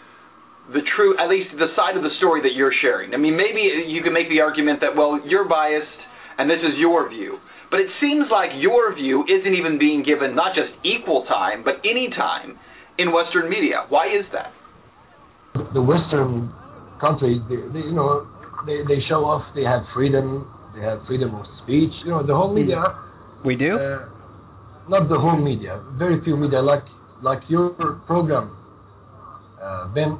the 0.74 0.82
true, 0.98 1.14
at 1.22 1.30
least 1.30 1.54
the 1.54 1.70
side 1.78 1.98
of 1.98 2.02
the 2.02 2.10
story 2.18 2.42
that 2.42 2.58
you're 2.58 2.74
sharing? 2.82 3.14
I 3.14 3.22
mean, 3.22 3.38
maybe 3.38 3.62
you 3.62 4.02
can 4.02 4.14
make 4.14 4.30
the 4.30 4.42
argument 4.42 4.82
that, 4.82 4.98
well, 4.98 5.22
you're 5.22 5.46
biased 5.46 6.02
and 6.42 6.50
this 6.50 6.66
is 6.66 6.80
your 6.82 7.10
view. 7.10 7.38
But 7.70 7.82
it 7.82 7.94
seems 8.02 8.26
like 8.32 8.58
your 8.58 8.96
view 8.96 9.22
isn't 9.30 9.54
even 9.54 9.78
being 9.78 10.02
given 10.02 10.34
not 10.34 10.58
just 10.58 10.74
equal 10.82 11.26
time, 11.30 11.62
but 11.62 11.78
any 11.86 12.10
time 12.10 12.58
in 12.98 13.12
Western 13.12 13.50
media. 13.50 13.86
Why 13.90 14.08
is 14.08 14.26
that? 14.34 14.50
The 15.74 15.82
Western 15.82 16.50
countries, 17.02 17.42
you 17.50 17.92
know, 17.92 18.28
they, 18.66 18.84
they 18.88 19.02
show 19.08 19.26
off 19.26 19.44
they 19.56 19.64
have 19.64 19.84
freedom, 19.94 20.48
they 20.76 20.82
have 20.82 21.02
freedom 21.08 21.36
of 21.36 21.46
speech. 21.64 21.92
You 22.06 22.12
know, 22.12 22.26
the 22.26 22.36
whole 22.36 22.54
media. 22.54 22.84
We 23.44 23.56
do. 23.56 23.78
Uh, 23.78 24.06
not 24.90 25.10
the 25.10 25.18
whole 25.18 25.38
media. 25.38 25.82
Very 25.98 26.24
few 26.24 26.36
media, 26.38 26.62
like 26.62 26.84
like 27.22 27.42
your 27.48 27.72
program, 28.08 28.56
uh, 29.62 29.88
Ben, 29.94 30.18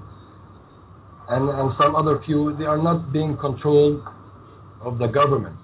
and 1.30 1.50
and 1.50 1.72
some 1.80 1.96
other 1.96 2.22
few. 2.26 2.56
They 2.58 2.66
are 2.66 2.82
not 2.82 3.12
being 3.12 3.38
controlled 3.38 4.02
of 4.82 4.98
the 4.98 5.08
government. 5.08 5.56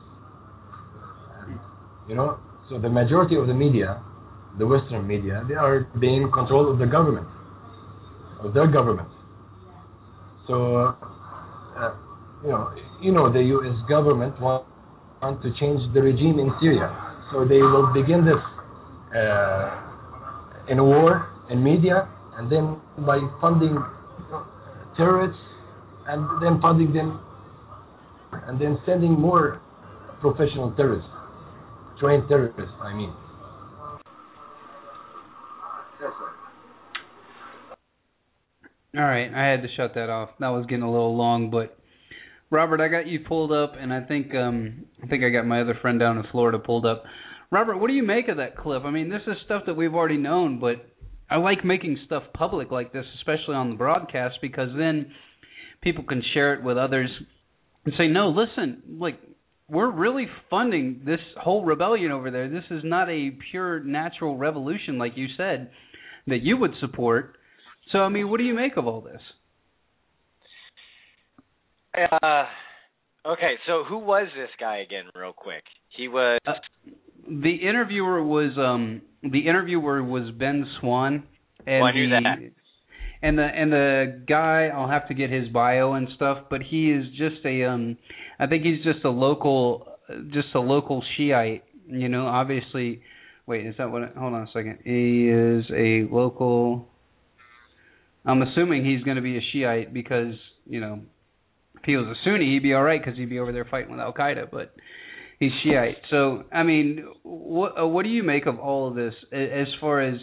You 2.07 2.15
know, 2.15 2.39
so 2.69 2.80
the 2.80 2.89
majority 2.89 3.36
of 3.36 3.47
the 3.47 3.53
media, 3.53 4.01
the 4.57 4.65
Western 4.65 5.05
media, 5.05 5.43
they 5.47 5.55
are 5.55 5.88
being 5.99 6.32
controlled 6.32 6.69
of 6.69 6.80
the 6.80 6.86
government, 6.86 7.28
of 8.39 8.53
their 8.53 8.67
government. 8.67 9.09
So, 10.47 10.78
uh, 10.78 10.95
you 12.43 12.49
know, 12.49 12.71
you 13.01 13.11
know, 13.11 13.31
the 13.31 13.41
U.S. 13.41 13.75
government 13.89 14.39
want, 14.39 14.65
want 15.21 15.41
to 15.41 15.49
change 15.59 15.81
the 15.93 16.01
regime 16.01 16.39
in 16.39 16.51
Syria, 16.61 16.89
so 17.31 17.45
they 17.45 17.61
will 17.61 17.91
begin 17.93 18.25
this 18.25 18.41
uh, 19.15 20.69
in 20.69 20.79
a 20.79 20.83
war 20.83 21.29
in 21.49 21.63
media, 21.63 22.07
and 22.38 22.51
then 22.51 22.77
by 23.05 23.19
funding 23.41 23.77
terrorists, 24.95 25.41
and 26.07 26.25
then 26.41 26.61
funding 26.61 26.93
them, 26.93 27.19
and 28.47 28.59
then 28.61 28.77
sending 28.85 29.11
more 29.11 29.61
professional 30.21 30.71
terrorists, 30.75 31.09
trained 31.99 32.27
terrorists, 32.27 32.73
I 32.81 32.93
mean. 32.93 33.13
All 38.95 39.03
right, 39.03 39.31
I 39.31 39.45
had 39.45 39.61
to 39.61 39.67
shut 39.75 39.93
that 39.93 40.09
off. 40.09 40.29
That 40.39 40.47
was 40.49 40.65
getting 40.65 40.83
a 40.83 40.91
little 40.91 41.15
long, 41.15 41.51
but 41.51 41.77
Robert, 42.49 42.79
I 42.79 42.87
got 42.87 43.07
you 43.07 43.19
pulled 43.27 43.51
up, 43.51 43.73
and 43.77 43.93
I 43.93 44.01
think 44.01 44.33
um 44.33 44.85
I 45.03 45.07
think 45.07 45.23
I 45.23 45.29
got 45.29 45.45
my 45.45 45.61
other 45.61 45.77
friend 45.81 45.99
down 45.99 46.17
in 46.17 46.23
Florida 46.31 46.59
pulled 46.59 46.85
up. 46.85 47.03
Robert, 47.51 47.77
what 47.77 47.87
do 47.87 47.93
you 47.93 48.03
make 48.03 48.27
of 48.29 48.37
that 48.37 48.57
clip? 48.57 48.83
I 48.83 48.91
mean, 48.91 49.09
this 49.09 49.21
is 49.27 49.35
stuff 49.45 49.63
that 49.67 49.75
we've 49.75 49.93
already 49.93 50.17
known, 50.17 50.59
but 50.59 50.85
I 51.29 51.37
like 51.37 51.63
making 51.65 51.97
stuff 52.05 52.23
public 52.33 52.71
like 52.71 52.93
this, 52.93 53.05
especially 53.17 53.55
on 53.55 53.69
the 53.69 53.75
broadcast, 53.75 54.35
because 54.41 54.69
then 54.77 55.11
people 55.81 56.03
can 56.03 56.21
share 56.33 56.53
it 56.53 56.63
with 56.63 56.77
others 56.77 57.09
and 57.85 57.93
say, 57.97 58.07
"No, 58.07 58.29
listen, 58.29 58.97
like 58.97 59.19
we're 59.69 59.91
really 59.91 60.27
funding 60.49 61.01
this 61.05 61.19
whole 61.35 61.65
rebellion 61.65 62.11
over 62.11 62.31
there. 62.31 62.47
This 62.47 62.63
is 62.71 62.83
not 62.85 63.09
a 63.09 63.31
pure 63.51 63.81
natural 63.81 64.37
revolution 64.37 64.97
like 64.97 65.17
you 65.17 65.27
said 65.35 65.69
that 66.27 66.43
you 66.43 66.55
would 66.57 66.75
support." 66.79 67.35
So, 67.91 67.99
I 67.99 68.09
mean, 68.09 68.29
what 68.29 68.37
do 68.37 68.43
you 68.43 68.53
make 68.53 68.77
of 68.77 68.87
all 68.87 69.01
this? 69.01 69.21
Uh, 71.97 72.45
okay, 73.25 73.55
so 73.65 73.83
who 73.87 73.97
was 73.97 74.27
this 74.35 74.49
guy 74.59 74.77
again, 74.77 75.05
real 75.15 75.33
quick? 75.33 75.63
He 75.89 76.07
was. 76.07 76.39
Uh, 76.45 76.53
the 77.29 77.55
interviewer 77.55 78.23
was 78.23 78.57
um 78.57 79.01
the 79.21 79.47
interviewer 79.47 80.01
was 80.03 80.31
Ben 80.37 80.65
Swann 80.79 81.23
and 81.65 81.81
Well, 81.81 81.85
I 81.85 81.91
knew 81.91 82.09
the 82.09 82.19
that. 82.23 82.51
and 83.21 83.37
the 83.37 83.43
and 83.43 83.71
the 83.71 84.23
guy 84.29 84.69
I'll 84.73 84.89
have 84.89 85.07
to 85.09 85.13
get 85.13 85.29
his 85.29 85.49
bio 85.49 85.93
and 85.93 86.07
stuff, 86.15 86.45
but 86.49 86.61
he 86.61 86.89
is 86.91 87.05
just 87.17 87.43
a 87.45 87.65
um 87.65 87.97
I 88.39 88.47
think 88.47 88.63
he's 88.63 88.81
just 88.83 89.03
a 89.03 89.09
local 89.09 89.87
just 90.31 90.47
a 90.55 90.59
local 90.59 91.03
Shiite. 91.17 91.63
You 91.89 92.09
know, 92.09 92.27
obviously. 92.27 93.01
Wait, 93.45 93.65
is 93.65 93.75
that 93.77 93.89
what? 93.89 94.13
Hold 94.17 94.33
on 94.33 94.43
a 94.43 94.47
second. 94.53 94.79
He 94.83 95.29
is 95.29 95.65
a 95.73 96.13
local. 96.13 96.87
I'm 98.25 98.41
assuming 98.41 98.83
he's 98.85 99.03
going 99.03 99.15
to 99.15 99.21
be 99.21 99.37
a 99.37 99.41
Shiite 99.53 99.93
because 99.93 100.33
you 100.65 100.81
know 100.81 100.99
he 101.88 101.95
was 101.95 102.05
a 102.05 102.13
Sunni, 102.23 102.53
he'd 102.53 102.63
be 102.63 102.73
all 102.73 102.83
right 102.83 103.03
because 103.03 103.17
he'd 103.17 103.29
be 103.29 103.39
over 103.39 103.51
there 103.51 103.65
fighting 103.65 103.89
with 103.89 103.99
Al 103.99 104.13
Qaeda. 104.13 104.51
But 104.51 104.73
he's 105.39 105.51
Shiite. 105.63 105.97
So 106.11 106.43
I 106.51 106.61
mean, 106.63 107.07
what 107.23 107.79
uh, 107.79 107.88
what 107.88 108.03
do 108.03 108.09
you 108.09 108.21
make 108.21 108.45
of 108.45 108.59
all 108.59 108.88
of 108.88 108.95
this 108.95 109.13
as 109.31 109.67
far 109.81 110.01
as? 110.01 110.19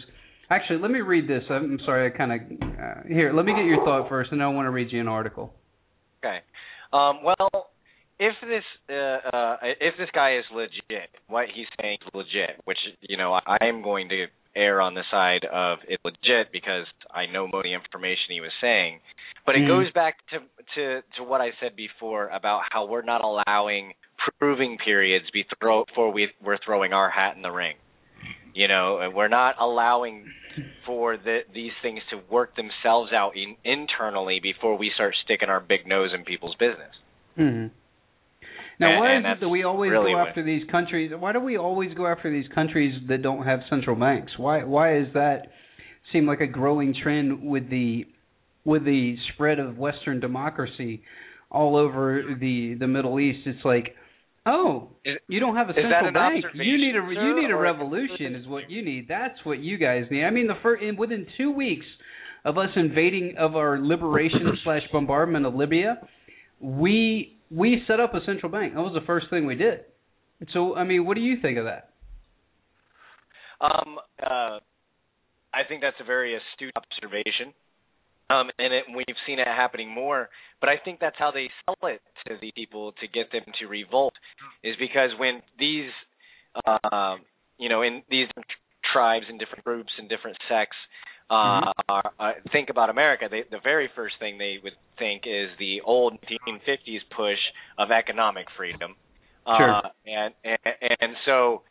Actually, 0.49 0.79
let 0.79 0.91
me 0.91 1.01
read 1.01 1.27
this. 1.27 1.43
I'm 1.49 1.79
sorry, 1.85 2.11
I 2.11 2.15
kind 2.15 2.31
of 2.31 2.39
uh, 2.61 3.01
here. 3.07 3.33
Let 3.33 3.45
me 3.45 3.53
get 3.53 3.65
your 3.65 3.83
thought 3.83 4.07
first, 4.07 4.31
and 4.31 4.41
I 4.41 4.47
want 4.47 4.67
to 4.67 4.71
read 4.71 4.91
you 4.91 5.01
an 5.01 5.07
article. 5.07 5.51
Okay. 6.23 6.37
Um, 6.93 7.23
well, 7.23 7.71
if 8.19 8.33
this 8.41 8.63
uh, 8.89 9.35
uh, 9.35 9.57
if 9.81 9.95
this 9.97 10.09
guy 10.13 10.37
is 10.37 10.45
legit, 10.53 11.09
what 11.27 11.45
he's 11.53 11.65
saying 11.81 11.97
is 12.01 12.09
legit, 12.13 12.61
which 12.65 12.77
you 13.01 13.17
know 13.17 13.33
I 13.33 13.57
am 13.63 13.81
going 13.81 14.09
to 14.09 14.25
err 14.55 14.81
on 14.81 14.93
the 14.93 15.03
side 15.11 15.45
of 15.51 15.79
it 15.87 15.99
legit 16.05 16.51
because 16.53 16.85
I 17.11 17.25
know 17.25 17.47
most 17.47 17.55
of 17.55 17.63
the 17.63 17.73
information 17.73 18.29
he 18.29 18.41
was 18.41 18.53
saying. 18.61 18.99
But 19.45 19.55
it 19.55 19.63
Mhm. 19.63 19.67
goes 19.67 19.91
back 19.91 20.17
to 20.31 20.41
to 20.75 21.01
to 21.17 21.23
what 21.23 21.41
I 21.41 21.51
said 21.59 21.75
before 21.75 22.27
about 22.29 22.63
how 22.71 22.85
we're 22.85 23.03
not 23.03 23.21
allowing 23.23 23.93
proving 24.39 24.77
periods 24.77 25.29
be 25.31 25.43
throw, 25.59 25.85
before 25.85 26.11
we 26.11 26.31
we're 26.41 26.57
throwing 26.57 26.93
our 26.93 27.09
hat 27.09 27.35
in 27.35 27.41
the 27.41 27.51
ring. 27.51 27.77
You 28.53 28.67
know, 28.67 28.99
and 28.99 29.13
we're 29.13 29.27
not 29.27 29.55
allowing 29.59 30.25
for 30.85 31.17
the, 31.17 31.39
these 31.53 31.73
things 31.81 31.99
to 32.11 32.17
work 32.29 32.55
themselves 32.55 33.11
out 33.11 33.35
in, 33.35 33.55
internally 33.63 34.39
before 34.41 34.77
we 34.77 34.91
start 34.95 35.13
sticking 35.23 35.49
our 35.49 35.59
big 35.59 35.85
nose 35.85 36.11
in 36.13 36.23
people's 36.23 36.55
business. 36.55 36.93
hmm 37.35 37.67
Now, 38.79 38.99
why 38.99 39.13
and 39.13 39.25
is 39.25 39.31
it 39.37 39.39
that 39.41 39.49
we 39.49 39.63
always 39.63 39.91
really 39.91 40.13
go 40.13 40.19
after 40.19 40.43
these 40.43 40.63
countries? 40.69 41.11
Why 41.17 41.33
do 41.33 41.39
we 41.39 41.57
always 41.57 41.93
go 41.93 42.07
after 42.07 42.31
these 42.31 42.47
countries 42.53 42.93
that 43.09 43.21
don't 43.21 43.45
have 43.45 43.59
central 43.69 43.95
banks? 43.95 44.31
Why 44.37 44.63
why 44.63 44.97
is 44.97 45.07
that 45.13 45.47
seem 46.13 46.25
like 46.25 46.39
a 46.39 46.47
growing 46.47 46.93
trend 47.01 47.41
with 47.43 47.69
the 47.69 48.05
with 48.65 48.83
the 48.83 49.15
spread 49.33 49.59
of 49.59 49.77
Western 49.77 50.19
democracy 50.19 51.03
all 51.49 51.77
over 51.77 52.35
the 52.39 52.75
the 52.79 52.87
Middle 52.87 53.19
East, 53.19 53.39
it's 53.45 53.63
like, 53.63 53.95
oh, 54.45 54.89
Is- 55.05 55.17
you 55.27 55.39
don't 55.39 55.55
have 55.55 55.69
a 55.69 55.73
central 55.73 56.11
bank. 56.11 56.43
You 56.53 56.77
need 56.77 56.95
a 56.95 56.99
sir, 56.99 57.11
you 57.11 57.41
need 57.41 57.51
a 57.51 57.55
revolution 57.55 58.35
is 58.35 58.47
what 58.47 58.69
you 58.69 58.83
need. 58.83 59.07
That's 59.07 59.37
what 59.43 59.59
you 59.59 59.77
guys 59.77 60.03
need. 60.11 60.23
I 60.23 60.31
mean, 60.31 60.47
the 60.47 60.59
first 60.61 60.83
in, 60.83 60.97
within 60.97 61.25
two 61.37 61.51
weeks 61.51 61.85
of 62.43 62.57
us 62.57 62.69
invading 62.75 63.35
of 63.37 63.55
our 63.55 63.79
liberation 63.79 64.57
slash 64.63 64.81
bombardment 64.91 65.45
of 65.45 65.55
Libya, 65.55 65.99
we 66.59 67.37
we 67.51 67.81
set 67.87 67.99
up 67.99 68.13
a 68.13 68.19
central 68.25 68.51
bank. 68.51 68.73
That 68.73 68.81
was 68.81 68.93
the 68.93 69.05
first 69.05 69.27
thing 69.29 69.45
we 69.45 69.55
did. 69.55 69.81
So, 70.53 70.75
I 70.75 70.83
mean, 70.83 71.05
what 71.05 71.15
do 71.15 71.21
you 71.21 71.37
think 71.41 71.57
of 71.57 71.65
that? 71.65 71.89
Um, 73.61 73.97
uh, 74.21 74.59
I 75.53 75.63
think 75.67 75.81
that's 75.81 75.95
a 76.01 76.03
very 76.03 76.35
astute 76.35 76.73
observation. 76.75 77.53
Um, 78.29 78.49
and 78.57 78.73
it, 78.73 78.85
we've 78.95 79.17
seen 79.27 79.39
it 79.39 79.47
happening 79.47 79.89
more, 79.93 80.29
but 80.59 80.69
I 80.69 80.75
think 80.83 80.99
that's 80.99 81.15
how 81.19 81.31
they 81.31 81.49
sell 81.65 81.77
it 81.89 82.01
to 82.27 82.35
the 82.41 82.51
people 82.55 82.93
to 82.93 83.07
get 83.07 83.31
them 83.31 83.43
to 83.59 83.67
revolt, 83.67 84.13
is 84.63 84.75
because 84.79 85.11
when 85.19 85.41
these, 85.59 85.91
um, 86.91 87.19
you 87.59 87.69
know, 87.69 87.83
in 87.83 88.01
these 88.09 88.27
tribes 88.91 89.25
and 89.29 89.37
different 89.37 89.63
groups 89.63 89.91
and 89.99 90.09
different 90.09 90.37
sects 90.49 90.77
uh, 91.29 91.71
are, 91.87 92.11
uh, 92.19 92.31
think 92.51 92.69
about 92.69 92.89
America, 92.89 93.25
they, 93.29 93.43
the 93.51 93.61
very 93.63 93.89
first 93.95 94.15
thing 94.19 94.37
they 94.37 94.57
would 94.63 94.73
think 94.97 95.23
is 95.25 95.49
the 95.59 95.81
old 95.85 96.13
1950s 96.47 97.01
push 97.15 97.39
of 97.77 97.91
economic 97.91 98.47
freedom. 98.57 98.95
Sure. 99.45 99.75
Uh, 99.75 99.81
and, 100.07 100.33
and 100.43 100.57
and 100.99 101.15
so 101.27 101.61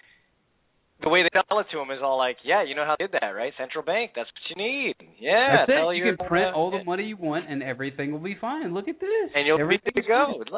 the 1.03 1.09
way 1.09 1.23
they 1.23 1.29
tell 1.33 1.59
it 1.59 1.67
to 1.73 1.79
them 1.79 1.91
is 1.91 1.99
all 2.03 2.17
like, 2.19 2.37
yeah, 2.45 2.63
you 2.63 2.75
know 2.75 2.85
how 2.85 2.97
they 2.99 3.07
did 3.07 3.13
that, 3.21 3.31
right? 3.35 3.53
Central 3.59 3.85
bank, 3.85 4.13
that's 4.15 4.29
what 4.29 4.45
you 4.49 4.57
need. 4.63 4.95
Yeah, 5.19 5.67
That's 5.67 5.71
tell 5.79 5.91
it. 5.91 5.97
You 5.97 6.05
can 6.17 6.27
print 6.27 6.55
all 6.55 6.71
the 6.71 6.85
money 6.85 7.05
you 7.05 7.17
want, 7.17 7.49
and 7.49 7.63
everything 7.63 8.13
will 8.13 8.21
be 8.21 8.37
fine. 8.41 8.73
Look 8.75 8.89
at 8.89 9.01
this. 9.01 9.31
and 9.35 9.47
you'll 9.47 9.61
Everything 9.61 9.93
be 9.95 10.01
good 10.03 10.07
to 10.07 10.09
go. 10.09 10.35
good. 10.39 10.49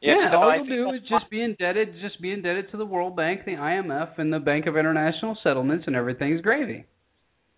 Yeah, 0.00 0.32
so 0.32 0.38
all 0.38 0.56
you'll 0.56 0.90
do 0.90 0.96
is 0.96 1.02
just 1.08 1.30
be 1.30 1.42
indebted, 1.42 1.94
just 2.02 2.20
be 2.20 2.32
indebted 2.32 2.70
to 2.72 2.76
the 2.76 2.84
World 2.86 3.14
Bank, 3.14 3.44
the 3.44 3.52
IMF, 3.52 4.18
and 4.18 4.32
the 4.32 4.40
Bank 4.40 4.66
of 4.66 4.76
International 4.76 5.36
Settlements, 5.44 5.84
and 5.86 5.94
everything's 5.94 6.40
gravy. 6.40 6.86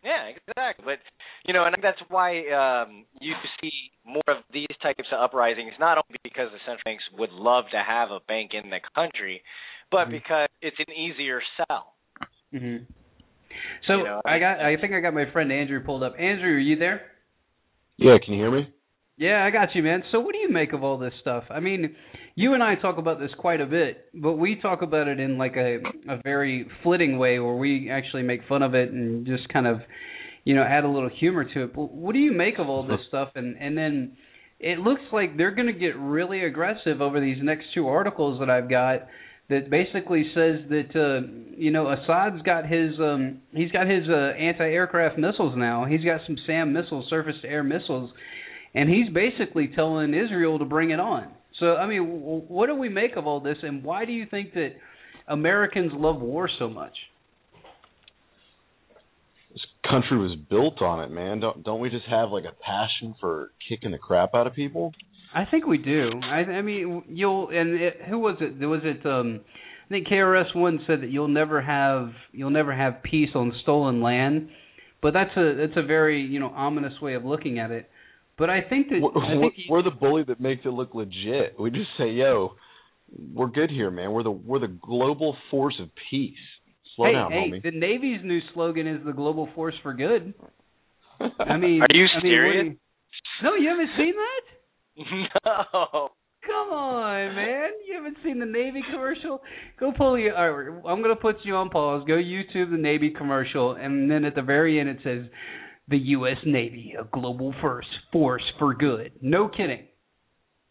Yeah, 0.05 0.29
exactly. 0.29 0.85
But 0.85 0.99
you 1.47 1.55
know, 1.55 1.65
and 1.65 1.75
that's 1.83 1.97
why 2.11 2.37
um, 2.53 3.07
you 3.21 3.33
see 3.63 3.71
more 4.05 4.21
of 4.29 4.45
these 4.53 4.69
types 4.83 5.09
of 5.11 5.21
uprisings, 5.25 5.73
not 5.81 5.97
only 5.97 6.19
because 6.23 6.53
the 6.53 6.59
central 6.67 6.85
banks 6.85 7.05
would 7.17 7.33
love 7.33 7.65
to 7.73 7.81
have 7.81 8.11
a 8.11 8.21
bank 8.29 8.51
in 8.53 8.69
the 8.69 8.81
country, 8.95 9.41
but 9.91 10.09
Mhm. 10.09 10.13
because 10.13 10.49
it's 10.63 10.79
an 10.79 10.93
easier 10.95 11.41
sell. 11.57 11.95
hmm 12.53 12.77
So 13.87 13.99
You 13.99 14.05
know, 14.05 14.21
I 14.25 14.39
got, 14.39 14.61
I 14.61 14.77
think 14.77 14.93
I 14.95 15.01
got 15.01 15.15
my 15.15 15.27
friend 15.27 15.53
Andrew 15.53 15.81
pulled 15.81 16.03
up. 16.03 16.15
Andrew, 16.19 16.55
are 16.55 16.59
you 16.59 16.77
there? 16.77 17.03
Yeah, 17.97 18.17
can 18.25 18.35
you 18.35 18.41
hear 18.41 18.51
me? 18.51 18.69
Yeah, 19.17 19.45
I 19.45 19.51
got 19.51 19.75
you, 19.77 19.83
man. 19.83 20.03
So 20.11 20.19
what 20.19 20.33
do 20.33 20.39
you 20.39 20.49
make 20.51 20.73
of 20.73 20.83
all 20.83 20.99
this 20.99 21.13
stuff? 21.21 21.45
I 21.49 21.61
mean, 21.61 21.95
you 22.35 22.55
and 22.55 22.63
I 22.65 22.75
talk 22.75 22.99
about 22.99 23.21
this 23.21 23.31
quite 23.39 23.61
a 23.61 23.67
bit, 23.67 24.07
but 24.13 24.33
we 24.33 24.57
talk 24.57 24.83
about 24.83 25.07
it 25.07 25.21
in 25.21 25.39
like 25.39 25.57
a 25.57 25.79
a 26.09 26.17
very 26.25 26.67
flitting 26.83 27.17
way 27.17 27.39
where 27.39 27.55
we 27.55 27.91
actually 27.91 28.23
make 28.25 28.41
fun 28.49 28.63
of 28.63 28.75
it 28.75 28.91
and 28.91 29.25
just 29.25 29.49
kind 29.51 29.69
of, 29.69 29.81
you 30.43 30.55
know, 30.57 30.65
add 30.65 30.83
a 30.83 30.89
little 30.89 31.09
humor 31.21 31.45
to 31.45 31.63
it. 31.65 31.75
But 31.75 31.93
what 31.93 32.13
do 32.13 32.19
you 32.19 32.33
make 32.33 32.59
of 32.59 32.69
all 32.69 32.85
this 32.85 32.99
stuff? 33.07 33.29
And 33.37 33.57
and 33.61 33.79
then 33.79 34.17
it 34.59 34.81
looks 34.81 35.03
like 35.13 35.37
they're 35.37 35.55
going 35.55 35.73
to 35.73 35.79
get 35.79 35.97
really 35.97 36.43
aggressive 36.45 37.01
over 37.01 37.21
these 37.21 37.39
next 37.41 37.67
two 37.73 37.87
articles 37.87 38.41
that 38.41 38.51
I've 38.51 38.69
got 38.69 39.07
that 39.51 39.71
basically 39.71 40.25
says 40.35 40.61
that 40.69 40.95
uh 40.95 41.27
you 41.57 41.71
know 41.71 41.93
Assad's 41.93 42.43
got 42.43 42.67
his 42.67 42.99
um 42.99 43.43
he's 43.53 43.71
got 43.71 43.89
his 43.89 44.09
uh 44.09 44.33
anti-aircraft 44.39 45.19
missiles 45.19 45.55
now. 45.57 45.85
He's 45.85 46.05
got 46.05 46.21
some 46.27 46.37
SAM 46.47 46.73
missiles, 46.73 47.07
surface 47.11 47.37
to 47.43 47.49
air 47.49 47.63
missiles 47.63 48.11
and 48.75 48.89
he's 48.89 49.09
basically 49.13 49.71
telling 49.75 50.13
Israel 50.15 50.59
to 50.59 50.65
bring 50.65 50.91
it 50.91 51.01
on. 51.01 51.29
So 51.61 51.77
I 51.77 51.87
mean, 51.87 52.21
w- 52.21 52.43
what 52.49 52.67
do 52.67 52.75
we 52.75 52.89
make 52.89 53.17
of 53.17 53.27
all 53.27 53.41
this, 53.41 53.57
and 53.63 53.85
why 53.85 54.05
do 54.05 54.13
you 54.13 54.27
think 54.31 54.53
that 54.55 54.71
Americans 55.29 55.93
love 55.95 56.21
war 56.21 56.51
so 56.59 56.69
much? 56.69 56.93
This 59.53 59.63
country 59.89 60.19
was 60.19 60.37
built 60.51 60.83
on 60.83 61.05
it, 61.05 61.11
man. 61.11 61.41
Don't 61.41 61.63
don't 61.63 61.81
we 61.81 61.91
just 61.91 62.07
have 62.11 62.31
like 62.31 62.45
a 62.45 62.55
passion 62.63 63.15
for 63.21 63.53
kicking 63.69 63.93
the 63.93 63.99
crap 63.99 64.35
out 64.35 64.47
of 64.47 64.55
people? 64.55 64.93
I 65.35 65.45
think 65.51 65.67
we 65.67 65.79
do. 65.79 66.11
I, 66.23 66.37
I 66.59 66.63
mean, 66.63 67.03
you'll 67.09 67.49
and 67.51 67.75
it, 67.81 67.95
who 68.09 68.19
was 68.19 68.37
it? 68.41 68.65
Was 68.65 68.81
it? 68.85 69.05
um 69.07 69.41
I 69.87 69.89
think 69.89 70.09
KRS 70.09 70.55
One 70.57 70.81
said 70.87 71.03
that 71.03 71.11
you'll 71.11 71.29
never 71.29 71.61
have 71.61 72.11
you'll 72.33 72.51
never 72.51 72.75
have 72.75 73.03
peace 73.03 73.31
on 73.35 73.53
stolen 73.63 74.01
land, 74.01 74.49
but 75.03 75.13
that's 75.13 75.37
a 75.37 75.55
that's 75.57 75.77
a 75.77 75.83
very 75.83 76.23
you 76.23 76.41
know 76.41 76.49
ominous 76.49 76.95
way 77.03 77.15
of 77.15 77.25
looking 77.25 77.59
at 77.59 77.71
it. 77.71 77.91
But 78.39 78.51
I 78.51 78.63
think 78.63 78.89
that 78.89 79.01
We're, 79.01 79.11
I 79.23 79.35
we're, 79.37 79.41
think 79.51 79.55
we're 79.69 79.83
the 79.83 79.91
bully 79.91 80.25
that 80.25 80.41
makes 80.41 80.63
it 80.65 80.69
look 80.71 80.95
legit. 80.95 81.59
We 81.59 81.71
just 81.71 81.91
say, 81.99 82.11
"Yo, 82.11 82.55
we're 83.35 83.47
good 83.49 83.71
here, 83.71 83.91
man. 83.91 84.13
We're 84.13 84.23
the 84.25 84.31
we're 84.31 84.59
the 84.61 84.69
global 84.83 85.37
force 85.51 85.79
of 85.81 85.89
peace." 86.11 86.35
Slow 86.97 87.07
hey, 87.07 87.13
down, 87.13 87.33
hey, 87.33 87.51
homie. 87.51 87.63
the 87.63 87.73
Navy's 87.73 88.21
new 88.25 88.39
slogan 88.55 88.87
is 88.87 89.05
the 89.05 89.13
global 89.13 89.49
force 89.57 89.75
for 89.83 89.93
good. 89.95 90.33
I 91.41 91.57
mean, 91.57 91.83
Are 91.83 91.89
you 91.93 92.07
I 92.07 92.23
mean, 92.23 92.33
serious? 92.33 92.65
you- 92.67 92.77
no, 93.43 93.55
you 93.57 93.69
haven't 93.69 93.91
seen 93.97 94.13
that. 94.15 94.54
No. 94.97 96.09
Come 96.47 96.73
on, 96.77 97.35
man! 97.35 97.71
You 97.89 97.95
haven't 97.97 98.19
seen 98.23 98.39
the 98.39 98.45
Navy 98.47 98.83
commercial? 98.93 99.41
Go 99.81 99.93
pull 99.97 100.19
your. 100.19 100.37
All 100.37 100.51
right, 100.53 100.83
I'm 100.87 101.01
gonna 101.01 101.17
put 101.17 101.37
you 101.43 101.57
on 101.57 101.71
pause. 101.71 102.05
Go 102.07 102.15
YouTube 102.15 102.71
the 102.71 102.77
Navy 102.77 103.11
commercial, 103.17 103.73
and 103.73 104.11
then 104.11 104.25
at 104.27 104.35
the 104.35 104.43
very 104.43 104.79
end 104.79 104.91
it 104.91 104.99
says, 105.03 105.23
"The 105.89 105.97
U.S. 105.97 106.37
Navy, 106.45 106.95
a 107.01 107.05
global 107.05 107.55
first 107.63 107.89
force 108.13 108.43
for 108.59 108.75
good." 108.75 109.13
No 109.23 109.49
kidding. 109.49 109.87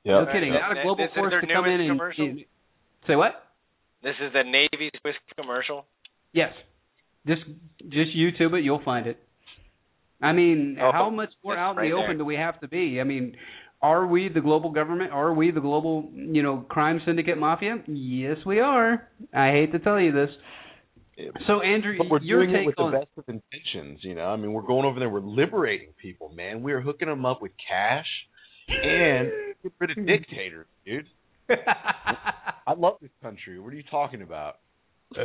Yep. 0.03 0.13
No 0.13 0.25
kidding. 0.31 0.51
Right. 0.51 0.61
Not 0.61 0.77
a 0.77 0.83
global 0.83 1.05
is 1.05 1.09
force 1.15 1.33
to 1.41 1.53
come 1.53 1.65
in 1.65 1.81
and, 1.81 1.99
and 2.19 2.39
say 3.07 3.15
what? 3.15 3.31
This 4.03 4.15
is 4.23 4.31
the 4.33 4.43
Navy's 4.43 4.91
Swiss 5.01 5.15
commercial. 5.39 5.85
Yes. 6.33 6.51
Just 7.25 7.41
just 7.89 8.11
YouTube 8.15 8.53
it, 8.53 8.63
you'll 8.63 8.83
find 8.83 9.07
it. 9.07 9.17
I 10.21 10.33
mean, 10.33 10.77
Oh, 10.79 10.91
how 10.91 11.09
much 11.09 11.29
more 11.43 11.57
out 11.57 11.71
in 11.71 11.77
right 11.77 11.89
the 11.89 11.95
open 11.95 12.09
there. 12.11 12.17
do 12.19 12.25
we 12.25 12.35
have 12.35 12.59
to 12.61 12.67
be? 12.67 12.99
I 13.01 13.03
mean, 13.03 13.35
are 13.83 14.07
we 14.07 14.29
the 14.29 14.39
global 14.39 14.71
government? 14.71 15.11
Are 15.11 15.33
we 15.33 15.51
the 15.51 15.59
global, 15.59 16.09
you 16.15 16.41
know, 16.41 16.65
crime 16.69 17.01
syndicate 17.05 17.37
mafia? 17.37 17.83
Yes, 17.85 18.37
we 18.45 18.61
are. 18.61 19.09
I 19.33 19.51
hate 19.51 19.73
to 19.73 19.79
tell 19.79 19.99
you 19.99 20.13
this. 20.13 20.29
So, 21.45 21.61
Andrew, 21.61 21.95
But 21.97 22.09
we're 22.09 22.21
your 22.21 22.45
doing 22.45 22.63
it 22.63 22.65
with 22.65 22.79
on 22.79 22.91
the 22.91 22.99
best 22.99 23.09
of 23.17 23.25
intentions, 23.27 23.99
you 24.01 24.15
know. 24.15 24.27
I 24.27 24.37
mean, 24.37 24.53
we're 24.53 24.63
going 24.63 24.85
over 24.85 24.99
there, 24.99 25.09
we're 25.09 25.19
liberating 25.19 25.89
people, 26.01 26.29
man. 26.29 26.63
We 26.63 26.71
are 26.71 26.81
hooking 26.81 27.07
them 27.07 27.25
up 27.25 27.41
with 27.41 27.51
cash 27.69 28.07
and 28.67 29.31
get 29.61 29.73
rid 29.79 29.91
of 29.91 29.97
dictators, 30.07 30.65
dude. 30.85 31.05
I 31.49 32.73
love 32.75 32.95
this 33.01 33.11
country. 33.21 33.59
What 33.59 33.73
are 33.73 33.75
you 33.75 33.83
talking 33.91 34.21
about? 34.21 34.55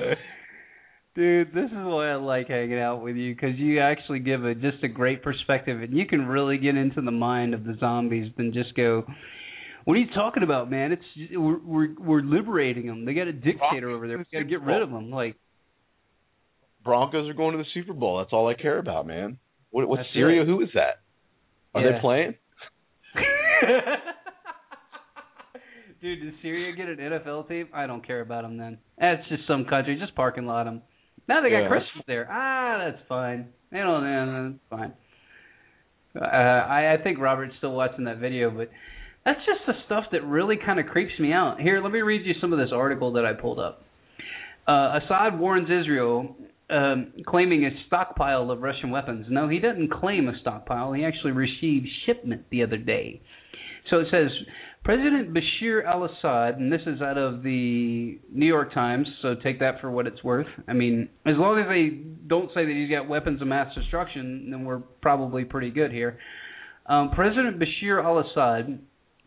Dude, 1.18 1.52
this 1.52 1.64
is 1.64 1.72
why 1.72 2.10
I 2.10 2.14
like 2.14 2.46
hanging 2.46 2.78
out 2.78 3.02
with 3.02 3.16
you 3.16 3.34
because 3.34 3.58
you 3.58 3.80
actually 3.80 4.20
give 4.20 4.44
a 4.44 4.54
just 4.54 4.84
a 4.84 4.88
great 4.88 5.20
perspective, 5.20 5.82
and 5.82 5.92
you 5.92 6.06
can 6.06 6.28
really 6.28 6.58
get 6.58 6.76
into 6.76 7.00
the 7.00 7.10
mind 7.10 7.54
of 7.54 7.64
the 7.64 7.74
zombies 7.80 8.30
than 8.36 8.52
just 8.52 8.72
go. 8.76 9.02
What 9.84 9.94
are 9.94 9.96
you 9.96 10.06
talking 10.14 10.44
about, 10.44 10.70
man? 10.70 10.92
It's 10.92 11.02
we're 11.32 11.58
we're, 11.58 11.88
we're 11.98 12.22
liberating 12.22 12.86
them. 12.86 13.04
They 13.04 13.14
got 13.14 13.26
a 13.26 13.32
dictator 13.32 13.90
over 13.90 14.06
there. 14.06 14.18
We 14.18 14.24
got 14.32 14.38
to 14.38 14.44
get 14.44 14.62
rid 14.62 14.80
of 14.80 14.92
them. 14.92 15.10
Like 15.10 15.34
Broncos 16.84 17.28
are 17.28 17.34
going 17.34 17.56
to 17.56 17.58
the 17.58 17.68
Super 17.74 17.94
Bowl. 17.94 18.18
That's 18.18 18.30
all 18.32 18.48
I 18.48 18.54
care 18.54 18.78
about, 18.78 19.04
man. 19.04 19.38
What, 19.70 19.88
what's 19.88 20.02
That's 20.02 20.14
Syria? 20.14 20.44
Who 20.44 20.60
is 20.60 20.68
that? 20.74 21.00
Are 21.74 21.84
Yeah. 21.84 21.94
they 21.94 22.00
playing? 22.00 22.34
Dude, 26.00 26.20
does 26.20 26.34
Syria 26.42 26.76
get 26.76 26.88
an 26.88 26.98
NFL 26.98 27.48
team? 27.48 27.66
I 27.74 27.88
don't 27.88 28.06
care 28.06 28.20
about 28.20 28.42
them 28.42 28.56
then. 28.56 28.78
That's 29.00 29.28
just 29.28 29.48
some 29.48 29.64
country. 29.64 29.98
Just 29.98 30.14
parking 30.14 30.46
lot 30.46 30.62
them. 30.62 30.80
Now 31.28 31.42
they 31.42 31.50
got 31.50 31.62
Yeah. 31.62 31.68
Christmas 31.68 32.04
there. 32.06 32.28
Ah, 32.30 32.84
that's 32.84 33.02
fine. 33.08 33.48
They 33.70 33.78
don't. 33.78 34.02
That's 34.70 34.80
fine. 34.80 34.92
Uh, 36.20 36.24
I, 36.24 36.94
I 36.94 37.02
think 37.02 37.18
Robert's 37.18 37.54
still 37.58 37.72
watching 37.72 38.04
that 38.04 38.16
video, 38.18 38.50
but 38.50 38.70
that's 39.24 39.40
just 39.40 39.60
the 39.66 39.74
stuff 39.86 40.04
that 40.12 40.24
really 40.24 40.56
kind 40.56 40.80
of 40.80 40.86
creeps 40.86 41.12
me 41.20 41.32
out. 41.32 41.60
Here, 41.60 41.82
let 41.82 41.92
me 41.92 42.00
read 42.00 42.24
you 42.24 42.32
some 42.40 42.52
of 42.52 42.58
this 42.58 42.70
article 42.74 43.12
that 43.12 43.26
I 43.26 43.34
pulled 43.34 43.58
up. 43.58 43.82
Uh, 44.66 44.98
Assad 45.04 45.38
warns 45.38 45.68
Israel, 45.70 46.34
um, 46.70 47.12
claiming 47.26 47.64
a 47.66 47.70
stockpile 47.86 48.50
of 48.50 48.60
Russian 48.62 48.90
weapons. 48.90 49.26
No, 49.28 49.48
he 49.48 49.58
doesn't 49.58 49.92
claim 49.92 50.28
a 50.28 50.38
stockpile. 50.40 50.92
He 50.92 51.04
actually 51.04 51.32
received 51.32 51.86
shipment 52.06 52.42
the 52.50 52.62
other 52.62 52.78
day. 52.78 53.20
So 53.90 54.00
it 54.00 54.06
says 54.10 54.28
President 54.88 55.34
Bashir 55.34 55.84
al-Assad, 55.84 56.58
and 56.58 56.72
this 56.72 56.80
is 56.86 57.02
out 57.02 57.18
of 57.18 57.42
the 57.42 58.18
New 58.32 58.46
York 58.46 58.72
Times, 58.72 59.06
so 59.20 59.34
take 59.44 59.60
that 59.60 59.82
for 59.82 59.90
what 59.90 60.06
it's 60.06 60.24
worth. 60.24 60.46
I 60.66 60.72
mean, 60.72 61.10
as 61.26 61.34
long 61.36 61.60
as 61.60 61.66
they 61.68 62.06
don't 62.26 62.48
say 62.54 62.64
that 62.64 62.72
he's 62.74 62.88
got 62.88 63.06
weapons 63.06 63.42
of 63.42 63.48
mass 63.48 63.66
destruction, 63.74 64.48
then 64.50 64.64
we're 64.64 64.78
probably 65.02 65.44
pretty 65.44 65.68
good 65.68 65.92
here. 65.92 66.18
Um, 66.86 67.10
President 67.14 67.60
Bashir 67.60 68.02
al-Assad 68.02 68.78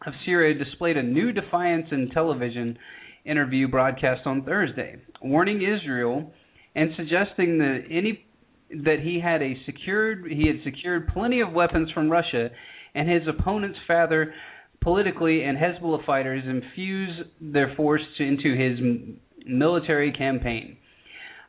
of 0.07 0.13
Syria 0.25 0.57
displayed 0.57 0.97
a 0.97 1.03
new 1.03 1.31
defiance 1.31 1.85
in 1.91 2.09
television 2.09 2.75
interview 3.23 3.67
broadcast 3.67 4.21
on 4.25 4.43
Thursday, 4.43 4.95
warning 5.21 5.61
Israel 5.61 6.33
and 6.73 6.89
suggesting 6.97 7.59
that 7.59 7.81
any 7.91 8.25
that 8.83 9.01
he 9.03 9.21
had 9.23 9.43
a 9.43 9.53
secured 9.67 10.25
he 10.27 10.47
had 10.47 10.55
secured 10.63 11.09
plenty 11.09 11.39
of 11.39 11.53
weapons 11.53 11.91
from 11.91 12.09
Russia, 12.09 12.49
and 12.95 13.07
his 13.07 13.21
opponents 13.27 13.77
father 13.87 14.33
politically 14.81 15.43
and 15.43 15.57
Hezbollah 15.57 16.05
fighters 16.05 16.43
infuse 16.47 17.25
their 17.39 17.73
force 17.75 18.01
into 18.19 18.55
his 18.55 18.79
military 19.45 20.11
campaign. 20.11 20.77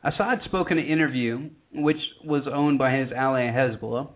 Assad 0.03 0.39
spoke 0.45 0.71
in 0.71 0.77
an 0.77 0.85
interview, 0.85 1.49
which 1.73 1.97
was 2.23 2.43
owned 2.51 2.77
by 2.77 2.95
his 2.95 3.09
ally 3.15 3.49
Hezbollah, 3.51 4.09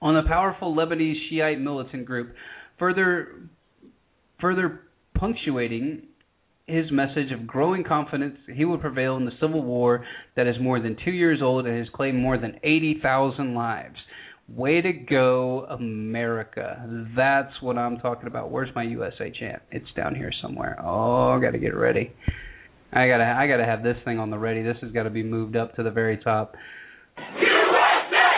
on 0.00 0.14
the 0.14 0.28
powerful 0.28 0.74
Lebanese 0.74 1.28
Shiite 1.30 1.60
militant 1.60 2.04
group, 2.04 2.34
further 2.78 3.48
further 4.40 4.80
punctuating 5.14 6.02
his 6.66 6.90
message 6.90 7.30
of 7.32 7.46
growing 7.46 7.84
confidence 7.84 8.36
he 8.54 8.64
will 8.64 8.78
prevail 8.78 9.16
in 9.16 9.24
the 9.24 9.32
civil 9.40 9.62
war 9.62 10.04
that 10.36 10.46
is 10.46 10.56
more 10.60 10.80
than 10.80 10.96
two 11.04 11.10
years 11.10 11.40
old 11.42 11.66
and 11.66 11.78
has 11.78 11.88
claimed 11.94 12.18
more 12.18 12.38
than 12.38 12.58
80,000 12.62 13.54
lives. 13.54 13.96
Way 14.48 14.80
to 14.82 14.92
go, 14.92 15.66
America. 15.70 16.84
That's 17.16 17.52
what 17.62 17.78
I'm 17.78 17.96
talking 17.98 18.26
about. 18.26 18.50
Where's 18.50 18.68
my 18.74 18.82
USA 18.82 19.30
chant? 19.30 19.62
It's 19.70 19.86
down 19.96 20.14
here 20.14 20.32
somewhere. 20.42 20.78
Oh, 20.82 21.30
I 21.30 21.40
got 21.40 21.52
to 21.52 21.58
get 21.58 21.74
ready. 21.74 22.12
I 22.92 23.08
gotta, 23.08 23.24
I 23.24 23.46
gotta 23.46 23.64
have 23.64 23.82
this 23.82 23.96
thing 24.04 24.18
on 24.18 24.28
the 24.30 24.36
ready. 24.38 24.62
This 24.62 24.76
has 24.82 24.90
got 24.92 25.04
to 25.04 25.10
be 25.10 25.22
moved 25.22 25.56
up 25.56 25.74
to 25.76 25.82
the 25.82 25.90
very 25.90 26.18
top. 26.18 26.54
USA! 27.16 28.28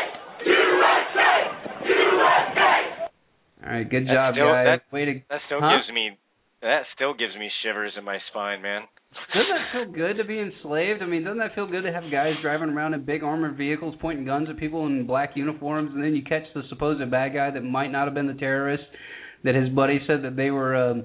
USA! 0.47 1.33
USA! 1.89 3.09
All 3.67 3.73
right, 3.73 3.91
good 3.91 4.07
That 4.07 4.13
job, 4.15 4.35
still- 4.35 4.47
guys. 4.53 4.67
that- 4.67 4.93
Way 4.93 5.05
to 5.07 5.15
That 5.31 5.41
still 5.47 5.61
Huh? 5.61 5.79
gives 5.79 5.93
me 5.93 6.19
that 6.63 6.83
still 6.95 7.13
gives 7.15 7.35
me 7.37 7.51
shivers 7.63 7.93
in 7.99 8.05
my 8.05 8.19
spine, 8.31 8.63
man. 8.63 8.83
Doesn't 9.33 9.51
that 9.51 9.73
feel 9.73 9.93
good 9.93 10.17
to 10.17 10.25
be 10.25 10.41
enslaved? 10.41 11.03
I 11.03 11.07
mean, 11.07 11.25
doesn't 11.25 11.39
that 11.39 11.55
feel 11.55 11.67
good 11.67 11.83
to 11.83 11.93
have 11.93 12.05
guys 12.11 12.35
driving 12.43 12.71
around 12.71 12.95
in 12.95 13.05
big 13.05 13.23
armored 13.23 13.57
vehicles 13.57 13.95
pointing 14.01 14.25
guns 14.25 14.49
at 14.49 14.59
people 14.59 14.87
in 14.87 15.07
black 15.07 15.33
uniforms 15.35 15.91
and 15.95 16.03
then 16.03 16.15
you 16.15 16.23
catch 16.23 16.45
the 16.55 16.63
supposed 16.69 17.01
bad 17.11 17.35
guy 17.35 17.51
that 17.51 17.63
might 17.63 17.91
not 17.91 18.07
have 18.07 18.15
been 18.15 18.27
the 18.27 18.35
terrorist 18.35 18.85
that 19.45 19.55
his 19.55 19.69
buddy 19.71 20.01
said 20.07 20.23
that 20.23 20.37
they 20.37 20.51
were 20.51 20.75
um 20.75 21.05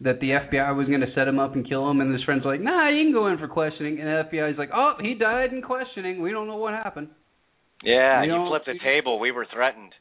that 0.00 0.20
the 0.20 0.28
FBI 0.28 0.76
was 0.76 0.86
going 0.88 1.00
to 1.00 1.12
set 1.14 1.26
him 1.26 1.38
up 1.38 1.54
and 1.54 1.66
kill 1.66 1.88
him 1.90 2.02
and 2.02 2.12
his 2.12 2.22
friends 2.24 2.42
like, 2.44 2.60
"Nah, 2.60 2.90
you 2.90 3.04
can 3.04 3.12
go 3.12 3.28
in 3.28 3.38
for 3.38 3.48
questioning." 3.48 3.98
And 3.98 4.06
the 4.06 4.28
FBI's 4.30 4.58
like, 4.58 4.68
"Oh, 4.74 4.94
he 5.00 5.14
died 5.14 5.54
in 5.54 5.62
questioning. 5.62 6.20
We 6.20 6.32
don't 6.32 6.46
know 6.46 6.56
what 6.56 6.74
happened." 6.74 7.08
Yeah, 7.82 8.20
We 8.20 8.26
you 8.26 8.46
flipped 8.48 8.66
the 8.66 8.78
table. 8.84 9.18
We 9.18 9.32
were 9.32 9.46
threatened. 9.52 9.92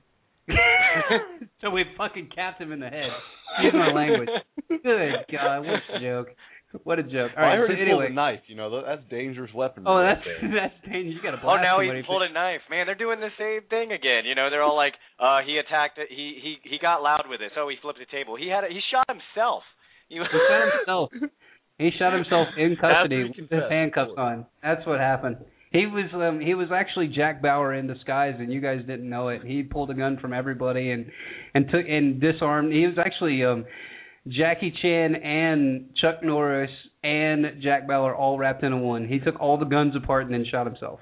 so 1.62 1.70
we 1.70 1.86
fucking 1.98 2.30
capped 2.36 2.62
him 2.62 2.72
in 2.72 2.80
the 2.80 2.88
head. 2.90 3.10
Excuse 3.54 3.74
my 3.74 3.92
language. 3.94 4.30
Good 4.70 5.14
God, 5.32 5.60
what 5.60 5.80
a 5.96 6.00
joke. 6.00 6.28
What 6.84 7.00
a 7.00 7.04
joke. 7.04 7.32
All 7.38 7.44
Well, 7.44 7.52
I 7.52 7.56
heard 7.56 7.70
so 7.72 7.76
he 7.76 7.82
anyway. 7.82 8.08
pulled 8.08 8.12
a 8.12 8.14
knife. 8.14 8.44
You 8.48 8.56
know, 8.56 8.70
that's 8.84 9.02
dangerous 9.10 9.52
weaponry. 9.54 9.88
Oh, 9.88 10.02
that's 10.04 10.26
that's 10.42 10.76
dangerous. 10.86 11.16
You 11.16 11.22
got 11.24 11.32
to 11.32 11.42
block. 11.42 11.60
Oh, 11.60 11.62
now 11.62 11.80
he 11.82 12.02
pulled 12.06 12.24
a 12.24 12.32
knife. 12.32 12.62
Man, 12.70 12.86
they're 12.86 12.96
doing 13.00 13.20
the 13.20 13.34
same 13.40 13.68
thing 13.70 13.92
again. 13.92 14.26
You 14.26 14.36
know, 14.36 14.50
they're 14.50 14.64
all 14.64 14.76
like, 14.76 14.94
uh, 15.20 15.40
he 15.46 15.58
attacked 15.58 15.98
it. 15.98 16.08
He 16.10 16.38
he 16.42 16.58
he 16.64 16.78
got 16.82 17.02
loud 17.02 17.26
with 17.30 17.42
it. 17.42 17.52
So 17.56 17.68
he 17.70 17.76
flipped 17.82 18.00
the 18.00 18.10
table. 18.12 18.36
He 18.36 18.50
had 18.50 18.64
a, 18.64 18.68
he 18.68 18.82
shot 18.92 19.06
himself. 19.08 19.64
He, 20.10 20.16
He 20.16 20.22
shot 20.22 20.62
himself. 20.72 21.10
He 21.78 21.90
shot 22.00 22.14
himself 22.14 22.48
in 22.58 22.78
custody 22.80 23.26
with 23.26 23.50
his 23.50 23.64
handcuffs 23.70 24.14
on. 24.18 24.46
That's 24.64 24.86
what 24.88 25.00
happened. 25.02 25.38
He 25.72 25.86
was 25.88 26.06
um 26.14 26.40
he 26.40 26.54
was 26.54 26.70
actually 26.74 27.10
Jack 27.10 27.42
Bauer 27.42 27.74
in 27.74 27.86
disguise 27.86 28.36
and 28.40 28.54
you 28.54 28.62
guys 28.62 28.80
didn't 28.88 29.10
know 29.10 29.28
it. 29.28 29.42
He 29.44 29.62
pulled 29.62 29.90
a 29.92 29.94
gun 29.94 30.18
from 30.22 30.32
everybody 30.32 30.92
and 30.92 31.08
and 31.54 31.66
took 31.66 31.86
and 31.86 32.22
disarmed. 32.22 32.72
He 32.72 32.88
was 32.88 32.96
actually 32.98 33.44
um 33.44 33.66
Jackie 34.28 34.74
Chan 34.82 35.16
and 35.16 35.90
Chuck 36.02 36.24
Norris 36.24 36.72
and 37.04 37.62
Jack 37.62 37.88
Bauer 37.88 38.16
all 38.16 38.38
wrapped 38.38 38.64
into 38.64 38.78
one. 38.78 39.08
He 39.08 39.20
took 39.20 39.40
all 39.40 39.58
the 39.58 39.66
guns 39.66 39.96
apart 39.96 40.26
and 40.26 40.34
then 40.34 40.46
shot 40.50 40.66
himself. 40.66 41.00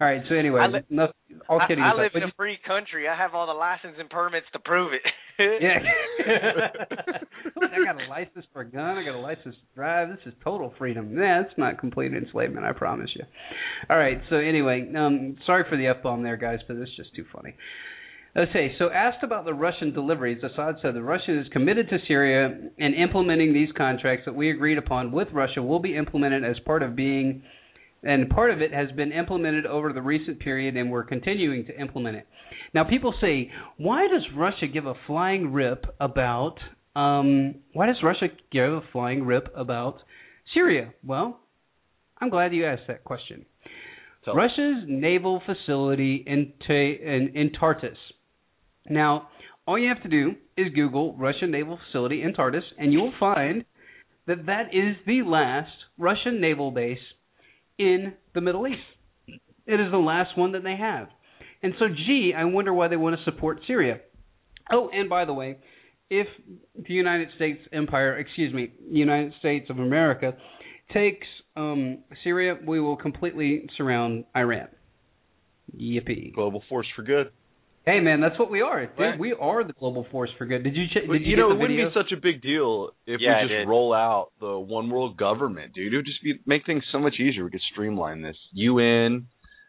All 0.00 0.06
right, 0.06 0.22
so 0.30 0.34
anyway, 0.34 0.60
I 0.62 0.66
li- 0.68 0.80
enough, 0.90 1.10
all 1.46 1.60
kidding 1.68 1.84
I 1.84 1.90
aside. 1.90 2.02
live 2.02 2.10
in 2.14 2.22
a 2.22 2.32
free 2.34 2.58
country. 2.66 3.06
I 3.06 3.14
have 3.14 3.34
all 3.34 3.46
the 3.46 3.52
license 3.52 3.96
and 3.98 4.08
permits 4.08 4.46
to 4.52 4.58
prove 4.58 4.92
it. 4.92 5.02
Yeah. 5.40 5.78
I 7.62 7.84
got 7.84 7.98
a 8.02 8.08
license 8.10 8.44
for 8.52 8.60
a 8.60 8.70
gun. 8.70 8.98
I 8.98 9.04
got 9.06 9.14
a 9.14 9.18
license 9.18 9.54
to 9.54 9.74
drive. 9.74 10.10
This 10.10 10.18
is 10.26 10.34
total 10.44 10.74
freedom. 10.76 11.16
Yeah, 11.16 11.40
it's 11.40 11.56
not 11.56 11.78
complete 11.78 12.12
enslavement. 12.12 12.66
I 12.66 12.72
promise 12.72 13.08
you. 13.14 13.24
All 13.88 13.96
right. 13.96 14.20
So 14.28 14.36
anyway, 14.36 14.92
um, 14.94 15.36
sorry 15.46 15.64
for 15.70 15.78
the 15.78 15.86
f 15.86 16.02
bomb 16.02 16.22
there, 16.22 16.36
guys, 16.36 16.58
but 16.68 16.76
it's 16.76 16.94
just 16.94 17.14
too 17.16 17.24
funny. 17.34 17.54
Okay, 18.36 18.72
so 18.78 18.90
asked 18.90 19.24
about 19.24 19.44
the 19.44 19.52
Russian 19.52 19.92
deliveries, 19.92 20.40
Assad 20.44 20.76
said 20.80 20.94
the 20.94 21.02
Russia 21.02 21.40
is 21.40 21.48
committed 21.52 21.88
to 21.88 21.98
Syria 22.06 22.60
and 22.78 22.94
implementing 22.94 23.52
these 23.52 23.70
contracts 23.76 24.24
that 24.24 24.34
we 24.34 24.50
agreed 24.52 24.78
upon 24.78 25.10
with 25.10 25.26
Russia 25.32 25.60
will 25.60 25.80
be 25.80 25.96
implemented 25.96 26.44
as 26.44 26.56
part 26.64 26.84
of 26.84 26.94
being, 26.94 27.42
and 28.04 28.30
part 28.30 28.52
of 28.52 28.62
it 28.62 28.72
has 28.72 28.88
been 28.92 29.10
implemented 29.10 29.66
over 29.66 29.92
the 29.92 30.00
recent 30.00 30.38
period, 30.38 30.76
and 30.76 30.92
we're 30.92 31.02
continuing 31.02 31.66
to 31.66 31.80
implement 31.80 32.18
it. 32.18 32.28
Now, 32.72 32.84
people 32.84 33.12
say, 33.20 33.50
why 33.78 34.06
does 34.06 34.22
Russia 34.36 34.68
give 34.72 34.86
a 34.86 34.94
flying 35.08 35.52
rip 35.52 35.84
about? 35.98 36.54
Um, 36.94 37.56
why 37.72 37.86
does 37.86 37.98
Russia 38.00 38.28
give 38.52 38.72
a 38.72 38.80
flying 38.92 39.24
rip 39.24 39.52
about 39.56 39.96
Syria? 40.54 40.94
Well, 41.04 41.40
I'm 42.20 42.30
glad 42.30 42.54
you 42.54 42.64
asked 42.64 42.86
that 42.86 43.02
question. 43.02 43.44
Tell 44.24 44.34
Russia's 44.34 44.84
naval 44.86 45.42
facility 45.44 46.22
in, 46.26 46.52
Ta- 46.64 46.72
in 46.74 47.32
in 47.34 47.50
Tartus. 47.58 47.96
Now, 48.88 49.28
all 49.66 49.78
you 49.78 49.88
have 49.88 50.02
to 50.02 50.08
do 50.08 50.34
is 50.56 50.72
Google 50.74 51.16
Russian 51.16 51.50
naval 51.50 51.78
facility 51.86 52.22
in 52.22 52.34
Tartus, 52.34 52.64
and 52.78 52.92
you 52.92 53.00
will 53.00 53.14
find 53.20 53.64
that 54.26 54.46
that 54.46 54.68
is 54.72 54.96
the 55.06 55.22
last 55.22 55.70
Russian 55.98 56.40
naval 56.40 56.70
base 56.70 56.98
in 57.78 58.14
the 58.34 58.40
Middle 58.40 58.66
East. 58.66 58.78
It 59.66 59.80
is 59.80 59.90
the 59.90 59.98
last 59.98 60.36
one 60.36 60.52
that 60.52 60.62
they 60.62 60.76
have. 60.76 61.08
And 61.62 61.74
so, 61.78 61.86
gee, 61.88 62.32
I 62.36 62.44
wonder 62.44 62.72
why 62.72 62.88
they 62.88 62.96
want 62.96 63.16
to 63.16 63.24
support 63.24 63.60
Syria. 63.66 64.00
Oh, 64.72 64.88
and 64.92 65.08
by 65.08 65.24
the 65.24 65.34
way, 65.34 65.58
if 66.10 66.26
the 66.74 66.94
United 66.94 67.28
States 67.36 67.60
Empire, 67.72 68.18
excuse 68.18 68.52
me, 68.52 68.72
United 68.90 69.32
States 69.38 69.68
of 69.70 69.78
America, 69.78 70.32
takes 70.92 71.26
um, 71.56 71.98
Syria, 72.24 72.56
we 72.66 72.80
will 72.80 72.96
completely 72.96 73.68
surround 73.76 74.24
Iran. 74.36 74.68
Yippee! 75.76 76.34
Global 76.34 76.62
force 76.68 76.86
for 76.96 77.02
good. 77.02 77.30
Hey, 77.86 77.98
man, 78.00 78.20
that's 78.20 78.38
what 78.38 78.50
we 78.50 78.60
are. 78.60 78.84
Dude, 78.86 78.98
Right. 78.98 79.18
we 79.18 79.32
are 79.32 79.64
the 79.64 79.72
global 79.72 80.04
force 80.10 80.30
for 80.36 80.44
good. 80.44 80.62
Did 80.62 80.76
you? 80.76 80.86
Ch- 80.88 80.94
did 81.06 81.08
you, 81.08 81.30
you 81.30 81.36
know, 81.36 81.48
the 81.48 81.54
it 81.54 81.58
wouldn't 81.58 81.78
video? 81.78 81.88
be 81.88 81.94
such 81.94 82.12
a 82.12 82.20
big 82.20 82.42
deal 82.42 82.90
if 83.06 83.20
Yeah, 83.20 83.42
we 83.42 83.48
just 83.48 83.66
roll 83.66 83.94
out 83.94 84.28
the 84.38 84.58
one 84.58 84.90
world 84.90 85.16
government, 85.16 85.72
dude. 85.72 85.92
It 85.92 85.96
would 85.96 86.04
just 86.04 86.22
be 86.22 86.34
make 86.46 86.66
things 86.66 86.84
so 86.92 86.98
much 86.98 87.14
easier. 87.18 87.44
We 87.44 87.50
could 87.50 87.62
streamline 87.72 88.20
this. 88.20 88.36
UN, 88.52 89.26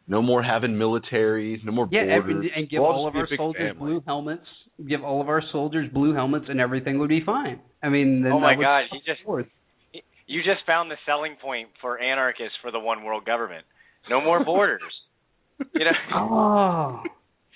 no 0.10 0.22
more 0.22 0.44
having 0.44 0.72
militaries, 0.72 1.64
no 1.64 1.72
more 1.72 1.88
Yeah, 1.90 2.02
borders. 2.04 2.18
every, 2.36 2.52
and 2.54 2.70
give 2.70 2.82
We'll 2.82 2.92
all 2.92 3.08
of 3.08 3.14
be 3.14 3.20
our 3.22 3.28
soldiers 3.38 3.72
family. 3.76 3.92
blue 3.94 4.04
helmets. 4.06 4.46
Give 4.88 5.04
all 5.04 5.22
of 5.22 5.30
our 5.30 5.42
soldiers 5.54 5.90
blue 5.94 6.14
helmets, 6.14 6.46
and 6.50 6.60
everything 6.60 7.00
would 7.00 7.10
be 7.10 7.22
fine. 7.22 7.62
I 7.82 7.90
mean, 7.90 8.24
then 8.24 8.34
oh 8.34 8.40
my 8.40 8.56
that 8.56 8.62
God! 8.62 8.80
You 8.92 9.00
just 9.06 9.22
you 10.28 10.44
just 10.44 10.66
found 10.66 10.92
the 10.92 10.96
selling 11.06 11.36
point 11.42 11.70
for 11.82 11.98
anarchists 11.98 12.58
for 12.62 12.72
the 12.72 12.80
one 12.80 13.04
world 13.04 13.26
government. 13.26 13.66
No 14.10 14.20
more 14.22 14.44
borders. 14.44 14.82
you 15.76 15.86
know. 15.86 15.92
Oh. 16.14 17.04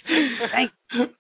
Thank. 0.08 0.72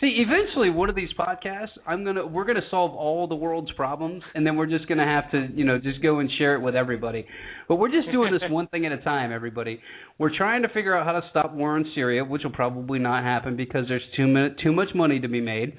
See, 0.00 0.24
eventually, 0.24 0.70
one 0.70 0.88
of 0.88 0.94
these 0.94 1.08
podcasts, 1.18 1.76
I'm 1.84 2.04
gonna 2.04 2.24
we're 2.24 2.44
gonna 2.44 2.60
solve 2.70 2.92
all 2.92 3.26
the 3.26 3.34
world's 3.34 3.72
problems, 3.72 4.22
and 4.36 4.46
then 4.46 4.54
we're 4.54 4.66
just 4.66 4.86
gonna 4.88 5.04
have 5.04 5.28
to, 5.32 5.48
you 5.52 5.64
know, 5.64 5.78
just 5.78 6.00
go 6.02 6.20
and 6.20 6.30
share 6.38 6.54
it 6.54 6.60
with 6.60 6.76
everybody. 6.76 7.26
But 7.68 7.76
we're 7.76 7.90
just 7.90 8.12
doing 8.12 8.32
this 8.32 8.42
one 8.48 8.68
thing 8.68 8.86
at 8.86 8.92
a 8.92 8.98
time, 8.98 9.32
everybody. 9.32 9.80
We're 10.16 10.36
trying 10.36 10.62
to 10.62 10.68
figure 10.68 10.96
out 10.96 11.04
how 11.04 11.18
to 11.18 11.22
stop 11.30 11.52
war 11.52 11.76
in 11.76 11.84
Syria, 11.96 12.24
which 12.24 12.44
will 12.44 12.52
probably 12.52 13.00
not 13.00 13.24
happen 13.24 13.56
because 13.56 13.86
there's 13.88 14.02
too 14.16 14.28
much 14.28 14.52
too 14.62 14.72
much 14.72 14.90
money 14.94 15.18
to 15.18 15.28
be 15.28 15.40
made, 15.40 15.76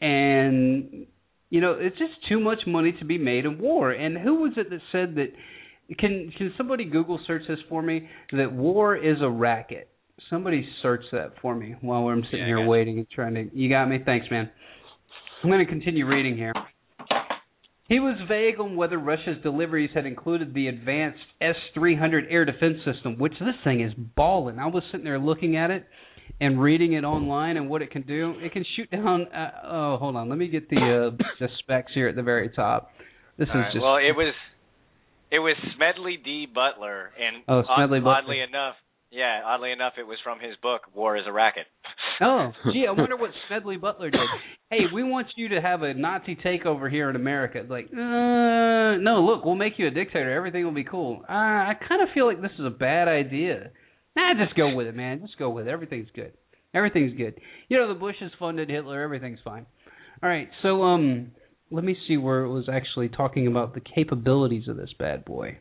and 0.00 1.06
you 1.50 1.60
know, 1.60 1.76
it's 1.78 1.98
just 1.98 2.14
too 2.30 2.40
much 2.40 2.60
money 2.66 2.92
to 3.00 3.04
be 3.04 3.18
made 3.18 3.44
in 3.44 3.58
war. 3.58 3.90
And 3.90 4.16
who 4.16 4.36
was 4.36 4.52
it 4.56 4.70
that 4.70 4.80
said 4.92 5.16
that? 5.16 5.28
Can 5.98 6.32
can 6.38 6.54
somebody 6.56 6.86
Google 6.86 7.20
search 7.26 7.42
this 7.46 7.58
for 7.68 7.82
me? 7.82 8.08
That 8.32 8.50
war 8.50 8.96
is 8.96 9.18
a 9.20 9.28
racket. 9.28 9.91
Somebody 10.30 10.66
search 10.82 11.02
that 11.12 11.32
for 11.42 11.54
me 11.54 11.74
while 11.80 12.08
I'm 12.08 12.22
sitting 12.24 12.40
Yeah, 12.40 12.46
here 12.58 12.66
waiting 12.66 12.98
and 12.98 13.08
trying 13.10 13.34
to. 13.34 13.50
You 13.54 13.68
got 13.68 13.86
me. 13.88 13.98
Thanks, 14.04 14.26
man. 14.30 14.50
I'm 15.42 15.50
going 15.50 15.64
to 15.64 15.70
continue 15.70 16.06
reading 16.06 16.36
here. 16.36 16.52
He 17.88 17.98
was 18.00 18.16
vague 18.28 18.58
on 18.60 18.76
whether 18.76 18.98
Russia's 18.98 19.36
deliveries 19.42 19.90
had 19.94 20.06
included 20.06 20.54
the 20.54 20.68
advanced 20.68 21.18
S-300 21.42 22.22
air 22.30 22.44
defense 22.44 22.76
system, 22.84 23.18
which 23.18 23.32
this 23.40 23.54
thing 23.64 23.80
is 23.82 23.92
balling. 24.16 24.58
I 24.58 24.66
was 24.66 24.82
sitting 24.90 25.04
there 25.04 25.18
looking 25.18 25.56
at 25.56 25.70
it 25.70 25.84
and 26.40 26.60
reading 26.62 26.94
it 26.94 27.04
online 27.04 27.56
and 27.58 27.68
what 27.68 27.82
it 27.82 27.90
can 27.90 28.02
do. 28.02 28.34
It 28.40 28.52
can 28.52 28.64
shoot 28.76 28.90
down. 28.90 29.26
Uh, 29.28 29.50
oh, 29.64 29.96
hold 29.98 30.16
on. 30.16 30.28
Let 30.30 30.38
me 30.38 30.48
get 30.48 30.70
the 30.70 30.76
uh, 31.12 31.24
the 31.40 31.48
specs 31.58 31.92
here 31.92 32.08
at 32.08 32.16
the 32.16 32.22
very 32.22 32.48
top. 32.50 32.90
This 33.36 33.48
All 33.52 33.60
is 33.60 33.64
right, 33.64 33.72
just 33.72 33.82
Well, 33.82 33.96
it 33.96 34.16
was 34.16 34.32
it 35.30 35.38
was 35.40 35.56
Smedley 35.76 36.18
D. 36.24 36.46
Butler, 36.46 37.10
and 37.18 37.42
Oh, 37.48 37.62
Smedley 37.76 37.98
Butler. 38.00 38.12
oddly 38.14 38.40
enough, 38.40 38.74
yeah, 39.12 39.42
oddly 39.44 39.70
enough, 39.72 39.92
it 39.98 40.06
was 40.06 40.18
from 40.24 40.40
his 40.40 40.56
book 40.62 40.82
War 40.94 41.16
is 41.16 41.24
a 41.26 41.32
Racket. 41.32 41.66
Oh, 42.20 42.52
gee, 42.72 42.84
I 42.86 42.92
wonder 42.92 43.16
what 43.16 43.30
Smedley 43.48 43.78
Butler 43.78 44.10
did. 44.10 44.20
Hey, 44.70 44.80
we 44.94 45.02
want 45.02 45.28
you 45.34 45.48
to 45.48 45.60
have 45.60 45.82
a 45.82 45.92
Nazi 45.92 46.36
takeover 46.36 46.88
here 46.88 47.10
in 47.10 47.16
America. 47.16 47.64
Like, 47.68 47.86
uh, 47.86 49.00
no, 49.00 49.24
look, 49.26 49.44
we'll 49.44 49.56
make 49.56 49.72
you 49.78 49.88
a 49.88 49.90
dictator. 49.90 50.30
Everything 50.30 50.64
will 50.64 50.74
be 50.74 50.84
cool. 50.84 51.22
Uh, 51.28 51.32
I 51.32 51.72
kind 51.88 52.00
of 52.00 52.08
feel 52.14 52.26
like 52.26 52.40
this 52.40 52.52
is 52.60 52.66
a 52.66 52.70
bad 52.70 53.08
idea. 53.08 53.70
Nah, 54.14 54.34
just 54.34 54.56
go 54.56 54.74
with 54.74 54.86
it, 54.86 54.94
man. 54.94 55.20
Just 55.20 55.38
go 55.38 55.50
with 55.50 55.66
it. 55.66 55.70
Everything's 55.70 56.10
good. 56.14 56.32
Everything's 56.74 57.16
good. 57.16 57.40
You 57.68 57.78
know, 57.78 57.88
the 57.88 57.98
Bushes 57.98 58.30
funded 58.38 58.70
Hitler. 58.70 59.02
Everything's 59.02 59.40
fine. 59.42 59.66
All 60.22 60.28
right, 60.28 60.48
so 60.62 60.82
um, 60.82 61.32
let 61.72 61.82
me 61.82 61.96
see 62.06 62.18
where 62.18 62.44
it 62.44 62.52
was 62.52 62.68
actually 62.72 63.08
talking 63.08 63.48
about 63.48 63.74
the 63.74 63.80
capabilities 63.80 64.68
of 64.68 64.76
this 64.76 64.92
bad 64.96 65.24
boy. 65.24 65.58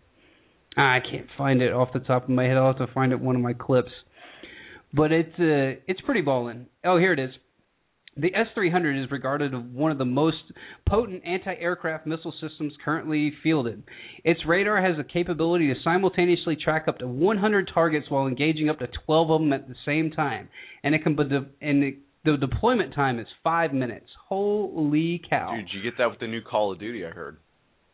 I 0.78 1.00
can't 1.00 1.28
find 1.38 1.62
it 1.62 1.74
off 1.74 1.90
the 1.94 2.00
top 2.00 2.24
of 2.24 2.30
my 2.30 2.46
head. 2.46 2.58
I'll 2.58 2.68
have 2.68 2.88
to 2.88 2.94
find 2.94 3.12
it 3.12 3.20
one 3.20 3.36
of 3.36 3.42
my 3.42 3.54
clips. 3.54 3.92
But 4.94 5.12
it's 5.12 5.40
uh, 5.40 5.82
it's 5.88 6.02
pretty 6.02 6.22
ballin'. 6.22 6.68
Oh, 6.84 6.98
here 6.98 7.14
it 7.14 7.20
is. 7.20 7.32
The 8.18 8.36
S-300 8.36 9.06
is 9.06 9.10
regarded 9.10 9.56
as 9.56 9.62
one 9.72 9.90
of 9.90 9.98
the 9.98 10.06
most 10.06 10.36
potent 10.88 11.24
anti-aircraft 11.26 12.06
missile 12.06 12.34
systems 12.42 12.74
currently 12.84 13.32
fielded. 13.42 13.84
Its 14.26 14.42
radar 14.46 14.82
has 14.82 14.98
the 14.98 15.04
capability 15.06 15.68
to 15.68 15.80
simultaneously 15.82 16.58
track 16.58 16.90
up 16.90 17.00
to 17.00 17.08
100 17.08 17.72
targets 17.74 18.08
while 18.10 18.28
engaging 18.28 18.70
up 18.70 18.80
to 18.80 18.88
12 19.06 19.32
of 19.32 19.40
them 19.40 19.54
at 19.54 19.70
the 19.70 19.76
same 19.86 20.12
time, 20.12 20.50
and 20.84 20.94
it 20.94 21.04
can 21.04 21.16
de- 21.16 21.48
and 21.62 21.84
it, 21.84 21.96
the 22.26 22.36
deployment 22.36 22.94
time 22.94 23.18
is 23.18 23.28
five 23.46 23.74
minutes. 23.74 24.08
Holy 24.28 25.22
cow! 25.30 25.56
Dude, 25.56 25.70
you 25.74 25.82
get 25.82 25.98
that 25.98 26.10
with 26.10 26.20
the 26.20 26.28
new 26.28 26.42
Call 26.42 26.74
of 26.74 26.80
Duty, 26.80 27.06
I 27.06 27.12
heard. 27.12 27.38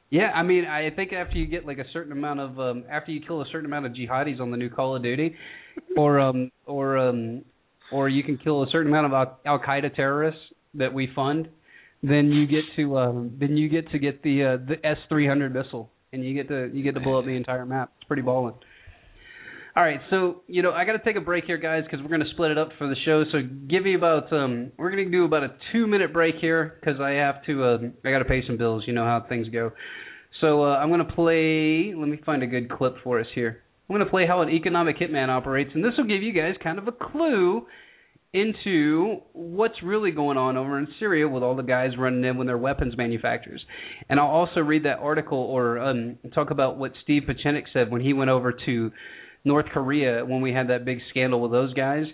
Yeah, 0.10 0.32
I 0.34 0.43
mean, 0.43 0.66
I 0.66 0.89
think 0.89 1.12
after 1.12 1.38
you 1.38 1.47
get 1.47 1.66
like 1.66 1.80
a 1.80 1.86
certain 1.91 2.12
amount 2.12 2.39
of 2.39 2.60
um 2.60 2.86
after 2.89 3.12
you 3.12 3.22
kill 3.26 3.41
a 3.41 3.45
certain 3.51 3.66
amount 3.66 3.86
of 3.86 3.91
jihadis 3.91 4.39
on 4.39 4.51
the 4.51 4.58
new 4.58 4.70
Call 4.70 4.95
of 4.95 5.03
Duty, 5.03 5.36
or 5.97 6.20
um 6.20 6.51
or 6.66 6.97
um 6.97 7.43
or 7.91 8.08
you 8.10 8.24
can 8.24 8.38
kill 8.38 8.64
a 8.64 8.68
certain 8.72 8.91
amount 8.91 9.14
of 9.14 9.38
Al 9.45 9.60
Qaeda 9.60 9.95
terrorists 9.95 10.41
that 10.76 10.93
we 10.93 11.10
fund, 11.14 11.49
then 12.03 12.32
you 12.32 12.47
get 12.47 12.64
to 12.78 12.97
um 12.97 13.38
then 13.39 13.58
you 13.58 13.68
get 13.68 13.89
to 13.91 13.99
get 13.99 14.24
the 14.24 14.43
uh, 14.43 14.66
the 14.66 14.86
S 14.86 14.97
three 15.10 15.28
hundred 15.28 15.53
missile, 15.53 15.89
and 16.14 16.24
you 16.24 16.34
get 16.34 16.47
to 16.47 16.70
you 16.74 16.84
get 16.84 16.93
to 16.95 17.01
blow 17.01 17.20
up 17.20 17.26
the 17.26 17.32
entire 17.32 17.66
map. 17.66 17.91
It's 17.97 18.08
pretty 18.08 18.24
balling. 18.24 18.55
All 19.78 19.84
right, 19.84 19.99
so 20.09 20.41
you 20.47 20.63
know 20.63 20.71
I 20.71 20.86
got 20.86 20.93
to 20.93 21.03
take 21.05 21.17
a 21.17 21.21
break 21.21 21.45
here, 21.45 21.59
guys, 21.59 21.84
because 21.84 22.01
we're 22.01 22.09
going 22.09 22.28
to 22.28 22.30
split 22.32 22.49
it 22.49 22.57
up 22.57 22.69
for 22.80 22.88
the 22.88 22.95
show. 23.05 23.25
So 23.32 23.38
give 23.69 23.84
me 23.84 23.93
about 23.93 24.34
um, 24.34 24.71
we're 24.75 24.89
going 24.89 25.05
to 25.05 25.11
do 25.11 25.23
about 25.23 25.43
a 25.43 25.49
two 25.71 25.86
minute 25.86 26.11
break 26.11 26.34
here 26.41 26.80
because 26.80 26.99
I 26.99 27.11
have 27.11 27.45
to 27.45 27.63
um, 27.63 27.93
I 28.03 28.09
got 28.09 28.17
to 28.17 28.25
pay 28.25 28.41
some 28.47 28.57
bills. 28.57 28.86
You 28.88 28.93
know 28.93 29.03
how 29.03 29.23
things 29.30 29.49
go. 29.49 29.73
So 30.41 30.63
uh, 30.63 30.78
I'm 30.78 30.89
going 30.89 31.05
to 31.05 31.13
play. 31.13 31.93
Let 31.95 32.09
me 32.09 32.19
find 32.25 32.41
a 32.41 32.47
good 32.47 32.71
clip 32.71 32.95
for 33.03 33.19
us 33.19 33.28
here. 33.36 33.61
I'm 33.88 33.95
going 33.95 34.03
to 34.03 34.09
play 34.09 34.25
how 34.25 34.41
an 34.41 34.49
economic 34.49 34.97
hitman 34.97 35.30
operates, 35.30 35.69
and 35.75 35.84
this 35.84 35.93
will 35.95 36.07
give 36.07 36.23
you 36.23 36.34
guys 36.34 36.55
kind 36.63 36.80
of 36.80 36.88
a 36.88 36.91
clue 36.91 37.67
into 38.34 39.17
what's 39.34 39.84
really 39.84 40.09
going 40.09 40.39
on 40.39 40.57
over 40.57 40.80
in 40.80 40.88
Syria 40.97 41.28
with 41.28 41.43
all 41.43 41.55
the 41.55 41.61
guys 41.61 41.91
running 41.99 42.23
in 42.23 42.36
with 42.38 42.47
their 42.47 42.57
weapons 42.57 42.97
manufacturers. 42.97 43.63
And 44.09 44.19
I'll 44.19 44.25
also 44.25 44.59
read 44.59 44.86
that 44.86 44.97
article 44.97 45.38
or 45.38 45.78
um, 45.78 46.17
talk 46.34 46.49
about 46.49 46.80
what 46.80 46.93
Steve 47.03 47.23
Pieczenik 47.30 47.65
said 47.73 47.91
when 47.91 48.01
he 48.01 48.13
went 48.13 48.32
over 48.32 48.57
to 48.65 48.91
North 49.44 49.68
Korea 49.74 50.26
when 50.26 50.42
we 50.42 50.52
had 50.52 50.70
that 50.70 50.86
big 50.86 51.00
scandal 51.10 51.42
with 51.42 51.52
those 51.52 51.74
guys, 51.74 52.06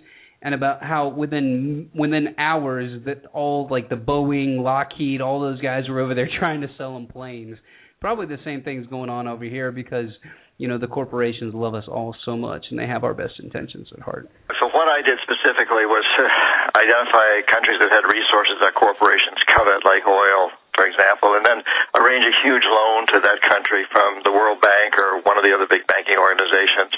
and 0.44 0.54
about 0.54 0.84
how 0.84 1.08
within 1.08 1.90
within 1.96 2.36
hours 2.38 3.02
that 3.06 3.26
all 3.34 3.68
like 3.72 3.90
the 3.90 3.96
Boeing, 3.96 4.60
Lockheed, 4.60 5.22
all 5.22 5.40
those 5.40 5.62
guys 5.62 5.88
were 5.90 6.02
over 6.02 6.14
there 6.14 6.30
trying 6.40 6.62
to 6.62 6.68
sell 6.78 6.94
them 6.94 7.08
planes. 7.08 7.58
Probably 8.02 8.28
the 8.28 8.44
same 8.44 8.64
thing's 8.64 8.86
going 8.88 9.10
on 9.10 9.28
over 9.28 9.46
here 9.46 9.72
because 9.72 10.12
you 10.60 10.68
know 10.68 10.78
the 10.78 10.92
corporations 10.92 11.56
love 11.56 11.74
us 11.74 11.88
all 11.88 12.14
so 12.28 12.36
much 12.36 12.68
and 12.70 12.78
they 12.78 12.86
have 12.86 13.08
our 13.08 13.16
best 13.16 13.40
intentions 13.40 13.88
at 13.96 14.04
heart. 14.04 14.28
So 14.60 14.68
what 14.76 14.92
I 14.92 15.00
did 15.00 15.18
specifically 15.24 15.88
was 15.88 16.04
identify 16.76 17.48
countries 17.48 17.80
that 17.80 17.88
had 17.90 18.04
resources 18.04 18.60
that 18.60 18.76
corporations 18.76 19.40
covet, 19.48 19.88
like 19.88 20.04
oil, 20.04 20.52
for 20.76 20.84
example, 20.84 21.40
and 21.40 21.48
then 21.48 21.64
arrange 21.96 22.28
a 22.28 22.36
huge 22.44 22.68
loan 22.68 23.08
to 23.16 23.24
that 23.24 23.40
country 23.48 23.88
from 23.88 24.20
the 24.28 24.34
World 24.36 24.60
Bank 24.60 25.00
or 25.00 25.24
one 25.24 25.40
of 25.40 25.48
the 25.48 25.56
other 25.56 25.72
big 25.72 25.88
banking 25.88 26.20
organizations. 26.20 26.92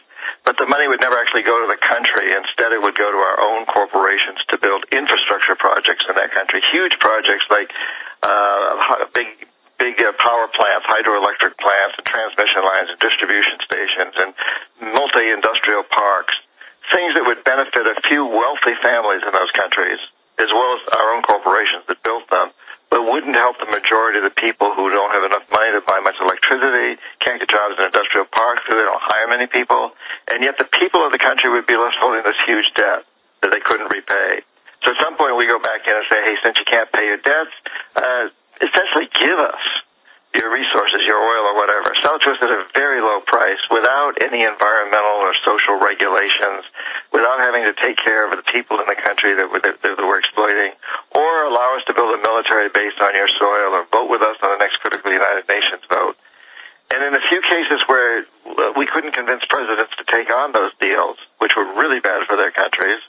But 0.46 0.62
the 0.62 0.70
money 0.70 0.86
would 0.86 1.02
never 1.02 1.18
actually 1.18 1.42
go 1.42 1.58
to 1.58 1.68
the 1.68 1.82
country. 1.82 2.30
Instead, 2.30 2.70
it 2.70 2.78
would 2.78 2.94
go 2.94 3.10
to 3.10 3.18
our 3.18 3.42
own 3.42 3.66
corporations 3.66 4.38
to 4.54 4.62
build 4.62 4.86
infrastructure 4.94 5.58
projects 5.58 6.06
in 6.06 6.14
that 6.16 6.30
country. 6.38 6.62
Huge 6.70 6.94
projects 7.02 7.50
like 7.50 7.74
uh, 8.22 9.10
big 9.18 9.50
big 9.82 10.00
uh, 10.00 10.14
power 10.22 10.48
plants, 10.56 10.88
hydroelectric 10.88 11.58
plants, 11.60 11.94
and 12.00 12.06
transmission 12.08 12.64
lines, 12.64 12.88
and 12.94 13.00
distribution 13.02 13.60
stations, 13.66 14.14
and 14.16 14.32
multi-industrial 14.96 15.84
parks. 15.92 16.38
Things 16.94 17.18
that 17.18 17.26
would 17.26 17.44
benefit 17.44 17.84
a 17.84 17.98
few 18.08 18.24
wealthy 18.24 18.78
families 18.80 19.26
in 19.26 19.34
those 19.34 19.52
countries, 19.58 20.00
as 20.38 20.48
well 20.54 20.78
as 20.78 20.82
our 20.94 21.08
own 21.18 21.26
corporations 21.26 21.84
that 21.90 22.00
built 22.06 22.30
them, 22.30 22.54
but 22.96 23.04
wouldn't 23.04 23.36
help 23.36 23.60
the 23.60 23.68
majority 23.68 24.24
of 24.24 24.26
the 24.26 24.32
people 24.40 24.72
who 24.72 24.88
don't 24.88 25.12
have 25.12 25.28
enough 25.28 25.44
money 25.52 25.68
to 25.76 25.84
buy 25.84 26.00
much 26.00 26.16
electricity, 26.24 26.96
can't 27.20 27.44
get 27.44 27.52
jobs 27.52 27.76
in 27.76 27.84
industrial 27.84 28.24
parks 28.32 28.64
because 28.64 28.80
they 28.80 28.88
don't 28.88 29.04
hire 29.04 29.28
many 29.28 29.52
people, 29.52 29.92
and 30.32 30.40
yet 30.40 30.56
the 30.56 30.64
people 30.80 31.04
of 31.04 31.12
the 31.12 31.20
country 31.20 31.52
would 31.52 31.68
be 31.68 31.76
left 31.76 32.00
holding 32.00 32.24
this 32.24 32.40
huge 32.48 32.72
debt 32.80 33.04
that 33.44 33.52
they 33.52 33.60
couldn't 33.60 33.92
repay. 33.92 34.40
So 34.88 34.96
at 34.96 34.98
some 35.04 35.20
point 35.20 35.36
we 35.36 35.44
go 35.44 35.60
back 35.60 35.84
in 35.84 35.92
and 35.92 36.08
say, 36.08 36.24
hey, 36.24 36.40
since 36.40 36.56
you 36.56 36.64
can't 36.64 36.88
pay 36.96 37.04
your 37.04 37.20
debts, 37.20 37.52
uh, 38.00 38.32
essentially 38.64 39.12
give 39.12 39.44
us 39.44 39.60
your 40.36 40.52
resources, 40.52 41.02
your 41.08 41.18
oil 41.18 41.44
or 41.50 41.56
whatever. 41.56 41.96
Sell 42.04 42.20
to 42.20 42.28
us 42.32 42.40
at 42.44 42.52
a 42.52 42.68
very 42.76 43.00
low 43.00 43.24
price 43.24 43.60
without 43.72 44.20
any 44.20 44.44
environmental 44.44 45.24
or 45.24 45.34
social 45.48 45.80
regulations, 45.80 46.68
without 47.16 47.40
having 47.40 47.64
to 47.64 47.74
take 47.80 47.96
care 48.04 48.28
of 48.28 48.36
the 48.36 48.46
people 48.52 48.78
in 48.84 48.88
the 48.92 49.00
country 49.00 49.34
that 49.36 49.48
we're, 49.48 49.64
that, 49.64 49.80
that 49.82 49.98
we're 50.04 50.20
exploiting, 50.20 50.76
or 51.16 51.48
allow 51.48 51.76
us 51.80 51.84
to 51.88 51.94
build 51.96 52.12
a 52.14 52.22
military 52.22 52.68
base 52.70 52.96
on 53.00 53.16
your 53.16 53.32
soil 53.40 53.74
or 53.74 53.88
vote 53.90 54.12
with 54.12 54.22
us 54.22 54.36
on 54.44 54.54
the 54.56 54.62
next 54.62 54.84
critical 54.84 55.10
United 55.10 55.48
Nations 55.48 55.84
vote. 55.88 56.20
And 56.92 57.02
in 57.02 57.18
a 57.18 57.24
few 57.34 57.42
cases 57.42 57.82
where 57.90 58.30
we 58.78 58.86
couldn't 58.86 59.18
convince 59.18 59.42
presidents 59.50 59.92
to 59.98 60.06
take 60.06 60.30
on 60.30 60.54
those 60.54 60.70
deals, 60.78 61.18
which 61.42 61.58
were 61.58 61.66
really 61.74 61.98
bad 62.00 62.30
for 62.30 62.38
their 62.38 62.54
countries, 62.54 63.02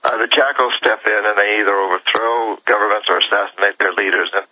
uh, 0.00 0.16
the 0.16 0.30
jackals 0.30 0.72
step 0.78 1.02
in 1.04 1.22
and 1.26 1.36
they 1.36 1.58
either 1.60 1.74
overthrow 1.74 2.56
governments 2.64 3.10
or 3.10 3.18
assassinate 3.18 3.76
their 3.76 3.92
leaders. 3.92 4.30
And 4.32 4.46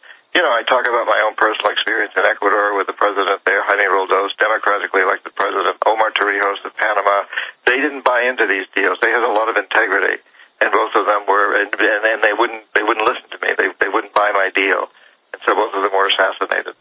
I 0.44 0.64
talk 0.68 0.84
about 0.84 1.08
my 1.08 1.20
own 1.24 1.32
personal 1.36 1.72
experience 1.72 2.12
in 2.12 2.24
Ecuador 2.24 2.76
with 2.76 2.88
the 2.88 2.96
president 2.96 3.40
there, 3.44 3.64
Jaime 3.64 3.88
Roldos, 3.88 4.36
democratically 4.36 5.00
elected 5.00 5.32
president, 5.32 5.80
Omar 5.84 6.12
Torrijos 6.12 6.60
of 6.64 6.76
Panama. 6.76 7.24
They 7.64 7.80
didn't 7.80 8.04
buy 8.04 8.24
into 8.24 8.44
these 8.44 8.64
deals. 8.76 8.96
They 9.04 9.12
had 9.12 9.24
a 9.24 9.32
lot 9.32 9.48
of 9.48 9.56
integrity, 9.56 10.20
and 10.60 10.68
both 10.72 10.92
of 10.96 11.04
them 11.04 11.24
were, 11.28 11.56
and, 11.60 11.72
and 11.72 12.20
they 12.24 12.32
wouldn't, 12.36 12.64
they 12.76 12.84
wouldn't 12.84 13.04
listen 13.04 13.28
to 13.32 13.38
me. 13.40 13.52
They, 13.56 13.68
they 13.80 13.88
wouldn't 13.92 14.12
buy 14.12 14.32
my 14.32 14.48
deal, 14.52 14.88
and 15.32 15.38
so 15.44 15.52
both 15.52 15.72
of 15.76 15.80
them 15.84 15.92
were 15.92 16.08
assassinated. 16.08 16.76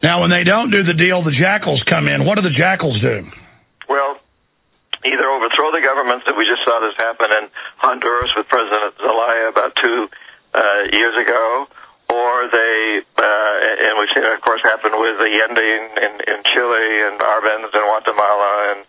Now, 0.00 0.24
when 0.24 0.32
they 0.32 0.44
don't 0.44 0.72
do 0.72 0.80
the 0.80 0.96
deal, 0.96 1.20
the 1.20 1.36
jackals 1.36 1.84
come 1.84 2.08
in. 2.08 2.24
What 2.24 2.40
do 2.40 2.44
the 2.44 2.56
jackals 2.56 2.96
do? 3.04 3.28
Well, 3.84 4.16
either 5.04 5.26
overthrow 5.28 5.72
the 5.72 5.84
governments 5.84 6.24
that 6.24 6.36
we 6.36 6.48
just 6.48 6.64
saw 6.64 6.80
this 6.80 6.96
happen 6.96 7.28
in 7.28 7.52
Honduras 7.76 8.32
with 8.32 8.48
President 8.48 8.96
Zelaya 8.96 9.52
about 9.52 9.76
two 9.76 10.08
uh, 10.54 10.82
years 10.90 11.16
ago, 11.20 11.68
or 12.10 12.50
they, 12.50 13.06
uh, 13.18 13.86
and 13.86 13.94
we've 13.98 14.10
seen 14.10 14.26
it, 14.26 14.34
of 14.34 14.42
course, 14.42 14.62
happen 14.66 14.90
with 14.98 15.16
Allende 15.22 15.62
in, 15.62 15.84
in, 15.94 16.12
in 16.26 16.38
Chile 16.50 16.88
and 17.06 17.22
Arbenz 17.22 17.70
in 17.70 17.82
Guatemala 17.86 18.74
and, 18.74 18.80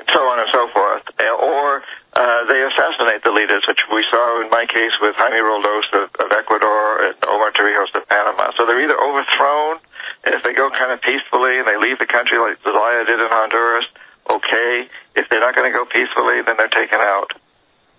and 0.00 0.08
so 0.08 0.20
on 0.32 0.40
and 0.40 0.48
so 0.48 0.64
forth, 0.72 1.04
or 1.20 1.84
uh, 2.16 2.40
they 2.48 2.60
assassinate 2.64 3.20
the 3.20 3.30
leaders, 3.36 3.62
which 3.68 3.84
we 3.92 4.00
saw 4.08 4.40
in 4.40 4.48
my 4.48 4.64
case 4.64 4.96
with 5.04 5.12
Jaime 5.20 5.44
Roldos 5.44 5.92
of, 5.92 6.08
of 6.24 6.28
Ecuador 6.32 7.04
and 7.04 7.16
Omar 7.28 7.52
Torrijos 7.52 7.92
of 7.92 8.08
Panama. 8.08 8.50
So 8.56 8.64
they're 8.64 8.80
either 8.80 8.96
overthrown, 8.96 9.76
and 10.24 10.32
if 10.32 10.42
they 10.42 10.56
go 10.56 10.72
kind 10.72 10.90
of 10.90 11.04
peacefully 11.04 11.60
and 11.60 11.68
they 11.68 11.76
leave 11.76 12.00
the 12.00 12.08
country 12.08 12.40
like 12.40 12.56
Zelaya 12.64 13.04
did 13.04 13.20
in 13.20 13.28
Honduras, 13.28 13.84
okay. 14.24 14.88
If 15.16 15.28
they're 15.28 15.44
not 15.44 15.54
going 15.54 15.70
to 15.70 15.76
go 15.76 15.84
peacefully, 15.84 16.40
then 16.48 16.56
they're 16.56 16.72
taken 16.72 16.98
out. 16.98 17.30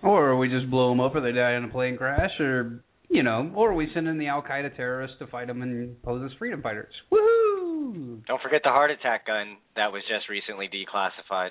Or 0.02 0.36
we 0.36 0.48
just 0.48 0.68
blow 0.68 0.90
them 0.90 1.00
up, 1.00 1.14
or 1.14 1.20
they 1.20 1.32
die 1.32 1.54
in 1.54 1.64
a 1.64 1.68
plane 1.68 1.96
crash, 1.96 2.34
or 2.40 2.82
you 3.12 3.22
know, 3.22 3.52
or 3.54 3.74
we 3.74 3.88
send 3.92 4.08
in 4.08 4.18
the 4.18 4.28
Al 4.28 4.42
Qaeda 4.42 4.74
terrorists 4.74 5.18
to 5.18 5.26
fight 5.26 5.46
them 5.46 5.60
and 5.60 6.02
pose 6.02 6.22
as 6.24 6.36
freedom 6.38 6.62
fighters. 6.62 6.92
Woohoo! 7.12 8.24
Don't 8.26 8.40
forget 8.42 8.62
the 8.64 8.70
heart 8.70 8.90
attack 8.90 9.26
gun 9.26 9.58
that 9.76 9.92
was 9.92 10.02
just 10.08 10.30
recently 10.30 10.66
declassified. 10.66 11.50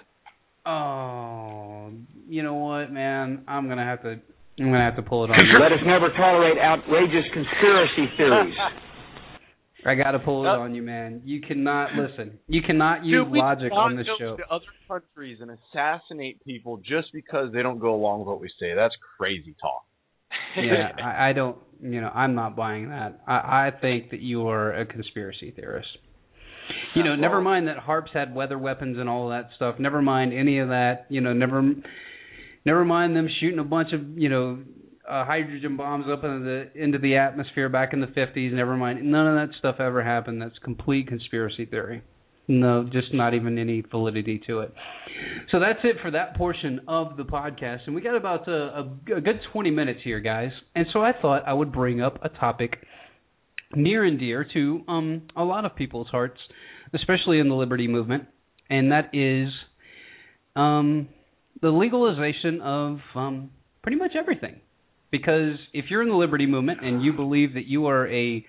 Oh, 0.65 1.91
you 2.27 2.41
know 2.41 2.55
what, 2.55 2.91
man? 2.91 3.43
I'm 3.47 3.69
gonna 3.69 3.85
have 3.85 4.01
to. 4.01 4.19
I'm 4.59 4.71
gonna 4.71 4.83
have 4.83 4.95
to 4.95 5.03
pull 5.03 5.23
it 5.25 5.31
on. 5.31 5.37
You. 5.37 5.59
Let 5.59 5.71
us 5.71 5.79
never 5.85 6.09
tolerate 6.09 6.57
outrageous 6.57 7.25
conspiracy 7.31 8.11
theories. 8.17 8.55
I 9.85 9.95
gotta 9.95 10.19
pull 10.19 10.43
it 10.43 10.49
on 10.49 10.75
you, 10.75 10.83
man. 10.83 11.21
You 11.25 11.41
cannot 11.41 11.89
listen. 11.95 12.39
You 12.47 12.61
cannot 12.61 13.03
use 13.03 13.25
Dude, 13.25 13.37
logic 13.37 13.71
on 13.71 13.97
this 13.97 14.05
go 14.05 14.15
show. 14.19 14.37
To 14.37 14.43
other 14.51 14.65
countries 14.87 15.39
and 15.41 15.51
assassinate 15.51 16.43
people 16.43 16.77
just 16.77 17.07
because 17.13 17.51
they 17.53 17.63
don't 17.63 17.79
go 17.79 17.95
along 17.95 18.19
with 18.19 18.27
what 18.27 18.41
we 18.41 18.49
say. 18.59 18.73
That's 18.75 18.93
crazy 19.17 19.55
talk. 19.59 19.83
Yeah, 20.57 20.91
I, 21.03 21.29
I 21.29 21.33
don't. 21.33 21.57
You 21.81 21.99
know, 21.99 22.09
I'm 22.09 22.35
not 22.35 22.55
buying 22.55 22.89
that. 22.89 23.21
I, 23.27 23.33
I 23.33 23.71
think 23.81 24.11
that 24.11 24.19
you 24.19 24.47
are 24.47 24.71
a 24.71 24.85
conspiracy 24.85 25.51
theorist. 25.55 25.89
You 26.95 27.03
know, 27.03 27.15
never 27.15 27.41
mind 27.41 27.67
that 27.67 27.77
HAARP's 27.77 28.11
had 28.13 28.35
weather 28.35 28.57
weapons 28.57 28.97
and 28.99 29.09
all 29.09 29.29
that 29.29 29.49
stuff. 29.55 29.75
Never 29.79 30.01
mind 30.01 30.33
any 30.33 30.59
of 30.59 30.69
that. 30.69 31.07
You 31.09 31.21
know, 31.21 31.33
never, 31.33 31.73
never 32.65 32.85
mind 32.85 33.15
them 33.15 33.27
shooting 33.39 33.59
a 33.59 33.63
bunch 33.63 33.89
of 33.93 34.17
you 34.17 34.29
know 34.29 34.59
uh, 35.09 35.25
hydrogen 35.25 35.75
bombs 35.75 36.05
up 36.11 36.23
into 36.23 36.39
the 36.39 36.81
into 36.81 36.97
the 36.97 37.17
atmosphere 37.17 37.69
back 37.69 37.93
in 37.93 38.01
the 38.01 38.07
50s. 38.07 38.53
Never 38.53 38.77
mind, 38.77 39.03
none 39.03 39.27
of 39.27 39.35
that 39.35 39.55
stuff 39.57 39.77
ever 39.79 40.03
happened. 40.03 40.41
That's 40.41 40.57
complete 40.63 41.07
conspiracy 41.07 41.65
theory. 41.65 42.03
No, 42.51 42.83
just 42.91 43.13
not 43.13 43.33
even 43.33 43.57
any 43.57 43.81
validity 43.81 44.41
to 44.47 44.59
it. 44.59 44.73
So 45.51 45.59
that's 45.59 45.79
it 45.83 45.97
for 46.01 46.11
that 46.11 46.35
portion 46.35 46.81
of 46.87 47.15
the 47.15 47.23
podcast, 47.23 47.79
and 47.85 47.95
we 47.95 48.01
got 48.01 48.15
about 48.15 48.47
a, 48.47 48.51
a, 48.51 49.17
a 49.17 49.21
good 49.21 49.39
20 49.53 49.71
minutes 49.71 50.01
here, 50.03 50.19
guys. 50.19 50.51
And 50.75 50.85
so 50.91 51.01
I 51.01 51.13
thought 51.19 51.43
I 51.47 51.53
would 51.53 51.71
bring 51.71 52.01
up 52.01 52.19
a 52.23 52.29
topic 52.29 52.77
near 53.73 54.03
and 54.03 54.19
dear 54.19 54.45
to 54.53 54.81
um, 54.87 55.21
a 55.35 55.43
lot 55.43 55.63
of 55.63 55.75
people's 55.75 56.07
hearts, 56.09 56.39
especially 56.93 57.39
in 57.39 57.47
the 57.47 57.55
liberty 57.55 57.87
movement, 57.87 58.25
and 58.69 58.91
that 58.91 59.11
is 59.13 59.49
um, 60.55 61.07
the 61.61 61.69
legalization 61.69 62.59
of 62.61 62.97
um, 63.15 63.51
pretty 63.81 63.97
much 63.97 64.11
everything. 64.19 64.59
Because 65.09 65.55
if 65.73 65.85
you're 65.89 66.01
in 66.01 66.09
the 66.09 66.15
liberty 66.15 66.45
movement 66.45 66.79
and 66.83 67.03
you 67.03 67.13
believe 67.13 67.53
that 67.53 67.65
you 67.65 67.87
are 67.87 68.07
a 68.07 68.45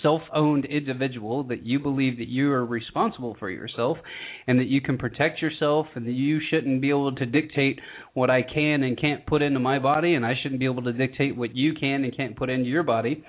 self-owned 0.00 0.64
individual, 0.64 1.44
that 1.44 1.64
you 1.66 1.78
believe 1.78 2.18
that 2.18 2.28
you 2.28 2.50
are 2.50 2.64
responsible 2.64 3.36
for 3.38 3.50
yourself, 3.50 3.98
and 4.46 4.58
that 4.58 4.66
you 4.66 4.80
can 4.80 4.96
protect 4.96 5.42
yourself, 5.42 5.86
and 5.94 6.06
that 6.06 6.12
you 6.12 6.40
shouldn't 6.50 6.80
be 6.80 6.88
able 6.90 7.14
to 7.14 7.26
dictate 7.26 7.80
what 8.14 8.30
I 8.30 8.42
can 8.42 8.82
and 8.82 8.98
can't 9.00 9.26
put 9.26 9.42
into 9.42 9.60
my 9.60 9.78
body, 9.78 10.14
and 10.14 10.24
I 10.24 10.34
shouldn't 10.42 10.60
be 10.60 10.66
able 10.66 10.82
to 10.84 10.92
dictate 10.92 11.36
what 11.36 11.54
you 11.54 11.74
can 11.74 12.04
and 12.04 12.16
can't 12.16 12.36
put 12.36 12.48
into 12.48 12.68
your 12.68 12.82
body. 12.82 13.24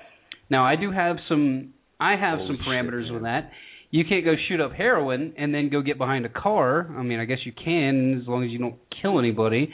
Now, 0.50 0.66
I 0.66 0.76
do 0.76 0.92
have 0.92 1.18
some. 1.28 1.74
I 2.00 2.16
have 2.16 2.40
Holy 2.40 2.58
some 2.58 2.66
parameters 2.68 3.12
with 3.12 3.24
that. 3.24 3.52
You 3.92 4.04
can't 4.06 4.26
go 4.26 4.34
shoot 4.48 4.60
up 4.60 4.72
heroin 4.72 5.34
and 5.38 5.54
then 5.54 5.70
go 5.70 5.82
get 5.82 5.98
behind 5.98 6.26
a 6.26 6.30
car. 6.30 6.94
I 6.98 7.04
mean, 7.04 7.20
I 7.20 7.26
guess 7.26 7.38
you 7.46 7.52
can 7.54 8.20
as 8.20 8.28
long 8.28 8.44
as 8.44 8.50
you 8.50 8.58
don't 8.58 8.78
kill 9.02 9.20
anybody, 9.20 9.72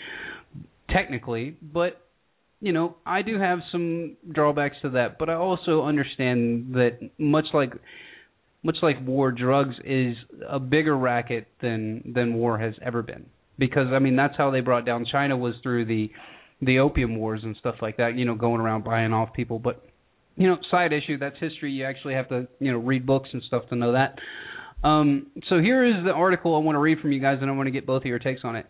technically. 0.90 1.56
But 1.62 2.02
you 2.62 2.74
know, 2.74 2.98
I 3.06 3.22
do 3.22 3.40
have 3.40 3.60
some 3.72 4.18
drawbacks 4.32 4.76
to 4.82 4.90
that, 4.92 5.18
but 5.18 5.30
I 5.30 5.36
also 5.36 5.84
understand 5.84 6.74
that 6.74 7.10
much 7.18 7.46
like 7.54 7.74
much 8.64 8.78
like 8.82 8.98
war, 9.06 9.32
drugs 9.32 9.76
is 9.86 10.18
a 10.48 10.60
bigger 10.60 10.98
racket 10.98 11.48
than 11.62 12.12
than 12.14 12.34
war 12.34 12.60
has 12.60 12.74
ever 12.82 13.02
been. 13.02 13.28
Because 13.58 13.88
I 13.94 14.00
mean, 14.00 14.16
that's 14.16 14.36
how 14.38 14.52
they 14.52 14.60
brought 14.60 14.86
down 14.86 15.06
China 15.10 15.38
was 15.38 15.56
through 15.64 15.86
the 15.86 16.12
the 16.62 16.80
opium 16.80 17.16
wars 17.18 17.42
and 17.44 17.56
stuff 17.58 17.76
like 17.82 17.98
that. 17.98 18.16
You 18.16 18.26
know, 18.26 18.36
going 18.36 18.60
around 18.60 18.84
buying 18.84 19.14
off 19.14 19.34
people. 19.34 19.60
But 19.60 19.86
you 20.36 20.48
know, 20.48 20.58
side 20.70 20.92
issue. 20.92 21.18
That's 21.18 21.38
history. 21.40 21.72
You 21.72 21.86
actually 21.86 22.16
have 22.16 22.28
to 22.30 22.48
you 22.60 22.72
know 22.72 22.80
read 22.80 23.06
books 23.06 23.30
and 23.32 23.42
stuff 23.44 23.64
to 23.70 23.76
know 23.76 23.94
that. 23.94 24.16
Um, 24.86 25.28
so 25.50 25.60
here 25.60 25.86
is 25.86 26.06
the 26.06 26.12
article 26.12 26.56
I 26.56 26.60
want 26.60 26.76
to 26.76 26.80
read 26.80 27.00
from 27.00 27.12
you 27.12 27.20
guys, 27.20 27.40
and 27.42 27.50
I 27.50 27.54
want 27.54 27.68
to 27.68 27.72
get 27.72 27.86
both 27.86 28.02
of 28.02 28.06
your 28.06 28.20
takes 28.20 28.42
on 28.44 28.56
it. 28.56 28.66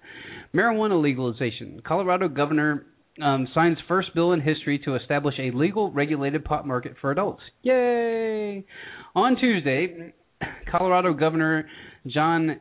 Marijuana 0.55 0.99
legalization. 0.99 1.81
Colorado 1.85 2.27
Governor 2.27 2.85
um, 3.22 3.47
signs 3.53 3.78
first 3.88 4.13
bill 4.15 4.34
in 4.34 4.41
history 4.41 4.80
to 4.86 4.95
establish 4.95 5.36
a 5.39 5.51
legal 5.55 5.91
regulated 5.91 6.43
pot 6.43 6.65
market 6.65 6.95
for 6.99 7.11
adults. 7.11 7.41
Yay! 7.61 8.65
On 9.15 9.36
Tuesday, 9.39 10.13
Colorado 10.72 11.13
Governor 11.13 11.67
John 12.07 12.59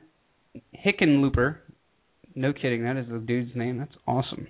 Hickenlooper, 0.84 1.56
no 2.34 2.52
kidding, 2.52 2.84
that 2.84 2.96
is 2.96 3.06
the 3.10 3.18
dude's 3.18 3.54
name. 3.54 3.78
That's 3.78 3.94
awesome. 4.06 4.46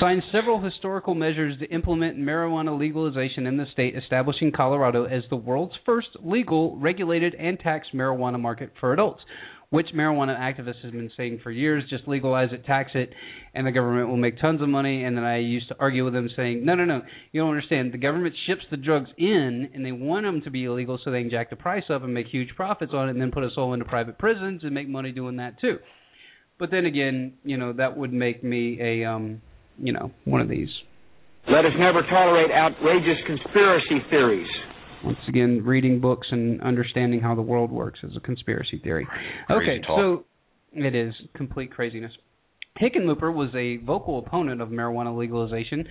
Signed 0.00 0.22
several 0.32 0.60
historical 0.60 1.14
measures 1.14 1.58
to 1.60 1.66
implement 1.66 2.18
marijuana 2.18 2.76
legalization 2.78 3.46
in 3.46 3.56
the 3.56 3.66
state, 3.72 3.94
establishing 3.96 4.50
Colorado 4.50 5.04
as 5.04 5.22
the 5.30 5.36
world's 5.36 5.74
first 5.86 6.08
legal, 6.22 6.76
regulated, 6.78 7.34
and 7.34 7.58
taxed 7.58 7.94
marijuana 7.94 8.40
market 8.40 8.72
for 8.80 8.92
adults 8.92 9.22
which 9.72 9.86
marijuana 9.96 10.38
activists 10.38 10.84
have 10.84 10.92
been 10.92 11.10
saying 11.16 11.40
for 11.42 11.50
years, 11.50 11.82
just 11.88 12.06
legalize 12.06 12.50
it, 12.52 12.62
tax 12.66 12.90
it, 12.94 13.08
and 13.54 13.66
the 13.66 13.72
government 13.72 14.06
will 14.06 14.18
make 14.18 14.38
tons 14.38 14.60
of 14.60 14.68
money. 14.68 15.02
And 15.02 15.16
then 15.16 15.24
I 15.24 15.38
used 15.38 15.66
to 15.68 15.76
argue 15.80 16.04
with 16.04 16.12
them 16.12 16.28
saying, 16.36 16.62
no, 16.62 16.74
no, 16.74 16.84
no, 16.84 17.00
you 17.32 17.40
don't 17.40 17.48
understand. 17.48 17.90
The 17.90 17.98
government 17.98 18.34
ships 18.46 18.60
the 18.70 18.76
drugs 18.76 19.08
in, 19.16 19.70
and 19.72 19.82
they 19.82 19.90
want 19.90 20.26
them 20.26 20.42
to 20.42 20.50
be 20.50 20.64
illegal 20.66 21.00
so 21.02 21.10
they 21.10 21.22
can 21.22 21.30
jack 21.30 21.48
the 21.48 21.56
price 21.56 21.84
up 21.88 22.04
and 22.04 22.12
make 22.12 22.26
huge 22.26 22.50
profits 22.54 22.92
on 22.94 23.08
it, 23.08 23.12
and 23.12 23.20
then 23.20 23.30
put 23.30 23.44
us 23.44 23.52
all 23.56 23.72
into 23.72 23.86
private 23.86 24.18
prisons 24.18 24.60
and 24.62 24.74
make 24.74 24.90
money 24.90 25.10
doing 25.10 25.36
that 25.36 25.58
too. 25.58 25.78
But 26.58 26.70
then 26.70 26.84
again, 26.84 27.32
you 27.42 27.56
know, 27.56 27.72
that 27.72 27.96
would 27.96 28.12
make 28.12 28.44
me 28.44 28.78
a, 28.78 29.08
um, 29.08 29.40
you 29.78 29.94
know, 29.94 30.10
one 30.26 30.42
of 30.42 30.50
these. 30.50 30.68
Let 31.48 31.64
us 31.64 31.72
never 31.78 32.02
tolerate 32.02 32.50
outrageous 32.52 33.18
conspiracy 33.26 34.04
theories. 34.10 34.46
Once 35.04 35.18
again, 35.28 35.62
reading 35.64 36.00
books 36.00 36.28
and 36.30 36.60
understanding 36.62 37.20
how 37.20 37.34
the 37.34 37.42
world 37.42 37.70
works 37.70 38.00
is 38.02 38.12
a 38.16 38.20
conspiracy 38.20 38.80
theory. 38.82 39.06
Crazy 39.46 39.70
okay, 39.70 39.86
talk. 39.86 39.98
so 39.98 40.24
it 40.72 40.94
is 40.94 41.14
complete 41.34 41.72
craziness. 41.72 42.12
Hickenlooper 42.80 43.34
was 43.34 43.50
a 43.54 43.76
vocal 43.84 44.18
opponent 44.18 44.60
of 44.60 44.68
marijuana 44.68 45.16
legalization, 45.16 45.86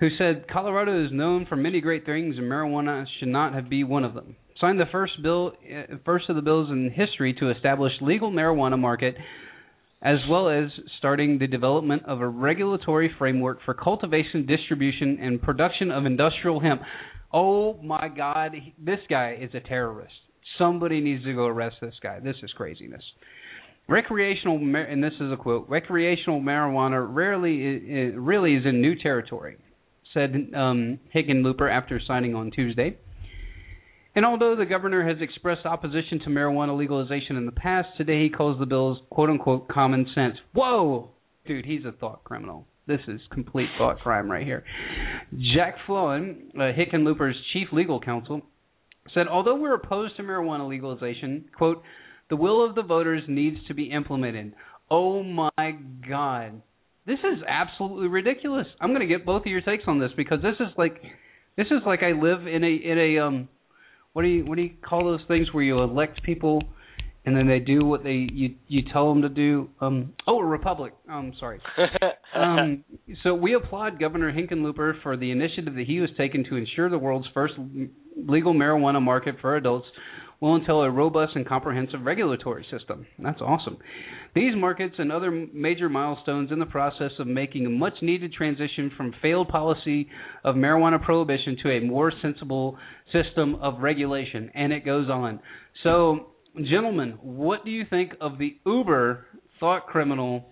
who 0.00 0.08
said 0.18 0.46
Colorado 0.52 1.04
is 1.04 1.12
known 1.12 1.46
for 1.46 1.56
many 1.56 1.80
great 1.80 2.04
things 2.06 2.36
and 2.38 2.50
marijuana 2.50 3.04
should 3.18 3.28
not 3.28 3.54
have 3.54 3.68
be 3.68 3.84
one 3.84 4.04
of 4.04 4.14
them. 4.14 4.36
Signed 4.60 4.78
the 4.78 4.86
first 4.90 5.22
bill, 5.22 5.52
uh, 5.64 5.96
first 6.04 6.28
of 6.28 6.36
the 6.36 6.42
bills 6.42 6.70
in 6.70 6.90
history 6.90 7.34
to 7.40 7.50
establish 7.50 7.92
legal 8.00 8.30
marijuana 8.30 8.78
market 8.78 9.16
as 10.04 10.18
well 10.28 10.50
as 10.50 10.70
starting 10.98 11.38
the 11.38 11.46
development 11.46 12.02
of 12.06 12.20
a 12.20 12.28
regulatory 12.28 13.10
framework 13.18 13.58
for 13.64 13.72
cultivation, 13.72 14.44
distribution, 14.46 15.18
and 15.20 15.40
production 15.40 15.90
of 15.90 16.04
industrial 16.04 16.60
hemp. 16.60 16.82
Oh 17.34 17.74
my 17.82 18.08
God, 18.16 18.54
this 18.78 19.00
guy 19.10 19.36
is 19.40 19.50
a 19.54 19.60
terrorist. 19.60 20.14
Somebody 20.56 21.00
needs 21.00 21.24
to 21.24 21.34
go 21.34 21.46
arrest 21.46 21.76
this 21.82 21.94
guy. 22.00 22.20
This 22.20 22.36
is 22.44 22.52
craziness. 22.52 23.02
Recreational, 23.88 24.56
and 24.56 25.02
this 25.02 25.12
is 25.20 25.32
a 25.32 25.36
quote: 25.36 25.68
"Recreational 25.68 26.40
marijuana 26.40 27.04
rarely, 27.12 28.12
really 28.16 28.54
is 28.54 28.64
in 28.64 28.80
new 28.80 28.94
territory," 28.94 29.56
said 30.14 30.52
um, 30.54 31.00
Hickenlooper 31.12 31.68
after 31.68 32.00
signing 32.06 32.36
on 32.36 32.52
Tuesday. 32.52 32.96
And 34.14 34.24
although 34.24 34.54
the 34.54 34.64
governor 34.64 35.06
has 35.06 35.20
expressed 35.20 35.66
opposition 35.66 36.20
to 36.20 36.30
marijuana 36.30 36.78
legalization 36.78 37.36
in 37.36 37.46
the 37.46 37.52
past, 37.52 37.88
today 37.98 38.22
he 38.22 38.30
calls 38.30 38.60
the 38.60 38.66
bills 38.66 38.98
"quote 39.10 39.28
unquote" 39.28 39.68
common 39.68 40.06
sense. 40.14 40.36
Whoa, 40.54 41.10
dude, 41.46 41.66
he's 41.66 41.84
a 41.84 41.90
thought 41.90 42.22
criminal. 42.22 42.68
This 42.86 43.00
is 43.08 43.20
complete 43.32 43.68
thought 43.78 43.98
crime 44.00 44.30
right 44.30 44.44
here. 44.44 44.64
Jack 45.56 45.76
Finlaw, 45.88 46.34
uh, 46.54 46.58
Hickenlooper's 46.58 47.36
chief 47.52 47.68
legal 47.72 48.00
counsel, 48.00 48.42
said, 49.14 49.26
although 49.28 49.56
we're 49.56 49.74
opposed 49.74 50.16
to 50.16 50.22
marijuana 50.22 50.68
legalization, 50.68 51.46
quote, 51.56 51.82
the 52.30 52.36
will 52.36 52.64
of 52.64 52.74
the 52.74 52.82
voters 52.82 53.22
needs 53.28 53.56
to 53.68 53.74
be 53.74 53.84
implemented. 53.90 54.54
Oh 54.90 55.22
my 55.22 55.50
God. 56.08 56.62
This 57.06 57.18
is 57.18 57.42
absolutely 57.46 58.08
ridiculous. 58.08 58.66
I'm 58.80 58.90
going 58.90 59.00
to 59.00 59.06
get 59.06 59.26
both 59.26 59.42
of 59.42 59.46
your 59.46 59.60
takes 59.60 59.84
on 59.86 59.98
this 59.98 60.10
because 60.16 60.40
this 60.42 60.54
is 60.58 60.72
like 60.78 61.00
this 61.56 61.66
is 61.66 61.80
like 61.86 62.02
I 62.02 62.12
live 62.12 62.46
in 62.46 62.64
a 62.64 62.66
in 62.66 62.98
a 62.98 63.18
um 63.26 63.48
what 64.14 64.22
do 64.22 64.28
you 64.28 64.44
what 64.44 64.56
do 64.56 64.62
you 64.62 64.70
call 64.82 65.04
those 65.04 65.20
things 65.28 65.52
where 65.52 65.62
you 65.62 65.80
elect 65.80 66.22
people 66.22 66.62
and 67.26 67.36
then 67.36 67.46
they 67.46 67.58
do 67.58 67.84
what 67.84 68.02
they 68.04 68.28
you 68.32 68.54
you 68.68 68.82
tell 68.92 69.08
them 69.08 69.22
to 69.22 69.28
do 69.28 69.68
um 69.80 70.12
oh 70.26 70.38
a 70.38 70.44
republic. 70.44 70.94
I'm 71.08 71.32
sorry. 71.38 71.60
um, 72.36 72.84
so 73.22 73.34
we 73.34 73.54
applaud 73.54 73.98
Governor 73.98 74.32
Hickenlooper 74.32 75.02
for 75.02 75.16
the 75.16 75.30
initiative 75.30 75.74
that 75.74 75.86
he 75.86 76.00
was 76.00 76.10
taken 76.18 76.44
to 76.44 76.56
ensure 76.56 76.88
the 76.88 76.98
world's 76.98 77.28
first 77.32 77.54
legal 78.16 78.54
marijuana 78.54 79.02
market 79.02 79.36
for 79.40 79.56
adults 79.56 79.86
will 80.40 80.56
entail 80.56 80.82
a 80.82 80.90
robust 80.90 81.32
and 81.36 81.46
comprehensive 81.48 82.04
regulatory 82.04 82.66
system. 82.70 83.06
That's 83.18 83.40
awesome. 83.40 83.78
These 84.34 84.54
markets 84.56 84.96
and 84.98 85.10
other 85.10 85.30
major 85.30 85.88
milestones 85.88 86.50
in 86.52 86.58
the 86.58 86.66
process 86.66 87.12
of 87.18 87.26
making 87.26 87.66
a 87.66 87.70
much 87.70 87.94
needed 88.02 88.32
transition 88.32 88.90
from 88.96 89.14
failed 89.22 89.48
policy 89.48 90.08
of 90.44 90.56
marijuana 90.56 91.02
prohibition 91.02 91.56
to 91.62 91.70
a 91.70 91.80
more 91.80 92.12
sensible 92.20 92.76
system 93.12 93.54
of 93.56 93.80
regulation. 93.80 94.50
And 94.54 94.72
it 94.72 94.84
goes 94.84 95.08
on. 95.08 95.40
So, 95.82 96.33
gentlemen, 96.56 97.18
what 97.22 97.64
do 97.64 97.70
you 97.70 97.84
think 97.88 98.12
of 98.20 98.38
the 98.38 98.56
uber 98.66 99.26
thought 99.60 99.86
criminal 99.86 100.44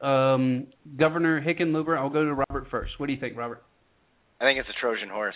um, 0.00 0.66
Governor 0.98 1.40
Hickenlooper? 1.42 1.96
I'll 1.98 2.10
go 2.10 2.24
to 2.24 2.34
Robert 2.34 2.68
first. 2.70 2.92
What 2.98 3.06
do 3.06 3.12
you 3.12 3.20
think, 3.20 3.36
Robert? 3.36 3.62
I 4.40 4.44
think 4.44 4.58
it's 4.58 4.68
a 4.68 4.80
Trojan 4.80 5.08
horse. 5.10 5.34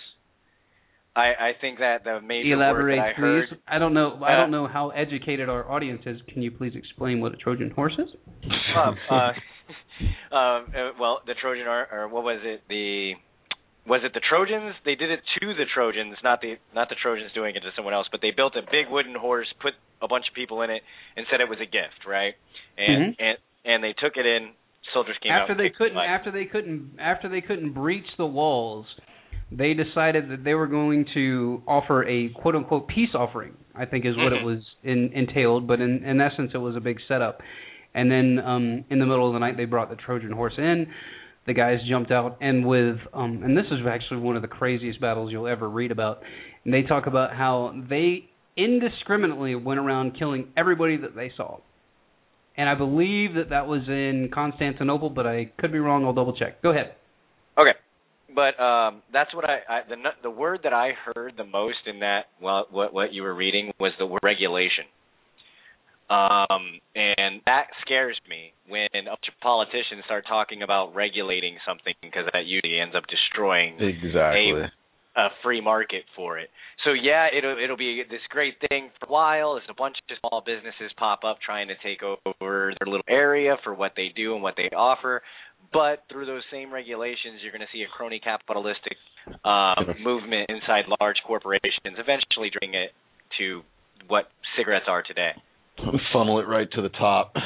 I 1.17 1.27
I 1.39 1.51
think 1.61 1.79
that 1.79 2.03
the 2.05 2.21
major 2.21 2.55
Elaborate, 2.55 2.99
I 2.99 3.13
heard. 3.13 3.49
please. 3.51 3.59
I 3.69 3.79
don't 3.79 3.95
know. 3.95 4.19
I 4.25 4.35
Uh, 4.35 4.37
don't 4.39 4.51
know 4.51 4.67
how 4.67 4.91
educated 4.91 5.49
our 5.49 5.71
audience 5.71 6.03
is. 6.07 6.21
Can 6.33 6.43
you 6.43 6.51
please 6.51 6.73
explain 6.75 7.21
what 7.21 7.33
a 7.33 7.37
Trojan 7.37 7.71
horse 7.71 7.93
is? 7.99 8.09
um, 8.77 8.97
uh, 9.11 9.15
um, 9.15 9.33
uh, 10.77 10.91
well, 10.99 11.21
the 11.27 11.35
Trojan 11.41 11.67
or, 11.69 11.87
or 11.93 12.09
what 12.09 12.25
was 12.25 12.41
it? 12.43 12.63
The 12.69 13.13
was 13.87 14.01
it 14.05 14.13
the 14.15 14.21
Trojans? 14.21 14.75
They 14.85 14.95
did 14.95 15.11
it 15.11 15.21
to 15.41 15.55
the 15.55 15.65
Trojans, 15.73 16.17
not 16.25 16.41
the 16.41 16.57
not 16.75 16.89
the 16.89 16.97
Trojans 17.01 17.33
doing 17.35 17.55
it 17.57 17.61
to 17.61 17.71
someone 17.77 17.95
else. 17.95 18.07
But 18.11 18.21
they 18.23 18.31
built 18.31 18.57
a 18.57 18.63
big 18.63 18.91
wooden 18.91 19.15
horse, 19.15 19.47
put 19.61 19.75
a 20.01 20.09
bunch 20.09 20.25
of 20.29 20.35
people 20.35 20.63
in 20.63 20.71
it, 20.71 20.83
and 21.17 21.27
said 21.31 21.41
it 21.41 21.49
was 21.49 21.59
a 21.61 21.67
gift, 21.67 22.07
right? 22.07 22.35
And 22.79 23.15
Mhm. 23.15 23.17
and 23.19 23.39
and 23.65 23.85
they 23.85 23.93
took 23.93 24.17
it 24.17 24.27
in. 24.27 24.51
Soldiers 24.93 25.17
came 25.23 25.33
after 25.33 25.53
out. 25.53 25.59
they 25.59 25.71
couldn't 25.71 25.97
after 25.97 26.31
they 26.31 26.45
couldn't 26.45 26.97
after 26.99 27.29
they 27.29 27.41
couldn't 27.41 27.73
breach 27.73 28.07
the 28.17 28.27
walls 28.27 28.87
they 29.51 29.73
decided 29.75 30.29
that 30.31 30.43
they 30.45 30.55
were 30.55 30.67
going 30.67 31.05
to 31.15 31.63
offer 31.67 32.05
a 32.09 32.29
quote 32.31 32.55
unquote 32.55 32.87
peace 32.87 33.15
offering 33.15 33.57
i 33.75 33.85
think 33.85 34.05
is 34.05 34.17
what 34.17 34.33
it 34.33 34.41
Mhm. 34.41 34.45
was 34.45 34.75
in, 34.83 35.11
entailed 35.15 35.67
but 35.67 35.81
in, 35.81 36.05
in 36.05 36.21
essence 36.21 36.53
it 36.55 36.59
was 36.59 36.77
a 36.77 36.81
big 36.81 37.01
setup 37.09 37.43
and 37.95 38.11
then 38.11 38.39
um 38.41 38.85
in 38.91 38.99
the 38.99 39.07
middle 39.07 39.27
of 39.27 39.33
the 39.33 39.39
night 39.39 39.57
they 39.57 39.65
brought 39.65 39.89
the 39.91 39.97
trojan 39.97 40.33
horse 40.33 40.57
in 40.59 40.87
the 41.47 41.55
guys 41.55 41.79
jumped 41.89 42.11
out 42.11 42.39
and 42.41 42.67
with 42.67 42.97
um 43.13 43.43
and 43.43 43.57
this 43.57 43.67
is 43.67 43.81
actually 43.89 44.21
one 44.21 44.37
of 44.37 44.43
the 44.43 44.49
craziest 44.49 45.01
battles 45.01 45.31
you'll 45.31 45.47
ever 45.47 45.69
read 45.69 45.91
about 45.91 46.21
and 46.65 46.73
they 46.73 46.83
talk 46.83 47.07
about 47.07 47.35
how 47.35 47.75
they 47.89 48.29
indiscriminately 48.57 49.55
went 49.55 49.81
around 49.81 50.17
killing 50.19 50.49
everybody 50.57 50.97
that 50.99 51.15
they 51.15 51.33
saw. 51.37 51.59
And 52.57 52.69
I 52.69 52.75
believe 52.77 53.35
that 53.35 53.51
that 53.51 53.67
was 53.67 53.83
in 53.89 54.31
Constantinople, 54.33 55.11
but 55.11 55.27
I 55.27 55.51
could 55.59 55.73
be 55.73 55.79
wrong. 55.79 56.05
I'll 56.05 56.13
double 56.13 56.37
check. 56.37 56.63
Go 56.63 56.71
ahead. 56.71 56.95
Okay, 57.59 57.73
but 58.35 58.63
um, 58.63 59.03
that's 59.13 59.35
what 59.35 59.45
I, 59.45 59.59
I 59.69 59.81
the 59.89 59.97
the 60.23 60.31
word 60.31 60.61
that 60.63 60.73
I 60.73 60.91
heard 61.15 61.35
the 61.37 61.45
most 61.45 61.79
in 61.87 62.01
that 62.01 62.27
well 62.41 62.67
what 62.71 62.93
what 62.93 63.13
you 63.13 63.23
were 63.23 63.35
reading 63.35 63.73
was 63.79 63.93
the 63.99 64.07
word 64.07 64.21
regulation. 64.23 64.85
Um, 66.11 66.81
and 66.95 67.41
that 67.47 67.69
scares 67.81 68.21
me 68.29 68.53
when 68.69 68.89
a 68.93 69.05
bunch 69.05 69.29
of 69.29 69.41
politicians 69.41 70.05
start 70.05 70.25
talking 70.29 70.63
about 70.63 70.95
regulating 70.95 71.57
something 71.67 71.95
because 72.03 72.29
that 72.33 72.45
usually 72.45 72.79
ends 72.81 72.95
up 72.95 73.05
destroying 73.09 73.81
Exactly. 73.81 74.53
a 74.53 74.73
a 75.17 75.29
free 75.43 75.61
market 75.61 76.03
for 76.17 76.39
it. 76.39 76.49
So 76.85 76.93
yeah, 76.93 77.29
it'll 77.37 77.57
it'll 77.63 77.77
be 77.77 78.03
this 78.11 78.21
great 78.31 78.55
thing 78.69 78.91
for 78.99 79.07
a 79.07 79.13
while 79.13 79.57
as 79.57 79.63
a 79.71 79.75
bunch 79.75 79.97
of 80.11 80.17
small 80.19 80.43
businesses 80.45 80.91
pop 80.99 81.21
up 81.25 81.39
trying 81.45 81.69
to 81.69 81.75
take 81.83 82.03
over 82.03 82.75
their 82.79 82.87
little 82.87 83.07
area 83.09 83.57
for 83.63 83.75
what 83.75 83.93
they 83.97 84.09
do 84.15 84.35
and 84.35 84.43
what 84.43 84.55
they 84.57 84.75
offer. 84.75 85.23
But 85.73 86.03
through 86.11 86.27
those 86.27 86.43
same 86.53 86.73
regulations, 86.73 87.41
you're 87.43 87.53
going 87.53 87.63
to 87.63 87.73
see 87.73 87.83
a 87.83 87.89
crony 87.97 88.21
capitalistic 88.23 88.97
um, 89.45 89.97
movement 90.03 90.51
inside 90.51 90.85
large 91.01 91.17
corporations, 91.27 91.95
eventually 91.97 92.51
bring 92.61 92.75
it 92.75 92.91
to 93.39 93.63
what 94.09 94.29
cigarettes 94.57 94.87
are 94.89 95.03
today. 95.03 95.31
Funnel 96.13 96.41
it 96.41 96.49
right 96.49 96.69
to 96.73 96.83
the 96.83 96.89
top. 96.91 97.35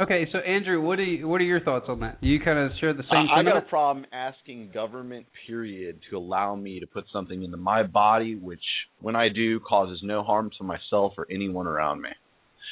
Okay, 0.00 0.28
so 0.30 0.38
Andrew, 0.38 0.80
what 0.80 0.98
are 0.98 1.04
you, 1.04 1.26
what 1.26 1.40
are 1.40 1.44
your 1.44 1.60
thoughts 1.60 1.86
on 1.88 2.00
that? 2.00 2.18
You 2.20 2.38
kind 2.38 2.58
of 2.58 2.72
share 2.80 2.92
the 2.92 3.02
same? 3.04 3.26
I, 3.34 3.40
I 3.40 3.42
got 3.42 3.56
a 3.56 3.60
problem 3.62 4.04
asking 4.12 4.70
government, 4.72 5.26
period, 5.46 5.98
to 6.10 6.16
allow 6.18 6.54
me 6.54 6.80
to 6.80 6.86
put 6.86 7.04
something 7.12 7.42
into 7.42 7.56
my 7.56 7.82
body, 7.82 8.34
which, 8.36 8.62
when 9.00 9.16
I 9.16 9.28
do, 9.30 9.58
causes 9.60 10.00
no 10.02 10.22
harm 10.22 10.50
to 10.58 10.64
myself 10.64 11.14
or 11.16 11.26
anyone 11.30 11.66
around 11.66 12.02
me. 12.02 12.10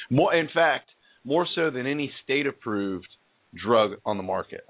More, 0.09 0.33
in 0.33 0.47
fact, 0.53 0.89
more 1.23 1.47
so 1.55 1.71
than 1.71 1.87
any 1.87 2.11
state-approved 2.23 3.07
drug 3.65 3.93
on 4.05 4.17
the 4.17 4.23
market. 4.23 4.61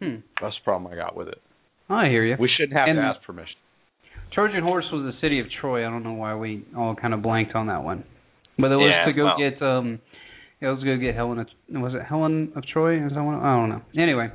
Hmm. 0.00 0.16
That's 0.40 0.54
the 0.56 0.64
problem 0.64 0.92
I 0.92 0.96
got 0.96 1.14
with 1.16 1.28
it. 1.28 1.40
I 1.88 2.08
hear 2.08 2.24
you. 2.24 2.36
We 2.38 2.50
shouldn't 2.58 2.76
have 2.78 2.88
And- 2.88 2.96
to 2.96 3.02
ask 3.02 3.22
permission. 3.22 3.56
Trojan 4.32 4.62
Horse 4.62 4.86
was 4.92 5.02
the 5.14 5.20
city 5.20 5.40
of 5.40 5.46
Troy. 5.60 5.86
I 5.86 5.90
don't 5.90 6.02
know 6.02 6.14
why 6.14 6.34
we 6.34 6.64
all 6.76 6.94
kind 6.94 7.12
of 7.14 7.22
blanked 7.22 7.54
on 7.54 7.66
that 7.68 7.84
one, 7.84 8.04
but 8.58 8.70
it 8.72 8.76
was 8.76 8.90
Yeah, 8.90 9.04
to 9.06 9.12
go 9.12 9.24
well. 9.24 9.38
get 9.38 9.62
um, 9.62 10.00
it 10.60 10.66
was 10.66 10.80
to 10.80 10.86
go 10.86 10.96
get 10.96 11.14
Helen. 11.14 11.38
Of, 11.40 11.46
was 11.70 11.94
it 11.94 12.02
Helen 12.02 12.52
of 12.56 12.64
Troy? 12.72 13.04
Is 13.04 13.12
that 13.14 13.22
one? 13.22 13.36
I 13.36 13.56
don't 13.56 13.68
know. 13.68 13.82
Anyway, 14.00 14.28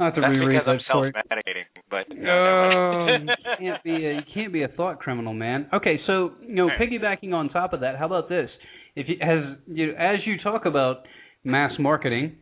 I 0.00 0.04
have 0.04 0.14
to 0.14 0.20
That's 0.20 0.30
reread 0.30 0.60
because 0.64 0.68
I'm 0.68 1.12
that 1.12 1.12
self-medicating, 1.24 1.64
but 1.90 2.06
Oh, 2.10 3.16
you 3.20 3.32
can't 3.58 3.82
be 3.84 4.06
a, 4.06 4.12
you 4.14 4.22
can't 4.34 4.52
be 4.52 4.62
a 4.62 4.68
thought 4.68 5.00
criminal, 5.00 5.34
man. 5.34 5.68
Okay, 5.72 5.98
so 6.06 6.32
you 6.46 6.54
know, 6.54 6.68
piggybacking 6.80 7.32
on 7.32 7.48
top 7.48 7.72
of 7.72 7.80
that, 7.80 7.96
how 7.98 8.06
about 8.06 8.28
this? 8.28 8.50
If 8.94 9.08
you 9.08 9.16
as 9.20 9.56
you 9.66 9.94
as 9.94 10.16
you 10.26 10.36
talk 10.42 10.66
about 10.66 11.06
mass 11.44 11.72
marketing, 11.78 12.36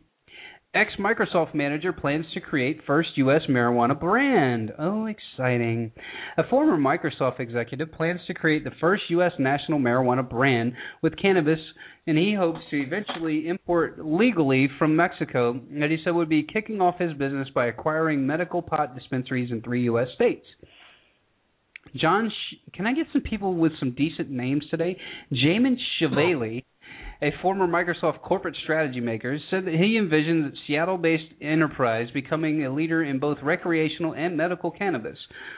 ex 0.73 0.91
Microsoft 0.99 1.53
manager 1.53 1.93
plans 1.93 2.25
to 2.33 2.39
create 2.39 2.81
first 2.85 3.09
U.S. 3.15 3.41
marijuana 3.49 3.99
brand. 3.99 4.71
Oh, 4.77 5.07
exciting! 5.07 5.91
A 6.37 6.43
former 6.49 6.77
Microsoft 6.77 7.39
executive 7.39 7.91
plans 7.91 8.19
to 8.27 8.33
create 8.33 8.63
the 8.63 8.71
first 8.79 9.03
U.S. 9.09 9.31
national 9.39 9.79
marijuana 9.79 10.27
brand 10.27 10.73
with 11.01 11.17
cannabis, 11.21 11.59
and 12.05 12.17
he 12.17 12.35
hopes 12.37 12.59
to 12.69 12.81
eventually 12.81 13.47
import 13.47 14.05
legally 14.05 14.69
from 14.77 14.95
Mexico. 14.95 15.51
And 15.51 15.91
he 15.91 15.97
said 16.03 16.13
would 16.13 16.29
be 16.29 16.43
kicking 16.43 16.81
off 16.81 16.99
his 16.99 17.13
business 17.13 17.47
by 17.53 17.67
acquiring 17.67 18.25
medical 18.25 18.61
pot 18.61 18.95
dispensaries 18.95 19.51
in 19.51 19.61
three 19.61 19.83
U.S. 19.83 20.07
states. 20.15 20.45
John, 21.95 22.29
Sh- 22.29 22.55
can 22.73 22.85
I 22.85 22.93
get 22.93 23.07
some 23.13 23.21
people 23.21 23.55
with 23.55 23.71
some 23.79 23.91
decent 23.91 24.29
names 24.29 24.63
today? 24.69 24.97
Jamen 25.31 25.77
Shively, 25.99 26.65
a 27.21 27.31
former 27.41 27.67
Microsoft 27.67 28.21
corporate 28.21 28.55
strategy 28.63 28.99
maker, 28.99 29.37
said 29.49 29.65
that 29.65 29.73
he 29.73 29.97
envisioned 29.97 30.45
envisions 30.45 30.57
Seattle-based 30.67 31.33
enterprise 31.41 32.07
becoming 32.13 32.65
a 32.65 32.73
leader 32.73 33.03
in 33.03 33.19
both 33.19 33.37
recreational 33.41 34.13
and 34.13 34.37
medical 34.37 34.71
cannabis, 34.71 35.17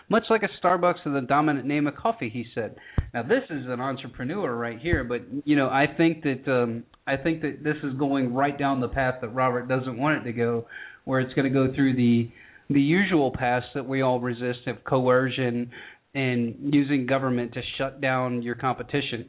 much 0.10 0.24
like 0.30 0.44
a 0.44 0.66
Starbucks 0.66 1.06
is 1.06 1.14
the 1.14 1.26
dominant 1.28 1.66
name 1.66 1.88
of 1.88 1.96
coffee. 1.96 2.30
He 2.30 2.46
said. 2.56 2.76
Now 3.14 3.24
this 3.24 3.44
is 3.50 3.66
an 3.68 3.82
entrepreneur 3.82 4.56
right 4.56 4.80
here, 4.80 5.04
but 5.04 5.22
you 5.46 5.56
know 5.56 5.68
I 5.68 5.86
think 5.98 6.24
that 6.24 6.48
um, 6.48 6.84
I 7.08 7.18
think 7.18 7.42
that 7.42 7.64
this 7.64 7.78
is 7.84 7.94
going 7.98 8.34
right 8.34 8.58
down 8.58 8.80
the 8.80 8.88
path 8.88 9.16
that 9.22 9.30
Robert 9.30 9.68
doesn't 9.68 9.98
want 9.98 10.22
it 10.22 10.24
to 10.26 10.34
go, 10.34 10.68
where 11.06 11.20
it's 11.20 11.34
going 11.34 11.52
to 11.52 11.54
go 11.54 11.74
through 11.74 11.96
the 11.96 12.30
the 12.70 12.82
usual 12.82 13.32
paths 13.32 13.66
that 13.74 13.88
we 13.88 14.02
all 14.02 14.20
resist 14.20 14.68
of 14.68 14.84
coercion 14.84 15.72
and 16.14 16.74
using 16.74 17.06
government 17.06 17.54
to 17.54 17.62
shut 17.78 18.02
down 18.02 18.42
your 18.42 18.56
competition. 18.56 19.28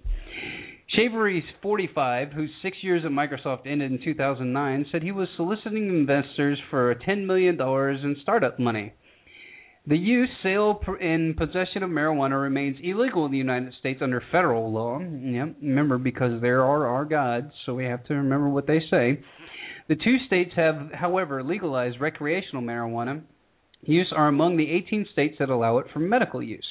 Shively's 0.97 1.45
45, 1.62 2.32
whose 2.32 2.51
six 2.62 2.78
years 2.82 3.05
at 3.05 3.12
Microsoft 3.12 3.66
ended 3.66 3.93
in 3.93 4.03
2009, 4.03 4.86
said 4.91 5.03
he 5.03 5.12
was 5.12 5.28
soliciting 5.36 5.88
investors 5.88 6.59
for 6.68 6.93
$10 6.95 7.26
million 7.26 7.61
in 7.61 8.16
startup 8.22 8.59
money. 8.59 8.93
The 9.86 9.97
use, 9.97 10.28
sale, 10.43 10.80
and 11.01 11.36
possession 11.36 11.82
of 11.82 11.91
marijuana 11.91 12.41
remains 12.41 12.76
illegal 12.82 13.24
in 13.24 13.32
the 13.32 13.38
United 13.38 13.72
States 13.78 14.01
under 14.03 14.22
federal 14.30 14.72
law. 14.72 14.99
Remember, 14.99 15.97
because 15.97 16.41
there 16.43 16.64
are 16.64 16.86
our 16.86 17.05
gods, 17.05 17.53
so 17.64 17.74
we 17.74 17.84
have 17.84 18.05
to 18.07 18.14
remember 18.14 18.49
what 18.49 18.66
they 18.66 18.80
say. 18.91 19.22
The 19.88 19.97
two 19.97 20.18
states 20.26 20.53
have, 20.57 20.91
however, 20.93 21.43
legalized 21.43 22.01
recreational 22.01 22.62
marijuana 22.62 23.22
use 23.82 24.12
are 24.14 24.28
among 24.28 24.57
the 24.57 24.70
18 24.70 25.07
states 25.12 25.36
that 25.38 25.49
allow 25.49 25.78
it 25.78 25.86
for 25.93 26.01
medical 26.01 26.43
use. 26.43 26.66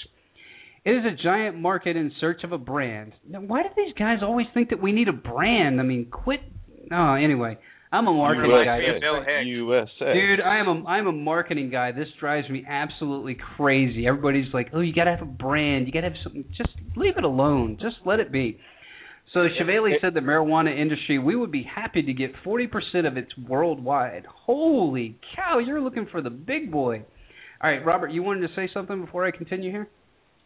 It 0.86 0.92
is 0.92 1.04
a 1.06 1.24
giant 1.24 1.60
market 1.60 1.98
in 1.98 2.12
search 2.20 2.44
of 2.44 2.52
a 2.52 2.58
brand. 2.58 3.14
Now, 3.28 3.40
why 3.42 3.64
do 3.64 3.70
these 3.76 3.94
guys 3.98 4.20
always 4.22 4.48
think 4.54 4.70
that 4.70 4.82
we 4.82 4.92
need 4.92 5.08
a 5.08 5.14
brand? 5.14 5.80
I 5.80 5.84
mean, 5.84 6.08
quit. 6.10 6.40
Oh, 6.92 7.14
anyway, 7.14 7.58
I'm 7.92 8.08
a 8.08 8.14
marketing 8.14 8.52
USA. 8.52 8.66
guy. 8.66 8.78
USA. 9.46 10.14
Dude, 10.14 10.42
I 10.42 10.58
am 10.60 10.68
a 10.68 10.86
I'm 10.88 11.08
a 11.08 11.12
marketing 11.12 11.70
guy. 11.70 11.92
This 11.92 12.08
drives 12.20 12.50
me 12.50 12.66
absolutely 12.68 13.38
crazy. 13.58 14.08
Everybody's 14.08 14.54
like, 14.54 14.70
"Oh, 14.74 14.80
you 14.80 14.94
got 14.94 15.06
to 15.06 15.12
have 15.12 15.22
a 15.22 15.26
brand. 15.32 15.88
You 15.88 15.94
got 15.94 16.02
to 16.02 16.10
have 16.10 16.18
something. 16.24 16.46
Just 16.58 16.72
leave 16.96 17.18
it 17.18 17.24
alone. 17.24 17.78
Just 17.82 17.98
let 18.06 18.20
it 18.20 18.32
be." 18.32 18.60
So 19.34 19.42
Shively 19.62 19.92
said 20.02 20.16
the 20.16 20.22
marijuana 20.22 20.76
industry, 20.76 21.20
we 21.20 21.36
would 21.36 21.52
be 21.52 21.64
happy 21.64 22.02
to 22.02 22.14
get 22.14 22.32
40% 22.44 23.06
of 23.06 23.16
its 23.16 23.30
worldwide. 23.38 24.26
Holy 24.26 25.20
cow, 25.36 25.60
you're 25.60 25.82
looking 25.82 26.08
for 26.12 26.22
the 26.22 26.32
big 26.32 26.72
boy. 26.72 27.04
All 27.62 27.70
right, 27.70 27.86
Robert, 27.86 28.12
you 28.12 28.24
wanted 28.24 28.48
to 28.48 28.56
say 28.56 28.70
something 28.74 29.06
before 29.06 29.26
I 29.26 29.32
continue 29.32 29.70
here? 29.70 29.88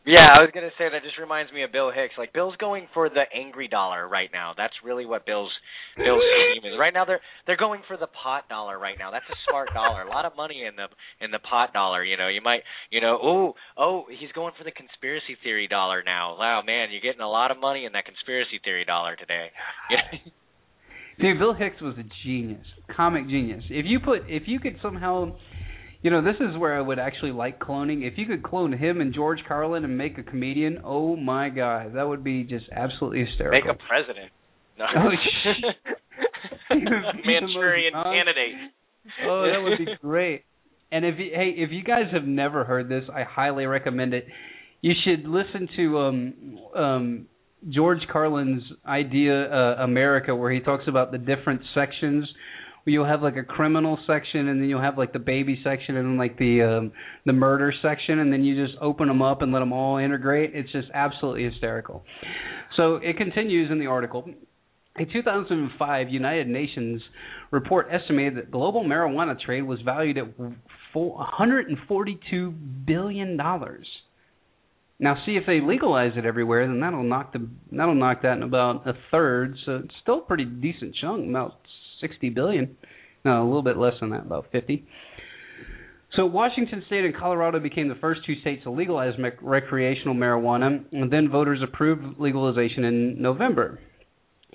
Yeah, 0.06 0.36
I 0.36 0.41
was 0.41 0.51
gonna 0.54 0.76
say 0.78 0.89
that 0.91 1.01
just 1.01 1.18
reminds 1.18 1.54
me 1.54 1.64
of 1.64 1.72
Bill 1.72 1.89
Hicks. 1.89 2.16
Like 2.18 2.34
Bill's 2.34 2.58
going 2.58 2.88
for 2.93 3.08
the 3.08 3.24
angry 3.34 3.70
dollar 3.70 4.06
right 4.06 4.30
now. 4.34 4.54
That's 4.56 4.74
really 4.84 5.06
what 5.06 5.26
Bill's 5.26 5.51
Bill's 5.95 6.22
scheme 6.51 6.70
is. 6.70 6.78
Right 6.78 6.93
now 6.93 7.06
they're 7.06 7.22
they're 7.47 7.58
going 7.58 7.82
for 7.88 7.95
the 7.95 8.08
pot 8.08 8.49
dollar 8.49 8.78
right 8.78 8.97
now. 8.99 9.12
That's 9.12 9.26
a 9.32 9.39
smart 9.47 9.70
dollar. 9.74 10.01
A 10.01 10.10
lot 10.10 10.26
of 10.26 10.36
money 10.36 10.66
in 10.68 10.76
the 10.76 10.88
in 11.24 11.32
the 11.32 11.39
pot 11.39 11.72
dollar. 11.72 12.04
You 12.04 12.18
know, 12.18 12.28
you 12.28 12.41
might 12.41 12.64
you 12.91 12.99
know 12.99 13.18
oh 13.24 13.54
oh 13.78 14.04
he's 14.10 14.32
going 14.34 14.54
for 14.58 14.66
the 14.66 14.72
conspiracy 14.72 15.38
theory 15.41 15.70
dollar 15.70 16.04
now. 16.04 16.38
Wow 16.38 16.64
man, 16.66 16.89
you're 16.91 17.01
getting 17.01 17.22
a 17.22 17.30
lot 17.30 17.51
of 17.51 17.58
money 17.58 17.86
in 17.86 17.93
that 17.93 18.04
conspiracy 18.04 18.60
theory 18.62 18.84
dollar 18.84 19.16
today. 19.16 19.51
Dude, 21.20 21.38
Bill 21.38 21.54
Hicks 21.54 21.80
was 21.80 21.95
a 21.99 22.04
genius, 22.26 22.66
comic 22.95 23.28
genius. 23.28 23.64
If 23.70 23.86
you 23.86 23.99
put, 23.99 24.24
if 24.28 24.43
you 24.47 24.60
could 24.60 24.78
somehow, 24.82 25.36
you 26.04 26.12
know, 26.12 26.22
this 26.22 26.36
is 26.39 26.58
where 26.58 26.78
I 26.78 26.82
would 26.82 26.99
actually 26.99 27.32
like 27.32 27.60
cloning. 27.60 28.06
If 28.06 28.18
you 28.18 28.26
could 28.26 28.43
clone 28.43 28.74
him 28.74 29.01
and 29.01 29.14
George 29.14 29.39
Carlin 29.47 29.86
and 29.86 29.97
make 29.97 30.18
a 30.18 30.24
comedian, 30.24 30.82
oh 30.84 31.16
my 31.16 31.49
god, 31.49 31.95
that 31.95 32.08
would 32.08 32.24
be 32.24 32.43
just 32.43 32.66
absolutely 32.71 33.25
hysterical. 33.25 33.70
Make 33.70 33.75
a 33.75 33.88
president. 33.88 34.32
No. 34.78 34.86
Oh, 34.96 35.09
sh- 35.12 35.63
He 36.70 36.75
would 36.75 36.84
be 36.84 36.89
the 36.89 36.92
most 36.92 37.25
Manchurian 37.25 37.93
candidate. 37.93 38.55
Oh, 39.25 39.43
that 39.51 39.62
would 39.62 39.78
be 39.78 39.86
great. 40.01 40.43
And 40.92 41.05
if 41.05 41.16
you, 41.17 41.32
hey, 41.34 41.54
if 41.58 41.71
you 41.71 41.84
guys 41.84 42.05
have 42.12 42.25
never 42.25 42.63
heard 42.63 42.89
this, 42.89 43.04
I 43.13 43.24
highly 43.24 43.66
recommend 43.66 44.13
it. 44.13 44.28
You 44.82 44.93
should 45.05 45.25
listen 45.25 45.70
to 45.78 45.97
um 46.00 46.34
um 46.75 47.25
George 47.70 48.00
Carlin's 48.12 48.63
idea 48.86 49.46
uh, 49.46 49.84
America 49.84 50.36
where 50.36 50.51
he 50.51 50.59
talks 50.59 50.84
about 50.88 51.12
the 51.12 51.17
different 51.17 51.62
sections. 51.74 52.28
You'll 52.86 53.05
have 53.05 53.22
like 53.22 53.38
a 53.38 53.43
criminal 53.43 53.97
section 54.05 54.50
and 54.50 54.62
then 54.62 54.68
you'll 54.68 54.82
have 54.82 54.97
like 54.97 55.14
the 55.14 55.20
baby 55.20 55.60
section 55.64 55.96
and 55.96 56.05
then 56.05 56.18
like 56.18 56.38
the 56.38 56.62
um 56.62 56.92
the 57.26 57.32
murder 57.32 57.74
section 57.82 58.20
and 58.20 58.32
then 58.32 58.43
you 58.43 58.62
just 58.66 58.78
open 58.82 59.08
them 59.08 59.22
up 59.22 59.42
and 59.42 59.54
let 59.54 59.60
them 59.60 59.72
all 59.72 59.97
integrate. 59.97 60.51
It's 60.54 60.72
just 60.72 60.89
absolutely 60.93 61.46
hysterical. 61.46 62.04
So 62.76 62.96
it 62.96 63.18
continues 63.18 63.72
in 63.72 63.80
the 63.80 63.88
article. 63.88 64.26
A 65.00 65.05
2005 65.05 66.10
United 66.10 66.47
Nations 66.47 67.01
report 67.51 67.88
estimated 67.89 68.38
that 68.38 68.51
global 68.51 68.84
marijuana 68.84 69.39
trade 69.39 69.64
was 69.64 69.80
valued 69.82 70.18
at 70.18 70.38
142 70.93 72.51
billion 72.86 73.38
dollars. 73.38 73.88
Now, 75.00 75.18
see 75.26 75.36
if 75.36 75.43
they 75.46 75.60
legalize 75.60 76.14
it 76.16 76.26
everywhere, 76.26 76.68
then 76.68 76.80
that'll 76.80 77.04
knock 77.04 77.34
the 77.34 77.47
that'll 77.72 77.96
knock 77.96 78.22
that 78.22 78.38
in 78.38 78.43
about 78.43 78.88
a 78.88 78.93
third. 79.12 79.58
So 79.66 79.82
it's 79.84 79.93
still 80.01 80.20
a 80.20 80.22
pretty 80.22 80.46
decent 80.46 80.96
chunk, 81.01 81.28
about 81.30 81.55
60 82.04 82.30
billion. 82.32 82.75
No, 83.24 83.42
a 83.42 83.46
little 83.46 83.63
bit 83.63 83.78
less 83.78 83.93
than 84.01 84.09
that, 84.09 84.25
about 84.25 84.47
50. 84.51 84.86
So 86.16 86.25
Washington 86.25 86.84
State 86.86 87.05
and 87.05 87.16
Colorado 87.16 87.59
became 87.59 87.88
the 87.88 87.96
first 87.96 88.21
two 88.25 88.39
states 88.42 88.63
to 88.63 88.71
legalize 88.71 89.13
recreational 89.42 90.13
marijuana, 90.13 90.84
and 90.92 91.12
then 91.12 91.30
voters 91.30 91.59
approved 91.63 92.20
legalization 92.20 92.84
in 92.84 93.21
November. 93.21 93.80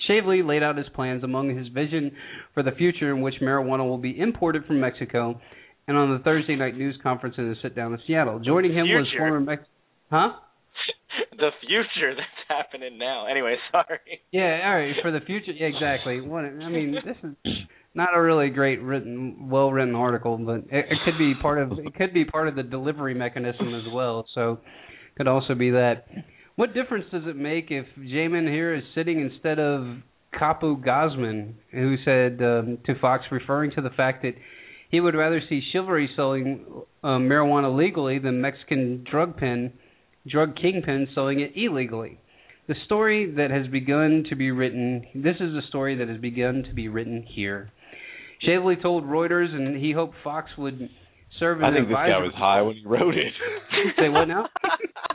Shively 0.09 0.43
laid 0.47 0.63
out 0.63 0.77
his 0.77 0.87
plans 0.95 1.25
among 1.25 1.57
his 1.57 1.67
vision 1.69 2.13
for 2.55 2.63
the 2.63 2.71
future 2.73 3.13
in 3.13 3.23
which 3.23 3.35
marijuana 3.43 3.89
will 3.89 3.99
be 3.99 4.17
imported 4.19 4.67
from 4.67 4.79
Mexico, 4.81 5.41
and 5.89 5.97
on 5.97 6.13
the 6.13 6.23
Thursday 6.23 6.55
night 6.55 6.77
news 6.77 6.97
conference 7.03 7.35
in 7.39 7.51
a 7.51 7.55
sit 7.63 7.75
down 7.75 7.93
in 7.93 7.99
Seattle. 8.07 8.39
Joining 8.39 8.73
him 8.73 8.87
was 8.87 9.07
former 9.17 9.41
Mex- 9.41 9.63
Huh? 10.11 10.33
the 11.37 11.51
future 11.67 12.15
that's 12.15 12.49
happening 12.49 12.99
now. 12.99 13.27
Anyway, 13.27 13.57
sorry. 13.73 14.21
Yeah, 14.33 14.61
all 14.65 14.77
right, 14.77 14.95
for 15.03 15.11
the 15.11 15.21
future. 15.21 15.53
Yeah, 15.53 15.67
exactly. 15.67 16.21
What 16.21 16.45
I 16.45 16.69
mean, 16.69 16.95
this 17.05 17.17
is 17.23 17.57
not 17.95 18.11
a 18.15 18.21
really 18.21 18.51
great 18.51 18.81
written, 18.83 19.49
well 19.49 19.71
written 19.71 19.95
article, 19.95 20.39
but 20.39 20.59
it, 20.73 20.87
it 20.91 20.99
could 21.05 21.19
be 21.19 21.35
part 21.41 21.61
of 21.61 21.73
it 21.73 21.95
could 21.95 22.15
be 22.15 22.25
part 22.25 22.49
of 22.49 22.57
the 22.57 22.63
delivery 22.63 23.15
mechanism 23.15 23.75
as 23.75 23.93
well. 23.93 24.27
So, 24.35 24.61
could 25.17 25.29
also 25.29 25.55
be 25.55 25.71
that. 25.71 26.07
What 26.57 26.75
difference 26.75 27.05
does 27.13 27.23
it 27.27 27.37
make 27.37 27.71
if 27.71 27.87
Jamen 27.97 28.49
here 28.49 28.75
is 28.75 28.83
sitting 28.95 29.21
instead 29.21 29.61
of 29.61 29.99
Chapo 30.35 30.83
Guzman, 30.83 31.55
who 31.73 31.97
said 32.05 32.43
um, 32.43 32.79
to 32.87 32.99
Fox, 33.01 33.25
referring 33.31 33.71
to 33.73 33.81
the 33.81 33.91
fact 33.91 34.23
that 34.23 34.35
he 34.91 35.01
would 35.01 35.15
rather 35.15 35.41
see 35.49 35.63
Shively 35.73 36.07
selling 36.17 36.65
uh, 37.03 37.09
marijuana 37.19 37.77
legally 37.77 38.19
than 38.19 38.41
Mexican 38.41 39.05
drug 39.09 39.37
pen, 39.37 39.73
drug 40.31 40.57
kingpin 40.57 41.09
selling 41.15 41.41
it 41.41 41.53
illegally. 41.57 42.21
The 42.69 42.75
story 42.85 43.33
that 43.37 43.51
has 43.51 43.67
begun 43.69 44.25
to 44.29 44.37
be 44.37 44.51
written, 44.51 45.05
this 45.15 45.37
is 45.37 45.53
the 45.55 45.63
story 45.69 45.97
that 45.97 46.09
has 46.09 46.19
begun 46.19 46.65
to 46.69 46.75
be 46.75 46.89
written 46.89 47.23
here. 47.23 47.71
Shively 48.47 48.81
told 48.81 49.05
Reuters, 49.05 49.53
and 49.53 49.77
he 49.83 49.93
hoped 49.93 50.15
Fox 50.23 50.51
would 50.59 50.89
serve 51.39 51.59
as 51.59 51.65
I 51.65 51.69
an 51.69 51.75
think 51.75 51.89
this 51.89 51.95
guy 51.95 52.19
was 52.19 52.33
high 52.37 52.63
when 52.63 52.77
he 52.77 52.87
wrote 52.87 53.15
it. 53.15 53.33
Say 53.99 54.09
what 54.09 54.27
now? 54.27 54.47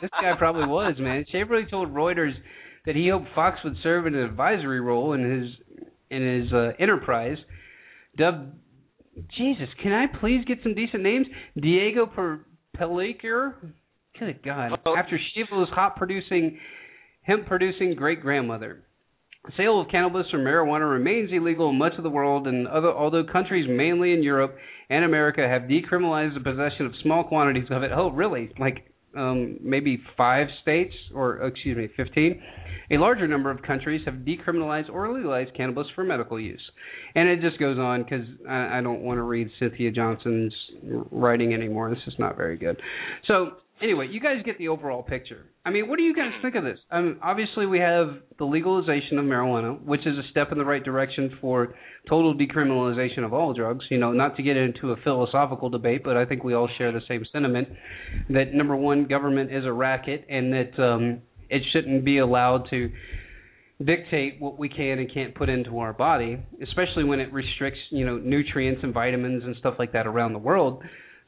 this 0.02 0.10
guy 0.20 0.32
probably 0.36 0.66
was, 0.66 0.96
man. 0.98 1.24
Shively 1.32 1.70
told 1.70 1.94
Reuters 1.94 2.32
that 2.86 2.96
he 2.96 3.08
hoped 3.08 3.28
Fox 3.34 3.58
would 3.64 3.76
serve 3.82 4.06
in 4.06 4.14
an 4.14 4.24
advisory 4.24 4.80
role 4.80 5.12
in 5.14 5.22
his 5.22 5.50
in 6.10 6.42
his 6.42 6.52
uh, 6.52 6.72
enterprise. 6.78 7.38
Dubbed, 8.16 8.52
Jesus, 9.36 9.68
can 9.82 9.92
I 9.92 10.06
please 10.20 10.44
get 10.46 10.58
some 10.62 10.74
decent 10.74 11.02
names? 11.02 11.26
Diego 11.60 12.06
per- 12.06 12.44
Pellicer. 12.76 13.54
Good 14.18 14.42
God! 14.44 14.72
After 14.96 15.18
Shively's 15.18 15.70
hot 15.70 15.96
producing, 15.96 16.58
hemp 17.22 17.46
producing 17.46 17.94
great 17.94 18.20
grandmother. 18.20 18.84
Sale 19.56 19.82
of 19.82 19.88
cannabis 19.90 20.26
or 20.32 20.38
marijuana 20.38 20.90
remains 20.90 21.30
illegal 21.32 21.68
in 21.70 21.76
much 21.76 21.92
of 21.98 22.02
the 22.02 22.10
world, 22.10 22.46
and 22.46 22.66
other, 22.66 22.88
although 22.88 23.24
countries 23.24 23.66
mainly 23.68 24.12
in 24.12 24.22
Europe 24.22 24.56
and 24.88 25.04
America 25.04 25.46
have 25.46 25.62
decriminalized 25.62 26.34
the 26.34 26.40
possession 26.40 26.86
of 26.86 26.92
small 27.02 27.24
quantities 27.24 27.66
of 27.70 27.82
it. 27.82 27.90
Oh, 27.94 28.10
really? 28.10 28.50
Like 28.58 28.90
um, 29.16 29.58
maybe 29.60 30.00
five 30.16 30.46
states, 30.62 30.94
or 31.14 31.46
excuse 31.46 31.76
me, 31.76 31.88
fifteen. 31.96 32.40
A 32.90 32.98
larger 32.98 33.26
number 33.26 33.50
of 33.50 33.62
countries 33.62 34.02
have 34.04 34.14
decriminalized 34.14 34.90
or 34.90 35.12
legalized 35.12 35.54
cannabis 35.56 35.86
for 35.94 36.04
medical 36.04 36.38
use, 36.38 36.62
and 37.14 37.28
it 37.28 37.40
just 37.40 37.58
goes 37.58 37.78
on 37.78 38.02
because 38.02 38.26
I, 38.48 38.78
I 38.78 38.80
don't 38.80 39.00
want 39.00 39.18
to 39.18 39.22
read 39.22 39.48
Cynthia 39.58 39.90
Johnston's 39.90 40.54
writing 41.10 41.52
anymore. 41.52 41.90
This 41.90 42.06
is 42.06 42.14
not 42.18 42.36
very 42.36 42.56
good. 42.56 42.80
So 43.26 43.52
anyway, 43.82 44.08
you 44.10 44.20
guys 44.20 44.36
get 44.44 44.58
the 44.58 44.68
overall 44.68 45.02
picture. 45.02 45.46
I 45.64 45.70
mean, 45.70 45.88
what 45.88 45.96
do 45.96 46.02
you 46.02 46.14
guys 46.14 46.30
think 46.42 46.54
of 46.54 46.64
this? 46.64 46.78
Um, 46.90 47.18
obviously, 47.22 47.66
we 47.66 47.78
have 47.80 48.08
the 48.38 48.44
legalization 48.44 49.18
of 49.18 49.24
marijuana, 49.24 49.82
which 49.84 50.02
is 50.02 50.18
a 50.18 50.28
step 50.30 50.52
in 50.52 50.58
the 50.58 50.64
right 50.64 50.82
direction 50.82 51.38
for 51.40 51.74
total 52.08 52.34
decriminalization 52.34 53.24
of 53.24 53.32
all 53.32 53.54
drugs. 53.54 53.84
You 53.90 53.98
know, 53.98 54.12
not 54.12 54.36
to 54.36 54.42
get 54.42 54.56
into 54.56 54.92
a 54.92 54.96
philosophical 55.02 55.70
debate, 55.70 56.02
but 56.04 56.16
I 56.16 56.24
think 56.24 56.44
we 56.44 56.54
all 56.54 56.68
share 56.78 56.92
the 56.92 57.02
same 57.08 57.24
sentiment 57.32 57.68
that 58.30 58.54
number 58.54 58.76
one, 58.76 59.06
government 59.06 59.52
is 59.52 59.64
a 59.64 59.72
racket, 59.72 60.26
and 60.28 60.52
that 60.52 60.82
um, 60.82 61.22
it 61.48 61.62
shouldn't 61.72 62.04
be 62.04 62.18
allowed 62.18 62.68
to 62.70 62.90
dictate 63.84 64.40
what 64.40 64.58
we 64.58 64.68
can 64.68 64.98
and 64.98 65.12
can't 65.12 65.34
put 65.34 65.48
into 65.48 65.78
our 65.78 65.92
body, 65.92 66.38
especially 66.62 67.04
when 67.04 67.20
it 67.20 67.32
restricts, 67.32 67.80
you 67.90 68.06
know, 68.06 68.18
nutrients 68.18 68.80
and 68.84 68.94
vitamins 68.94 69.42
and 69.44 69.56
stuff 69.56 69.74
like 69.78 69.92
that 69.92 70.06
around 70.06 70.32
the 70.32 70.38
world. 70.38 70.82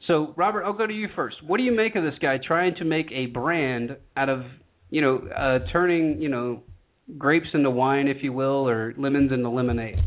So, 0.05 0.33
Robert, 0.37 0.63
I'll 0.63 0.73
go 0.73 0.87
to 0.87 0.93
you 0.93 1.07
first. 1.15 1.37
What 1.45 1.57
do 1.57 1.63
you 1.63 1.75
make 1.75 1.95
of 1.95 2.03
this 2.03 2.13
guy 2.21 2.37
trying 2.45 2.75
to 2.75 2.85
make 2.85 3.11
a 3.11 3.25
brand 3.25 3.97
out 4.15 4.29
of, 4.29 4.41
you 4.89 5.01
know, 5.01 5.17
uh, 5.35 5.59
turning, 5.71 6.21
you 6.21 6.29
know, 6.29 6.63
grapes 7.17 7.47
into 7.53 7.69
wine, 7.69 8.07
if 8.07 8.17
you 8.21 8.31
will, 8.31 8.67
or 8.67 8.93
lemons 8.97 9.31
into 9.31 9.49
lemonade? 9.49 9.97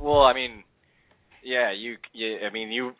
Well, 0.00 0.22
I 0.22 0.34
mean, 0.34 0.64
yeah, 1.44 1.72
you, 1.72 1.96
you 2.12 2.38
I 2.46 2.52
mean, 2.52 2.72
you 2.72 2.92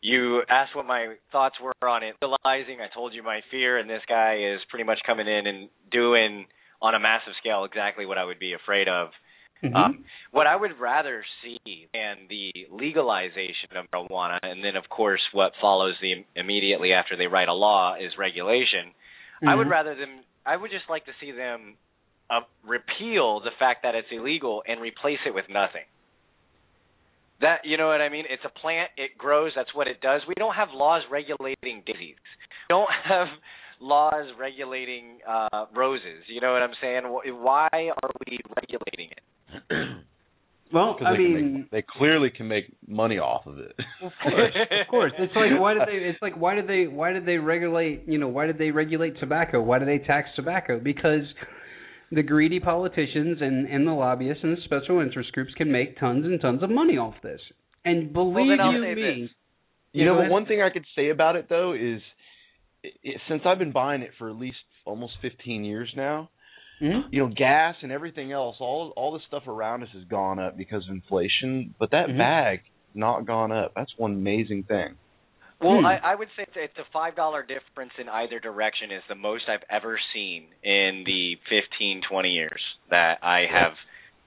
you 0.00 0.42
asked 0.50 0.76
what 0.76 0.84
my 0.86 1.14
thoughts 1.32 1.56
were 1.62 1.72
on 1.88 2.02
it. 2.02 2.14
Realizing 2.20 2.78
I 2.80 2.92
told 2.92 3.14
you 3.14 3.22
my 3.22 3.40
fear, 3.50 3.78
and 3.78 3.88
this 3.88 4.02
guy 4.06 4.36
is 4.52 4.60
pretty 4.68 4.84
much 4.84 4.98
coming 5.06 5.26
in 5.26 5.46
and 5.46 5.68
doing 5.90 6.46
on 6.82 6.94
a 6.94 7.00
massive 7.00 7.32
scale 7.40 7.64
exactly 7.64 8.04
what 8.04 8.18
I 8.18 8.24
would 8.24 8.38
be 8.38 8.52
afraid 8.52 8.86
of. 8.86 9.08
Mm-hmm. 9.64 9.76
Um, 9.76 10.04
what 10.30 10.46
I 10.46 10.56
would 10.56 10.72
rather 10.80 11.24
see 11.42 11.88
than 11.94 12.26
the 12.28 12.52
legalization 12.70 13.76
of 13.76 13.86
marijuana, 13.90 14.38
and 14.42 14.62
then 14.64 14.76
of 14.76 14.88
course 14.90 15.22
what 15.32 15.52
follows 15.60 15.94
the 16.02 16.24
immediately 16.36 16.92
after 16.92 17.16
they 17.16 17.26
write 17.26 17.48
a 17.48 17.54
law 17.54 17.94
is 17.94 18.12
regulation. 18.18 18.92
I 19.46 19.54
would 19.54 19.66
Mhm. 19.66 19.70
rather 19.70 19.94
them. 19.94 20.20
I 20.44 20.56
would 20.56 20.70
just 20.70 20.88
like 20.90 21.04
to 21.06 21.12
see 21.20 21.32
them 21.32 21.76
uh, 22.30 22.40
repeal 22.62 23.40
the 23.40 23.50
fact 23.58 23.82
that 23.84 23.94
it's 23.94 24.08
illegal 24.10 24.62
and 24.66 24.80
replace 24.80 25.20
it 25.26 25.34
with 25.34 25.48
nothing. 25.48 25.84
That 27.40 27.64
you 27.64 27.76
know 27.76 27.88
what 27.88 28.00
I 28.00 28.08
mean? 28.08 28.24
It's 28.28 28.44
a 28.44 28.48
plant. 28.48 28.90
It 28.96 29.18
grows. 29.18 29.52
That's 29.56 29.74
what 29.74 29.88
it 29.88 30.00
does. 30.00 30.22
We 30.26 30.34
don't 30.34 30.54
have 30.54 30.68
laws 30.72 31.02
regulating 31.10 31.82
daisies. 31.86 32.16
We 32.16 32.68
don't 32.68 32.90
have 33.04 33.28
laws 33.80 34.26
regulating 34.38 35.18
uh 35.26 35.66
roses. 35.74 36.24
You 36.28 36.40
know 36.40 36.52
what 36.52 36.62
I'm 36.62 36.74
saying? 36.80 37.02
Why 37.04 37.68
are 37.72 38.10
we 38.26 38.38
regulating 38.56 39.10
it? 39.10 39.20
Well, 40.72 40.94
'Cause 40.98 41.06
I 41.06 41.12
they 41.12 41.18
mean, 41.18 41.52
make, 41.60 41.70
they 41.70 41.82
clearly 41.82 42.30
can 42.30 42.48
make 42.48 42.64
money 42.88 43.18
off 43.18 43.46
of 43.46 43.58
it. 43.58 43.76
Of 44.00 44.12
course, 44.22 44.54
of 44.72 44.86
course. 44.88 45.12
It's 45.18 45.34
like 45.36 45.60
why 45.60 45.74
did 45.74 45.82
they? 45.86 45.98
It's 46.08 46.20
like 46.20 46.34
why 46.36 46.54
did 46.54 46.66
they? 46.66 46.86
Why 46.88 47.12
did 47.12 47.26
they 47.26 47.36
regulate? 47.36 48.02
You 48.08 48.18
know, 48.18 48.28
why 48.28 48.46
did 48.46 48.58
they 48.58 48.70
regulate 48.70 49.18
tobacco? 49.20 49.62
Why 49.62 49.78
did 49.78 49.86
they 49.88 49.98
tax 49.98 50.28
tobacco? 50.34 50.80
Because 50.80 51.22
the 52.10 52.22
greedy 52.22 52.58
politicians 52.60 53.38
and 53.40 53.66
and 53.68 53.86
the 53.86 53.92
lobbyists 53.92 54.42
and 54.42 54.56
the 54.56 54.60
special 54.64 55.00
interest 55.00 55.32
groups 55.32 55.52
can 55.54 55.70
make 55.70 55.98
tons 55.98 56.24
and 56.24 56.40
tons 56.40 56.62
of 56.62 56.70
money 56.70 56.96
off 56.96 57.14
this. 57.22 57.40
And 57.84 58.12
believe 58.12 58.58
then 58.58 58.60
I'll 58.60 58.72
you 58.72 58.80
me, 58.80 58.94
this. 58.94 59.30
You 59.92 60.04
Yeah, 60.04 60.06
know, 60.06 60.14
go 60.16 60.22
but 60.22 60.30
one 60.30 60.46
thing 60.46 60.60
I 60.62 60.70
could 60.70 60.86
say 60.96 61.10
about 61.10 61.36
it 61.36 61.46
though 61.48 61.72
is, 61.72 62.00
i 62.84 62.88
i 63.06 63.10
since 63.28 63.42
I've 63.46 63.58
been 63.58 63.72
buying 63.72 64.02
it 64.02 64.10
for 64.18 64.28
at 64.28 64.36
least 64.36 64.56
almost 64.84 65.14
15 65.22 65.64
years 65.64 65.92
now, 65.96 66.30
Mhm. 66.80 67.04
you 67.10 67.20
know, 67.20 67.32
gas 67.34 67.76
and 67.82 67.92
everything 67.92 68.32
else, 68.32 68.56
all 68.60 68.92
all 68.96 69.12
the 69.12 69.20
stuff 69.20 69.46
around 69.46 69.82
us 69.82 69.88
has 69.92 70.04
gone 70.04 70.38
up 70.38 70.56
because 70.56 70.84
of 70.88 70.94
inflation, 70.94 71.74
but 71.78 71.90
that 71.90 72.08
Mhm. 72.08 72.18
bag 72.18 72.62
not 72.94 73.26
gone 73.26 73.52
up. 73.52 73.72
That's 73.74 73.96
one 73.96 74.12
amazing 74.12 74.64
thing. 74.64 74.96
Well, 75.60 75.78
Hmm. 75.78 75.86
I, 75.86 75.96
I 75.98 76.14
would 76.14 76.28
say 76.36 76.46
it's 76.56 76.78
a 76.78 76.84
five 76.92 77.14
dollar 77.14 77.42
difference 77.42 77.92
in 77.98 78.08
either 78.08 78.38
direction 78.40 78.90
is 78.90 79.02
the 79.08 79.14
most 79.14 79.48
I've 79.48 79.64
ever 79.70 79.98
seen 80.12 80.46
in 80.62 81.04
the 81.04 81.36
fifteen, 81.48 82.02
twenty 82.02 82.30
years 82.30 82.60
that 82.90 83.18
I 83.22 83.46
have 83.46 83.74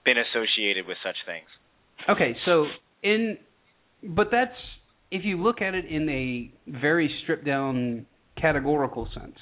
been 0.03 0.17
associated 0.17 0.87
with 0.87 0.97
such 1.03 1.17
things. 1.25 1.47
Okay, 2.07 2.35
so 2.45 2.67
in 3.03 3.37
but 4.03 4.31
that's 4.31 4.55
if 5.11 5.25
you 5.25 5.41
look 5.41 5.61
at 5.61 5.75
it 5.75 5.85
in 5.85 6.09
a 6.09 6.51
very 6.67 7.09
stripped 7.23 7.45
down 7.45 8.05
categorical 8.35 9.07
sense. 9.13 9.37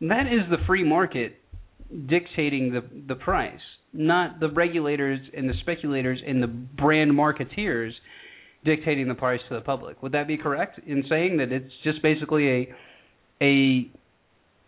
That 0.00 0.26
is 0.26 0.48
the 0.50 0.58
free 0.66 0.84
market 0.84 1.40
dictating 2.08 2.72
the 2.72 2.82
the 3.06 3.14
price, 3.14 3.60
not 3.92 4.40
the 4.40 4.50
regulators 4.50 5.20
and 5.36 5.48
the 5.48 5.54
speculators 5.60 6.20
and 6.26 6.42
the 6.42 6.46
brand 6.46 7.12
marketeers 7.12 7.92
dictating 8.64 9.08
the 9.08 9.14
price 9.14 9.40
to 9.48 9.54
the 9.54 9.60
public. 9.60 10.02
Would 10.02 10.12
that 10.12 10.26
be 10.26 10.36
correct 10.36 10.80
in 10.86 11.04
saying 11.08 11.38
that 11.38 11.52
it's 11.52 11.72
just 11.84 12.02
basically 12.02 12.48
a 12.48 12.74
a 13.40 13.90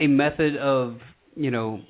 a 0.01 0.07
method 0.07 0.57
of, 0.57 0.99
you 1.35 1.51
know, 1.51 1.81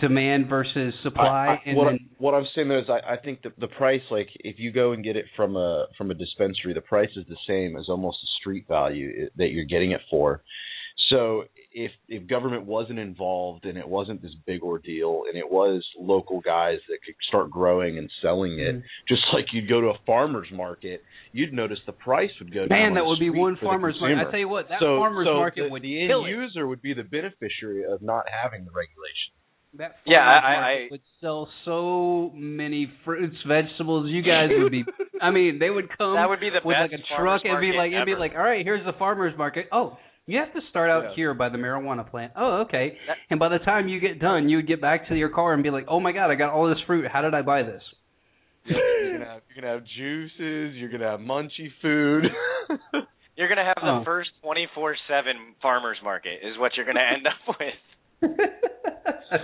demand 0.00 0.48
versus 0.48 0.92
supply 1.02 1.24
I, 1.24 1.52
I, 1.52 1.62
and 1.66 1.76
what, 1.76 1.84
then 1.84 1.98
what 2.18 2.34
I'm 2.34 2.46
saying 2.54 2.68
though 2.68 2.80
is 2.80 2.86
I, 2.88 3.14
I 3.14 3.16
think 3.16 3.42
that 3.42 3.52
the 3.60 3.68
price, 3.68 4.00
like 4.10 4.28
if 4.40 4.58
you 4.58 4.72
go 4.72 4.92
and 4.92 5.04
get 5.04 5.16
it 5.16 5.26
from 5.36 5.56
a 5.56 5.86
from 5.96 6.10
a 6.10 6.14
dispensary, 6.14 6.74
the 6.74 6.80
price 6.80 7.10
is 7.16 7.24
the 7.28 7.36
same 7.46 7.76
as 7.76 7.84
almost 7.88 8.18
the 8.22 8.28
street 8.40 8.66
value 8.66 9.24
eh, 9.24 9.26
that 9.36 9.50
you're 9.50 9.64
getting 9.64 9.92
it 9.92 10.00
for. 10.10 10.42
So 11.10 11.44
if 11.78 11.92
if 12.08 12.26
government 12.26 12.64
wasn't 12.64 12.98
involved 12.98 13.64
and 13.64 13.78
it 13.78 13.88
wasn't 13.88 14.20
this 14.20 14.34
big 14.46 14.62
ordeal 14.62 15.22
and 15.28 15.36
it 15.38 15.48
was 15.48 15.86
local 15.98 16.40
guys 16.40 16.78
that 16.88 16.98
could 17.04 17.14
start 17.28 17.50
growing 17.50 17.98
and 17.98 18.10
selling 18.20 18.58
it, 18.58 18.76
Mhm. 18.76 18.82
just 19.08 19.22
like 19.32 19.46
you'd 19.52 19.68
go 19.68 19.80
to 19.80 19.88
a 19.88 19.98
farmer's 20.06 20.50
market, 20.50 21.02
you'd 21.32 21.52
notice 21.52 21.78
the 21.86 21.92
price 21.92 22.30
would 22.40 22.52
go 22.52 22.66
down. 22.66 22.78
Man, 22.78 22.94
that 22.94 23.06
would 23.06 23.20
be 23.20 23.30
one 23.30 23.56
farmer's 23.56 23.96
market. 24.00 24.26
I 24.26 24.30
tell 24.30 24.40
you 24.40 24.48
what, 24.48 24.68
that 24.68 24.80
so, 24.80 24.98
farmer's 24.98 25.26
so 25.26 25.34
market 25.34 25.64
the, 25.64 25.70
would 25.70 25.82
the 25.82 26.06
kill 26.08 26.24
end 26.26 26.34
it. 26.34 26.36
user 26.36 26.66
would 26.66 26.82
be 26.82 26.94
the 26.94 27.04
beneficiary 27.04 27.84
of 27.84 28.02
not 28.02 28.24
having 28.28 28.64
the 28.64 28.70
regulation. 28.72 29.32
That 29.74 29.96
Yeah, 30.06 30.24
farmer's 30.24 30.44
I- 30.44 30.48
I- 30.48 30.60
market 30.74 30.90
would 30.92 31.00
sell 31.20 31.48
so 31.64 32.32
many 32.34 32.86
fruits, 33.04 33.36
vegetables. 33.46 34.08
You 34.10 34.22
guys 34.22 34.50
would 34.50 34.72
be 34.72 34.84
I 35.20 35.30
mean, 35.30 35.58
they 35.58 35.68
would 35.70 35.88
come 35.96 36.14
That 36.14 36.28
would 36.28 36.40
be 36.40 36.48
the 36.50 36.60
with 36.64 36.74
best 36.74 36.92
like 36.92 37.00
a 37.00 37.16
truck 37.20 37.42
and 37.44 37.60
be 37.60 37.72
like, 37.72 37.92
it'd 37.92 38.06
be 38.06 38.14
like, 38.14 38.32
all 38.32 38.42
right, 38.42 38.64
here's 38.64 38.84
the 38.84 38.92
farmer's 38.98 39.36
market. 39.36 39.66
Oh, 39.72 39.98
you 40.28 40.38
have 40.38 40.52
to 40.52 40.60
start 40.70 40.90
out 40.90 41.02
Yeah. 41.10 41.14
here 41.16 41.34
by 41.34 41.48
the 41.48 41.58
marijuana 41.58 42.08
plant. 42.08 42.32
Oh, 42.36 42.60
okay. 42.66 42.96
And 43.30 43.40
by 43.40 43.48
the 43.48 43.58
time 43.58 43.88
you 43.88 43.98
get 43.98 44.20
done, 44.20 44.48
you 44.48 44.58
would 44.58 44.68
get 44.68 44.80
back 44.80 45.08
to 45.08 45.16
your 45.16 45.30
car 45.30 45.54
and 45.54 45.62
be 45.64 45.70
like, 45.70 45.86
oh 45.88 45.98
my 45.98 46.12
god, 46.12 46.30
I 46.30 46.36
got 46.36 46.50
all 46.52 46.68
this 46.68 46.78
fruit. 46.86 47.06
How 47.10 47.22
did 47.22 47.34
I 47.34 47.42
buy 47.42 47.62
this? 47.64 47.82
you're 48.66 49.12
gonna 49.18 49.24
have 49.24 49.42
you're 49.48 49.62
gonna 49.62 49.74
have 49.74 49.84
juices. 49.96 50.76
You're 50.76 50.90
gonna 50.90 51.10
have 51.10 51.20
munchy 51.20 51.68
food. 51.82 52.24
You're 53.36 53.48
gonna 53.48 53.64
have 53.64 53.76
the 53.80 54.00
Oh. 54.00 54.04
first 54.04 54.30
24/7 54.44 55.54
farmers 55.62 55.96
market 56.02 56.40
is 56.42 56.58
what 56.58 56.72
you're 56.76 56.84
gonna 56.84 57.00
end 57.00 57.24
up 57.28 57.56
with. 57.56 58.30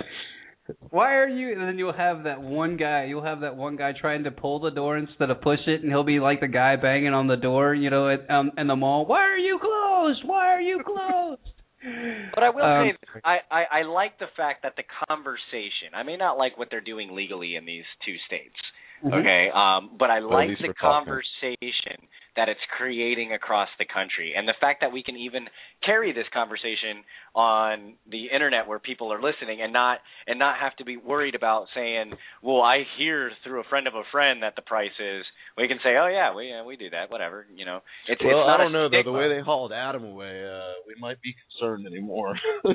Why 0.91 1.17
are 1.17 1.29
you? 1.29 1.53
And 1.53 1.61
then 1.63 1.79
you'll 1.79 1.93
have 1.93 2.25
that 2.25 2.41
one 2.41 2.77
guy. 2.77 3.05
You'll 3.05 3.25
have 3.25 3.41
that 3.41 3.57
one 3.57 3.77
guy 3.77 3.93
trying 3.99 4.25
to 4.25 4.31
pull 4.31 4.61
the 4.61 4.71
door 4.71 4.97
instead 4.97 5.29
of 5.31 5.41
push 5.43 5.61
it, 5.67 5.83
and 5.83 5.91
he'll 5.91 6.05
be 6.05 6.21
like 6.21 6.41
the 6.41 6.49
guy 6.49 6.77
banging 6.77 7.13
on 7.13 7.27
the 7.27 7.37
door, 7.37 7.75
you 7.75 7.91
know, 7.91 8.09
at 8.09 8.31
um, 8.31 8.53
in 8.57 8.67
the 8.67 8.77
mall. 8.77 9.05
Why 9.07 9.23
are 9.23 9.37
you 9.37 9.59
closed? 9.61 10.23
Why 10.25 10.55
are 10.55 10.61
you 10.61 10.83
closed? 10.85 11.41
But 12.35 12.43
I 12.43 12.49
will 12.49 12.65
Um, 12.65 12.93
say, 13.13 13.21
I, 13.25 13.37
I 13.51 13.65
I 13.81 13.83
like 13.83 14.19
the 14.19 14.29
fact 14.39 14.63
that 14.63 14.73
the 14.77 14.85
conversation. 15.07 15.93
I 15.95 16.03
may 16.03 16.17
not 16.17 16.39
like 16.39 16.57
what 16.57 16.69
they're 16.71 16.81
doing 16.81 17.15
legally 17.15 17.57
in 17.57 17.67
these 17.67 17.85
two 18.07 18.17
states. 18.27 18.57
Mhm. 19.03 19.13
Okay, 19.21 19.51
um, 19.51 19.97
but 19.99 20.11
I 20.11 20.19
at 20.19 20.25
like 20.25 20.49
the 20.59 20.69
we're 20.69 20.73
talking. 20.75 21.07
conversation 21.07 22.09
that 22.37 22.49
it's 22.49 22.61
creating 22.77 23.33
across 23.33 23.69
the 23.79 23.85
country, 23.85 24.35
and 24.37 24.49
the 24.49 24.55
fact 24.61 24.81
that 24.81 24.91
we 24.93 25.03
can 25.03 25.17
even 25.17 25.49
carry 25.85 26.13
this 26.13 26.27
conversation 26.33 27.05
on 27.35 27.95
the 28.07 28.27
internet 28.27 28.67
where 28.67 28.79
people 28.79 29.13
are 29.13 29.21
listening, 29.23 29.63
and 29.63 29.73
not 29.73 29.99
and 30.27 30.39
not 30.39 30.59
have 30.59 30.75
to 30.77 30.85
be 30.85 30.97
worried 30.97 31.35
about 31.35 31.69
saying, 31.75 32.13
"Well, 32.43 32.63
I 32.63 32.85
hear 32.97 33.31
through 33.43 33.61
a 33.61 33.65
friend 33.65 33.87
of 33.87 33.95
a 33.95 34.05
friend 34.11 34.43
that 34.43 34.57
the 34.57 34.63
price 34.63 34.99
is." 34.99 35.25
We 35.57 35.69
can 35.69 35.79
say, 35.83 35.97
"Oh 35.97 36.07
yeah, 36.09 36.35
we 36.35 36.49
yeah, 36.49 36.65
we 36.65 36.77
do 36.77 36.91
that, 36.91 37.11
whatever." 37.11 37.47
You 37.55 37.67
know, 37.67 37.83
it's 38.09 38.21
well, 38.23 38.41
it's 38.41 38.47
not 38.47 38.61
I 38.61 38.65
don't 38.65 38.75
a 38.75 38.79
know 38.79 38.89
though. 38.89 39.03
The 39.03 39.13
way 39.13 39.29
they 39.29 39.41
hauled 39.41 39.73
Adam 39.73 40.05
away, 40.05 40.45
uh, 40.45 40.73
we 40.87 40.95
might 40.99 41.21
be 41.21 41.35
concerned 41.35 41.87
anymore. 41.87 42.35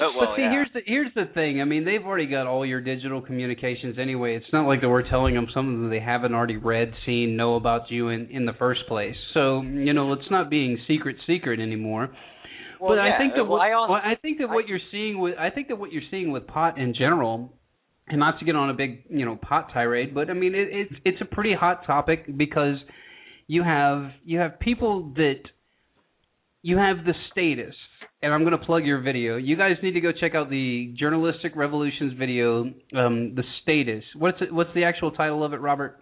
Oh, 0.00 0.12
well, 0.16 0.28
but 0.28 0.36
see, 0.36 0.42
yeah. 0.42 0.50
here's 0.50 0.68
the 0.72 0.80
here's 0.86 1.14
the 1.14 1.24
thing. 1.34 1.60
I 1.60 1.64
mean, 1.64 1.84
they've 1.84 2.04
already 2.04 2.26
got 2.26 2.46
all 2.46 2.64
your 2.64 2.80
digital 2.80 3.20
communications 3.20 3.98
anyway. 3.98 4.36
It's 4.36 4.52
not 4.52 4.66
like 4.66 4.80
that 4.82 4.88
we're 4.88 5.08
telling 5.08 5.34
them 5.34 5.48
something 5.52 5.82
that 5.82 5.88
they 5.88 5.98
haven't 6.00 6.34
already 6.34 6.56
read, 6.56 6.92
seen, 7.04 7.36
know 7.36 7.56
about 7.56 7.90
you 7.90 8.08
in 8.08 8.28
in 8.30 8.46
the 8.46 8.52
first 8.52 8.82
place. 8.86 9.16
So 9.34 9.60
you 9.62 9.92
know, 9.92 10.12
it's 10.12 10.30
not 10.30 10.50
being 10.50 10.78
secret 10.86 11.16
secret 11.26 11.58
anymore. 11.58 12.10
Well, 12.80 12.90
but 12.90 12.94
yeah, 13.02 13.14
I 13.14 13.18
think 13.18 13.32
that 13.34 13.42
well, 13.42 13.58
what, 13.58 13.62
I 13.62 13.72
also- 13.72 13.94
I 13.94 14.14
think 14.22 14.38
that 14.38 14.48
what 14.48 14.68
you're 14.68 14.78
seeing 14.92 15.18
with 15.18 15.34
I 15.36 15.50
think 15.50 15.66
that 15.66 15.76
what 15.76 15.90
you're 15.90 16.08
seeing 16.12 16.30
with 16.30 16.46
pot 16.46 16.78
in 16.78 16.94
general, 16.94 17.52
and 18.06 18.20
not 18.20 18.38
to 18.38 18.44
get 18.44 18.54
on 18.54 18.70
a 18.70 18.74
big 18.74 19.02
you 19.10 19.24
know 19.24 19.34
pot 19.34 19.70
tirade, 19.72 20.14
but 20.14 20.30
I 20.30 20.34
mean 20.34 20.54
it, 20.54 20.68
it's 20.70 20.94
it's 21.04 21.20
a 21.20 21.24
pretty 21.24 21.54
hot 21.54 21.84
topic 21.86 22.36
because 22.36 22.76
you 23.48 23.64
have 23.64 24.12
you 24.24 24.38
have 24.38 24.60
people 24.60 25.12
that 25.16 25.40
you 26.62 26.76
have 26.76 26.98
the 27.04 27.14
status 27.32 27.74
and 28.22 28.32
I'm 28.32 28.40
going 28.40 28.58
to 28.58 28.64
plug 28.64 28.84
your 28.84 29.00
video. 29.00 29.36
You 29.36 29.56
guys 29.56 29.76
need 29.82 29.92
to 29.92 30.00
go 30.00 30.10
check 30.12 30.34
out 30.34 30.50
the 30.50 30.92
Journalistic 30.98 31.54
Revolutions 31.54 32.14
video, 32.18 32.62
um, 32.96 33.34
the 33.34 33.44
status. 33.62 34.04
What's 34.16 34.38
it, 34.40 34.52
what's 34.52 34.70
the 34.74 34.84
actual 34.84 35.12
title 35.12 35.44
of 35.44 35.52
it, 35.52 35.60
Robert? 35.60 36.00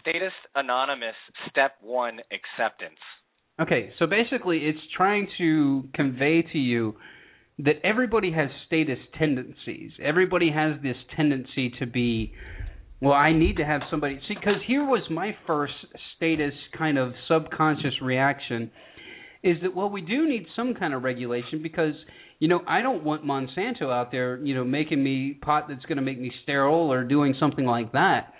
Status 0.00 0.32
Anonymous 0.54 1.14
Step 1.50 1.72
1 1.82 2.18
Acceptance. 2.32 2.98
Okay, 3.60 3.92
so 3.98 4.06
basically 4.06 4.58
it's 4.58 4.78
trying 4.96 5.28
to 5.38 5.84
convey 5.94 6.42
to 6.52 6.58
you 6.58 6.96
that 7.58 7.74
everybody 7.84 8.32
has 8.32 8.48
statist 8.66 9.02
tendencies. 9.16 9.92
Everybody 10.02 10.50
has 10.50 10.82
this 10.82 10.96
tendency 11.16 11.72
to 11.78 11.86
be 11.86 12.32
well, 13.00 13.12
I 13.12 13.32
need 13.32 13.58
to 13.58 13.64
have 13.64 13.82
somebody 13.90 14.18
see 14.26 14.34
cuz 14.34 14.62
here 14.66 14.84
was 14.84 15.02
my 15.10 15.36
first 15.46 15.74
statist 16.16 16.56
kind 16.76 16.98
of 16.98 17.12
subconscious 17.28 18.00
reaction 18.00 18.70
is 19.44 19.58
that 19.62 19.76
well 19.76 19.90
we 19.90 20.00
do 20.00 20.26
need 20.26 20.46
some 20.56 20.74
kind 20.74 20.94
of 20.94 21.04
regulation 21.04 21.62
because 21.62 21.94
you 22.40 22.48
know 22.48 22.62
I 22.66 22.80
don't 22.80 23.04
want 23.04 23.24
Monsanto 23.24 23.92
out 23.92 24.10
there 24.10 24.38
you 24.38 24.54
know 24.54 24.64
making 24.64 25.04
me 25.04 25.38
pot 25.40 25.66
that's 25.68 25.84
going 25.84 25.98
to 25.98 26.02
make 26.02 26.18
me 26.18 26.32
sterile 26.42 26.90
or 26.90 27.04
doing 27.04 27.34
something 27.38 27.66
like 27.66 27.92
that. 27.92 28.32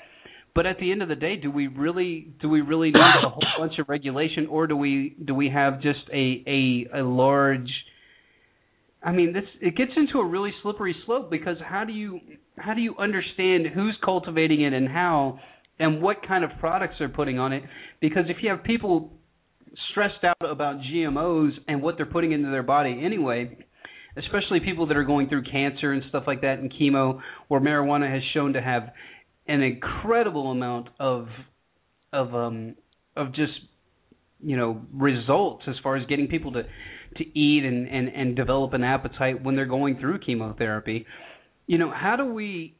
But 0.54 0.66
at 0.66 0.78
the 0.78 0.92
end 0.92 1.02
of 1.02 1.08
the 1.08 1.16
day, 1.16 1.36
do 1.36 1.50
we 1.50 1.66
really 1.66 2.32
do 2.40 2.48
we 2.48 2.62
really 2.62 2.90
need 2.90 3.00
a 3.00 3.28
whole 3.28 3.42
bunch 3.58 3.78
of 3.78 3.88
regulation, 3.88 4.46
or 4.46 4.66
do 4.66 4.76
we 4.76 5.14
do 5.22 5.34
we 5.34 5.50
have 5.50 5.82
just 5.82 6.00
a 6.12 6.42
a 6.46 7.00
a 7.00 7.02
large? 7.02 7.68
I 9.02 9.12
mean, 9.12 9.34
this 9.34 9.44
it 9.60 9.76
gets 9.76 9.90
into 9.96 10.18
a 10.18 10.26
really 10.26 10.52
slippery 10.62 10.96
slope 11.04 11.30
because 11.30 11.56
how 11.62 11.84
do 11.84 11.92
you 11.92 12.20
how 12.56 12.72
do 12.72 12.80
you 12.80 12.94
understand 12.98 13.66
who's 13.74 13.96
cultivating 14.02 14.62
it 14.62 14.72
and 14.72 14.88
how, 14.88 15.40
and 15.78 16.00
what 16.00 16.26
kind 16.26 16.44
of 16.44 16.50
products 16.60 16.94
they're 17.00 17.08
putting 17.08 17.38
on 17.38 17.52
it? 17.52 17.64
Because 18.00 18.24
if 18.28 18.36
you 18.40 18.48
have 18.50 18.62
people 18.62 19.12
stressed 19.90 20.24
out 20.24 20.36
about 20.40 20.76
GMOs 20.80 21.50
and 21.68 21.82
what 21.82 21.96
they're 21.96 22.06
putting 22.06 22.32
into 22.32 22.50
their 22.50 22.62
body 22.62 23.00
anyway, 23.04 23.56
especially 24.16 24.60
people 24.60 24.86
that 24.88 24.96
are 24.96 25.04
going 25.04 25.28
through 25.28 25.44
cancer 25.44 25.92
and 25.92 26.02
stuff 26.08 26.24
like 26.26 26.42
that 26.42 26.58
and 26.58 26.72
chemo, 26.72 27.20
where 27.48 27.60
marijuana 27.60 28.12
has 28.12 28.22
shown 28.32 28.52
to 28.54 28.62
have 28.62 28.90
an 29.46 29.62
incredible 29.62 30.50
amount 30.50 30.88
of 30.98 31.28
of 32.12 32.34
um 32.34 32.74
of 33.16 33.34
just 33.34 33.52
you 34.40 34.56
know 34.56 34.80
results 34.92 35.64
as 35.68 35.74
far 35.82 35.96
as 35.96 36.06
getting 36.06 36.28
people 36.28 36.52
to 36.52 36.62
to 37.16 37.38
eat 37.38 37.64
and 37.64 37.88
and 37.88 38.08
and 38.08 38.36
develop 38.36 38.72
an 38.72 38.84
appetite 38.84 39.42
when 39.42 39.56
they're 39.56 39.66
going 39.66 39.98
through 39.98 40.18
chemotherapy. 40.20 41.06
You 41.66 41.78
know 41.78 41.90
how 41.90 42.16
do 42.16 42.32
we 42.32 42.76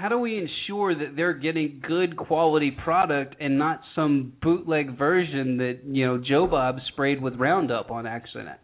how 0.00 0.08
do 0.08 0.18
we 0.18 0.38
ensure 0.38 0.94
that 0.94 1.14
they're 1.14 1.34
getting 1.34 1.82
good 1.86 2.16
quality 2.16 2.70
product 2.70 3.36
and 3.38 3.58
not 3.58 3.80
some 3.94 4.32
bootleg 4.42 4.96
version 4.96 5.58
that 5.58 5.80
you 5.84 6.06
know 6.06 6.18
Joe 6.18 6.46
Bob 6.46 6.76
sprayed 6.92 7.22
with 7.22 7.34
Roundup 7.36 7.90
on 7.90 8.06
accident? 8.06 8.58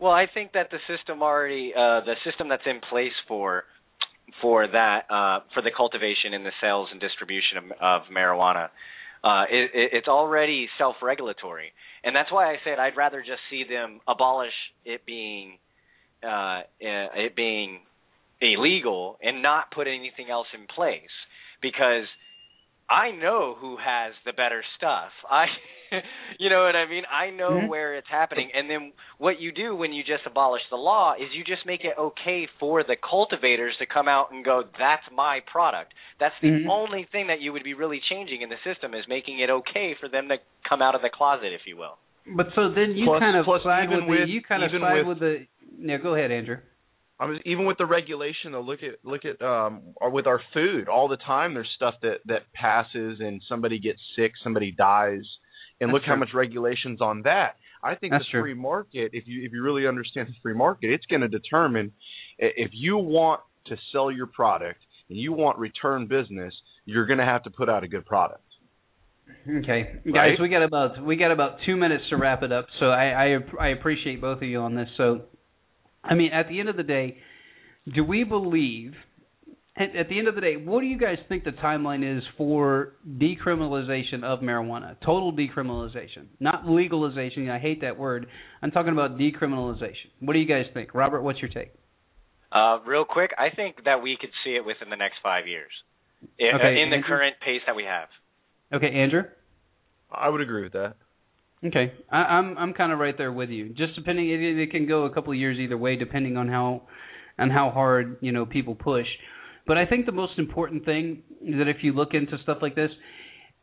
Well, 0.00 0.12
I 0.12 0.26
think 0.32 0.52
that 0.52 0.70
the 0.70 0.78
system 0.88 1.22
already, 1.22 1.72
uh, 1.74 2.00
the 2.04 2.14
system 2.24 2.48
that's 2.48 2.66
in 2.66 2.80
place 2.90 3.14
for 3.28 3.64
for 4.42 4.66
that, 4.66 5.02
uh, 5.08 5.40
for 5.54 5.62
the 5.62 5.70
cultivation 5.74 6.34
and 6.34 6.44
the 6.44 6.50
sales 6.60 6.88
and 6.90 7.00
distribution 7.00 7.58
of, 7.58 7.64
of 7.80 8.02
marijuana, 8.12 8.68
uh, 9.22 9.44
it, 9.48 9.70
it, 9.72 9.90
it's 9.92 10.08
already 10.08 10.68
self-regulatory, 10.78 11.70
and 12.02 12.14
that's 12.14 12.32
why 12.32 12.50
I 12.50 12.56
said 12.64 12.80
I'd 12.80 12.96
rather 12.96 13.20
just 13.20 13.40
see 13.50 13.62
them 13.68 14.00
abolish 14.06 14.52
it 14.84 15.06
being, 15.06 15.58
uh, 16.28 16.62
it 16.80 17.36
being 17.36 17.80
illegal 18.40 19.18
and 19.22 19.42
not 19.42 19.70
put 19.70 19.86
anything 19.86 20.30
else 20.30 20.48
in 20.54 20.66
place, 20.66 21.12
because 21.62 22.04
I 22.88 23.10
know 23.10 23.56
who 23.58 23.76
has 23.78 24.12
the 24.24 24.32
better 24.32 24.62
stuff. 24.76 25.10
I 25.30 25.46
you 26.40 26.50
know 26.50 26.64
what 26.64 26.74
I 26.74 26.84
mean? 26.90 27.04
I 27.10 27.30
know 27.30 27.52
Mhm. 27.62 27.68
where 27.68 27.94
it's 27.94 28.08
happening. 28.10 28.50
And 28.52 28.68
then 28.68 28.92
what 29.18 29.40
you 29.40 29.52
do 29.52 29.74
when 29.76 29.92
you 29.92 30.02
just 30.02 30.26
abolish 30.26 30.62
the 30.68 30.76
law 30.76 31.14
is 31.14 31.30
you 31.32 31.44
just 31.44 31.64
make 31.64 31.84
it 31.84 31.94
okay 31.96 32.48
for 32.58 32.82
the 32.82 32.96
cultivators 32.96 33.76
to 33.78 33.86
come 33.86 34.08
out 34.08 34.32
and 34.32 34.44
go, 34.44 34.64
"That's 34.78 35.08
my 35.12 35.40
product." 35.46 35.94
That's 36.18 36.34
the 36.40 36.48
Mhm. 36.50 36.68
only 36.68 37.04
thing 37.04 37.28
that 37.28 37.40
you 37.40 37.52
would 37.52 37.62
be 37.62 37.74
really 37.74 38.00
changing 38.00 38.42
in 38.42 38.48
the 38.48 38.58
system 38.64 38.94
is 38.94 39.06
making 39.06 39.38
it 39.38 39.48
okay 39.48 39.94
for 39.94 40.08
them 40.08 40.28
to 40.28 40.38
come 40.64 40.82
out 40.82 40.96
of 40.96 41.02
the 41.02 41.10
closet, 41.10 41.52
if 41.52 41.66
you 41.66 41.76
will. 41.76 41.98
but 42.34 42.52
so 42.54 42.68
then 42.68 42.96
you 42.96 43.04
Plus- 43.04 43.20
kind 43.20 43.36
of 43.36 43.44
plus 43.44 43.62
side 43.62 43.84
even 43.84 44.06
with, 44.06 44.18
the 44.26 44.28
you 44.28 44.42
kind 44.42 44.64
of 44.64 44.70
side 44.72 45.06
with- 45.06 45.06
with 45.06 45.18
the 45.20 45.46
yeah 45.78 45.96
go 45.96 46.14
ahead 46.16 46.32
Andrew 46.32 46.58
I 47.18 47.26
mean, 47.26 47.40
even 47.46 47.64
with 47.64 47.78
the 47.78 47.86
regulation, 47.86 48.52
though, 48.52 48.60
look 48.60 48.80
at 48.82 49.04
look 49.04 49.22
at 49.24 49.40
um, 49.44 49.94
or 49.96 50.10
with 50.10 50.26
our 50.26 50.40
food 50.52 50.88
all 50.88 51.08
the 51.08 51.16
time. 51.16 51.54
There's 51.54 51.70
stuff 51.74 51.94
that 52.02 52.18
that 52.26 52.52
passes, 52.54 53.18
and 53.20 53.42
somebody 53.48 53.78
gets 53.78 53.98
sick, 54.16 54.32
somebody 54.42 54.70
dies, 54.70 55.22
and 55.80 55.88
That's 55.88 55.94
look 55.94 56.02
how 56.06 56.16
much 56.16 56.30
regulations 56.34 57.00
on 57.00 57.22
that. 57.22 57.56
I 57.82 57.94
think 57.94 58.12
That's 58.12 58.24
the 58.24 58.30
true. 58.32 58.42
free 58.42 58.54
market, 58.54 59.10
if 59.12 59.24
you 59.26 59.44
if 59.44 59.52
you 59.52 59.62
really 59.62 59.86
understand 59.86 60.28
the 60.28 60.34
free 60.42 60.54
market, 60.54 60.90
it's 60.90 61.06
going 61.06 61.22
to 61.22 61.28
determine 61.28 61.92
if 62.38 62.70
you 62.72 62.98
want 62.98 63.40
to 63.66 63.76
sell 63.92 64.10
your 64.10 64.26
product 64.26 64.80
and 65.08 65.18
you 65.18 65.32
want 65.32 65.58
return 65.58 66.06
business, 66.06 66.52
you're 66.84 67.06
going 67.06 67.18
to 67.18 67.24
have 67.24 67.42
to 67.44 67.50
put 67.50 67.68
out 67.68 67.84
a 67.84 67.88
good 67.88 68.04
product. 68.06 68.40
Okay, 69.48 70.00
guys, 70.12 70.36
we 70.40 70.48
got 70.48 70.62
about 70.62 71.04
we 71.04 71.16
got 71.16 71.32
about 71.32 71.58
two 71.66 71.76
minutes 71.76 72.04
to 72.10 72.16
wrap 72.16 72.42
it 72.42 72.52
up. 72.52 72.66
So 72.80 72.86
I, 72.86 73.34
I 73.34 73.38
I 73.60 73.68
appreciate 73.68 74.20
both 74.20 74.38
of 74.38 74.44
you 74.44 74.60
on 74.60 74.74
this. 74.74 74.88
So, 74.96 75.22
I 76.08 76.14
mean, 76.14 76.32
at 76.32 76.48
the 76.48 76.60
end 76.60 76.68
of 76.68 76.76
the 76.76 76.82
day, 76.82 77.18
do 77.94 78.04
we 78.04 78.24
believe? 78.24 78.92
At, 79.78 79.94
at 79.94 80.08
the 80.08 80.18
end 80.18 80.26
of 80.28 80.34
the 80.34 80.40
day, 80.40 80.56
what 80.56 80.80
do 80.80 80.86
you 80.86 80.98
guys 80.98 81.18
think 81.28 81.44
the 81.44 81.50
timeline 81.50 82.18
is 82.18 82.22
for 82.38 82.94
decriminalization 83.18 84.24
of 84.24 84.40
marijuana? 84.40 84.96
Total 85.04 85.32
decriminalization, 85.32 86.28
not 86.40 86.66
legalization. 86.66 87.50
I 87.50 87.58
hate 87.58 87.82
that 87.82 87.98
word. 87.98 88.26
I'm 88.62 88.70
talking 88.70 88.92
about 88.92 89.18
decriminalization. 89.18 90.08
What 90.20 90.32
do 90.32 90.38
you 90.38 90.46
guys 90.48 90.64
think, 90.72 90.94
Robert? 90.94 91.20
What's 91.22 91.40
your 91.40 91.50
take? 91.50 91.72
Uh, 92.50 92.78
real 92.86 93.04
quick, 93.04 93.32
I 93.36 93.54
think 93.54 93.84
that 93.84 94.02
we 94.02 94.16
could 94.18 94.30
see 94.44 94.52
it 94.56 94.64
within 94.64 94.88
the 94.88 94.96
next 94.96 95.16
five 95.22 95.46
years, 95.46 95.70
i- 96.40 96.54
Okay, 96.54 96.80
in 96.80 96.90
the 96.90 97.02
current 97.06 97.36
pace 97.44 97.60
that 97.66 97.76
we 97.76 97.84
have. 97.84 98.08
Okay, 98.72 98.90
Andrew. 98.90 99.24
I 100.10 100.28
would 100.28 100.40
agree 100.40 100.62
with 100.62 100.72
that. 100.72 100.94
Okay, 101.66 101.92
I, 102.12 102.16
I'm 102.16 102.56
I'm 102.58 102.72
kind 102.74 102.92
of 102.92 102.98
right 102.98 103.16
there 103.16 103.32
with 103.32 103.50
you. 103.50 103.70
Just 103.70 103.96
depending, 103.96 104.30
it, 104.30 104.40
it 104.40 104.70
can 104.70 104.86
go 104.86 105.04
a 105.04 105.10
couple 105.10 105.32
of 105.32 105.38
years 105.38 105.58
either 105.58 105.76
way, 105.76 105.96
depending 105.96 106.36
on 106.36 106.48
how 106.48 106.82
on 107.38 107.50
how 107.50 107.70
hard 107.70 108.18
you 108.20 108.32
know 108.32 108.46
people 108.46 108.74
push. 108.74 109.06
But 109.66 109.76
I 109.76 109.86
think 109.86 110.06
the 110.06 110.12
most 110.12 110.38
important 110.38 110.84
thing 110.84 111.22
is 111.42 111.56
that 111.58 111.68
if 111.68 111.78
you 111.82 111.92
look 111.92 112.14
into 112.14 112.38
stuff 112.42 112.58
like 112.62 112.76
this, 112.76 112.90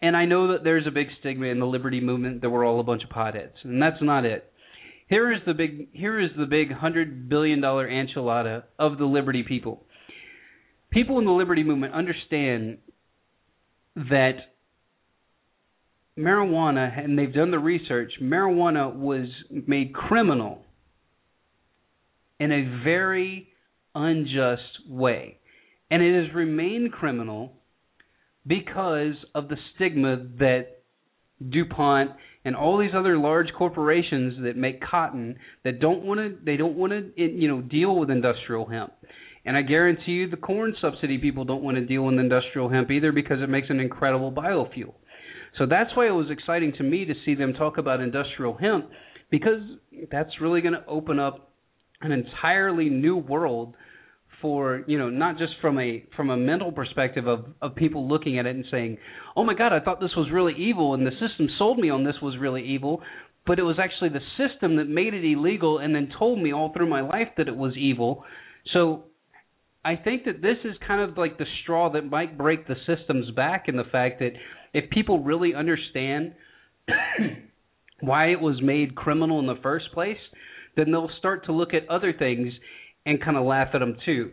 and 0.02 0.18
I 0.18 0.26
know 0.26 0.52
that 0.52 0.64
there's 0.64 0.86
a 0.86 0.92
big 0.92 1.08
stigma 1.20 1.46
in 1.48 1.60
the 1.60 1.66
liberty 1.66 2.02
movement 2.02 2.42
that 2.42 2.50
we're 2.50 2.66
all 2.66 2.80
a 2.80 2.84
bunch 2.84 3.04
of 3.04 3.10
potheads, 3.10 3.54
and 3.64 3.82
that's 3.82 4.02
not 4.02 4.26
it. 4.26 4.52
Here 5.08 5.32
is 5.32 5.40
the 5.46 5.54
big 5.54 5.90
here 5.94 6.20
is 6.20 6.32
the 6.38 6.46
big 6.46 6.72
hundred 6.72 7.30
billion 7.30 7.62
dollar 7.62 7.88
enchilada 7.88 8.64
of 8.78 8.98
the 8.98 9.06
liberty 9.06 9.44
people. 9.48 9.84
People 10.92 11.20
in 11.20 11.26
the 11.26 11.32
liberty 11.32 11.64
movement 11.64 11.94
understand 11.94 12.80
that 13.96 14.34
marijuana, 16.18 17.03
and 17.03 17.18
they've 17.18 17.34
done 17.34 17.52
the 17.52 17.60
research, 17.60 18.14
marijuana 18.22 18.94
was 18.94 19.27
made 19.49 19.94
criminal 19.94 20.60
in 22.40 22.52
a 22.52 22.84
very 22.84 23.49
unjust 23.95 24.61
way. 24.90 25.38
And 25.90 26.02
it 26.02 26.23
has 26.23 26.34
remained 26.34 26.91
criminal 26.91 27.53
because 28.45 29.15
of 29.34 29.48
the 29.48 29.57
stigma 29.76 30.18
that 30.40 30.68
DuPont 31.49 32.11
and 32.45 32.56
all 32.56 32.77
these 32.77 32.91
other 32.95 33.18
large 33.18 33.48
corporations 33.57 34.35
that 34.44 34.57
make 34.57 34.81
cotton 34.81 35.38
that 35.64 35.80
don't 35.80 36.03
want 36.03 36.19
to 36.19 36.38
they 36.45 36.57
don't 36.57 36.76
want 36.76 36.91
to 36.91 37.11
you 37.15 37.48
know 37.48 37.61
deal 37.61 37.95
with 37.95 38.10
industrial 38.10 38.65
hemp. 38.65 38.94
And 39.45 39.57
I 39.57 39.61
guarantee 39.61 40.11
you 40.11 40.30
the 40.30 40.38
corn 40.38 40.73
subsidy 40.81 41.18
people 41.18 41.44
don't 41.44 41.64
want 41.64 41.76
to 41.76 41.85
deal 41.85 42.03
with 42.03 42.18
industrial 42.18 42.69
hemp 42.69 42.91
either 42.91 43.11
because 43.11 43.41
it 43.41 43.49
makes 43.49 43.69
an 43.69 43.80
incredible 43.80 44.31
biofuel. 44.31 44.94
So 45.58 45.66
that's 45.66 45.96
why 45.96 46.08
it 46.08 46.12
was 46.12 46.28
exciting 46.32 46.74
to 46.78 46.84
me 46.84 47.06
to 47.06 47.14
see 47.26 47.36
them 47.36 47.54
talk 47.54 47.78
about 47.78 48.00
industrial 48.02 48.56
hemp 48.56 48.90
because 49.30 49.62
that's 50.12 50.30
really 50.42 50.62
going 50.62 50.74
to 50.74 50.86
open 50.88 51.20
up 51.20 51.52
an 52.02 52.12
entirely 52.12 52.90
new 52.90 53.18
world 53.18 53.76
for 54.42 54.84
you 54.88 54.98
know 54.98 55.10
not 55.10 55.38
just 55.38 55.54
from 55.62 55.80
a 55.80 56.04
from 56.18 56.30
a 56.30 56.36
mental 56.36 56.72
perspective 56.72 57.28
of 57.28 57.46
of 57.62 57.76
people 57.76 58.10
looking 58.10 58.38
at 58.40 58.46
it 58.46 58.56
and 58.56 58.66
saying 58.70 58.98
oh 59.38 59.44
my 59.44 59.54
god 59.54 59.72
i 59.72 59.80
thought 59.80 60.02
this 60.02 60.12
was 60.18 60.30
really 60.34 60.54
evil 60.58 60.94
and 60.94 61.08
the 61.08 61.12
system 61.12 61.48
sold 61.58 61.78
me 61.78 61.90
on 61.90 62.04
this 62.04 62.16
was 62.22 62.36
really 62.38 62.62
evil 62.62 63.02
but 63.46 63.60
it 63.60 63.64
was 63.64 63.78
actually 63.80 64.10
the 64.10 64.22
system 64.38 64.78
that 64.78 64.88
made 64.88 65.14
it 65.14 65.24
illegal 65.26 65.80
and 65.80 65.94
then 65.94 66.10
told 66.18 66.42
me 66.42 66.54
all 66.54 66.72
through 66.74 66.90
my 66.90 67.02
life 67.02 67.28
that 67.38 67.48
it 67.48 67.56
was 67.56 67.76
evil. 67.78 68.24
So 68.74 69.06
i 69.86 69.98
think 69.98 70.24
that 70.26 70.42
this 70.42 70.58
is 70.64 70.76
kind 70.88 71.02
of 71.02 71.18
like 71.18 71.38
the 71.38 71.46
straw 71.62 71.92
that 71.92 72.06
might 72.06 72.38
break 72.38 72.68
the 72.68 72.76
system's 72.88 73.30
back 73.32 73.66
in 73.68 73.76
the 73.76 73.84
fact 73.84 74.20
that 74.20 74.32
if 74.74 74.90
people 74.90 75.24
really 75.24 75.54
understand 75.54 76.34
why 78.02 78.28
it 78.28 78.41
was 78.41 78.62
made 78.62 78.95
criminal 78.95 79.40
in 79.40 79.48
the 79.48 79.62
first 79.62 79.86
place 79.94 80.18
then 80.76 80.91
they'll 80.91 81.12
start 81.20 81.45
to 81.45 81.52
look 81.52 81.74
at 81.74 81.88
other 81.90 82.14
things 82.18 82.52
and 83.06 83.24
kind 83.24 83.38
of 83.38 83.45
laugh 83.45 83.70
at 83.74 83.80
them 83.80 83.98
too. 84.06 84.32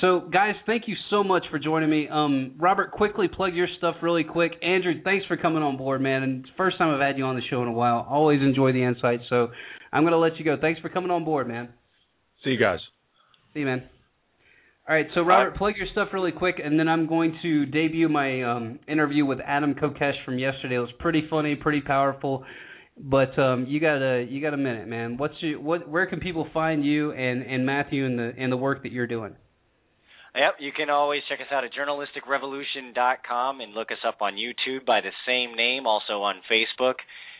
So, 0.00 0.20
guys, 0.32 0.54
thank 0.64 0.84
you 0.86 0.94
so 1.10 1.22
much 1.22 1.44
for 1.50 1.58
joining 1.58 1.90
me. 1.90 2.08
Um, 2.10 2.54
Robert, 2.58 2.92
quickly 2.92 3.28
plug 3.28 3.54
your 3.54 3.68
stuff 3.76 3.96
really 4.00 4.24
quick. 4.24 4.52
Andrew, 4.62 4.94
thanks 5.04 5.26
for 5.26 5.36
coming 5.36 5.62
on 5.62 5.76
board, 5.76 6.00
man. 6.00 6.22
And 6.22 6.48
first 6.56 6.78
time 6.78 6.94
I've 6.94 7.06
had 7.06 7.18
you 7.18 7.24
on 7.24 7.36
the 7.36 7.42
show 7.50 7.60
in 7.60 7.68
a 7.68 7.72
while. 7.72 8.06
Always 8.08 8.40
enjoy 8.40 8.72
the 8.72 8.82
insights. 8.82 9.24
So, 9.28 9.48
I'm 9.92 10.02
going 10.02 10.12
to 10.12 10.18
let 10.18 10.38
you 10.38 10.46
go. 10.46 10.56
Thanks 10.58 10.80
for 10.80 10.88
coming 10.88 11.10
on 11.10 11.26
board, 11.26 11.46
man. 11.46 11.68
See 12.42 12.50
you 12.50 12.58
guys. 12.58 12.78
See 13.52 13.60
you, 13.60 13.66
man. 13.66 13.91
All 14.88 14.96
right, 14.96 15.06
so 15.14 15.22
Robert, 15.22 15.56
plug 15.56 15.74
your 15.76 15.86
stuff 15.92 16.08
really 16.12 16.32
quick, 16.32 16.56
and 16.62 16.76
then 16.76 16.88
I'm 16.88 17.06
going 17.06 17.38
to 17.42 17.66
debut 17.66 18.08
my 18.08 18.42
um, 18.42 18.80
interview 18.88 19.24
with 19.24 19.38
Adam 19.46 19.74
Kokesh 19.74 20.24
from 20.24 20.40
yesterday. 20.40 20.74
It 20.74 20.80
was 20.80 20.90
pretty 20.98 21.22
funny, 21.30 21.54
pretty 21.54 21.80
powerful. 21.80 22.44
But 22.98 23.38
um, 23.38 23.66
you 23.68 23.80
got 23.80 24.02
a 24.02 24.26
you 24.28 24.42
got 24.42 24.54
a 24.54 24.58
minute, 24.58 24.88
man. 24.88 25.16
What's 25.16 25.34
your 25.40 25.60
what? 25.60 25.88
Where 25.88 26.06
can 26.06 26.20
people 26.20 26.48
find 26.52 26.84
you 26.84 27.12
and 27.12 27.42
and 27.42 27.64
Matthew 27.64 28.04
and 28.04 28.18
the 28.18 28.32
and 28.36 28.52
the 28.52 28.56
work 28.56 28.82
that 28.82 28.92
you're 28.92 29.06
doing? 29.06 29.36
Yep, 30.34 30.54
you 30.60 30.72
can 30.72 30.90
always 30.90 31.20
check 31.28 31.40
us 31.40 31.52
out 31.52 31.62
at 31.62 31.70
journalisticrevolution.com 31.72 33.60
and 33.60 33.74
look 33.74 33.92
us 33.92 33.98
up 34.06 34.16
on 34.20 34.34
YouTube 34.34 34.86
by 34.86 35.00
the 35.00 35.10
same 35.26 35.56
name, 35.56 35.86
also 35.86 36.22
on 36.22 36.36
Facebook, 36.50 36.94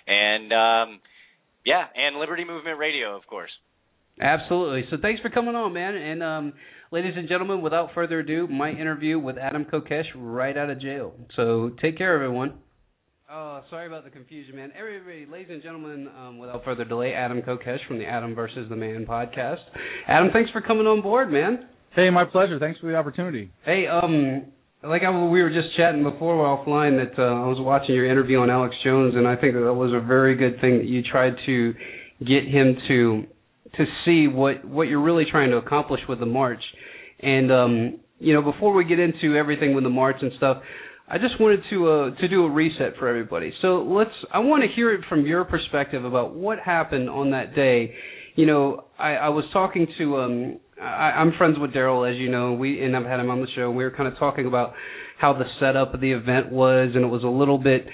and 0.07 0.53
um, 0.53 1.01
yeah, 1.65 1.85
and 1.95 2.19
Liberty 2.19 2.45
Movement 2.45 2.79
Radio, 2.79 3.17
of 3.17 3.27
course. 3.27 3.51
Absolutely. 4.21 4.85
So 4.91 4.97
thanks 5.01 5.21
for 5.23 5.31
coming 5.31 5.55
on, 5.55 5.73
man. 5.73 5.95
And 5.95 6.23
um, 6.23 6.53
ladies 6.93 7.15
and 7.17 7.27
gentlemen, 7.27 7.63
without 7.63 7.89
further 7.95 8.21
ado, 8.21 8.47
my 8.47 8.71
interview 8.71 9.19
with 9.19 9.39
Adam 9.39 9.65
Kokesh 9.65 10.05
right 10.15 10.57
out 10.57 10.69
of 10.69 10.81
jail. 10.81 11.15
So 11.37 11.71
take 11.81 11.97
care, 11.97 12.15
everyone. 12.15 12.59
Oh, 13.31 13.63
sorry 13.71 13.87
about 13.87 14.05
the 14.05 14.11
confusion, 14.11 14.57
man. 14.57 14.73
Everybody, 14.79 15.27
ladies 15.31 15.49
and 15.51 15.63
gentlemen, 15.63 16.07
um, 16.19 16.39
without 16.39 16.63
further 16.65 16.85
delay, 16.85 17.15
Adam 17.15 17.41
Kokesh 17.41 17.79
from 17.89 17.99
the 17.99 18.05
Adam 18.05 18.35
versus 18.35 18.69
the 18.69 18.77
Man 18.77 19.07
podcast. 19.09 19.61
Adam, 20.07 20.29
thanks 20.35 20.51
for 20.51 20.61
coming 20.61 20.87
on 20.87 21.01
board, 21.01 21.33
man. 21.33 21.67
Hey, 21.97 22.11
my 22.11 22.27
pleasure. 22.27 22.59
Thanks 22.59 22.79
for 22.79 22.89
the 22.89 22.95
opportunity. 22.95 23.51
Hey, 23.65 23.87
um, 23.87 24.53
like 24.83 25.01
I, 25.03 25.11
we 25.11 25.43
were 25.43 25.49
just 25.49 25.75
chatting 25.79 26.03
before 26.03 26.35
offline 26.45 27.03
that 27.03 27.19
uh, 27.19 27.25
I 27.25 27.47
was 27.47 27.57
watching 27.59 27.95
your 27.95 28.11
interview 28.11 28.39
on 28.39 28.51
Alex 28.51 28.75
Jones, 28.85 29.15
and 29.17 29.27
I 29.27 29.37
think 29.37 29.55
that, 29.55 29.61
that 29.61 29.73
was 29.73 29.93
a 29.95 30.07
very 30.07 30.37
good 30.37 30.61
thing 30.61 30.77
that 30.77 30.87
you 30.87 31.03
tried 31.03 31.37
to 31.47 31.73
get 32.21 32.45
him 32.45 32.77
to 32.89 33.25
to 33.77 33.85
see 34.05 34.27
what 34.29 34.65
what 34.65 34.89
you're 34.89 35.03
really 35.03 35.25
trying 35.31 35.51
to 35.51 35.57
accomplish 35.57 36.01
with 36.09 36.21
the 36.21 36.27
march. 36.27 36.63
And 37.21 37.53
um, 37.53 38.01
you 38.19 38.35
know, 38.35 38.43
before 38.43 38.73
we 38.73 38.85
get 38.85 38.99
into 38.99 39.37
everything 39.37 39.75
with 39.75 39.85
the 39.85 39.91
march 39.91 40.17
and 40.21 40.33
stuff, 40.37 40.63
I 41.09 41.19
just 41.19 41.41
wanted 41.41 41.61
to 41.71 41.91
uh, 41.91 42.21
to 42.21 42.29
do 42.29 42.45
a 42.45 42.51
reset 42.51 42.97
for 42.99 43.09
everybody. 43.09 43.53
So 43.61 43.83
let's. 43.83 44.11
I 44.33 44.39
want 44.39 44.63
to 44.63 44.69
hear 44.75 44.95
it 44.95 45.03
from 45.09 45.27
your 45.27 45.45
perspective 45.45 46.05
about 46.05 46.35
what 46.35 46.59
happened 46.59 47.11
on 47.11 47.33
that 47.33 47.55
day. 47.55 47.95
You 48.35 48.47
know, 48.47 48.85
I, 48.99 49.15
I 49.15 49.29
was 49.29 49.45
talking 49.53 49.87
to. 49.99 50.17
Um, 50.17 50.61
I, 50.81 51.11
I'm 51.11 51.33
friends 51.37 51.57
with 51.59 51.73
Daryl, 51.73 52.11
as 52.11 52.19
you 52.19 52.31
know. 52.31 52.55
We 52.55 52.83
and 52.83 52.97
I've 52.97 53.05
had 53.05 53.21
him 53.21 53.31
on 53.31 53.41
the 53.41 53.49
show. 53.55 53.71
We 53.71 53.85
were 53.85 53.91
kind 53.91 54.11
of 54.11 54.19
talking 54.19 54.47
about 54.47 54.73
how 55.19 55.33
the 55.33 55.45
setup 55.61 55.95
of 55.95 56.01
the 56.01 56.13
event 56.13 56.51
was, 56.51 56.93
and 56.95 57.05
it 57.05 57.09
was 57.09 57.25
a 57.25 57.29
little 57.29 57.59
bit, 57.59 57.87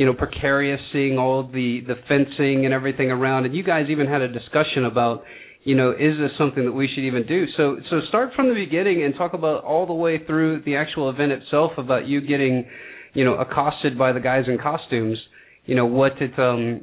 you 0.00 0.06
know, 0.06 0.14
precarious 0.14 0.80
seeing 0.94 1.18
all 1.18 1.42
the 1.42 1.80
the 1.86 1.96
fencing 2.08 2.64
and 2.64 2.72
everything 2.72 3.10
around. 3.10 3.44
And 3.44 3.54
you 3.54 3.62
guys 3.62 3.84
even 3.90 4.06
had 4.06 4.22
a 4.22 4.28
discussion 4.28 4.86
about 4.90 5.24
you 5.62 5.74
know, 5.74 5.90
is 5.90 6.16
this 6.18 6.30
something 6.38 6.64
that 6.64 6.72
we 6.72 6.88
should 6.88 7.04
even 7.04 7.26
do? 7.26 7.44
So, 7.58 7.76
so 7.90 8.00
start 8.08 8.30
from 8.34 8.48
the 8.48 8.54
beginning 8.54 9.02
and 9.02 9.14
talk 9.14 9.34
about 9.34 9.62
all 9.62 9.86
the 9.86 9.92
way 9.92 10.24
through 10.26 10.62
the 10.62 10.76
actual 10.76 11.10
event 11.10 11.32
itself 11.32 11.72
about 11.76 12.06
you 12.06 12.22
getting, 12.22 12.64
you 13.12 13.26
know, 13.26 13.34
accosted 13.34 13.98
by 13.98 14.12
the 14.12 14.20
guys 14.20 14.44
in 14.48 14.56
costumes. 14.56 15.18
You 15.66 15.74
know, 15.74 15.84
what 15.84 16.12
it, 16.18 16.32
um, 16.38 16.82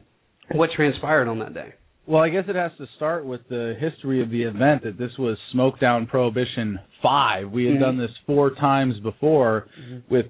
what 0.51 0.69
transpired 0.75 1.27
on 1.27 1.39
that 1.39 1.55
day. 1.55 1.73
Well, 2.05 2.21
I 2.21 2.29
guess 2.29 2.43
it 2.47 2.55
has 2.55 2.71
to 2.77 2.85
start 2.97 3.25
with 3.25 3.41
the 3.49 3.75
history 3.79 4.21
of 4.21 4.29
the 4.29 4.43
event 4.43 4.83
that 4.83 4.99
this 4.99 5.11
was 5.17 5.37
Smokedown 5.55 6.07
Prohibition 6.07 6.79
5. 7.01 7.49
We 7.49 7.65
had 7.65 7.75
Mhm. 7.77 7.79
done 7.79 7.97
this 7.97 8.15
four 8.27 8.51
times 8.51 8.99
before 8.99 9.67
Mhm. 9.77 10.03
with 10.07 10.27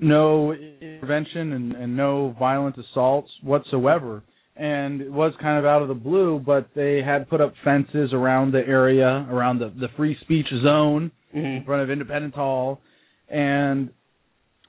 no 0.00 0.52
intervention 0.52 1.52
and, 1.52 1.72
and 1.72 1.96
no 1.96 2.34
violent 2.38 2.76
assaults 2.78 3.30
whatsoever. 3.42 4.22
And 4.56 5.00
it 5.00 5.12
was 5.12 5.32
kind 5.40 5.58
of 5.58 5.64
out 5.64 5.80
of 5.82 5.88
the 5.88 5.94
blue, 5.94 6.38
but 6.44 6.68
they 6.74 7.00
had 7.02 7.28
put 7.30 7.40
up 7.40 7.54
fences 7.64 8.12
around 8.12 8.52
the 8.52 8.58
area, 8.58 9.26
around 9.30 9.58
the, 9.58 9.72
the 9.78 9.88
free 9.96 10.16
speech 10.22 10.46
zone 10.62 11.10
in 11.32 11.62
front 11.64 11.82
of 11.82 11.90
Independence 11.90 12.34
Hall. 12.34 12.80
And 13.28 13.90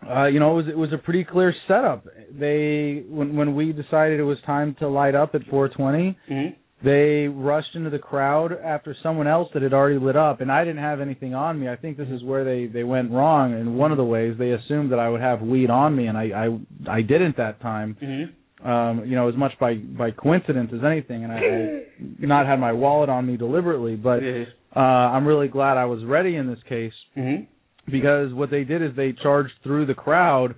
uh, 0.09 0.25
you 0.27 0.39
know, 0.39 0.51
it 0.53 0.63
was 0.63 0.65
it 0.69 0.77
was 0.77 0.93
a 0.93 0.97
pretty 0.97 1.23
clear 1.23 1.53
setup. 1.67 2.05
They 2.31 3.03
when 3.07 3.35
when 3.35 3.53
we 3.55 3.71
decided 3.73 4.19
it 4.19 4.23
was 4.23 4.37
time 4.45 4.75
to 4.79 4.87
light 4.87 5.13
up 5.13 5.35
at 5.35 5.41
420, 5.49 6.17
Mhm. 6.29 6.55
They 6.83 7.27
rushed 7.27 7.75
into 7.75 7.89
the 7.89 7.99
crowd 7.99 8.53
after 8.63 8.95
someone 9.03 9.27
else 9.27 9.49
that 9.53 9.61
had 9.61 9.73
already 9.73 9.99
lit 9.99 10.15
up, 10.15 10.41
and 10.41 10.51
I 10.51 10.63
didn't 10.63 10.81
have 10.81 10.99
anything 10.99 11.35
on 11.35 11.59
me. 11.59 11.69
I 11.69 11.75
think 11.75 11.97
this 11.97 12.09
is 12.09 12.23
where 12.23 12.43
they 12.43 12.65
they 12.65 12.83
went 12.83 13.11
wrong. 13.11 13.53
In 13.59 13.75
one 13.75 13.91
of 13.91 13.97
the 13.97 14.03
ways, 14.03 14.35
they 14.37 14.51
assumed 14.51 14.91
that 14.91 14.99
I 14.99 15.09
would 15.09 15.21
have 15.21 15.41
weed 15.41 15.69
on 15.69 15.95
me, 15.95 16.07
and 16.07 16.17
I 16.17 16.23
I 16.87 16.97
I 16.97 17.01
didn't 17.01 17.37
that 17.37 17.61
time. 17.61 17.97
Mm-hmm. 18.01 18.67
Um, 18.67 19.05
you 19.05 19.15
know, 19.15 19.27
as 19.27 19.35
much 19.35 19.53
by 19.59 19.75
by 19.75 20.11
coincidence 20.11 20.71
as 20.73 20.83
anything, 20.83 21.23
and 21.23 21.33
I, 21.33 21.37
I 21.37 21.83
not 22.19 22.45
had 22.45 22.59
my 22.59 22.71
wallet 22.71 23.09
on 23.09 23.25
me 23.25 23.35
deliberately, 23.35 23.95
but 23.95 24.19
uh, 24.75 24.79
I'm 24.79 25.25
really 25.25 25.47
glad 25.47 25.77
I 25.77 25.85
was 25.85 26.03
ready 26.05 26.35
in 26.35 26.47
this 26.47 26.59
case 26.69 26.93
Mm-hmm. 27.17 27.91
because 27.91 28.33
what 28.33 28.51
they 28.51 28.63
did 28.63 28.81
is 28.81 28.95
they 28.95 29.13
charged 29.13 29.53
through 29.63 29.87
the 29.87 29.95
crowd, 29.95 30.53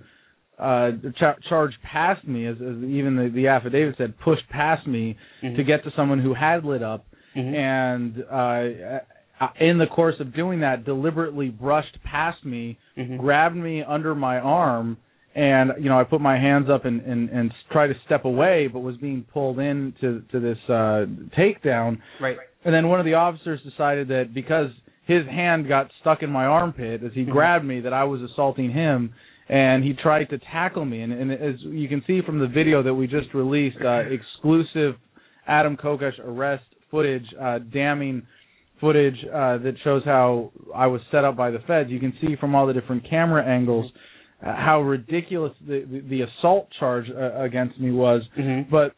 uh, 0.58 0.90
ch- 1.16 1.48
charged 1.48 1.76
past 1.82 2.26
me, 2.26 2.46
as, 2.46 2.56
as 2.56 2.76
even 2.84 3.16
the, 3.16 3.30
the 3.34 3.48
affidavit 3.48 3.96
said, 3.98 4.14
pushed 4.20 4.48
past 4.50 4.86
me 4.86 5.16
Mhm. 5.42 5.56
to 5.56 5.64
get 5.64 5.82
to 5.84 5.90
someone 5.96 6.20
who 6.20 6.34
had 6.34 6.64
lit 6.64 6.82
up, 6.82 7.04
Mhm. 7.36 7.54
and 7.54 8.24
uh, 8.30 9.00
uh, 9.44 9.48
in 9.58 9.78
the 9.78 9.86
course 9.86 10.14
of 10.20 10.32
doing 10.34 10.60
that, 10.60 10.84
deliberately 10.84 11.48
brushed 11.48 11.98
past 12.04 12.44
me, 12.44 12.78
Mhm. 12.96 13.18
grabbed 13.18 13.56
me 13.56 13.82
under 13.82 14.14
my 14.14 14.38
arm. 14.38 14.96
And 15.36 15.72
you 15.80 15.88
know, 15.88 15.98
I 15.98 16.04
put 16.04 16.20
my 16.20 16.38
hands 16.38 16.70
up 16.70 16.84
and, 16.84 17.00
and 17.00 17.28
and 17.30 17.52
tried 17.72 17.88
to 17.88 17.94
step 18.06 18.24
away, 18.24 18.68
but 18.68 18.78
was 18.80 18.96
being 18.98 19.24
pulled 19.32 19.58
in 19.58 19.92
to 20.00 20.22
to 20.30 20.38
this 20.38 20.58
uh, 20.68 21.06
takedown. 21.36 21.98
Right. 22.20 22.36
And 22.64 22.72
then 22.72 22.88
one 22.88 23.00
of 23.00 23.04
the 23.04 23.14
officers 23.14 23.60
decided 23.62 24.06
that 24.08 24.32
because 24.32 24.70
his 25.06 25.26
hand 25.26 25.66
got 25.66 25.90
stuck 26.00 26.22
in 26.22 26.30
my 26.30 26.44
armpit 26.46 27.02
as 27.02 27.12
he 27.14 27.24
Mhm. 27.24 27.30
grabbed 27.32 27.64
me, 27.64 27.80
that 27.80 27.92
I 27.92 28.04
was 28.04 28.22
assaulting 28.22 28.70
him, 28.70 29.12
and 29.48 29.84
he 29.84 29.92
tried 29.92 30.30
to 30.30 30.38
tackle 30.38 30.84
me. 30.84 31.02
And, 31.02 31.12
and 31.12 31.32
as 31.32 31.56
you 31.60 31.88
can 31.88 32.02
see 32.06 32.20
from 32.24 32.38
the 32.38 32.46
video 32.46 32.82
that 32.82 32.94
we 32.94 33.06
just 33.06 33.32
released, 33.34 33.76
uh, 33.84 33.90
exclusive 34.10 34.94
Adam 35.46 35.76
Kokesh 35.76 36.18
arrest 36.24 36.64
footage, 36.90 37.26
uh, 37.40 37.58
damning 37.72 38.26
footage 38.80 39.16
uh, 39.26 39.58
that 39.58 39.74
shows 39.82 40.02
how 40.04 40.52
I 40.74 40.86
was 40.86 41.00
set 41.10 41.24
up 41.24 41.36
by 41.36 41.50
the 41.50 41.60
feds. 41.66 41.90
You 41.90 42.00
can 42.00 42.14
see 42.20 42.36
from 42.40 42.54
all 42.54 42.66
the 42.66 42.72
different 42.72 43.08
camera 43.08 43.44
angles 43.44 43.90
uh, 44.44 44.54
how 44.54 44.82
ridiculous 44.82 45.52
the, 45.66 45.84
the 45.90 46.00
the 46.00 46.20
assault 46.22 46.68
charge 46.78 47.06
uh, 47.10 47.40
against 47.42 47.78
me 47.78 47.92
was. 47.92 48.22
Mm-hmm. 48.38 48.70
But 48.70 48.94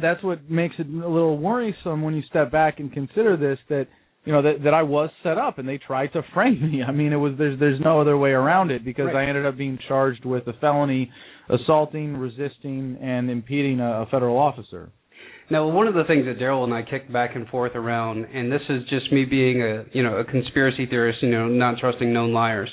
that's 0.00 0.22
what 0.22 0.50
makes 0.50 0.74
it 0.78 0.86
a 0.86 1.08
little 1.08 1.38
worrisome 1.38 2.02
when 2.02 2.14
you 2.14 2.22
step 2.28 2.50
back 2.50 2.80
and 2.80 2.92
consider 2.92 3.36
this 3.36 3.58
that 3.68 3.86
you 4.24 4.32
know 4.32 4.42
that 4.42 4.62
that 4.64 4.74
I 4.74 4.82
was 4.82 5.10
set 5.22 5.38
up 5.38 5.58
and 5.58 5.68
they 5.68 5.78
tried 5.78 6.12
to 6.14 6.22
frame 6.34 6.60
me. 6.72 6.82
I 6.82 6.92
mean, 6.92 7.12
it 7.12 7.16
was 7.16 7.34
there's 7.38 7.58
there's 7.58 7.80
no 7.80 8.00
other 8.00 8.16
way 8.16 8.30
around 8.30 8.70
it 8.70 8.84
because 8.84 9.06
Right. 9.06 9.26
I 9.26 9.28
ended 9.28 9.46
up 9.46 9.56
being 9.56 9.78
charged 9.88 10.24
with 10.24 10.46
a 10.46 10.52
felony 10.60 11.10
assaulting, 11.48 12.16
resisting, 12.16 12.96
and 13.02 13.30
impeding 13.30 13.80
a, 13.80 14.02
a 14.02 14.06
federal 14.06 14.38
officer. 14.38 14.90
Now, 15.50 15.68
one 15.68 15.86
of 15.86 15.94
the 15.94 16.04
things 16.04 16.24
that 16.26 16.38
Daryl 16.38 16.64
and 16.64 16.72
I 16.72 16.82
kicked 16.82 17.12
back 17.12 17.34
and 17.34 17.46
forth 17.48 17.72
around, 17.74 18.24
and 18.24 18.50
this 18.50 18.62
is 18.70 18.84
just 18.88 19.12
me 19.12 19.24
being 19.24 19.60
a 19.62 19.84
you 19.92 20.02
know 20.02 20.16
a 20.16 20.24
conspiracy 20.24 20.86
theorist, 20.86 21.22
you 21.22 21.30
know, 21.30 21.48
not 21.48 21.78
trusting 21.78 22.12
known 22.12 22.32
liars, 22.32 22.70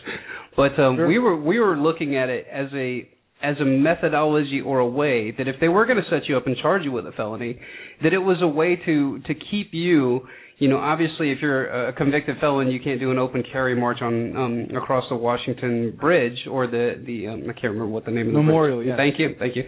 but 0.56 0.80
um, 0.80 0.96
Sure. 0.96 1.08
we 1.08 1.20
were 1.20 1.36
we 1.36 1.60
were 1.60 1.78
looking 1.78 2.16
at 2.16 2.30
it 2.30 2.46
as 2.52 2.68
a 2.74 3.10
as 3.42 3.56
a 3.60 3.66
methodology 3.66 4.62
or 4.62 4.80
a 4.80 4.88
way 4.88 5.32
that 5.32 5.48
if 5.48 5.56
they 5.62 5.70
were 5.70 5.86
going 5.86 5.98
to 5.98 6.10
set 6.10 6.28
you 6.28 6.38
up 6.38 6.46
and 6.46 6.56
charge 6.58 6.84
you 6.84 6.92
with 6.92 7.08
a 7.08 7.12
felony, 7.14 7.58
that 8.04 8.14
it 8.14 8.18
was 8.20 8.38
a 8.42 8.48
way 8.48 8.76
to 8.86 9.20
to 9.20 9.34
keep 9.34 9.70
you. 9.74 10.22
You 10.60 10.68
know, 10.68 10.78
obviously, 10.78 11.32
if 11.32 11.40
you're 11.42 11.88
a 11.88 11.94
convicted 11.94 12.36
felon, 12.42 12.70
you 12.70 12.82
can't 12.82 13.00
do 13.00 13.12
an 13.12 13.18
open 13.18 13.44
carry 13.50 13.76
march 13.76 14.00
on 14.02 14.36
um, 14.36 14.68
across 14.76 15.06
the 15.10 15.16
Washington 15.16 15.98
Bridge 16.00 16.38
or 16.52 16.68
the 16.68 17.02
the 17.06 17.28
um, 17.28 17.44
I 17.44 17.54
can't 17.54 17.74
remember 17.74 17.88
what 17.88 18.04
the 18.04 18.12
name 18.12 18.28
of 18.28 18.34
the 18.34 18.40
Memorial, 18.42 18.80
Bridge. 18.80 18.90
yes. 18.90 18.98
Thank 18.98 19.20
you, 19.20 19.36
thank 19.40 19.56
you. 19.56 19.64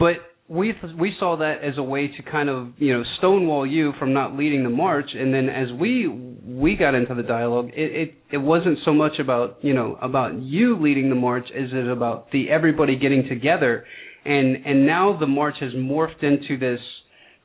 But 0.00 0.16
we 0.48 0.74
we 0.98 1.14
saw 1.20 1.36
that 1.36 1.62
as 1.62 1.74
a 1.76 1.82
way 1.82 2.08
to 2.08 2.22
kind 2.30 2.48
of 2.48 2.70
you 2.78 2.92
know 2.92 3.04
stonewall 3.18 3.64
you 3.64 3.92
from 4.00 4.12
not 4.12 4.36
leading 4.36 4.64
the 4.64 4.70
march, 4.70 5.10
and 5.14 5.32
then 5.32 5.48
as 5.48 5.68
we 5.78 6.08
we 6.08 6.74
got 6.74 6.94
into 6.94 7.14
the 7.14 7.22
dialogue, 7.22 7.68
it 7.74 8.08
it, 8.08 8.14
it 8.32 8.38
wasn't 8.38 8.78
so 8.84 8.92
much 8.92 9.20
about 9.20 9.58
you 9.62 9.74
know 9.74 9.96
about 10.02 10.40
you 10.42 10.76
leading 10.80 11.08
the 11.08 11.14
march 11.14 11.46
as 11.54 11.70
it 11.72 11.88
about 11.88 12.32
the 12.32 12.50
everybody 12.50 12.98
getting 12.98 13.28
together, 13.28 13.84
and 14.24 14.66
and 14.66 14.86
now 14.86 15.16
the 15.20 15.26
march 15.26 15.54
has 15.60 15.72
morphed 15.74 16.22
into 16.22 16.58
this 16.58 16.80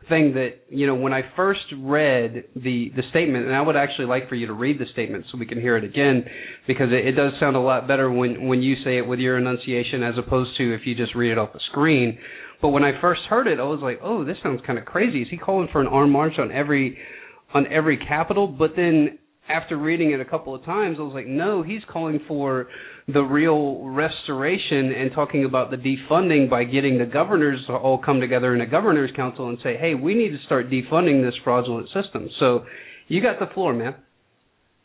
thing 0.10 0.34
that 0.34 0.66
you 0.70 0.88
know 0.88 0.96
when 0.96 1.14
I 1.14 1.22
first 1.36 1.62
read 1.78 2.46
the 2.56 2.92
the 2.96 3.04
statement, 3.10 3.46
and 3.46 3.56
I 3.56 3.62
would 3.62 3.76
actually 3.76 4.06
like 4.06 4.30
for 4.30 4.36
you 4.36 4.48
to 4.48 4.54
read 4.54 4.80
the 4.80 4.86
statement 4.94 5.26
so 5.32 5.38
we 5.38 5.46
can 5.46 5.60
hear 5.60 5.78
it 5.78 5.84
again 5.84 6.26
because 6.68 6.88
it, 6.92 7.08
it 7.08 7.12
does 7.14 7.34
sound 7.40 7.56
a 7.56 7.60
lot 7.60 7.88
better 7.88 8.12
when 8.12 8.48
when 8.48 8.62
you 8.62 8.76
say 8.84 8.98
it 8.98 9.08
with 9.08 9.20
your 9.20 9.38
enunciation 9.38 10.04
as 10.04 10.16
opposed 10.18 10.58
to 10.58 10.74
if 10.74 10.82
you 10.86 10.96
just 10.96 11.16
read 11.16 11.32
it 11.32 11.38
off 11.38 11.54
the 11.54 11.62
screen. 11.72 12.18
But 12.62 12.70
when 12.70 12.84
I 12.84 13.00
first 13.02 13.22
heard 13.30 13.48
it, 13.48 13.60
I 13.60 13.64
was 13.64 13.80
like, 13.82 14.00
"Oh, 14.02 14.24
this 14.24 14.38
sounds 14.42 14.62
kind 14.66 14.80
of 14.80 14.86
crazy. 14.86 15.22
Is 15.22 15.28
he 15.30 15.38
calling 15.38 15.68
for 15.72 15.82
an 15.82 15.88
armed 15.88 16.12
march 16.12 16.34
on 16.40 16.52
every 16.52 16.98
on 17.54 17.68
every 17.72 17.98
capital?" 17.98 18.48
But 18.48 18.72
then 18.76 19.20
after 19.50 19.78
reading 19.78 20.12
it 20.12 20.22
a 20.22 20.26
couple 20.26 20.56
of 20.56 20.64
times, 20.64 20.98
I 21.00 21.04
was 21.04 21.14
like, 21.14 21.28
"No, 21.28 21.64
he's 21.64 21.82
calling 21.92 22.20
for 22.28 22.68
the 23.08 23.22
real 23.22 23.84
restoration 23.84 24.94
and 24.94 25.12
talking 25.14 25.44
about 25.46 25.72
the 25.72 25.78
defunding 25.78 26.50
by 26.50 26.64
getting 26.64 26.98
the 26.98 27.06
governors 27.06 27.60
to 27.68 27.74
all 27.74 27.98
come 27.98 28.22
together 28.22 28.56
in 28.56 28.62
a 28.62 28.66
governors 28.66 29.12
council 29.16 29.50
and 29.50 29.58
say, 29.62 29.76
"Hey, 29.76 29.94
we 29.94 30.14
need 30.14 30.30
to 30.30 30.38
start 30.46 30.70
defunding 30.70 31.22
this 31.22 31.36
fraudulent 31.44 31.90
system." 31.90 32.30
So, 32.40 32.66
you 33.08 33.22
got 33.22 33.40
the 33.40 33.48
floor, 33.48 33.74
man. 33.74 33.96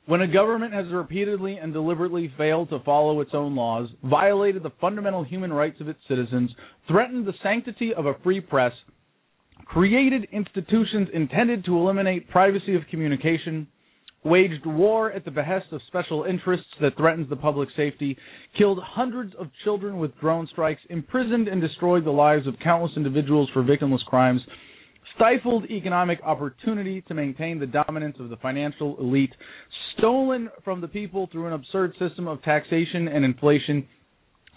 When 0.07 0.23
a 0.23 0.27
government 0.27 0.73
has 0.73 0.87
repeatedly 0.89 1.59
and 1.59 1.73
deliberately 1.73 2.29
failed 2.29 2.71
to 2.71 2.79
follow 2.81 3.21
its 3.21 3.35
own 3.35 3.55
laws, 3.55 3.91
violated 4.03 4.63
the 4.63 4.71
fundamental 4.81 5.23
human 5.23 5.53
rights 5.53 5.81
of 5.81 5.89
its 5.89 6.01
citizens, 6.09 6.51
threatened 6.87 7.27
the 7.27 7.35
sanctity 7.43 7.93
of 7.93 8.07
a 8.07 8.15
free 8.25 8.41
press, 8.41 8.73
created 9.67 10.27
institutions 10.33 11.09
intended 11.13 11.63
to 11.67 11.77
eliminate 11.77 12.31
privacy 12.31 12.75
of 12.75 12.87
communication, 12.91 13.67
waged 14.25 14.67
war 14.67 15.13
at 15.13 15.25
the 15.25 15.31
behest 15.31 15.67
of 15.73 15.81
special 15.87 16.25
interests 16.25 16.67
that 16.81 16.97
threatens 16.97 17.29
the 17.29 17.37
public 17.37 17.69
safety, 17.77 18.17
killed 18.57 18.81
hundreds 18.83 19.35
of 19.39 19.49
children 19.65 19.99
with 19.99 20.19
drone 20.21 20.49
strikes, 20.51 20.81
imprisoned 20.91 21.49
and 21.49 21.61
destroyed 21.61 22.05
the 22.05 22.11
lives 22.11 22.47
of 22.47 22.55
countless 22.63 22.93
individuals 22.97 23.49
for 23.53 23.63
victimless 23.63 24.05
crimes, 24.07 24.41
stifled 25.15 25.65
economic 25.71 26.21
opportunity 26.25 27.01
to 27.03 27.15
maintain 27.15 27.59
the 27.59 27.67
dominance 27.67 28.17
of 28.21 28.29
the 28.29 28.37
financial 28.37 28.97
elite, 28.99 29.33
stolen 29.97 30.49
from 30.65 30.81
the 30.81 30.89
people 30.89 31.29
through 31.31 31.47
an 31.47 31.53
absurd 31.53 31.93
system 31.99 32.27
of 32.27 32.43
taxation 32.43 33.09
and 33.09 33.25
inflation, 33.25 33.87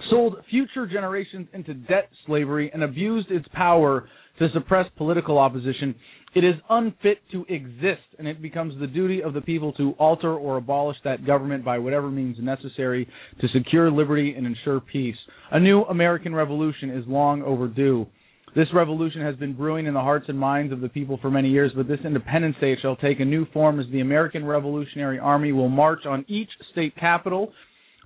sold 0.10 0.38
future 0.50 0.88
generations 0.88 1.48
into 1.54 1.74
debt 1.74 2.10
slavery, 2.26 2.72
and 2.74 2.84
abused 2.84 3.30
its 3.32 3.46
power 3.54 4.08
to 4.42 4.50
suppress 4.54 4.88
political 4.98 5.38
opposition, 5.38 5.94
it 6.34 6.44
is 6.44 6.56
unfit 6.68 7.20
to 7.32 7.46
exist, 7.48 8.02
and 8.18 8.28
it 8.28 8.42
becomes 8.42 8.74
the 8.80 8.88
duty 8.88 9.22
of 9.22 9.36
the 9.36 9.42
people 9.42 9.72
to 9.74 9.92
alter 10.00 10.34
or 10.34 10.58
abolish 10.58 10.98
that 11.04 11.28
government 11.28 11.64
by 11.64 11.78
whatever 11.78 12.10
means 12.10 12.38
necessary 12.40 13.08
to 13.40 13.48
secure 13.50 13.92
liberty 13.92 14.34
and 14.36 14.48
ensure 14.48 14.80
peace. 14.80 15.16
A 15.52 15.60
new 15.60 15.84
American 15.84 16.34
revolution 16.34 16.90
is 16.90 17.06
long 17.08 17.44
overdue. 17.44 18.08
This 18.56 18.68
revolution 18.74 19.22
has 19.22 19.36
been 19.36 19.54
brewing 19.54 19.86
in 19.86 19.94
the 19.94 20.02
hearts 20.02 20.26
and 20.28 20.40
minds 20.40 20.74
of 20.74 20.82
the 20.82 20.90
people 20.90 21.20
for 21.22 21.30
many 21.30 21.50
years, 21.50 21.72
but 21.76 21.88
this 21.88 22.00
Independence 22.04 22.56
Day 22.60 22.76
shall 22.82 22.96
take 22.96 23.20
a 23.20 23.26
new 23.26 23.46
form 23.54 23.80
as 23.80 23.86
the 23.92 24.02
American 24.02 24.44
Revolutionary 24.44 25.20
Army 25.20 25.52
will 25.52 25.70
march 25.70 26.08
on 26.08 26.26
each 26.28 26.50
state 26.72 26.96
capital 26.98 27.54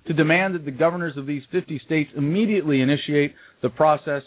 to 0.06 0.12
demand 0.12 0.54
that 0.54 0.66
the 0.66 0.70
governors 0.70 1.16
of 1.16 1.26
these 1.26 1.42
50 1.50 1.80
states 1.86 2.10
immediately 2.14 2.82
initiate 2.82 3.34
the 3.62 3.70
process 3.70 4.22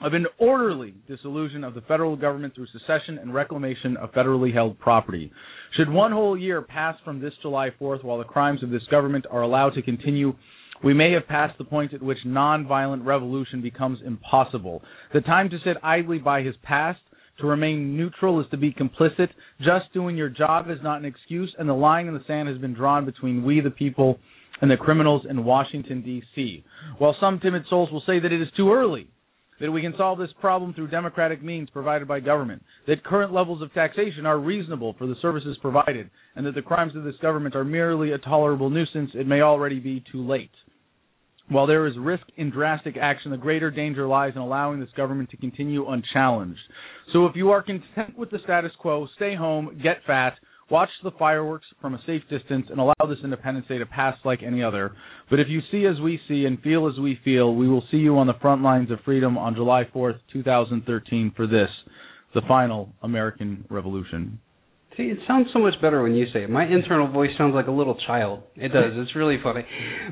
of 0.00 0.12
an 0.12 0.26
orderly 0.38 0.94
dissolution 1.08 1.64
of 1.64 1.74
the 1.74 1.80
federal 1.82 2.16
government 2.16 2.54
through 2.54 2.66
secession 2.66 3.18
and 3.18 3.32
reclamation 3.32 3.96
of 3.96 4.12
federally 4.12 4.52
held 4.52 4.78
property. 4.78 5.32
Should 5.76 5.88
one 5.88 6.12
whole 6.12 6.36
year 6.36 6.62
pass 6.62 6.96
from 7.04 7.20
this 7.20 7.32
July 7.42 7.70
4th 7.80 8.04
while 8.04 8.18
the 8.18 8.24
crimes 8.24 8.62
of 8.62 8.70
this 8.70 8.82
government 8.90 9.24
are 9.30 9.42
allowed 9.42 9.74
to 9.74 9.82
continue, 9.82 10.34
we 10.82 10.94
may 10.94 11.12
have 11.12 11.26
passed 11.28 11.56
the 11.58 11.64
point 11.64 11.94
at 11.94 12.02
which 12.02 12.18
nonviolent 12.26 13.06
revolution 13.06 13.62
becomes 13.62 14.00
impossible. 14.04 14.82
The 15.12 15.20
time 15.20 15.48
to 15.50 15.58
sit 15.64 15.76
idly 15.82 16.18
by 16.18 16.42
has 16.42 16.54
passed. 16.62 17.00
To 17.40 17.48
remain 17.48 17.96
neutral 17.96 18.40
is 18.40 18.46
to 18.52 18.56
be 18.56 18.72
complicit. 18.72 19.28
Just 19.58 19.92
doing 19.92 20.16
your 20.16 20.28
job 20.28 20.70
is 20.70 20.78
not 20.84 21.00
an 21.00 21.04
excuse, 21.04 21.52
and 21.58 21.68
the 21.68 21.74
line 21.74 22.06
in 22.06 22.14
the 22.14 22.22
sand 22.28 22.48
has 22.48 22.58
been 22.58 22.74
drawn 22.74 23.04
between 23.04 23.42
we, 23.42 23.60
the 23.60 23.70
people, 23.70 24.20
and 24.60 24.70
the 24.70 24.76
criminals 24.76 25.22
in 25.28 25.44
Washington, 25.44 26.02
D.C. 26.02 26.64
While 26.98 27.16
some 27.20 27.40
timid 27.40 27.64
souls 27.68 27.90
will 27.90 28.04
say 28.06 28.20
that 28.20 28.32
it 28.32 28.40
is 28.40 28.48
too 28.56 28.72
early, 28.72 29.08
that 29.60 29.70
we 29.70 29.82
can 29.82 29.94
solve 29.96 30.18
this 30.18 30.32
problem 30.40 30.74
through 30.74 30.88
democratic 30.88 31.42
means 31.42 31.70
provided 31.70 32.08
by 32.08 32.20
government, 32.20 32.62
that 32.86 33.04
current 33.04 33.32
levels 33.32 33.62
of 33.62 33.72
taxation 33.72 34.26
are 34.26 34.38
reasonable 34.38 34.94
for 34.98 35.06
the 35.06 35.16
services 35.22 35.56
provided, 35.60 36.10
and 36.36 36.44
that 36.46 36.54
the 36.54 36.62
crimes 36.62 36.96
of 36.96 37.04
this 37.04 37.14
government 37.22 37.54
are 37.54 37.64
merely 37.64 38.12
a 38.12 38.18
tolerable 38.18 38.70
nuisance, 38.70 39.10
it 39.14 39.26
may 39.26 39.40
already 39.40 39.78
be 39.78 40.04
too 40.10 40.26
late. 40.26 40.50
While 41.48 41.66
there 41.66 41.86
is 41.86 41.94
risk 41.98 42.24
in 42.36 42.50
drastic 42.50 42.96
action, 42.96 43.30
the 43.30 43.36
greater 43.36 43.70
danger 43.70 44.06
lies 44.06 44.32
in 44.34 44.40
allowing 44.40 44.80
this 44.80 44.88
government 44.96 45.30
to 45.30 45.36
continue 45.36 45.88
unchallenged. 45.88 46.58
So 47.12 47.26
if 47.26 47.36
you 47.36 47.50
are 47.50 47.62
content 47.62 48.16
with 48.16 48.30
the 48.30 48.38
status 48.44 48.72
quo, 48.78 49.06
stay 49.16 49.34
home, 49.34 49.78
get 49.82 49.98
fat, 50.06 50.34
watch 50.70 50.88
the 51.02 51.10
fireworks 51.18 51.66
from 51.80 51.94
a 51.94 52.00
safe 52.06 52.22
distance, 52.30 52.66
and 52.70 52.78
allow 52.78 52.94
this 53.08 53.18
Independence 53.22 53.66
Day 53.68 53.78
to 53.78 53.86
pass 53.86 54.16
like 54.24 54.42
any 54.42 54.62
other. 54.62 54.92
But 55.30 55.40
if 55.40 55.48
you 55.48 55.60
see 55.70 55.86
as 55.86 56.00
we 56.00 56.20
see 56.28 56.44
and 56.44 56.60
feel 56.60 56.88
as 56.88 56.98
we 56.98 57.18
feel, 57.24 57.54
we 57.54 57.68
will 57.68 57.84
see 57.90 57.98
you 57.98 58.18
on 58.18 58.26
the 58.26 58.34
front 58.40 58.62
lines 58.62 58.90
of 58.90 58.98
freedom 59.04 59.36
on 59.38 59.54
July 59.54 59.84
4th, 59.94 60.18
2013 60.32 61.32
for 61.36 61.46
this, 61.46 61.68
the 62.34 62.42
final 62.48 62.90
American 63.02 63.64
Revolution. 63.70 64.40
See, 64.96 65.04
it 65.04 65.18
sounds 65.26 65.48
so 65.52 65.58
much 65.58 65.74
better 65.82 66.02
when 66.02 66.14
you 66.14 66.26
say 66.32 66.44
it. 66.44 66.50
My 66.50 66.66
internal 66.66 67.10
voice 67.10 67.30
sounds 67.36 67.54
like 67.54 67.66
a 67.66 67.72
little 67.72 67.98
child. 68.06 68.42
It 68.54 68.68
does. 68.68 68.92
It's 68.94 69.16
really 69.16 69.38
funny. 69.42 69.64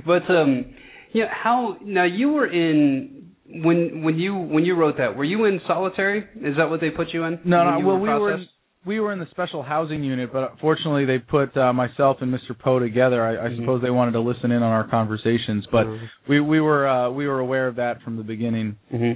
But 0.05 0.29
um 0.31 0.75
yeah, 1.13 1.27
how 1.31 1.77
now 1.85 2.05
you 2.05 2.31
were 2.31 2.47
in 2.47 3.33
when 3.47 4.03
when 4.03 4.19
you 4.19 4.35
when 4.35 4.65
you 4.65 4.75
wrote 4.75 4.97
that, 4.99 5.17
were 5.17 5.25
you 5.25 5.45
in 5.45 5.61
solitary? 5.67 6.25
Is 6.37 6.57
that 6.57 6.69
what 6.71 6.81
they 6.81 6.91
put 6.91 7.09
you 7.13 7.25
in? 7.25 7.39
No, 7.45 7.65
no. 7.65 7.87
Well, 7.87 7.99
we 7.99 8.09
were 8.09 8.35
in, 8.35 8.47
we 8.85 8.99
were 9.01 9.13
in 9.13 9.19
the 9.21 9.27
special 9.31 9.63
housing 9.63 10.03
unit, 10.03 10.33
but 10.33 10.55
fortunately 10.61 11.05
they 11.05 11.19
put 11.19 11.57
uh, 11.57 11.73
myself 11.73 12.17
and 12.21 12.33
Mr. 12.35 12.59
Poe 12.59 12.79
together. 12.81 13.23
I, 13.23 13.47
I 13.47 13.49
Mhm. 13.51 13.57
suppose 13.61 13.81
they 13.83 13.91
wanted 13.91 14.13
to 14.13 14.21
listen 14.21 14.51
in 14.51 14.63
on 14.63 14.73
our 14.73 14.85
conversations, 14.89 15.67
but 15.71 15.87
Mhm. 15.87 16.09
we 16.29 16.41
we 16.41 16.61
were 16.61 16.87
uh, 16.89 17.09
we 17.11 17.27
were 17.29 17.39
aware 17.39 17.69
of 17.69 17.77
that 17.77 18.03
from 18.03 18.17
the 18.17 18.25
beginning. 18.25 18.77
hmm 18.91 19.13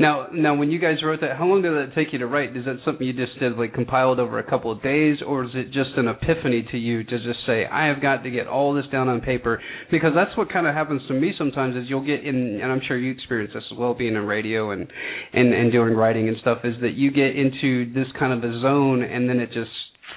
Now, 0.00 0.28
now, 0.32 0.54
when 0.54 0.70
you 0.70 0.78
guys 0.78 0.96
wrote 1.04 1.20
that, 1.22 1.36
how 1.36 1.46
long 1.46 1.62
did 1.62 1.72
that 1.72 1.94
take 1.94 2.12
you 2.12 2.18
to 2.20 2.26
write? 2.26 2.56
Is 2.56 2.64
that 2.66 2.76
something 2.84 3.06
you 3.06 3.12
just 3.12 3.38
did, 3.40 3.56
like 3.56 3.74
compiled 3.74 4.20
over 4.20 4.38
a 4.38 4.48
couple 4.48 4.70
of 4.70 4.82
days, 4.82 5.18
or 5.26 5.44
is 5.44 5.50
it 5.54 5.66
just 5.72 5.90
an 5.96 6.06
epiphany 6.06 6.66
to 6.70 6.78
you 6.78 7.02
to 7.04 7.18
just 7.18 7.44
say, 7.46 7.66
"I 7.66 7.86
have 7.86 8.00
got 8.00 8.22
to 8.22 8.30
get 8.30 8.46
all 8.46 8.74
this 8.74 8.86
down 8.92 9.08
on 9.08 9.20
paper"? 9.20 9.60
Because 9.90 10.12
that's 10.14 10.36
what 10.36 10.52
kind 10.52 10.66
of 10.66 10.74
happens 10.74 11.02
to 11.08 11.14
me 11.14 11.34
sometimes. 11.36 11.76
Is 11.76 11.88
you'll 11.88 12.06
get 12.06 12.24
in, 12.24 12.60
and 12.62 12.70
I'm 12.70 12.80
sure 12.86 12.96
you 12.96 13.10
experience 13.10 13.52
this 13.54 13.64
as 13.72 13.76
well, 13.78 13.94
being 13.94 14.14
in 14.14 14.24
radio 14.24 14.70
and 14.70 14.86
and 15.32 15.52
and 15.52 15.72
doing 15.72 15.94
writing 15.94 16.28
and 16.28 16.36
stuff. 16.38 16.58
Is 16.64 16.74
that 16.80 16.94
you 16.94 17.10
get 17.10 17.34
into 17.36 17.92
this 17.92 18.06
kind 18.18 18.32
of 18.32 18.48
a 18.48 18.60
zone, 18.60 19.02
and 19.02 19.28
then 19.28 19.40
it 19.40 19.48
just 19.52 19.70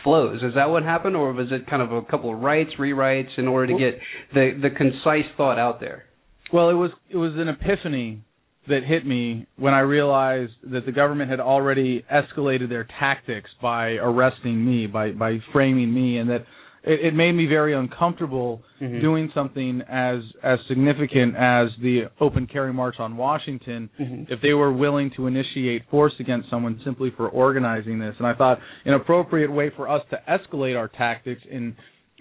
flows. 0.03 0.41
Is 0.43 0.53
that 0.55 0.69
what 0.69 0.83
happened, 0.83 1.15
or 1.15 1.33
was 1.33 1.47
it 1.51 1.67
kind 1.67 1.81
of 1.81 1.91
a 1.91 2.01
couple 2.03 2.33
of 2.33 2.39
writes, 2.39 2.71
rewrites, 2.79 3.37
in 3.37 3.47
order 3.47 3.73
to 3.73 3.79
get 3.79 3.99
the 4.33 4.57
the 4.61 4.69
concise 4.69 5.29
thought 5.37 5.57
out 5.57 5.79
there? 5.79 6.05
Well, 6.53 6.69
it 6.69 6.73
was 6.75 6.91
it 7.09 7.17
was 7.17 7.33
an 7.35 7.47
epiphany 7.47 8.23
that 8.71 8.81
hit 8.85 9.05
me 9.05 9.45
when 9.57 9.73
I 9.73 9.81
realized 9.81 10.53
that 10.71 10.85
the 10.85 10.91
government 10.91 11.29
had 11.29 11.39
already 11.39 12.03
escalated 12.11 12.69
their 12.69 12.87
tactics 12.99 13.49
by 13.61 13.91
arresting 13.93 14.65
me, 14.65 14.87
by 14.87 15.11
by 15.11 15.37
framing 15.53 15.93
me, 15.93 16.17
and 16.17 16.29
that 16.29 16.41
it, 16.83 16.99
it 17.07 17.13
made 17.13 17.33
me 17.33 17.45
very 17.45 17.73
uncomfortable 17.75 18.63
Mhm. 18.81 18.99
doing 18.99 19.29
something 19.35 19.83
as 19.87 20.21
as 20.41 20.57
significant 20.67 21.35
as 21.37 21.69
the 21.83 22.05
open 22.19 22.47
carry 22.47 22.73
march 22.73 22.95
on 22.99 23.15
Washington 23.15 23.89
Mhm. 23.99 24.31
if 24.31 24.41
they 24.41 24.55
were 24.55 24.71
willing 24.73 25.11
to 25.11 25.27
initiate 25.27 25.83
force 25.91 26.13
against 26.19 26.49
someone 26.49 26.79
simply 26.83 27.11
for 27.11 27.29
organizing 27.29 27.99
this 27.99 28.15
and 28.17 28.25
I 28.25 28.33
thought 28.33 28.59
an 28.85 28.95
appropriate 28.95 29.51
way 29.51 29.69
for 29.77 29.87
us 29.87 30.01
to 30.09 30.19
escalate 30.27 30.75
our 30.75 30.87
tactics 30.87 31.43
in 31.45 31.75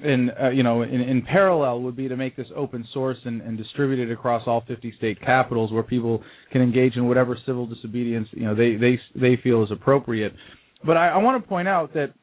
in 0.05 0.31
uh, 0.43 0.51
you 0.51 0.63
know 0.63 0.83
in, 0.83 1.01
in 1.01 1.23
parallel 1.23 1.83
would 1.83 1.97
be 1.97 2.09
to 2.09 2.17
make 2.17 2.37
this 2.37 2.47
open 2.57 2.87
source 2.93 3.19
and, 3.25 3.41
and 3.43 3.57
distribute 3.59 4.09
it 4.09 4.13
across 4.13 4.43
all 4.47 4.63
50 4.67 4.95
state 4.99 5.21
capitals 5.21 5.73
where 5.73 5.83
people 5.83 6.23
can 6.53 6.63
engage 6.63 6.97
in 6.97 7.07
whatever 7.07 7.37
civil 7.47 7.67
disobedience 7.67 8.29
you 8.33 8.45
know 8.45 8.55
they 8.55 8.77
they 8.77 8.99
they 9.15 9.41
feel 9.43 9.63
is 9.63 9.71
appropriate 9.71 10.33
but 10.85 10.97
I, 10.97 11.09
I 11.11 11.17
want 11.19 11.43
to 11.43 11.49
point 11.49 11.69
out 11.69 11.95
that 11.95 12.15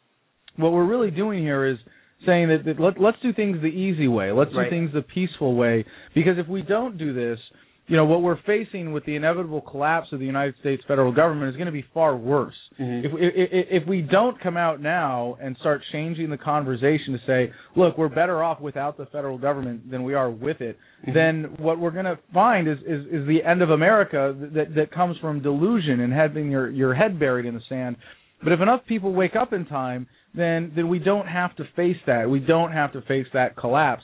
what 0.55 0.71
we're 0.71 0.85
really 0.85 1.11
doing 1.11 1.41
here 1.43 1.65
is 1.65 1.77
saying 2.25 2.49
that, 2.49 2.65
that 2.65 2.79
let, 2.79 2.99
let's 2.99 3.17
do 3.21 3.31
things 3.31 3.61
the 3.61 3.67
easy 3.67 4.07
way. 4.07 4.31
Let's 4.31 4.51
Right. 4.55 4.65
do 4.65 4.69
things 4.69 4.91
the 4.93 5.03
peaceful 5.03 5.55
way. 5.55 5.85
Because 6.15 6.37
if 6.37 6.47
we 6.47 6.61
don't 6.61 6.97
do 6.97 7.13
this, 7.13 7.39
you 7.87 7.95
know, 7.95 8.03
what 8.05 8.21
we're 8.21 8.39
facing 8.45 8.91
with 8.91 9.05
the 9.05 9.15
inevitable 9.15 9.61
collapse 9.61 10.07
of 10.11 10.19
the 10.19 10.25
United 10.25 10.55
States 10.59 10.83
federal 10.87 11.11
government 11.13 11.49
is 11.49 11.55
going 11.55 11.67
to 11.67 11.71
be 11.71 11.85
far 11.93 12.17
worse. 12.17 12.53
Mhm. 12.79 13.05
If, 13.05 13.11
if, 13.15 13.83
if 13.83 13.87
we 13.87 14.01
don't 14.01 14.39
come 14.41 14.57
out 14.57 14.81
now 14.81 15.37
and 15.41 15.55
start 15.61 15.81
changing 15.93 16.29
the 16.29 16.37
conversation 16.37 17.13
to 17.13 17.19
say, 17.25 17.53
look, 17.77 17.97
we're 17.97 18.09
better 18.09 18.43
off 18.43 18.59
without 18.59 18.97
the 18.97 19.05
federal 19.07 19.37
government 19.37 19.89
than 19.89 20.03
we 20.03 20.13
are 20.13 20.29
with 20.29 20.59
it, 20.61 20.77
Mhm. 21.07 21.13
then 21.13 21.43
what 21.59 21.79
we're 21.79 21.91
going 21.91 22.05
to 22.05 22.19
find 22.33 22.67
is, 22.67 22.77
is, 22.85 23.05
is 23.07 23.27
the 23.27 23.41
end 23.43 23.61
of 23.61 23.69
America 23.69 24.35
that, 24.53 24.75
that 24.75 24.91
comes 24.91 25.17
from 25.19 25.41
delusion 25.41 26.01
and 26.01 26.11
having 26.11 26.51
your, 26.51 26.69
your 26.69 26.93
head 26.93 27.17
buried 27.19 27.45
in 27.45 27.53
the 27.53 27.61
sand. 27.69 27.95
But 28.43 28.51
if 28.51 28.59
enough 28.59 28.85
people 28.85 29.13
wake 29.13 29.35
up 29.35 29.53
in 29.53 29.65
time, 29.65 30.07
then 30.35 30.71
then 30.75 30.87
we 30.89 30.99
don't 30.99 31.25
have 31.27 31.55
to 31.55 31.63
face 31.75 31.97
that. 32.05 32.29
We 32.29 32.39
don't 32.39 32.71
have 32.71 32.91
to 32.93 33.01
face 33.03 33.25
that 33.33 33.55
collapse. 33.55 34.03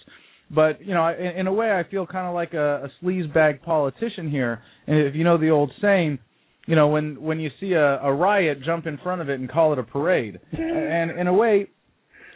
But 0.53 0.85
you 0.85 0.93
know, 0.93 1.07
in, 1.07 1.39
in 1.41 1.47
a 1.47 1.53
way, 1.53 1.71
I 1.71 1.83
feel 1.89 2.05
kind 2.05 2.27
of 2.27 2.33
like 2.33 2.53
a, 2.53 2.85
a 2.85 2.91
sleazebag 3.03 3.61
politician 3.63 4.29
here. 4.29 4.61
And 4.87 4.97
if 4.99 5.15
you 5.15 5.23
know 5.23 5.37
the 5.37 5.49
old 5.49 5.71
saying, 5.81 6.19
you 6.67 6.75
know, 6.75 6.87
when 6.89 7.21
when 7.21 7.39
you 7.39 7.49
see 7.59 7.73
a, 7.73 7.99
a 8.01 8.13
riot, 8.13 8.61
jump 8.63 8.85
in 8.85 8.97
front 8.99 9.21
of 9.21 9.29
it 9.29 9.39
and 9.39 9.49
call 9.49 9.73
it 9.73 9.79
a 9.79 9.83
parade. 9.83 10.39
and 10.51 11.11
in 11.11 11.27
a 11.27 11.33
way, 11.33 11.67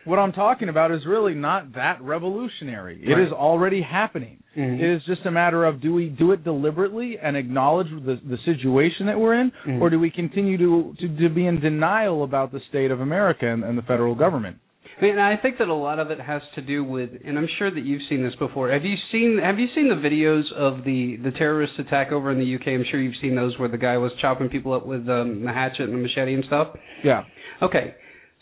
what 0.05 0.19
I'm 0.19 0.31
talking 0.31 0.69
about 0.69 0.91
is 0.91 1.01
really 1.05 1.33
not 1.35 1.73
that 1.75 2.01
revolutionary. 2.01 3.01
It 3.05 3.11
Right. 3.13 3.27
is 3.27 3.31
already 3.33 3.81
happening. 3.81 4.41
Mhm. 4.57 4.79
It 4.79 4.89
is 4.95 5.01
just 5.05 5.25
a 5.25 5.31
matter 5.31 5.65
of 5.65 5.81
do 5.81 5.93
we 5.93 6.07
do 6.09 6.31
it 6.31 6.43
deliberately 6.43 7.17
and 7.21 7.37
acknowledge 7.37 7.89
the 7.91 8.15
the 8.33 8.37
situation 8.45 9.05
that 9.07 9.19
we're 9.19 9.35
in, 9.35 9.51
Mhm. 9.65 9.81
or 9.81 9.89
do 9.89 9.99
we 9.99 10.09
continue 10.09 10.57
to, 10.57 10.95
to 10.99 11.07
to 11.23 11.29
be 11.29 11.45
in 11.45 11.59
denial 11.59 12.23
about 12.23 12.51
the 12.51 12.61
state 12.69 12.89
of 12.89 12.99
America 13.01 13.45
and, 13.47 13.63
and 13.63 13.77
the 13.77 13.83
federal 13.83 14.15
government? 14.15 14.57
And 14.99 15.21
I 15.21 15.37
think 15.37 15.59
that 15.59 15.67
a 15.67 15.73
lot 15.75 15.99
of 15.99 16.09
it 16.09 16.19
has 16.19 16.41
to 16.55 16.61
do 16.61 16.83
with, 16.83 17.11
and 17.23 17.37
I'm 17.37 17.47
sure 17.59 17.69
that 17.69 17.85
you've 17.85 18.01
seen 18.09 18.23
this 18.23 18.33
before. 18.39 18.71
Have 18.71 18.83
you 18.83 18.95
seen 19.11 19.39
Have 19.43 19.59
you 19.59 19.67
seen 19.75 19.89
the 19.89 19.95
videos 19.95 20.51
of 20.55 20.83
the 20.83 21.17
the 21.23 21.31
terrorist 21.37 21.73
attack 21.77 22.11
over 22.11 22.31
in 22.31 22.39
the 22.39 22.55
UK? 22.55 22.67
I'm 22.69 22.83
sure 22.89 22.99
you've 22.99 23.21
seen 23.21 23.35
those 23.35 23.57
where 23.59 23.69
the 23.69 23.77
guy 23.77 23.97
was 23.97 24.11
chopping 24.21 24.49
people 24.49 24.73
up 24.73 24.87
with 24.87 25.07
um, 25.07 25.43
the 25.45 25.53
hatchet 25.53 25.81
and 25.83 25.93
the 25.93 25.97
machete 25.99 26.33
and 26.33 26.43
stuff. 26.45 26.69
Yeah. 27.03 27.25
Okay, 27.61 27.93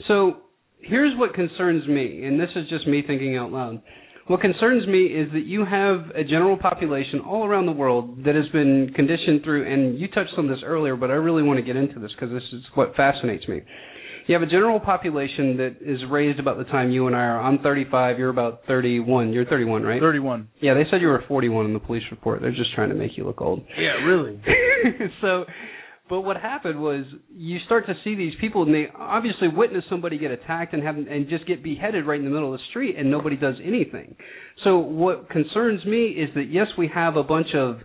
so 0.08 0.38
here's 0.80 1.18
what 1.18 1.34
concerns 1.34 1.88
me, 1.88 2.24
and 2.24 2.40
this 2.40 2.50
is 2.56 2.70
just 2.70 2.88
me 2.88 3.04
thinking 3.06 3.36
out 3.36 3.52
loud. 3.52 3.82
What 4.28 4.42
concerns 4.42 4.88
me 4.88 5.06
is 5.06 5.32
that 5.34 5.46
you 5.46 5.66
have 5.66 6.10
a 6.16 6.24
general 6.24 6.58
population 6.58 7.20
all 7.20 7.46
around 7.46 7.68
the 7.68 7.72
world 7.72 8.24
that 8.26 8.34
has 8.34 8.48
been 8.52 8.92
conditioned 8.96 9.44
through, 9.44 9.72
and 9.72 10.00
you 10.00 10.08
touched 10.08 10.34
on 10.38 10.48
this 10.48 10.60
earlier, 10.66 10.96
but 10.96 11.12
I 11.12 11.14
really 11.14 11.44
want 11.44 11.58
to 11.60 11.64
get 11.64 11.76
into 11.76 12.00
this 12.00 12.12
because 12.16 12.34
this 12.34 12.44
is 12.54 12.64
what 12.74 12.96
fascinates 12.96 13.48
me. 13.48 13.62
You 14.28 14.34
have 14.34 14.42
a 14.42 14.48
general 14.48 14.80
population 14.80 15.58
that 15.58 15.76
is 15.82 16.00
raised 16.10 16.40
about 16.40 16.58
the 16.58 16.64
time 16.64 16.90
you 16.90 17.06
and 17.06 17.16
I 17.16 17.20
are. 17.20 17.42
I'm 17.42 17.60
35. 17.60 18.18
You're 18.18 18.30
about 18.30 18.62
31. 18.68 19.34
You're 19.34 19.46
31, 19.46 19.84
right? 19.84 20.02
31. 20.02 20.50
Yeah, 20.62 20.74
they 20.74 20.84
said 20.90 21.02
you 21.02 21.08
were 21.08 21.24
41 21.28 21.66
in 21.66 21.74
the 21.74 21.80
police 21.80 22.04
report. 22.10 22.42
They're 22.42 22.50
just 22.50 22.74
trying 22.74 22.90
to 22.90 22.96
make 22.96 23.18
you 23.18 23.26
look 23.26 23.40
old. 23.40 23.64
Yeah, 23.78 24.04
really. 24.04 24.42
so, 25.22 25.46
but 26.10 26.22
what 26.22 26.38
happened 26.38 26.82
was 26.82 27.06
you 27.36 27.60
start 27.68 27.86
to 27.86 27.94
see 28.04 28.16
these 28.16 28.34
people, 28.42 28.64
and 28.64 28.74
they 28.74 28.88
obviously 28.98 29.48
witness 29.48 29.84
somebody 29.90 30.18
get 30.18 30.32
attacked 30.32 30.74
and 30.74 30.82
have 30.82 30.98
and 30.98 31.30
just 31.30 31.46
get 31.46 31.64
beheaded 31.64 32.08
right 32.08 32.20
in 32.20 32.26
the 32.26 32.32
middle 32.32 32.52
of 32.52 32.60
the 32.60 32.66
street, 32.72 32.96
and 32.98 33.12
nobody 33.12 33.38
does 33.38 33.56
anything. 33.64 34.16
So, 34.64 34.80
what 34.80 35.30
concerns 35.30 35.86
me 35.86 36.08
is 36.08 36.30
that 36.34 36.46
yes, 36.50 36.68
we 36.80 36.90
have 36.94 37.16
a 37.16 37.24
bunch 37.24 37.48
of 37.56 37.78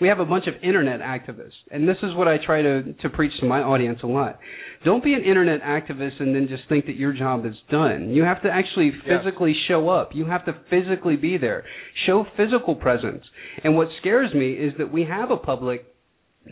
we 0.00 0.06
have 0.08 0.20
a 0.20 0.24
bunch 0.24 0.46
of 0.46 0.54
internet 0.62 1.00
activists, 1.00 1.58
and 1.70 1.88
this 1.88 1.96
is 2.02 2.14
what 2.14 2.28
I 2.28 2.36
try 2.44 2.62
to 2.62 2.92
to 2.94 3.08
preach 3.10 3.32
to 3.40 3.46
my 3.46 3.60
audience 3.60 3.98
a 4.02 4.06
lot. 4.06 4.38
Don't 4.84 5.02
be 5.02 5.12
an 5.14 5.22
internet 5.24 5.60
activist 5.62 6.20
and 6.20 6.34
then 6.34 6.46
just 6.48 6.62
think 6.68 6.86
that 6.86 6.96
your 6.96 7.12
job 7.12 7.44
is 7.44 7.54
done. 7.70 8.10
You 8.10 8.22
have 8.22 8.42
to 8.42 8.50
actually 8.50 8.92
Yes. 9.04 9.22
physically 9.22 9.54
show 9.66 9.88
up. 9.88 10.14
You 10.14 10.24
have 10.26 10.44
to 10.44 10.52
physically 10.70 11.16
be 11.16 11.36
there. 11.36 11.64
Show 12.06 12.24
physical 12.36 12.74
presence. 12.76 13.24
And 13.64 13.76
what 13.76 13.88
scares 14.00 14.32
me 14.34 14.52
is 14.52 14.74
that 14.78 14.90
we 14.92 15.04
have 15.04 15.30
a 15.30 15.36
public 15.36 15.84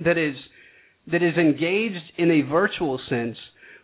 that 0.04 0.18
is 0.18 0.36
that 1.08 1.22
is 1.22 1.36
engaged 1.36 2.02
in 2.18 2.30
a 2.32 2.40
virtual 2.42 2.98
sense, 3.08 3.36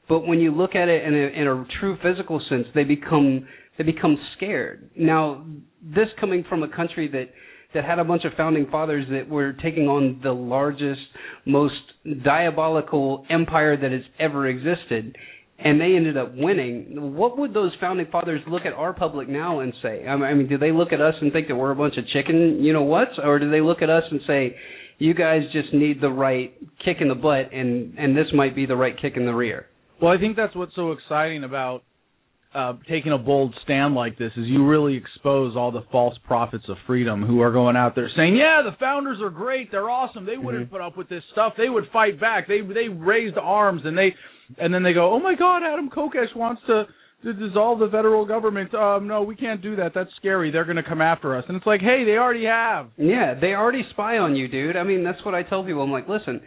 but 0.08 0.26
when 0.26 0.40
you 0.40 0.50
look 0.50 0.74
at 0.74 0.88
it 0.88 1.04
in 1.04 1.14
a, 1.14 1.26
in 1.40 1.46
a 1.46 1.64
true 1.78 1.96
physical 2.02 2.40
sense, 2.48 2.66
they 2.74 2.82
become 2.84 3.46
they 3.78 3.84
become 3.84 4.18
scared. 4.36 4.90
Now, 4.96 5.44
this 5.82 6.08
coming 6.20 6.44
from 6.48 6.62
a 6.64 6.68
country 6.68 7.08
that 7.08 7.28
that 7.74 7.84
had 7.84 7.98
a 7.98 8.04
bunch 8.04 8.24
of 8.24 8.32
founding 8.36 8.66
fathers 8.70 9.06
that 9.10 9.28
were 9.28 9.52
taking 9.54 9.88
on 9.88 10.20
the 10.22 10.32
largest, 10.32 11.00
most 11.46 11.74
diabolical 12.24 13.24
empire 13.30 13.76
that 13.76 13.92
has 13.92 14.02
ever 14.18 14.46
existed, 14.46 15.16
and 15.58 15.80
they 15.80 15.94
ended 15.96 16.16
up 16.16 16.32
winning. 16.34 17.14
What 17.14 17.38
would 17.38 17.54
those 17.54 17.72
founding 17.80 18.06
fathers 18.10 18.40
look 18.48 18.66
at 18.66 18.72
our 18.72 18.92
public 18.92 19.28
now 19.28 19.60
and 19.60 19.72
say? 19.82 20.06
I 20.06 20.16
mean, 20.34 20.48
do 20.48 20.58
they 20.58 20.72
look 20.72 20.92
at 20.92 21.00
us 21.00 21.14
and 21.20 21.32
think 21.32 21.48
that 21.48 21.56
we're 21.56 21.70
a 21.70 21.76
bunch 21.76 21.96
of 21.96 22.06
chicken, 22.08 22.62
you 22.62 22.72
know 22.72 22.82
what, 22.82 23.08
or 23.22 23.38
do 23.38 23.50
they 23.50 23.60
look 23.60 23.82
at 23.82 23.90
us 23.90 24.04
and 24.10 24.20
say, 24.26 24.56
you 24.98 25.14
guys 25.14 25.42
just 25.52 25.72
need 25.72 26.00
the 26.00 26.10
right 26.10 26.54
kick 26.84 26.98
in 27.00 27.08
the 27.08 27.14
butt, 27.14 27.52
and 27.52 27.98
and 27.98 28.16
this 28.16 28.26
might 28.34 28.54
be 28.54 28.66
the 28.66 28.76
right 28.76 28.94
kick 29.00 29.14
in 29.16 29.26
the 29.26 29.34
rear? 29.34 29.66
Well, 30.00 30.12
I 30.12 30.18
think 30.18 30.36
that's 30.36 30.54
what's 30.54 30.74
so 30.74 30.92
exciting 30.92 31.44
about 31.44 31.82
uh, 32.54 32.74
taking 32.88 33.12
a 33.12 33.18
bold 33.18 33.54
stand 33.64 33.94
like 33.94 34.18
this 34.18 34.32
is 34.36 34.46
you 34.46 34.66
really 34.66 34.96
expose 34.96 35.56
all 35.56 35.72
the 35.72 35.84
false 35.90 36.16
prophets 36.26 36.64
of 36.68 36.76
freedom 36.86 37.22
who 37.22 37.40
are 37.40 37.50
going 37.52 37.76
out 37.76 37.94
there 37.94 38.10
saying, 38.14 38.36
"Yeah, 38.36 38.62
the 38.62 38.76
founders 38.78 39.18
are 39.22 39.30
great. 39.30 39.70
They're 39.70 39.88
awesome. 39.88 40.26
They 40.26 40.36
wouldn't 40.36 40.70
put 40.70 40.80
up 40.80 40.96
with 40.96 41.08
this 41.08 41.22
stuff. 41.32 41.54
They 41.56 41.68
would 41.68 41.84
fight 41.92 42.20
back. 42.20 42.48
They 42.48 42.60
they 42.60 42.88
raised 42.88 43.38
arms 43.38 43.82
and 43.84 43.96
they 43.96 44.14
and 44.58 44.72
then 44.72 44.82
they 44.82 44.92
go, 44.92 45.12
"Oh 45.12 45.20
my 45.20 45.34
God, 45.34 45.62
Adam 45.62 45.90
Kokesh 45.90 46.36
wants 46.36 46.62
to." 46.66 46.84
To 47.24 47.32
dissolve 47.32 47.78
the 47.78 47.86
federal 47.86 48.26
government. 48.26 48.74
Um, 48.74 49.06
no, 49.06 49.22
we 49.22 49.36
can't 49.36 49.62
do 49.62 49.76
that. 49.76 49.92
That's 49.94 50.10
scary. 50.16 50.50
They're 50.50 50.64
going 50.64 50.74
to 50.74 50.82
come 50.82 51.00
after 51.00 51.36
us. 51.36 51.44
And 51.46 51.56
it's 51.56 51.64
like, 51.64 51.80
hey, 51.80 52.02
they 52.04 52.18
already 52.18 52.46
have. 52.46 52.88
Yeah, 52.96 53.38
they 53.40 53.54
already 53.54 53.84
spy 53.90 54.18
on 54.18 54.34
you, 54.34 54.48
dude. 54.48 54.76
I 54.76 54.82
mean, 54.82 55.04
that's 55.04 55.24
what 55.24 55.32
I 55.32 55.44
tell 55.44 55.62
people. 55.62 55.82
I'm 55.82 55.92
like, 55.92 56.08
listen, 56.08 56.40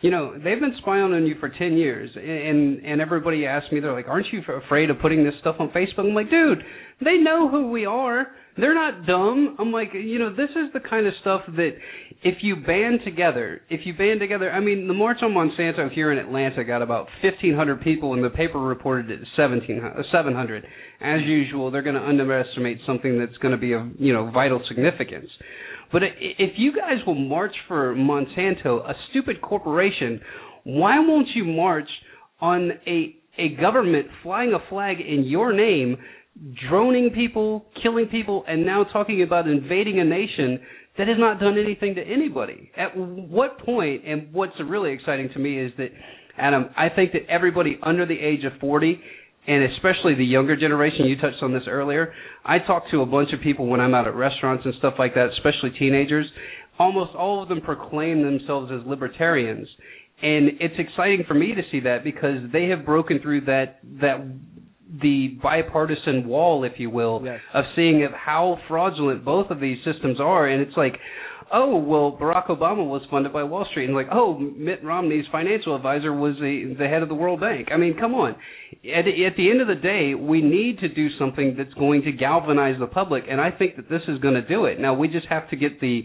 you 0.00 0.10
know, 0.10 0.32
they've 0.32 0.60
been 0.60 0.74
spying 0.78 1.12
on 1.12 1.26
you 1.26 1.34
for 1.40 1.50
10 1.50 1.76
years, 1.76 2.10
and 2.16 2.84
and 2.84 3.00
everybody 3.00 3.44
asks 3.44 3.70
me, 3.70 3.80
they're 3.80 3.92
like, 3.92 4.08
aren't 4.08 4.26
you 4.32 4.40
afraid 4.66 4.88
of 4.88 4.98
putting 5.00 5.24
this 5.24 5.34
stuff 5.40 5.56
on 5.58 5.68
Facebook? 5.70 6.08
I'm 6.08 6.14
like, 6.14 6.30
dude, 6.30 6.62
they 7.04 7.18
know 7.18 7.48
who 7.50 7.70
we 7.70 7.84
are. 7.84 8.28
They're 8.56 8.74
not 8.74 9.06
dumb. 9.06 9.56
I'm 9.58 9.72
like, 9.72 9.88
you 9.92 10.18
know, 10.18 10.30
this 10.34 10.50
is 10.50 10.72
the 10.72 10.80
kind 10.80 11.06
of 11.06 11.12
stuff 11.20 11.42
that 11.56 11.70
if 12.22 12.36
you 12.42 12.56
band 12.56 13.00
together, 13.04 13.60
if 13.70 13.80
you 13.84 13.94
band 13.94 14.20
together, 14.20 14.50
I 14.50 14.60
mean, 14.60 14.88
the 14.88 14.94
March 14.94 15.18
on 15.22 15.32
Monsanto 15.32 15.90
here 15.92 16.12
in 16.12 16.18
Atlanta 16.18 16.64
got 16.64 16.82
about 16.82 17.06
1,500 17.22 17.82
people, 17.82 18.14
and 18.14 18.24
the 18.24 18.30
paper 18.30 18.58
reported 18.58 19.10
it 19.10 19.20
1,700. 19.36 19.98
Uh, 19.98 20.02
700. 20.12 20.66
As 21.00 21.20
usual, 21.24 21.70
they're 21.70 21.82
going 21.82 21.94
to 21.94 22.02
underestimate 22.02 22.78
something 22.86 23.18
that's 23.18 23.36
going 23.38 23.52
to 23.52 23.58
be 23.58 23.72
of, 23.72 23.82
you 23.98 24.12
know, 24.12 24.30
vital 24.30 24.60
significance. 24.68 25.28
But 25.92 26.02
if 26.20 26.50
you 26.56 26.72
guys 26.72 27.04
will 27.06 27.16
march 27.16 27.54
for 27.66 27.94
Monsanto, 27.94 28.88
a 28.88 28.94
stupid 29.10 29.40
corporation, 29.40 30.20
why 30.64 31.00
won't 31.00 31.28
you 31.34 31.44
march 31.44 31.88
on 32.40 32.72
a 32.86 33.16
a 33.38 33.56
government 33.60 34.06
flying 34.22 34.52
a 34.52 34.68
flag 34.68 34.96
in 35.00 35.24
your 35.24 35.52
name, 35.52 35.96
droning 36.68 37.10
people, 37.14 37.64
killing 37.82 38.06
people, 38.06 38.44
and 38.46 38.66
now 38.66 38.84
talking 38.84 39.22
about 39.22 39.48
invading 39.48 39.98
a 40.00 40.04
nation 40.04 40.60
that 40.98 41.08
has 41.08 41.16
not 41.18 41.40
done 41.40 41.56
anything 41.58 41.94
to 41.94 42.02
anybody? 42.02 42.70
At 42.76 42.96
what 42.96 43.58
point? 43.64 44.02
and 44.06 44.32
what's 44.32 44.52
really 44.64 44.92
exciting 44.92 45.30
to 45.32 45.38
me 45.38 45.58
is 45.58 45.72
that, 45.78 45.88
Adam, 46.38 46.66
I 46.76 46.88
think 46.94 47.12
that 47.12 47.22
everybody 47.28 47.78
under 47.82 48.06
the 48.06 48.18
age 48.18 48.44
of 48.44 48.58
40 48.60 49.00
and 49.46 49.64
especially 49.72 50.14
the 50.14 50.24
younger 50.24 50.56
generation. 50.56 51.06
You 51.06 51.16
touched 51.16 51.42
on 51.42 51.52
this 51.52 51.62
earlier. 51.68 52.12
I 52.44 52.58
talk 52.58 52.84
to 52.90 53.00
a 53.02 53.06
bunch 53.06 53.30
of 53.32 53.40
people 53.40 53.66
when 53.66 53.80
I'm 53.80 53.94
out 53.94 54.06
at 54.06 54.14
restaurants 54.14 54.64
and 54.64 54.74
stuff 54.78 54.94
like 54.98 55.14
that, 55.14 55.30
especially 55.38 55.70
teenagers. 55.78 56.26
Almost 56.78 57.14
all 57.14 57.42
of 57.42 57.48
them 57.48 57.60
proclaim 57.60 58.22
themselves 58.22 58.70
as 58.72 58.86
libertarians, 58.86 59.68
and 60.22 60.48
it's 60.60 60.74
exciting 60.78 61.24
for 61.28 61.34
me 61.34 61.54
to 61.54 61.62
see 61.70 61.80
that 61.80 62.04
because 62.04 62.38
they 62.52 62.68
have 62.68 62.84
broken 62.86 63.20
through 63.20 63.42
that 63.42 63.80
that 64.00 64.20
the 65.02 65.38
bipartisan 65.42 66.26
wall, 66.26 66.64
if 66.64 66.72
you 66.78 66.90
will, 66.90 67.20
Yes. 67.24 67.40
of 67.54 67.64
seeing 67.76 68.02
of 68.02 68.12
how 68.12 68.58
fraudulent 68.66 69.24
both 69.24 69.50
of 69.50 69.60
these 69.60 69.78
systems 69.84 70.18
are, 70.20 70.46
and 70.46 70.60
it's 70.62 70.76
like. 70.76 70.98
Oh 71.52 71.76
well, 71.76 72.16
Barack 72.20 72.46
Obama 72.46 72.86
was 72.86 73.02
funded 73.10 73.32
by 73.32 73.42
Wall 73.42 73.66
Street, 73.70 73.86
and 73.86 73.94
like, 73.94 74.08
oh, 74.12 74.38
Mitt 74.38 74.82
Romney's 74.84 75.24
financial 75.32 75.74
advisor 75.76 76.12
was 76.12 76.36
the 76.36 76.74
the 76.78 76.86
head 76.88 77.02
of 77.02 77.08
the 77.08 77.14
World 77.14 77.40
Bank. 77.40 77.68
I 77.72 77.76
mean, 77.76 77.96
come 77.98 78.14
on. 78.14 78.36
At 78.84 79.06
at 79.06 79.36
the 79.36 79.50
end 79.50 79.60
of 79.60 79.68
the 79.68 79.74
day, 79.74 80.14
we 80.14 80.42
need 80.42 80.78
to 80.80 80.88
do 80.88 81.08
something 81.18 81.54
that's 81.56 81.74
going 81.74 82.02
to 82.02 82.12
galvanize 82.12 82.76
the 82.78 82.86
public, 82.86 83.24
and 83.28 83.40
I 83.40 83.50
think 83.50 83.76
that 83.76 83.88
this 83.88 84.02
is 84.08 84.18
going 84.18 84.34
to 84.34 84.46
do 84.46 84.64
it. 84.66 84.80
Now 84.80 84.94
we 84.94 85.08
just 85.08 85.26
have 85.28 85.48
to 85.50 85.56
get 85.56 85.80
the 85.80 86.02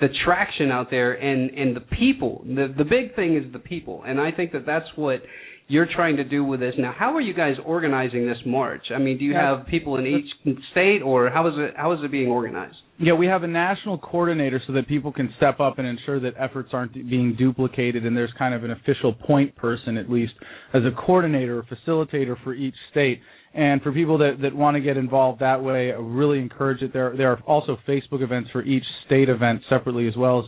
the 0.00 0.08
traction 0.24 0.70
out 0.70 0.90
there 0.90 1.12
and 1.12 1.50
and 1.50 1.76
the 1.76 1.80
people. 1.80 2.44
The 2.44 2.72
the 2.76 2.84
big 2.84 3.14
thing 3.14 3.36
is 3.36 3.52
the 3.52 3.58
people, 3.58 4.02
and 4.06 4.20
I 4.20 4.32
think 4.32 4.52
that 4.52 4.66
that's 4.66 4.86
what 4.96 5.22
you're 5.68 5.88
trying 5.94 6.16
to 6.16 6.24
do 6.24 6.42
with 6.44 6.60
this. 6.60 6.74
Now, 6.78 6.94
how 6.98 7.14
are 7.14 7.20
you 7.20 7.34
guys 7.34 7.56
organizing 7.64 8.26
this 8.26 8.38
march? 8.46 8.86
I 8.94 8.98
mean, 8.98 9.18
do 9.18 9.24
you 9.24 9.34
have 9.34 9.66
people 9.66 9.98
in 9.98 10.06
each 10.06 10.56
state, 10.72 11.02
or 11.02 11.30
how 11.30 11.46
is 11.46 11.54
it 11.56 11.74
how 11.76 11.92
is 11.92 12.00
it 12.02 12.10
being 12.10 12.28
organized? 12.28 12.76
Yeah, 13.00 13.12
we 13.12 13.26
have 13.26 13.44
a 13.44 13.46
national 13.46 13.98
coordinator 13.98 14.60
so 14.66 14.72
that 14.72 14.88
people 14.88 15.12
can 15.12 15.32
step 15.36 15.60
up 15.60 15.78
and 15.78 15.86
ensure 15.86 16.18
that 16.18 16.34
efforts 16.36 16.70
aren't 16.72 16.94
being 16.94 17.36
duplicated, 17.38 18.04
and 18.04 18.16
there's 18.16 18.32
kind 18.36 18.54
of 18.54 18.64
an 18.64 18.72
official 18.72 19.12
point 19.12 19.54
person, 19.54 19.96
at 19.96 20.10
least, 20.10 20.32
as 20.74 20.82
a 20.82 20.90
coordinator 21.06 21.58
or 21.60 21.62
facilitator 21.62 22.36
for 22.42 22.54
each 22.54 22.74
state. 22.90 23.20
And 23.54 23.80
for 23.82 23.92
people 23.92 24.18
that, 24.18 24.38
that 24.42 24.54
want 24.54 24.74
to 24.74 24.80
get 24.80 24.96
involved 24.96 25.40
that 25.40 25.62
way, 25.62 25.92
I 25.92 25.96
really 25.96 26.40
encourage 26.40 26.82
it. 26.82 26.92
There, 26.92 27.16
there 27.16 27.30
are 27.30 27.38
also 27.46 27.78
Facebook 27.86 28.20
events 28.20 28.50
for 28.50 28.62
each 28.62 28.84
state 29.06 29.28
event 29.28 29.62
separately, 29.68 30.08
as 30.08 30.16
well 30.16 30.40
as 30.40 30.46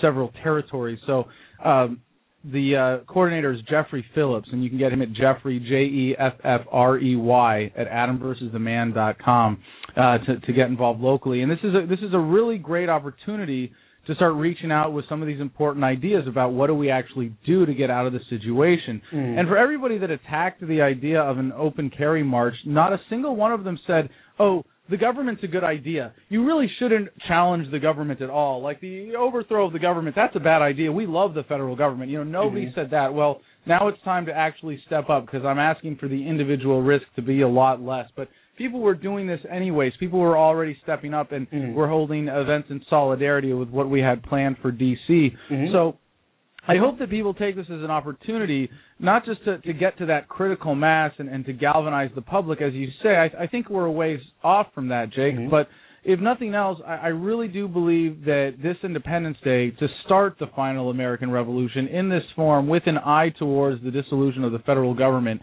several 0.00 0.32
territories. 0.44 1.00
So 1.04 1.24
um, 1.64 2.00
the 2.44 3.00
uh, 3.02 3.12
coordinator 3.12 3.52
is 3.52 3.60
Jeffrey 3.68 4.04
Phillips, 4.14 4.48
and 4.52 4.62
you 4.62 4.70
can 4.70 4.78
get 4.78 4.92
him 4.92 5.02
at 5.02 5.12
Jeffrey 5.12 5.58
J 5.58 5.74
E 5.74 6.16
F 6.16 6.34
F 6.44 6.60
R 6.70 6.98
E 6.98 7.16
Y 7.16 7.72
at 7.76 7.88
AdamVersusTheMan.com 7.90 9.58
uh, 9.98 10.18
to 10.18 10.40
to 10.40 10.52
get 10.52 10.68
involved 10.68 11.00
locally. 11.00 11.42
And 11.42 11.50
this 11.50 11.58
is 11.62 11.74
a 11.74 11.86
this 11.86 11.98
is 12.00 12.14
a 12.14 12.18
really 12.18 12.56
great 12.58 12.88
opportunity 12.88 13.72
to 14.06 14.14
start 14.14 14.34
reaching 14.34 14.72
out 14.72 14.92
with 14.94 15.04
some 15.08 15.20
of 15.20 15.28
these 15.28 15.40
important 15.40 15.84
ideas 15.84 16.22
about 16.26 16.52
what 16.54 16.68
do 16.68 16.74
we 16.74 16.90
actually 16.90 17.30
do 17.44 17.66
to 17.66 17.74
get 17.74 17.90
out 17.90 18.06
of 18.06 18.14
the 18.14 18.20
situation. 18.30 19.02
Mm. 19.12 19.38
And 19.40 19.48
for 19.48 19.58
everybody 19.58 19.98
that 19.98 20.10
attacked 20.10 20.66
the 20.66 20.80
idea 20.80 21.20
of 21.20 21.36
an 21.36 21.52
open 21.52 21.90
carry 21.90 22.22
march, 22.22 22.54
not 22.64 22.94
a 22.94 23.00
single 23.10 23.36
one 23.36 23.52
of 23.52 23.64
them 23.64 23.78
said, 23.86 24.08
"Oh, 24.38 24.64
the 24.88 24.96
government's 24.96 25.42
a 25.42 25.46
good 25.46 25.64
idea. 25.64 26.14
You 26.30 26.46
really 26.46 26.70
shouldn't 26.78 27.08
challenge 27.26 27.70
the 27.70 27.78
government 27.78 28.22
at 28.22 28.30
all. 28.30 28.62
Like 28.62 28.80
the 28.80 29.14
overthrow 29.16 29.66
of 29.66 29.72
the 29.74 29.78
government, 29.78 30.16
that's 30.16 30.34
a 30.36 30.40
bad 30.40 30.62
idea. 30.62 30.90
We 30.90 31.06
love 31.06 31.34
the 31.34 31.42
federal 31.42 31.76
government. 31.76 32.10
You 32.10 32.24
know, 32.24 32.42
nobody 32.44 32.66
Mhm. 32.66 32.74
said 32.74 32.90
that. 32.90 33.12
Well, 33.12 33.42
now 33.66 33.88
it's 33.88 34.00
time 34.02 34.24
to 34.26 34.34
actually 34.34 34.78
step 34.86 35.10
up 35.10 35.26
because 35.26 35.44
I'm 35.44 35.58
asking 35.58 35.96
for 35.96 36.08
the 36.08 36.26
individual 36.26 36.80
risk 36.80 37.04
to 37.16 37.22
be 37.22 37.42
a 37.42 37.48
lot 37.48 37.82
less. 37.82 38.08
But 38.16 38.28
people 38.58 38.80
were 38.80 38.94
doing 38.94 39.26
this 39.26 39.40
anyways. 39.50 39.92
People 39.98 40.18
were 40.18 40.36
already 40.36 40.76
stepping 40.82 41.14
up 41.14 41.32
and 41.32 41.46
were 41.74 41.88
holding 41.88 42.28
events 42.28 42.68
in 42.70 42.82
solidarity 42.90 43.52
with 43.52 43.70
what 43.70 43.88
we 43.88 44.00
had 44.00 44.22
planned 44.24 44.58
for 44.58 44.70
DC. 44.70 45.34
Mhm. 45.50 45.72
So 45.72 45.96
I 46.66 46.76
hope 46.76 46.98
that 46.98 47.08
people 47.08 47.32
take 47.32 47.56
this 47.56 47.66
as 47.70 47.82
an 47.82 47.90
opportunity, 47.90 48.68
not 48.98 49.24
just 49.24 49.42
to, 49.44 49.56
to 49.58 49.72
get 49.72 49.96
to 49.98 50.06
that 50.06 50.28
critical 50.28 50.74
mass 50.74 51.12
and, 51.18 51.28
and 51.28 51.46
to 51.46 51.54
galvanize 51.54 52.10
the 52.14 52.20
public, 52.20 52.60
as 52.60 52.74
you 52.74 52.88
say. 53.02 53.16
I, 53.16 53.44
I 53.44 53.46
think 53.46 53.70
we're 53.70 53.86
a 53.86 53.92
ways 53.92 54.20
off 54.44 54.66
from 54.74 54.88
that, 54.88 55.10
Jake. 55.10 55.36
But 55.50 55.68
if 56.04 56.20
nothing 56.20 56.54
else, 56.54 56.78
I, 56.86 56.96
I 56.96 57.06
really 57.08 57.48
do 57.48 57.68
believe 57.68 58.24
that 58.26 58.56
this 58.62 58.76
Independence 58.82 59.38
Day, 59.42 59.70
to 59.70 59.88
start 60.04 60.36
the 60.38 60.46
final 60.54 60.90
American 60.90 61.30
Revolution 61.30 61.86
in 61.88 62.10
this 62.10 62.24
form 62.36 62.68
with 62.68 62.82
an 62.86 62.98
eye 62.98 63.30
towards 63.38 63.82
the 63.82 63.90
dissolution 63.90 64.44
of 64.44 64.52
the 64.52 64.58
federal 64.60 64.94
government, 64.94 65.40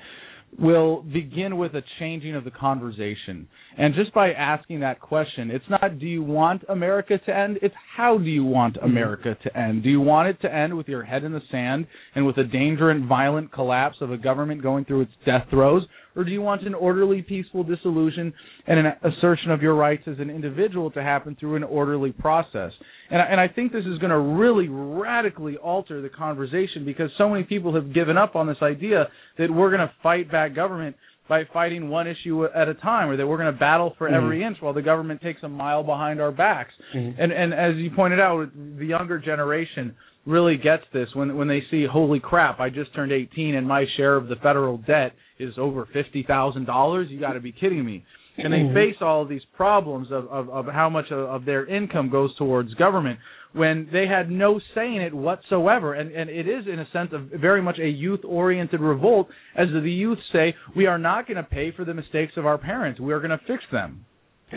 will 0.57 1.01
begin 1.01 1.57
with 1.57 1.73
a 1.73 1.81
changing 1.99 2.35
of 2.35 2.43
the 2.43 2.51
conversation. 2.51 3.47
And 3.77 3.93
just 3.93 4.13
by 4.13 4.31
asking 4.31 4.79
that 4.81 4.99
question, 4.99 5.51
it's 5.51 5.65
not 5.69 5.99
do 5.99 6.05
you 6.05 6.23
want 6.23 6.63
America 6.69 7.17
to 7.17 7.35
end? 7.35 7.59
It's 7.61 7.75
how 7.95 8.17
do 8.17 8.25
you 8.25 8.45
want 8.45 8.75
mm-hmm. 8.75 8.85
America 8.85 9.37
to 9.43 9.57
end? 9.57 9.83
Do 9.83 9.89
you 9.89 10.01
want 10.01 10.29
it 10.29 10.41
to 10.41 10.53
end 10.53 10.75
with 10.75 10.87
your 10.87 11.03
head 11.03 11.23
in 11.23 11.33
the 11.33 11.41
sand 11.51 11.87
and 12.15 12.25
with 12.25 12.37
a 12.37 12.43
danger 12.43 12.89
and 12.89 13.07
violent 13.07 13.51
collapse 13.51 13.97
of 14.01 14.11
a 14.11 14.17
government 14.17 14.61
going 14.61 14.85
through 14.85 15.01
its 15.01 15.13
death 15.25 15.47
throes? 15.49 15.83
Or 16.15 16.23
do 16.23 16.31
you 16.31 16.41
want 16.41 16.61
an 16.63 16.73
orderly, 16.73 17.21
peaceful 17.21 17.63
dissolution 17.63 18.33
and 18.67 18.79
an 18.79 18.93
assertion 19.03 19.51
of 19.51 19.61
your 19.61 19.75
rights 19.75 20.03
as 20.07 20.17
an 20.19 20.29
individual 20.29 20.89
to 20.91 21.03
happen 21.03 21.35
through 21.39 21.55
an 21.57 21.63
orderly 21.63 22.11
process? 22.11 22.71
And 23.09 23.21
I, 23.21 23.25
and 23.25 23.39
I 23.41 23.47
think 23.47 23.71
this 23.71 23.85
is 23.85 23.97
going 23.99 24.11
to 24.11 24.17
really 24.19 24.67
radically 24.69 25.57
alter 25.57 26.01
the 26.01 26.09
conversation 26.09 26.85
because 26.85 27.09
so 27.17 27.29
many 27.29 27.43
people 27.43 27.73
have 27.75 27.93
given 27.93 28.17
up 28.17 28.35
on 28.35 28.47
this 28.47 28.57
idea 28.61 29.09
that 29.37 29.51
we're 29.51 29.69
going 29.69 29.87
to 29.87 29.91
fight 30.01 30.31
back 30.31 30.55
government 30.55 30.95
by 31.27 31.41
fighting 31.51 31.89
one 31.89 32.07
issue 32.07 32.45
at 32.45 32.67
a 32.67 32.75
time, 32.75 33.09
or 33.09 33.17
that 33.17 33.25
we're 33.25 33.37
going 33.37 33.51
to 33.51 33.59
battle 33.59 33.95
for 33.97 34.07
Mhm. 34.07 34.13
every 34.13 34.43
inch 34.43 34.61
while 34.61 34.73
the 34.73 34.81
government 34.83 35.21
takes 35.21 35.41
a 35.41 35.49
mile 35.49 35.83
behind 35.83 36.21
our 36.21 36.31
backs. 36.31 36.71
And 36.93 37.31
and 37.31 37.51
as 37.51 37.75
you 37.77 37.89
pointed 37.89 38.19
out, 38.19 38.47
the 38.77 38.85
younger 38.85 39.17
generation 39.17 39.95
really 40.25 40.57
gets 40.57 40.83
this 40.93 41.07
when 41.13 41.35
when 41.37 41.47
they 41.47 41.61
see, 41.71 41.85
holy 41.89 42.19
crap, 42.19 42.59
I 42.59 42.69
just 42.69 42.93
turned 42.95 43.11
18 43.11 43.55
and 43.55 43.67
my 43.67 43.85
share 43.97 44.15
of 44.15 44.27
the 44.27 44.35
federal 44.37 44.77
debt 44.79 45.13
is 45.39 45.53
over 45.57 45.87
fifty 45.93 46.23
thousand 46.23 46.65
dollars. 46.65 47.07
You 47.09 47.19
got 47.19 47.33
to 47.33 47.39
be 47.39 47.51
kidding 47.51 47.85
me. 47.85 48.03
And 48.37 48.51
they 48.51 48.57
Mhm. 48.63 48.73
face 48.73 49.01
all 49.01 49.23
these 49.25 49.45
problems 49.55 50.11
of, 50.11 50.27
of, 50.27 50.49
of 50.49 50.65
how 50.67 50.89
much 50.89 51.09
of, 51.09 51.19
of 51.19 51.45
their 51.45 51.65
income 51.65 52.09
goes 52.09 52.35
towards 52.35 52.73
government 52.73 53.17
when 53.53 53.87
they 53.93 54.07
had 54.07 54.29
no 54.29 54.59
say 54.73 54.93
in 54.93 55.01
it 55.01 55.13
whatsoever. 55.13 55.93
And, 55.93 56.11
and 56.11 56.29
it 56.29 56.45
is, 56.45 56.67
in 56.67 56.79
a 56.79 56.87
sense, 56.91 57.11
a, 57.13 57.17
very 57.17 57.61
much 57.61 57.79
a 57.79 57.87
youth 57.87 58.19
oriented 58.25 58.81
revolt, 58.81 59.29
as 59.55 59.69
the 59.71 59.89
youth 59.89 60.19
say, 60.33 60.53
we 60.75 60.85
are 60.85 60.97
not 60.97 61.27
going 61.27 61.37
to 61.37 61.43
pay 61.43 61.71
for 61.71 61.85
the 61.85 61.93
mistakes 61.93 62.33
of 62.35 62.45
our 62.45 62.57
parents. 62.57 62.99
We 62.99 63.13
are 63.13 63.19
going 63.19 63.31
to 63.31 63.39
fix 63.47 63.63
them. 63.71 64.05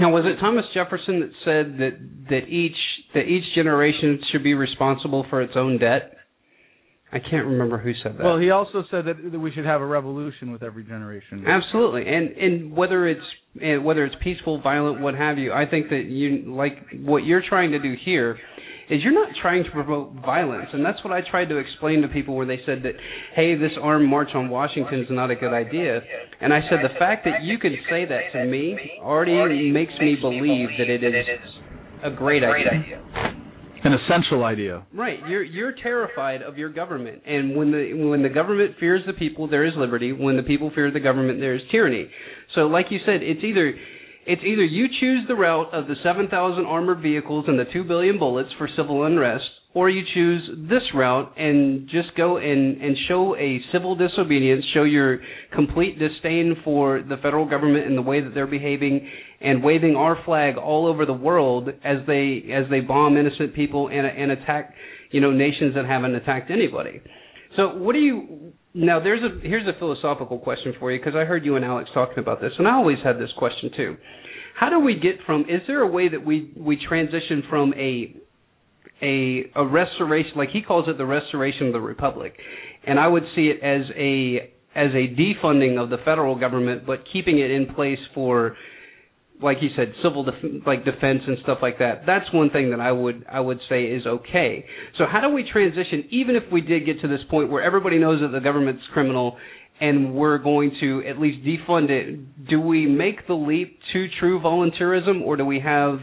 Now, 0.01 0.11
was 0.11 0.25
it 0.25 0.41
Thomas 0.41 0.65
Jefferson 0.75 1.21
that 1.21 1.31
said 1.45 1.79
that 1.79 1.99
that 2.31 2.49
each 2.49 2.77
that 3.15 3.23
each 3.23 3.45
generation 3.55 4.21
should 4.31 4.43
be 4.43 4.55
responsible 4.55 5.27
for 5.29 5.43
its 5.43 5.55
own 5.57 5.79
debt? 5.79 6.15
I 7.11 7.19
can't 7.19 7.47
remember 7.47 7.79
who 7.79 7.93
said 8.03 8.19
that. 8.19 8.25
Well, 8.25 8.39
he 8.39 8.51
also 8.51 8.85
said 8.91 9.07
that, 9.07 9.33
that 9.33 9.39
we 9.39 9.51
should 9.53 9.65
have 9.65 9.81
a 9.81 9.87
revolution 9.87 10.53
with 10.53 10.63
every 10.63 10.85
generation. 10.85 11.45
Absolutely, 11.47 12.07
and 12.07 12.31
and 12.37 12.77
whether 12.77 13.09
it's 13.09 13.25
and 13.61 13.85
whether 13.85 14.05
it's 14.05 14.15
peaceful, 14.23 14.61
violent, 14.61 15.01
what 15.01 15.15
have 15.15 15.39
you, 15.39 15.53
I 15.53 15.65
think 15.69 15.89
that 15.89 16.05
you 16.07 16.55
like 16.55 16.77
what 17.01 17.25
you're 17.25 17.43
trying 17.49 17.73
to 17.73 17.79
do 17.79 17.95
here 18.05 18.39
is 18.91 19.03
you're 19.03 19.13
not 19.13 19.29
trying 19.41 19.65
to 19.65 19.71
promote 19.71 20.13
violence, 20.25 20.69
and 20.73 20.85
that's 20.85 21.03
what 21.05 21.13
I 21.13 21.21
tried 21.29 21.47
to 21.47 21.59
explain 21.59 22.03
to 22.03 22.09
people 22.09 22.37
where 22.37 22.47
they 22.47 22.61
said 22.65 22.83
that, 22.85 22.95
hey, 23.35 23.55
this 23.55 23.73
armed 23.81 24.09
march 24.09 24.29
on 24.35 24.49
Washington 24.49 25.01
is 25.01 25.07
not 25.11 25.31
a 25.31 25.35
good 25.37 25.53
idea, 25.53 26.01
and 26.41 26.53
I 26.53 26.61
said 26.71 26.79
the 26.83 26.99
fact 26.99 27.25
that 27.25 27.43
you 27.43 27.59
can 27.59 27.77
say 27.91 28.05
that 28.05 28.33
to 28.33 28.45
me 28.47 28.77
already 29.01 29.71
makes 29.71 29.93
me 30.01 30.17
believe 30.21 30.69
that 30.79 30.89
it 30.89 31.05
is 31.05 31.27
a 32.05 32.11
great 32.11 32.43
idea. 32.45 33.03
An 33.85 33.93
essential 33.93 34.43
idea. 34.45 34.85
Right. 34.93 35.21
You're 35.29 35.45
you're 35.45 35.73
terrified 35.81 36.43
of 36.43 36.59
your 36.59 36.69
government, 36.69 37.23
and 37.25 37.55
when 37.55 37.71
the 37.71 37.93
when 37.95 38.25
the 38.25 38.29
government 38.29 38.75
fears 38.81 39.03
the 39.07 39.13
people, 39.13 39.47
there 39.47 39.65
is 39.65 39.73
liberty. 39.77 40.13
When 40.13 40.37
the 40.37 40.43
people 40.43 40.73
fear 40.75 40.91
the 40.91 40.99
government, 40.99 41.39
there 41.39 41.55
is 41.55 41.63
tyranny. 41.71 42.11
So, 42.57 42.63
like 42.63 42.87
you 42.91 42.99
said, 43.07 43.23
it's 43.23 43.45
either 43.45 43.73
it's 44.29 44.43
either 44.45 44.63
you 44.63 44.89
choose 45.01 45.25
the 45.27 45.35
route 45.35 45.73
of 45.73 45.89
the 45.89 45.95
7,000 46.05 46.67
armored 46.67 47.01
vehicles 47.01 47.47
and 47.49 47.59
the 47.59 47.65
2 47.73 47.85
billion 47.85 48.19
bullets 48.19 48.51
for 48.59 48.69
civil 48.77 49.07
unrest, 49.07 49.45
or 49.73 49.89
you 49.89 50.03
choose 50.13 50.51
this 50.69 50.83
route 50.95 51.33
and 51.39 51.89
just 51.89 52.15
go 52.15 52.37
and, 52.37 52.83
and 52.83 52.95
show 53.09 53.35
a 53.37 53.59
civil 53.73 53.97
disobedience, 53.97 54.67
show 54.75 54.83
your 54.83 55.21
complete 55.55 55.99
disdain 55.99 56.57
for 56.63 57.01
the 57.01 57.17
federal 57.23 57.49
government 57.49 57.87
and 57.87 57.97
the 57.97 58.03
way 58.03 58.21
that 58.21 58.35
they're 58.35 58.47
behaving, 58.47 59.09
and 59.41 59.65
waving 59.65 59.97
our 59.97 60.23
flag 60.27 60.59
all 60.59 60.87
over 60.87 61.07
the 61.07 61.13
world 61.15 61.71
as 61.83 61.97
they 62.07 62.43
as 62.53 62.69
they 62.69 62.81
bomb 62.81 63.17
innocent 63.17 63.55
people 63.55 63.89
and, 63.89 64.07
and 64.07 64.31
attack 64.31 64.75
you 65.11 65.23
know 65.23 65.31
nations 65.31 65.75
that 65.75 65.87
haven't 65.87 66.15
attacked 66.15 66.51
anybody. 66.51 67.01
So 67.57 67.77
what 67.79 67.95
do 67.95 68.01
you 68.01 68.53
now? 68.79 69.01
There's 69.01 69.23
a 69.23 69.47
here's 69.47 69.67
a 69.67 69.79
philosophical 69.79 70.39
question 70.39 70.75
for 70.79 70.93
you 70.93 70.99
because 70.99 71.15
I 71.17 71.25
heard 71.25 71.45
you 71.45 71.57
and 71.57 71.65
Alex 71.65 71.91
talking 71.93 72.19
about 72.19 72.41
this, 72.41 72.53
and 72.59 72.67
I 72.67 72.73
always 72.75 72.99
had 73.05 73.17
this 73.19 73.31
question 73.37 73.71
too. 73.77 73.97
How 74.59 74.71
do 74.71 74.81
we 74.81 74.95
get 74.95 75.17
from? 75.27 75.43
Is 75.43 75.61
there 75.67 75.83
a 75.83 75.87
way 75.87 76.09
that 76.09 76.25
we 76.25 76.53
we 76.57 76.79
transition 76.89 77.43
from 77.49 77.75
a 77.75 78.15
a 79.03 79.51
a 79.55 79.67
restoration, 79.67 80.33
like 80.37 80.51
he 80.51 80.63
calls 80.63 80.89
it, 80.89 80.99
the 80.99 81.07
restoration 81.07 81.69
of 81.69 81.73
the 81.73 81.81
republic, 81.81 82.35
and 82.87 82.99
I 82.99 83.09
would 83.09 83.25
see 83.35 83.53
it 83.55 83.63
as 83.63 83.83
a 83.97 84.53
as 84.75 84.91
a 84.93 85.15
defunding 85.15 85.83
of 85.83 85.91
the 85.91 85.99
federal 86.05 86.39
government, 86.39 86.87
but 86.87 87.01
keeping 87.13 87.39
it 87.39 87.51
in 87.51 87.75
place 87.75 87.99
for 88.15 88.57
like 89.43 89.59
you 89.61 89.69
said, 89.77 89.93
civil 90.03 90.25
def- 90.25 90.67
like 90.67 90.85
defense 90.85 91.21
and 91.27 91.39
stuff 91.43 91.59
like 91.63 91.79
that. 91.79 92.03
That's 92.07 92.27
one 92.33 92.51
thing 92.51 92.71
that 92.71 92.81
I 92.81 92.93
would 92.93 93.25
I 93.31 93.41
would 93.41 93.59
say 93.69 93.85
is 93.85 94.07
okay. 94.07 94.65
So 94.99 95.05
how 95.11 95.21
do 95.21 95.31
we 95.31 95.49
transition, 95.51 96.05
even 96.11 96.37
if 96.37 96.45
we 96.53 96.61
did 96.61 96.87
get 96.87 97.01
to 97.03 97.09
this 97.09 97.21
point 97.31 97.51
where 97.51 97.63
everybody 97.63 97.99
knows 97.99 98.21
that 98.21 98.29
the 98.29 98.41
government's 98.41 98.83
criminal 98.93 99.37
and 99.81 100.15
we're 100.15 100.39
going 100.39 100.73
to 100.81 101.03
at 101.09 101.19
least 101.19 101.45
defund 101.47 101.91
it? 101.91 102.49
Do 102.49 102.61
we 102.61 102.87
make 102.87 103.27
the 103.27 103.35
leap 103.35 103.79
to 103.93 104.07
true 104.19 104.41
volunteerism, 104.41 105.23
or 105.23 105.37
do 105.37 105.45
we 105.45 105.61
have 105.61 105.99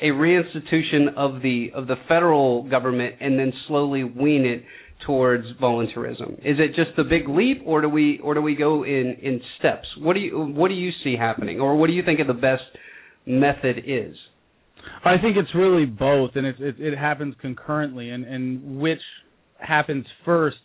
a 0.00 0.06
reinstitution 0.06 1.14
of 1.16 1.42
the 1.42 1.70
of 1.74 1.86
the 1.86 1.96
federal 2.08 2.68
government 2.68 3.16
and 3.20 3.38
then 3.38 3.52
slowly 3.66 4.04
wean 4.04 4.46
it 4.46 4.64
towards 5.08 5.46
voluntarism? 5.58 6.34
Is 6.44 6.58
it 6.58 6.76
just 6.76 6.94
the 6.98 7.02
big 7.02 7.28
leap, 7.28 7.62
or 7.64 7.80
do 7.80 7.88
we 7.88 8.20
or 8.22 8.34
do 8.34 8.42
we 8.42 8.54
go 8.54 8.84
in 8.84 9.16
in 9.22 9.40
steps? 9.58 9.88
What 9.98 10.12
do 10.14 10.20
you 10.20 10.38
what 10.38 10.68
do 10.68 10.74
you 10.74 10.90
see 11.02 11.16
happening, 11.16 11.60
or 11.60 11.76
what 11.76 11.86
do 11.86 11.94
you 11.94 12.02
think 12.04 12.20
of 12.20 12.26
the 12.26 12.34
best 12.34 12.62
method 13.26 13.78
is? 13.86 14.14
I 15.04 15.16
think 15.22 15.36
it's 15.36 15.54
really 15.54 15.86
both, 15.86 16.32
and 16.34 16.46
it 16.46 16.56
it, 16.60 16.74
it 16.78 16.98
happens 16.98 17.34
concurrently, 17.40 18.10
and 18.10 18.24
and 18.24 18.78
which 18.78 19.00
happens 19.58 20.04
first 20.26 20.58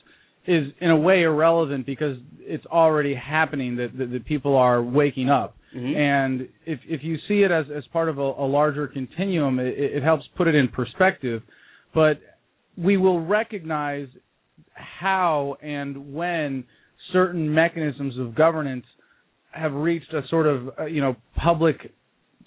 is 0.45 0.65
in 0.82 0.90
a 0.90 0.98
way 0.98 1.24
irrelevant 1.24 1.86
because 1.86 2.18
it's 2.40 2.65
already 2.65 3.15
happening 3.15 3.78
that 3.78 3.98
that, 3.98 4.11
that 4.11 4.26
people 4.26 4.57
are 4.57 4.84
waking 4.84 5.30
up. 5.30 5.56
Mhm. 5.74 5.95
And 5.95 6.49
if 6.65 6.80
if 6.88 7.02
you 7.02 7.18
see 7.30 7.44
it 7.44 7.52
as 7.52 7.65
as 7.74 7.86
part 7.94 8.10
of 8.10 8.18
a, 8.18 8.22
a 8.45 8.48
larger 8.60 8.88
continuum, 8.88 9.60
it, 9.60 9.74
it 9.98 10.03
helps 10.03 10.26
put 10.36 10.48
it 10.49 10.56
in 10.56 10.68
perspective. 10.68 11.41
But 11.94 12.20
we 12.78 12.98
will 12.98 13.24
recognize 13.24 14.07
how 14.74 15.56
and 15.62 16.14
when 16.14 16.64
certain 17.12 17.54
mechanisms 17.54 18.18
of 18.18 18.36
governance 18.36 18.86
have 19.52 19.74
reached 19.74 20.12
a 20.14 20.22
sort 20.30 20.48
of 20.48 20.70
uh, 20.80 20.86
you 20.86 21.02
know 21.02 21.16
public 21.36 21.91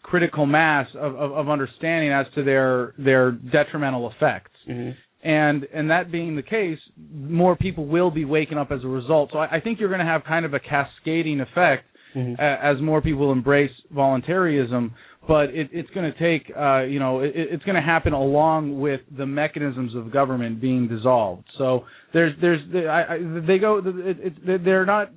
critical 0.03 0.47
mass 0.47 0.87
of, 0.95 1.15
of, 1.17 1.33
of 1.33 1.49
understanding 1.49 2.13
as 2.13 2.27
to 2.35 2.43
their 2.43 2.95
their 2.99 3.33
detrimental 3.33 4.11
effects. 4.11 4.53
Mhm. 4.69 4.95
And 5.23 5.65
and 5.75 5.91
that 5.91 6.13
being 6.13 6.37
the 6.37 6.43
case, 6.43 6.79
more 7.13 7.57
people 7.57 7.87
will 7.87 8.11
be 8.11 8.25
waking 8.25 8.59
up 8.59 8.71
as 8.71 8.85
a 8.85 8.89
result. 8.89 9.31
So 9.33 9.39
I, 9.39 9.57
I 9.57 9.61
think 9.61 9.81
you're 9.81 9.89
going 9.89 10.01
to 10.01 10.07
have 10.07 10.23
kind 10.25 10.45
of 10.45 10.55
a 10.55 10.61
cascading 10.61 11.41
effect 11.41 11.85
Mhm. 12.15 12.39
a- 12.39 12.65
as 12.65 12.81
more 12.81 13.01
people 13.03 13.33
embrace 13.33 13.73
voluntarism. 13.91 14.95
But 15.29 15.51
it, 15.51 15.71
it's 15.73 15.91
going 15.91 16.13
to 16.13 16.19
take, 16.19 16.53
uh, 16.57 16.83
you 16.83 17.01
know, 17.01 17.21
it, 17.21 17.33
it's 17.35 17.65
going 17.65 17.75
to 17.75 17.83
happen 17.83 18.13
along 18.13 18.81
with 18.81 19.01
the 19.17 19.27
mechanisms 19.27 19.95
of 19.95 20.13
government 20.13 20.61
being 20.61 20.89
dissolved. 20.89 21.45
So 21.59 21.85
there's, 22.13 22.33
there's, 22.41 22.61
I, 22.75 23.15
I, 23.15 23.19
they 23.47 23.59
go, 23.59 23.79
it, 23.85 24.35
it, 24.47 24.65
they're 24.65 24.87
not 24.87 25.11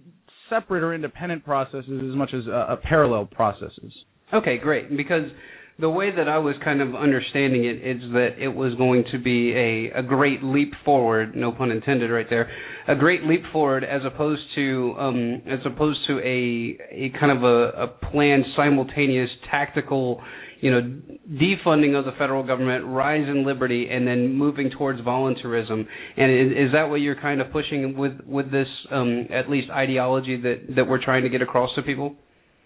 separate 0.50 0.84
or 0.84 0.94
independent 0.96 1.46
processes 1.46 1.86
as 2.10 2.16
much 2.16 2.34
as 2.34 2.48
uh, 2.48 2.76
parallel 2.84 3.26
processes. 3.26 3.94
Okay, 4.34 4.58
great. 4.58 4.96
Because 4.96 5.26
the 5.80 5.90
way 5.90 6.12
that 6.14 6.28
I 6.28 6.38
was 6.40 6.56
kind 6.64 6.82
of 6.82 6.94
understanding 6.94 7.64
it 7.64 7.78
is 7.78 8.02
that 8.12 8.36
it 8.38 8.50
was 8.50 8.76
going 8.76 9.06
to 9.12 9.20
be 9.20 9.54
a, 9.54 10.00
a 10.00 10.04
great 10.04 10.44
leap 10.44 10.74
forward, 10.84 11.36
no 11.36 11.52
pun 11.52 11.72
intended 11.72 12.12
right 12.12 12.26
there, 12.30 12.50
a 12.88 12.96
great 12.96 13.24
leap 13.24 13.44
forward 13.54 13.84
as 13.84 14.02
opposed 14.06 14.42
to 14.56 14.96
um, 15.00 15.42
as 15.48 15.60
opposed 15.66 16.00
to 16.08 16.20
a 16.20 16.78
a 16.92 17.12
kind 17.20 17.32
of 17.32 17.44
a, 17.44 17.84
a 17.84 17.88
planned 18.12 18.44
simultaneous 18.58 19.30
tactical 19.50 20.22
you 20.60 20.72
know 20.72 20.82
defunding 21.32 21.98
of 21.98 22.04
the 22.04 22.12
federal 22.18 22.46
government, 22.46 22.86
rise 22.86 23.28
in 23.28 23.46
liberty, 23.46 23.88
and 23.90 24.06
then 24.06 24.34
moving 24.34 24.72
towards 24.78 25.00
voluntarism. 25.02 25.88
And 26.18 26.32
is, 26.32 26.68
is 26.68 26.72
that 26.74 26.90
what 26.90 26.98
you're 26.98 27.20
kind 27.20 27.40
of 27.40 27.52
pushing 27.52 27.98
with 27.98 28.20
with 28.26 28.52
this 28.52 28.68
um, 28.92 29.28
at 29.34 29.50
least 29.50 29.70
ideology 29.70 30.36
that 30.42 30.76
that 30.76 30.88
we're 30.88 31.04
trying 31.04 31.24
to 31.24 31.30
get 31.30 31.42
across 31.42 31.70
to 31.76 31.82
people? 31.84 32.16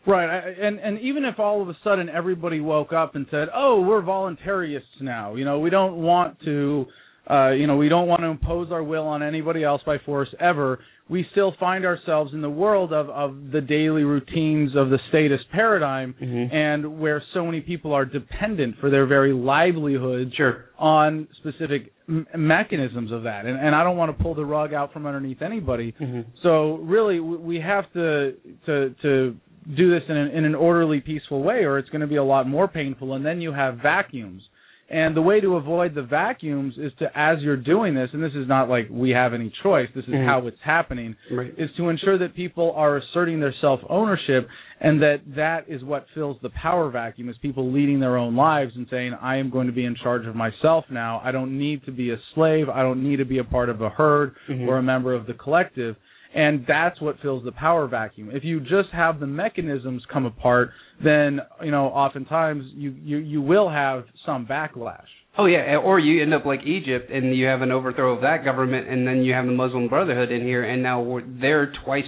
Right, 0.05 0.30
I- 0.30 0.49
and 0.67 0.80
and 0.80 0.99
even 0.99 1.23
if 1.23 1.39
all 1.39 1.61
of 1.61 1.69
a 1.69 1.77
sudden 1.84 2.09
everybody 2.09 2.59
woke 2.59 2.91
up 2.91 3.15
and 3.15 3.25
said, 3.31 3.47
"Oh, 3.53 3.81
we're 3.81 4.01
voluntarists 4.01 4.99
now," 5.01 5.35
you 5.35 5.45
know, 5.45 5.59
we 5.59 5.69
don't 5.69 5.95
want 6.01 6.39
to, 6.41 6.85
uh, 7.30 7.51
you 7.51 7.67
know, 7.67 7.77
we 7.77 7.88
don't 7.88 8.07
want 8.07 8.21
to 8.21 8.27
impose 8.27 8.69
our 8.71 8.84
will 8.84 9.07
on 9.07 9.23
anybody 9.23 9.63
else 9.63 9.81
by 9.85 9.97
force 9.99 10.27
ever. 10.41 10.80
We 11.09 11.25
still 11.31 11.53
find 11.59 11.85
ourselves 11.85 12.34
in 12.34 12.41
the 12.41 12.49
world 12.49 12.91
of 12.91 13.09
of 13.09 13.51
the 13.51 13.61
daily 13.61 14.03
routines 14.03 14.75
of 14.75 14.89
the 14.89 14.99
statist 15.09 15.45
paradigm, 15.51 16.15
and 16.51 16.99
where 16.99 17.21
so 17.34 17.45
many 17.45 17.61
people 17.61 17.93
are 17.93 18.03
dependent 18.05 18.77
for 18.81 18.89
their 18.89 19.05
very 19.05 19.31
livelihood 19.34 20.34
sure. 20.35 20.65
on 20.77 21.27
specific 21.39 21.93
m- 22.09 22.27
mechanisms 22.35 23.11
of 23.11 23.23
that. 23.23 23.45
And 23.45 23.57
and 23.57 23.73
I 23.73 23.84
don't 23.85 23.95
want 23.97 24.17
to 24.17 24.21
pull 24.23 24.34
the 24.35 24.45
rug 24.45 24.73
out 24.73 24.91
from 24.91 25.05
underneath 25.05 25.41
anybody. 25.41 25.93
So 26.41 26.75
really, 26.77 27.19
we 27.21 27.59
have 27.61 27.85
to 27.93 28.34
to 28.65 28.95
to 29.01 29.35
do 29.76 29.91
this 29.91 30.03
in 30.10 30.15
an, 30.18 30.31
in 30.31 30.45
an 30.45 30.56
orderly, 30.56 30.99
peaceful 31.02 31.41
way, 31.44 31.64
or 31.64 31.77
it's 31.80 31.90
going 31.90 32.02
to 32.02 32.07
be 32.07 32.18
a 32.18 32.23
lot 32.23 32.48
more 32.48 32.68
painful. 32.68 33.14
And 33.14 33.26
then 33.26 33.41
you 33.41 33.52
have 33.53 33.77
vacuums. 33.77 34.41
And 34.90 35.15
the 35.15 35.22
way 35.22 35.40
to 35.40 35.56
avoid 35.56 35.95
the 35.95 36.03
vacuums 36.03 36.76
is 36.77 36.91
to, 36.99 37.06
as 37.18 37.40
you're 37.41 37.57
doing 37.57 37.95
this, 37.95 38.10
and 38.14 38.22
this 38.22 38.34
is 38.35 38.48
not 38.48 38.69
like 38.69 38.88
we 38.91 39.10
have 39.11 39.34
any 39.34 39.52
choice, 39.64 39.88
this 39.95 40.03
is 40.06 40.14
Mhm. 40.14 40.26
how 40.26 40.45
it's 40.45 40.60
happening, 40.61 41.15
Right. 41.31 41.52
is 41.57 41.72
to 41.77 41.90
ensure 41.90 42.18
that 42.19 42.35
people 42.35 42.73
are 42.76 42.98
asserting 42.98 43.40
their 43.40 43.53
self-ownership 43.53 44.48
and 44.81 45.02
that 45.02 45.22
that 45.35 45.65
is 45.68 45.84
what 45.84 46.06
fills 46.14 46.38
the 46.41 46.49
power 46.49 46.90
vacuum 46.90 47.30
is 47.30 47.38
people 47.38 47.72
leading 47.72 48.02
their 48.02 48.18
own 48.18 48.35
lives 48.35 48.76
and 48.76 48.85
saying, 48.90 49.14
I 49.19 49.38
am 49.38 49.49
going 49.49 49.68
to 49.68 49.73
be 49.73 49.85
in 49.85 49.95
charge 49.95 50.27
of 50.27 50.35
myself 50.35 50.85
now. 50.91 51.22
I 51.23 51.31
don't 51.31 51.57
need 51.57 51.85
to 51.85 51.91
be 51.91 52.11
a 52.11 52.18
slave. 52.35 52.69
I 52.69 52.81
don't 52.84 53.02
need 53.02 53.18
to 53.18 53.26
be 53.26 53.38
a 53.40 53.44
part 53.45 53.69
of 53.69 53.81
a 53.81 53.90
herd 53.90 54.35
Mhm. 54.48 54.68
or 54.68 54.77
a 54.77 54.84
member 54.84 55.14
of 55.14 55.26
the 55.26 55.34
collective 55.34 55.95
and 56.35 56.65
that's 56.68 56.99
what 57.01 57.19
fills 57.22 57.43
the 57.43 57.51
power 57.51 57.88
vacuum. 57.88 58.30
If 58.31 58.43
you 58.43 58.60
just 58.60 58.89
have 58.91 59.19
the 59.19 59.27
mechanisms 59.27 60.03
come 60.11 60.26
apart, 60.26 60.72
then 61.03 61.39
you 61.64 61.72
know 61.72 61.85
oftentimes 61.88 62.65
you 62.73 62.95
you 63.03 63.18
you 63.18 63.41
will 63.41 63.69
have 63.69 64.05
some 64.26 64.45
backlash. 64.45 65.05
Oh 65.38 65.45
yeah, 65.45 65.77
or 65.77 65.99
you 65.99 66.22
end 66.22 66.34
up 66.34 66.45
like 66.45 66.61
Egypt 66.64 67.10
and 67.11 67.35
you 67.35 67.45
have 67.47 67.61
an 67.61 67.72
overthrow 67.72 68.14
of 68.15 68.22
that 68.22 68.45
government, 68.45 68.88
and 68.88 69.07
then 69.07 69.23
you 69.23 69.34
have 69.34 69.45
the 69.45 69.51
Muslim 69.51 69.88
Brotherhood 69.88 70.31
in 70.31 70.41
here, 70.41 70.64
and 70.64 70.84
now 70.84 71.19
they're 71.41 71.73
twice 71.84 72.03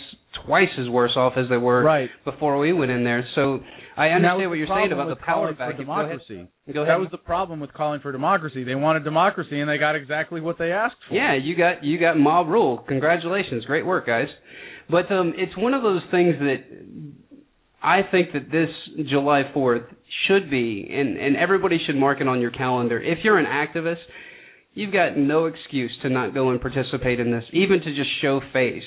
twice 0.45 0.69
as 0.80 0.88
worse 0.89 1.14
off 1.15 1.34
as 1.38 1.49
they 1.49 1.57
were 1.57 1.81
Right. 1.81 2.10
before 2.23 2.57
we 2.60 2.72
went 2.73 2.91
in 2.91 3.03
there. 3.03 3.26
So 3.35 3.61
I 3.97 4.07
And 4.07 4.26
understand 4.26 4.49
what 4.49 4.57
you're 4.57 4.67
saying 4.67 4.91
about 4.91 5.09
the 5.09 5.15
power 5.15 5.53
vacuum. 5.53 5.77
Democracy. 5.77 6.47
Go 6.73 6.81
ahead. 6.81 6.91
That 6.91 6.99
was 6.99 7.09
the 7.11 7.17
problem 7.17 7.59
with 7.59 7.73
calling 7.73 8.01
for 8.01 8.11
democracy. 8.11 8.63
They 8.63 8.76
wanted 8.76 9.03
democracy, 9.03 9.59
and 9.59 9.69
they 9.69 9.77
got 9.77 9.95
exactly 9.95 10.41
what 10.41 10.57
they 10.57 10.72
asked 10.72 10.95
for. 11.07 11.15
Yeah, 11.15 11.35
you 11.35 11.55
got 11.55 11.84
you 11.84 11.99
got 11.99 12.17
mob 12.17 12.47
rule. 12.47 12.84
Congratulations, 12.88 13.63
great 13.65 13.85
work, 13.85 14.05
guys. 14.05 14.27
But 14.89 15.11
um, 15.11 15.34
it's 15.38 15.55
one 15.57 15.73
of 15.73 15.81
those 15.81 16.01
things 16.11 16.35
that 16.39 16.63
I 17.81 18.01
think 18.09 18.34
that 18.34 18.51
this 18.51 18.69
July 19.09 19.43
4th 19.55 19.85
should 20.27 20.49
be, 20.49 20.88
and 20.91 21.17
and 21.17 21.35
everybody 21.35 21.77
should 21.85 21.95
mark 21.95 22.19
it 22.22 22.27
on 22.27 22.41
your 22.41 22.51
calendar. 22.51 23.01
If 23.01 23.19
you're 23.23 23.38
an 23.38 23.45
activist, 23.45 24.03
you've 24.73 24.93
got 24.93 25.17
no 25.17 25.45
excuse 25.45 25.91
to 26.01 26.09
not 26.09 26.34
go 26.34 26.49
and 26.49 26.59
participate 26.59 27.19
in 27.19 27.31
this, 27.31 27.43
even 27.53 27.80
to 27.81 27.95
just 27.95 28.09
show 28.22 28.41
face, 28.51 28.84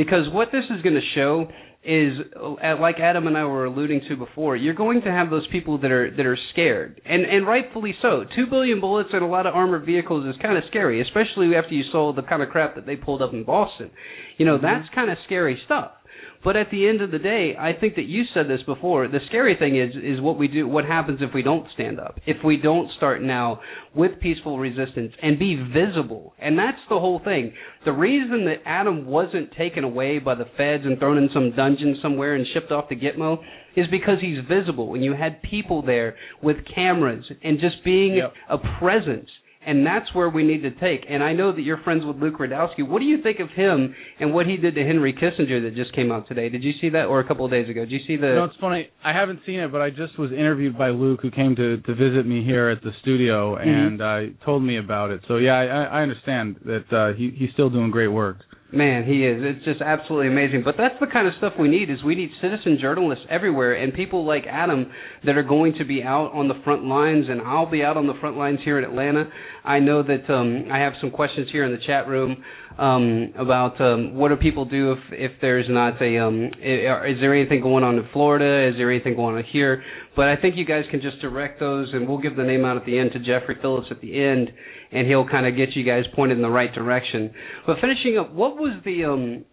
because 0.00 0.32
what 0.32 0.48
this 0.50 0.64
is 0.74 0.80
going 0.80 0.94
to 0.94 1.06
show 1.14 1.46
is 1.84 2.12
uh, 2.34 2.80
like 2.80 2.96
Adam 2.98 3.26
and 3.26 3.36
I 3.36 3.44
were 3.44 3.66
alluding 3.66 4.00
to 4.08 4.16
before, 4.16 4.56
you're 4.56 4.74
going 4.74 5.02
to 5.02 5.10
have 5.10 5.28
those 5.28 5.46
people 5.52 5.78
that 5.80 5.90
are 5.90 6.10
that 6.10 6.24
are 6.24 6.38
scared, 6.52 7.02
and 7.04 7.26
and 7.26 7.46
rightfully 7.46 7.94
so. 8.00 8.24
Two 8.34 8.46
billion 8.48 8.80
bullets 8.80 9.10
and 9.12 9.22
a 9.22 9.26
lot 9.26 9.46
of 9.46 9.54
armored 9.54 9.84
vehicles 9.84 10.26
is 10.26 10.40
kind 10.40 10.56
of 10.56 10.64
scary, 10.70 11.02
especially 11.02 11.54
after 11.54 11.74
you 11.74 11.84
saw 11.92 12.14
the 12.14 12.22
kind 12.22 12.42
of 12.42 12.48
crap 12.48 12.76
that 12.76 12.86
they 12.86 12.96
pulled 12.96 13.20
up 13.20 13.34
in 13.34 13.44
Boston. 13.44 13.90
You 14.38 14.46
know, 14.46 14.56
that's 14.56 14.88
kind 14.94 15.10
of 15.10 15.18
scary 15.26 15.60
stuff. 15.66 15.92
But 16.42 16.56
at 16.56 16.70
the 16.70 16.88
end 16.88 17.02
of 17.02 17.10
the 17.10 17.18
day, 17.18 17.54
I 17.58 17.72
think 17.78 17.96
that 17.96 18.06
you 18.06 18.22
said 18.32 18.48
this 18.48 18.62
before. 18.64 19.08
The 19.08 19.18
scary 19.28 19.56
thing 19.58 19.76
is 19.76 19.94
is 19.94 20.22
what 20.22 20.38
we 20.38 20.48
do. 20.48 20.66
What 20.66 20.86
happens 20.86 21.20
if 21.20 21.34
we 21.34 21.42
don't 21.42 21.66
stand 21.74 22.00
up? 22.00 22.18
If 22.26 22.38
we 22.42 22.56
don't 22.56 22.90
start 22.96 23.22
now 23.22 23.60
with 23.94 24.12
peaceful 24.20 24.58
resistance 24.58 25.12
and 25.22 25.38
be 25.38 25.54
visible? 25.56 26.32
And 26.38 26.58
that's 26.58 26.80
the 26.88 26.98
whole 26.98 27.20
thing. 27.22 27.52
The 27.84 27.92
reason 27.92 28.46
that 28.46 28.62
Adam 28.64 29.06
wasn't 29.06 29.52
taken 29.52 29.84
away 29.84 30.18
by 30.18 30.34
the 30.34 30.46
feds 30.56 30.84
and 30.86 30.98
thrown 30.98 31.18
in 31.18 31.28
some 31.34 31.54
dungeon 31.54 31.98
somewhere 32.00 32.34
and 32.34 32.46
shipped 32.54 32.72
off 32.72 32.88
to 32.88 32.96
Gitmo 32.96 33.38
is 33.76 33.86
because 33.90 34.16
he's 34.20 34.38
visible. 34.48 34.94
And 34.94 35.04
you 35.04 35.12
had 35.12 35.42
people 35.42 35.82
there 35.82 36.16
with 36.42 36.56
cameras 36.74 37.24
and 37.42 37.60
just 37.60 37.84
being 37.84 38.20
a 38.48 38.58
presence. 38.78 39.28
And 39.66 39.84
that's 39.86 40.14
where 40.14 40.30
we 40.30 40.42
need 40.42 40.62
to 40.62 40.70
take. 40.70 41.04
And 41.08 41.22
I 41.22 41.34
know 41.34 41.52
that 41.54 41.60
you're 41.60 41.82
friends 41.82 42.02
with 42.06 42.16
Luke 42.16 42.38
Rudkowski. 42.38 42.86
What 42.88 43.00
do 43.00 43.04
you 43.04 43.22
think 43.22 43.40
of 43.40 43.50
him 43.50 43.94
and 44.18 44.32
what 44.32 44.46
he 44.46 44.56
did 44.56 44.74
to 44.76 44.82
Henry 44.84 45.12
Kissinger 45.12 45.62
that 45.64 45.74
just 45.76 45.94
came 45.94 46.10
out 46.10 46.26
today? 46.28 46.48
Did 46.48 46.64
you 46.64 46.72
see 46.80 46.88
that, 46.90 47.04
or 47.04 47.20
a 47.20 47.28
couple 47.28 47.44
of 47.44 47.50
days 47.50 47.68
ago? 47.68 47.80
Did 47.82 47.90
you 47.90 48.00
see 48.06 48.16
the? 48.16 48.28
No, 48.28 48.44
it's 48.44 48.56
funny. 48.58 48.88
I 49.04 49.12
haven't 49.12 49.40
seen 49.44 49.60
it, 49.60 49.70
but 49.70 49.82
I 49.82 49.90
just 49.90 50.18
was 50.18 50.32
interviewed 50.32 50.78
by 50.78 50.88
Luke, 50.88 51.20
who 51.20 51.30
came 51.30 51.54
to 51.56 51.76
to 51.76 51.94
visit 51.94 52.26
me 52.26 52.42
here 52.42 52.70
at 52.70 52.82
the 52.82 52.92
studio, 53.02 53.56
Mhm. 53.56 53.66
and 53.66 54.02
uh, 54.02 54.20
told 54.46 54.62
me 54.62 54.78
about 54.78 55.10
it. 55.10 55.20
So 55.28 55.36
yeah, 55.36 55.52
I, 55.58 55.98
I 55.98 56.02
understand 56.02 56.56
that 56.64 56.90
uh, 56.92 57.12
he 57.12 57.28
he's 57.36 57.50
still 57.52 57.68
doing 57.68 57.90
great 57.90 58.08
work. 58.08 58.38
Man, 58.72 59.04
he 59.04 59.26
is. 59.26 59.38
It's 59.42 59.64
just 59.64 59.80
absolutely 59.82 60.28
amazing. 60.28 60.62
But 60.64 60.76
that's 60.78 60.94
the 61.00 61.08
kind 61.08 61.26
of 61.26 61.34
stuff 61.38 61.54
we 61.58 61.66
need 61.68 61.90
is 61.90 62.04
we 62.04 62.14
need 62.14 62.30
citizen 62.40 62.78
journalists 62.80 63.24
everywhere 63.28 63.74
and 63.74 63.92
people 63.92 64.24
like 64.24 64.44
Adam 64.48 64.86
that 65.26 65.36
are 65.36 65.42
going 65.42 65.74
to 65.78 65.84
be 65.84 66.04
out 66.04 66.30
on 66.34 66.46
the 66.46 66.54
front 66.62 66.84
lines 66.84 67.26
and 67.28 67.40
I'll 67.42 67.68
be 67.68 67.82
out 67.82 67.96
on 67.96 68.06
the 68.06 68.14
front 68.20 68.36
lines 68.36 68.60
here 68.64 68.78
in 68.78 68.84
Atlanta. 68.84 69.24
I 69.64 69.80
know 69.80 70.04
that 70.04 70.32
um 70.32 70.66
I 70.72 70.78
have 70.78 70.92
some 71.00 71.10
questions 71.10 71.48
here 71.50 71.64
in 71.64 71.72
the 71.72 71.82
chat 71.84 72.06
room 72.06 72.44
um 72.78 73.32
about 73.36 73.80
um 73.80 74.14
what 74.14 74.28
do 74.28 74.36
people 74.36 74.64
do 74.66 74.92
if 74.92 74.98
if 75.10 75.32
there's 75.40 75.66
not 75.68 76.00
a 76.00 76.18
um 76.18 76.44
is 76.44 77.18
there 77.20 77.34
anything 77.34 77.62
going 77.62 77.82
on 77.82 77.96
in 77.96 78.06
Florida? 78.12 78.68
Is 78.68 78.76
there 78.78 78.92
anything 78.92 79.16
going 79.16 79.34
on 79.34 79.44
here? 79.52 79.82
But 80.14 80.28
I 80.28 80.36
think 80.36 80.54
you 80.56 80.64
guys 80.64 80.84
can 80.92 81.00
just 81.00 81.20
direct 81.20 81.58
those 81.58 81.88
and 81.92 82.08
we'll 82.08 82.18
give 82.20 82.36
the 82.36 82.44
name 82.44 82.64
out 82.64 82.76
at 82.76 82.86
the 82.86 82.96
end 82.96 83.10
to 83.14 83.18
Jeffrey 83.18 83.56
Phillips 83.60 83.88
at 83.90 84.00
the 84.00 84.22
end 84.22 84.50
and 84.92 85.06
he'll 85.06 85.28
kind 85.28 85.46
of 85.46 85.56
get 85.56 85.74
you 85.74 85.84
guys 85.84 86.04
pointed 86.14 86.38
in 86.38 86.42
the 86.42 86.50
right 86.50 86.72
direction. 86.72 87.32
But 87.66 87.76
finishing 87.80 88.18
up, 88.18 88.32
what 88.32 88.56
was 88.56 88.80
the 88.84 89.04
um 89.04 89.44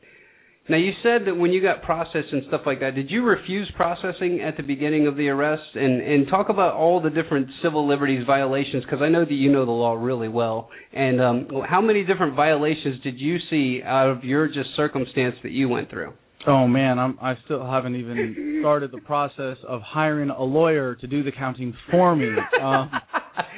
now 0.69 0.77
you 0.77 0.91
said 1.01 1.21
that 1.27 1.35
when 1.35 1.51
you 1.51 1.61
got 1.61 1.81
processed 1.83 2.27
and 2.33 2.43
stuff 2.49 2.61
like 2.65 2.81
that, 2.81 2.93
did 2.93 3.09
you 3.09 3.23
refuse 3.23 3.71
processing 3.77 4.41
at 4.41 4.57
the 4.57 4.63
beginning 4.63 5.07
of 5.07 5.15
the 5.15 5.29
arrest? 5.29 5.63
And 5.75 6.01
and 6.01 6.27
talk 6.27 6.49
about 6.49 6.73
all 6.73 7.01
the 7.01 7.09
different 7.09 7.47
civil 7.63 7.87
liberties 7.87 8.25
violations 8.27 8.83
because 8.83 8.99
I 9.01 9.09
know 9.09 9.23
that 9.23 9.31
you 9.31 9.51
know 9.51 9.65
the 9.65 9.71
law 9.71 9.93
really 9.93 10.27
well. 10.27 10.69
And 10.93 11.21
um 11.21 11.47
how 11.67 11.81
many 11.81 12.03
different 12.03 12.35
violations 12.35 13.01
did 13.03 13.19
you 13.19 13.37
see 13.49 13.81
out 13.83 14.09
of 14.09 14.23
your 14.23 14.47
just 14.47 14.75
circumstance 14.75 15.35
that 15.43 15.51
you 15.51 15.69
went 15.69 15.89
through? 15.89 16.13
Oh 16.45 16.67
man, 16.67 16.99
I'm 16.99 17.17
I 17.21 17.35
still 17.45 17.65
haven't 17.65 17.95
even 17.95 18.59
started 18.61 18.91
the 18.91 19.01
process 19.01 19.57
of 19.67 19.81
hiring 19.81 20.29
a 20.29 20.43
lawyer 20.43 20.95
to 20.95 21.07
do 21.07 21.23
the 21.23 21.31
counting 21.31 21.73
for 21.91 22.15
me. 22.15 22.29
Um, 22.61 22.89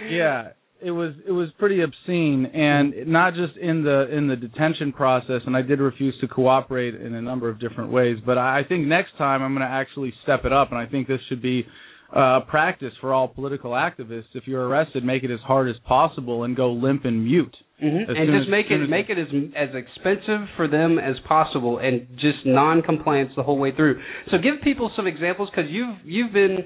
yeah, 0.09 0.49
it 0.81 0.91
was 0.91 1.13
it 1.27 1.31
was 1.31 1.49
pretty 1.57 1.81
obscene, 1.81 2.45
and 2.45 3.07
not 3.07 3.33
just 3.33 3.57
in 3.57 3.83
the 3.83 4.07
in 4.15 4.27
the 4.27 4.35
detention 4.35 4.93
process. 4.93 5.41
And 5.45 5.55
I 5.55 5.61
did 5.61 5.79
refuse 5.79 6.15
to 6.21 6.27
cooperate 6.27 6.95
in 6.95 7.13
a 7.15 7.21
number 7.21 7.49
of 7.49 7.59
different 7.59 7.91
ways. 7.91 8.17
But 8.25 8.37
I 8.37 8.63
think 8.67 8.87
next 8.87 9.17
time 9.17 9.41
I'm 9.41 9.53
going 9.53 9.67
to 9.67 9.73
actually 9.73 10.13
step 10.23 10.45
it 10.45 10.53
up, 10.53 10.69
and 10.71 10.77
I 10.79 10.85
think 10.85 11.07
this 11.07 11.19
should 11.29 11.41
be 11.41 11.65
uh, 12.15 12.41
practice 12.47 12.93
for 13.01 13.13
all 13.13 13.27
political 13.27 13.71
activists. 13.71 14.33
If 14.33 14.47
you're 14.47 14.67
arrested, 14.67 15.03
make 15.03 15.23
it 15.23 15.31
as 15.31 15.39
hard 15.41 15.69
as 15.69 15.75
possible 15.87 16.43
and 16.43 16.55
go 16.55 16.71
limp 16.71 17.05
and 17.05 17.23
mute. 17.23 17.55
Mm-hmm. 17.83 18.11
And 18.11 18.27
just 18.27 18.47
as- 18.47 18.51
make 18.51 18.65
it 18.69 18.81
as- 18.83 18.89
make 18.89 19.09
it 19.09 19.17
as 19.17 19.27
as 19.55 19.75
expensive 19.75 20.47
for 20.57 20.67
them 20.67 20.97
as 20.99 21.15
possible, 21.27 21.77
and 21.77 22.07
just 22.15 22.45
non-compliance 22.45 23.31
the 23.35 23.43
whole 23.43 23.57
way 23.57 23.73
through. 23.75 24.01
So 24.31 24.37
give 24.37 24.61
people 24.63 24.91
some 24.95 25.07
examples 25.07 25.49
because 25.49 25.69
you've 25.71 25.95
you've 26.03 26.33
been 26.33 26.57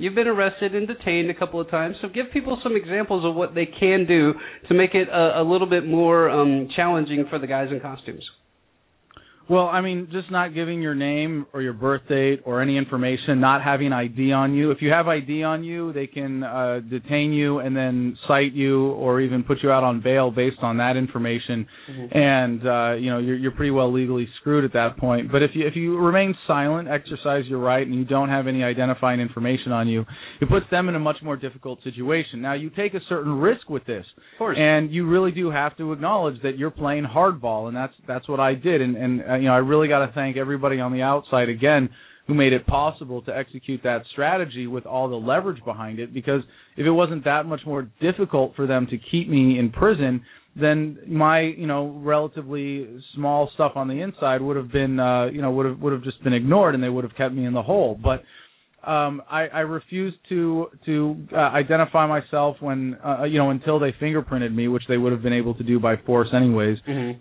you've 0.00 0.14
been 0.14 0.26
arrested 0.26 0.74
and 0.74 0.88
detained 0.88 1.30
a 1.30 1.34
couple 1.34 1.60
of 1.60 1.70
times. 1.70 1.94
So 2.00 2.08
give 2.08 2.26
people 2.32 2.58
some 2.62 2.74
examples 2.74 3.24
of 3.24 3.34
what 3.34 3.54
they 3.54 3.66
can 3.66 4.06
do 4.08 4.32
to 4.68 4.74
make 4.74 4.94
it 4.94 5.08
a, 5.08 5.42
a 5.42 5.44
little 5.44 5.68
bit 5.68 5.86
more 5.86 6.30
um, 6.30 6.68
challenging 6.74 7.26
for 7.28 7.38
the 7.38 7.46
guys 7.46 7.68
in 7.70 7.80
costumes. 7.80 8.24
Well, 9.50 9.66
I 9.66 9.80
mean, 9.80 10.06
just 10.12 10.30
not 10.30 10.54
giving 10.54 10.80
your 10.80 10.94
name 10.94 11.44
or 11.52 11.60
your 11.60 11.72
birth 11.72 12.02
date 12.08 12.42
or 12.44 12.62
any 12.62 12.78
information, 12.78 13.40
not 13.40 13.64
having 13.64 13.92
ID 13.92 14.30
on 14.30 14.54
you. 14.54 14.70
If 14.70 14.80
you 14.80 14.90
have 14.92 15.08
ID 15.08 15.42
on 15.42 15.64
you, 15.64 15.92
they 15.92 16.06
can 16.06 16.44
uh, 16.44 16.78
detain 16.88 17.32
you 17.32 17.58
and 17.58 17.76
then 17.76 18.16
cite 18.28 18.52
you 18.52 18.90
or 18.92 19.20
even 19.20 19.42
put 19.42 19.58
you 19.64 19.72
out 19.72 19.82
on 19.82 20.02
bail 20.02 20.30
based 20.30 20.58
on 20.62 20.76
that 20.76 20.96
information. 20.96 21.66
And 22.12 22.64
uh, 22.64 22.92
you 22.92 23.10
know, 23.10 23.18
you're, 23.18 23.34
you're 23.36 23.50
pretty 23.50 23.72
well 23.72 23.92
legally 23.92 24.28
screwed 24.40 24.64
at 24.64 24.72
that 24.74 24.98
point. 24.98 25.32
But 25.32 25.42
if 25.42 25.50
you 25.54 25.66
if 25.66 25.74
you 25.74 25.98
remain 25.98 26.36
silent, 26.46 26.86
exercise 26.88 27.42
your 27.48 27.58
right, 27.58 27.84
and 27.84 27.92
you 27.92 28.04
don't 28.04 28.28
have 28.28 28.46
any 28.46 28.62
identifying 28.62 29.18
information 29.18 29.72
on 29.72 29.88
you, 29.88 30.04
it 30.40 30.48
puts 30.48 30.66
them 30.70 30.88
in 30.88 30.94
a 30.94 31.00
much 31.00 31.16
more 31.24 31.36
difficult 31.36 31.82
situation. 31.82 32.40
Now, 32.40 32.52
you 32.52 32.70
take 32.70 32.94
a 32.94 33.00
certain 33.08 33.32
risk 33.32 33.68
with 33.68 33.84
this, 33.84 34.06
Of 34.34 34.38
course. 34.38 34.56
and 34.60 34.92
you 34.92 35.08
really 35.08 35.32
do 35.32 35.50
have 35.50 35.76
to 35.78 35.92
acknowledge 35.92 36.40
that 36.44 36.56
you're 36.56 36.70
playing 36.70 37.02
hardball, 37.04 37.66
and 37.66 37.76
that's 37.76 37.94
that's 38.06 38.28
what 38.28 38.38
I 38.38 38.54
did. 38.54 38.80
And 38.80 38.96
and 38.96 39.22
uh, 39.28 39.39
you 39.40 39.48
know, 39.48 39.54
I 39.54 39.58
really 39.58 39.88
got 39.88 40.06
to 40.06 40.12
thank 40.12 40.36
everybody 40.36 40.80
on 40.80 40.92
the 40.92 41.02
outside 41.02 41.48
again 41.48 41.90
who 42.26 42.34
made 42.34 42.52
it 42.52 42.66
possible 42.66 43.22
to 43.22 43.36
execute 43.36 43.82
that 43.82 44.02
strategy 44.12 44.66
with 44.66 44.86
all 44.86 45.08
the 45.08 45.16
leverage 45.16 45.62
behind 45.64 45.98
it. 45.98 46.14
Because 46.14 46.42
if 46.76 46.86
it 46.86 46.90
wasn't 46.90 47.24
that 47.24 47.46
much 47.46 47.60
more 47.66 47.90
difficult 48.00 48.54
for 48.54 48.66
them 48.66 48.86
to 48.86 48.98
keep 49.10 49.28
me 49.28 49.58
in 49.58 49.70
prison, 49.70 50.22
then 50.54 50.98
my 51.06 51.40
you 51.40 51.66
know 51.66 51.88
relatively 52.02 52.88
small 53.14 53.50
stuff 53.54 53.72
on 53.76 53.88
the 53.88 54.00
inside 54.00 54.42
would 54.42 54.56
have 54.56 54.70
been 54.70 54.98
uh, 54.98 55.26
you 55.26 55.42
know 55.42 55.50
would 55.50 55.66
have 55.66 55.78
would 55.78 55.92
have 55.92 56.02
just 56.02 56.22
been 56.22 56.32
ignored, 56.32 56.74
and 56.74 56.82
they 56.82 56.88
would 56.88 57.04
have 57.04 57.16
kept 57.16 57.34
me 57.34 57.46
in 57.46 57.52
the 57.52 57.62
hole. 57.62 57.98
But 58.02 58.22
um, 58.84 59.22
I, 59.30 59.46
I 59.48 59.60
refused 59.60 60.16
to 60.30 60.68
to 60.86 61.16
uh, 61.32 61.36
identify 61.36 62.06
myself 62.06 62.56
when 62.60 62.96
uh, 63.04 63.24
you 63.24 63.38
know 63.38 63.50
until 63.50 63.78
they 63.78 63.92
fingerprinted 63.92 64.54
me, 64.54 64.68
which 64.68 64.84
they 64.88 64.96
would 64.96 65.12
have 65.12 65.22
been 65.22 65.32
able 65.34 65.54
to 65.54 65.62
do 65.62 65.78
by 65.78 65.96
force 66.06 66.28
anyways. 66.34 66.78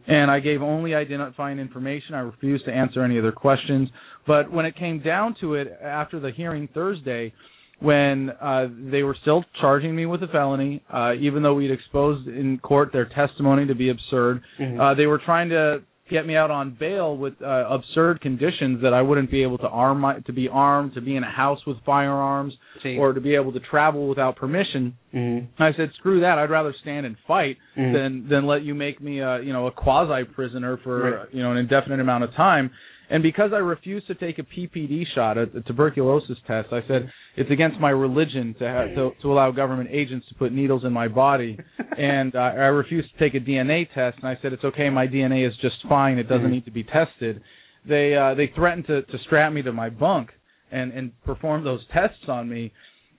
And 0.07 0.31
I 0.31 0.39
gave 0.39 0.61
only 0.61 0.95
identifying 0.95 1.59
information. 1.59 2.15
I 2.15 2.19
refused 2.19 2.65
to 2.65 2.71
answer 2.71 3.03
any 3.03 3.19
other 3.19 3.31
questions. 3.33 3.89
But 4.25 4.51
when 4.51 4.65
it 4.65 4.75
came 4.77 5.01
down 5.01 5.35
to 5.41 5.55
it, 5.55 5.67
after 5.83 6.19
the 6.19 6.31
hearing 6.31 6.69
Thursday, 6.73 7.33
when 7.79 8.29
uh, 8.41 8.67
they 8.91 9.03
were 9.03 9.15
still 9.21 9.43
charging 9.61 9.95
me 9.95 10.05
with 10.05 10.21
a 10.23 10.27
felony, 10.27 10.83
uh, 10.93 11.13
even 11.19 11.43
though 11.43 11.55
we'd 11.55 11.71
exposed 11.71 12.27
in 12.27 12.59
court 12.59 12.91
their 12.91 13.05
testimony 13.05 13.65
to 13.67 13.75
be 13.75 13.89
absurd, 13.89 14.41
Mhm. 14.59 14.79
uh, 14.79 14.93
they 14.95 15.05
were 15.07 15.19
trying 15.19 15.49
to 15.49 15.81
get 16.09 16.25
me 16.25 16.35
out 16.35 16.51
on 16.51 16.75
bail 16.79 17.15
with 17.17 17.33
uh, 17.41 17.45
absurd 17.69 18.21
conditions 18.21 18.81
that 18.81 18.93
I 18.93 19.01
wouldn't 19.01 19.29
be 19.31 19.43
able 19.43 19.57
to 19.59 19.67
arm 19.67 20.01
my, 20.01 20.19
to 20.21 20.33
be 20.33 20.47
armed, 20.47 20.93
to 20.95 21.01
be 21.01 21.15
in 21.15 21.23
a 21.23 21.29
house 21.31 21.59
with 21.67 21.77
firearms, 21.85 22.53
See. 22.83 22.97
or 22.97 23.13
to 23.13 23.21
be 23.21 23.35
able 23.35 23.51
to 23.53 23.59
travel 23.59 24.07
without 24.07 24.35
permission. 24.35 24.97
Mm-hmm. 25.13 25.61
I 25.61 25.71
said, 25.77 25.91
screw 25.97 26.21
that. 26.21 26.37
I'd 26.37 26.49
rather 26.49 26.73
stand 26.81 27.05
and 27.05 27.15
fight 27.27 27.57
Mhm. 27.77 27.93
than 27.93 28.29
than 28.29 28.45
let 28.47 28.63
you 28.63 28.73
make 28.75 29.01
me 29.01 29.19
a 29.19 29.39
you 29.41 29.53
know 29.53 29.67
a 29.67 29.71
quasi 29.71 30.23
prisoner 30.25 30.77
for 30.83 31.11
Right. 31.19 31.27
you 31.33 31.41
know 31.43 31.51
an 31.51 31.57
indefinite 31.57 31.99
amount 31.99 32.23
of 32.23 32.33
time. 32.35 32.71
And 33.11 33.23
because 33.23 33.51
I 33.53 33.57
refused 33.57 34.07
to 34.07 34.15
take 34.15 34.37
a 34.37 34.43
PPD 34.43 35.03
shot, 35.15 35.37
a, 35.37 35.43
a 35.43 35.61
tuberculosis 35.61 36.37
test, 36.45 36.69
I 36.71 36.81
said 36.87 37.09
it's 37.35 37.49
against 37.49 37.79
my 37.79 37.89
religion 37.89 38.55
to 38.59 38.65
have, 38.67 38.87
to, 38.95 39.11
to 39.21 39.31
allow 39.31 39.49
government 39.51 39.89
agents 39.91 40.27
to 40.29 40.35
put 40.35 40.51
needles 40.53 40.83
in 40.85 40.93
my 40.93 41.07
body. 41.07 41.57
and 41.97 42.35
uh, 42.35 42.39
I 42.39 42.65
refused 42.67 43.09
to 43.13 43.17
take 43.19 43.33
a 43.33 43.43
DNA 43.43 43.87
test, 43.95 44.17
and 44.19 44.27
I 44.27 44.37
said 44.41 44.53
it's 44.53 44.63
okay. 44.63 44.89
My 44.89 45.07
DNA 45.07 45.47
is 45.47 45.53
just 45.61 45.77
fine. 45.87 46.17
It 46.19 46.29
doesn't 46.29 46.47
Mhm. 46.47 46.51
need 46.51 46.65
to 46.65 46.71
be 46.71 46.83
tested. 46.83 47.41
They 47.87 48.15
uh, 48.15 48.35
they 48.35 48.47
threatened 48.55 48.85
to, 48.87 49.01
to 49.01 49.17
strap 49.25 49.53
me 49.53 49.61
to 49.63 49.71
my 49.73 49.89
bunk 49.89 50.29
and 50.71 50.91
and 50.91 51.11
perform 51.23 51.63
those 51.63 51.81
tests 51.93 52.27
on 52.27 52.47
me 52.49 52.71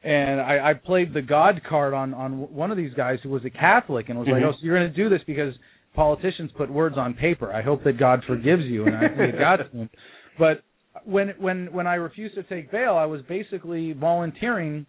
and 0.03 0.41
I, 0.41 0.71
I 0.71 0.75
played 0.75 1.13
the 1.13 1.21
God 1.23 1.61
card 1.69 1.93
on 1.93 2.15
on 2.15 2.33
one 2.55 2.71
of 2.71 2.77
these 2.77 2.95
guys 2.95 3.19
who 3.23 3.29
was 3.31 3.45
a 3.45 3.51
Catholic 3.51 4.09
and 4.09 4.19
was 4.19 4.29
like, 4.29 4.43
Mhm. 4.43 4.47
"Oh, 4.49 4.53
so 4.53 4.59
you're 4.63 4.79
going 4.79 4.91
to 4.91 4.97
do 4.97 5.09
this 5.11 5.21
because 5.27 5.55
politicians 5.95 6.51
put 6.57 6.71
words 6.71 6.97
on 6.97 7.15
paper. 7.15 7.53
I 7.53 7.63
hope 7.63 7.85
that 7.85 7.99
God 7.99 8.25
forgives 8.25 8.65
you." 8.65 8.87
And 8.87 8.97
I 8.97 9.09
think 9.09 9.37
to 9.37 9.69
him. 9.73 9.91
But 10.39 10.63
when 11.05 11.31
when 11.39 11.73
when 11.73 11.87
I 11.87 11.95
refused 11.95 12.35
to 12.37 12.43
take 12.43 12.71
bail, 12.71 12.95
I 12.95 13.07
was 13.07 13.23
basically 13.23 13.93
volunteering 13.93 14.87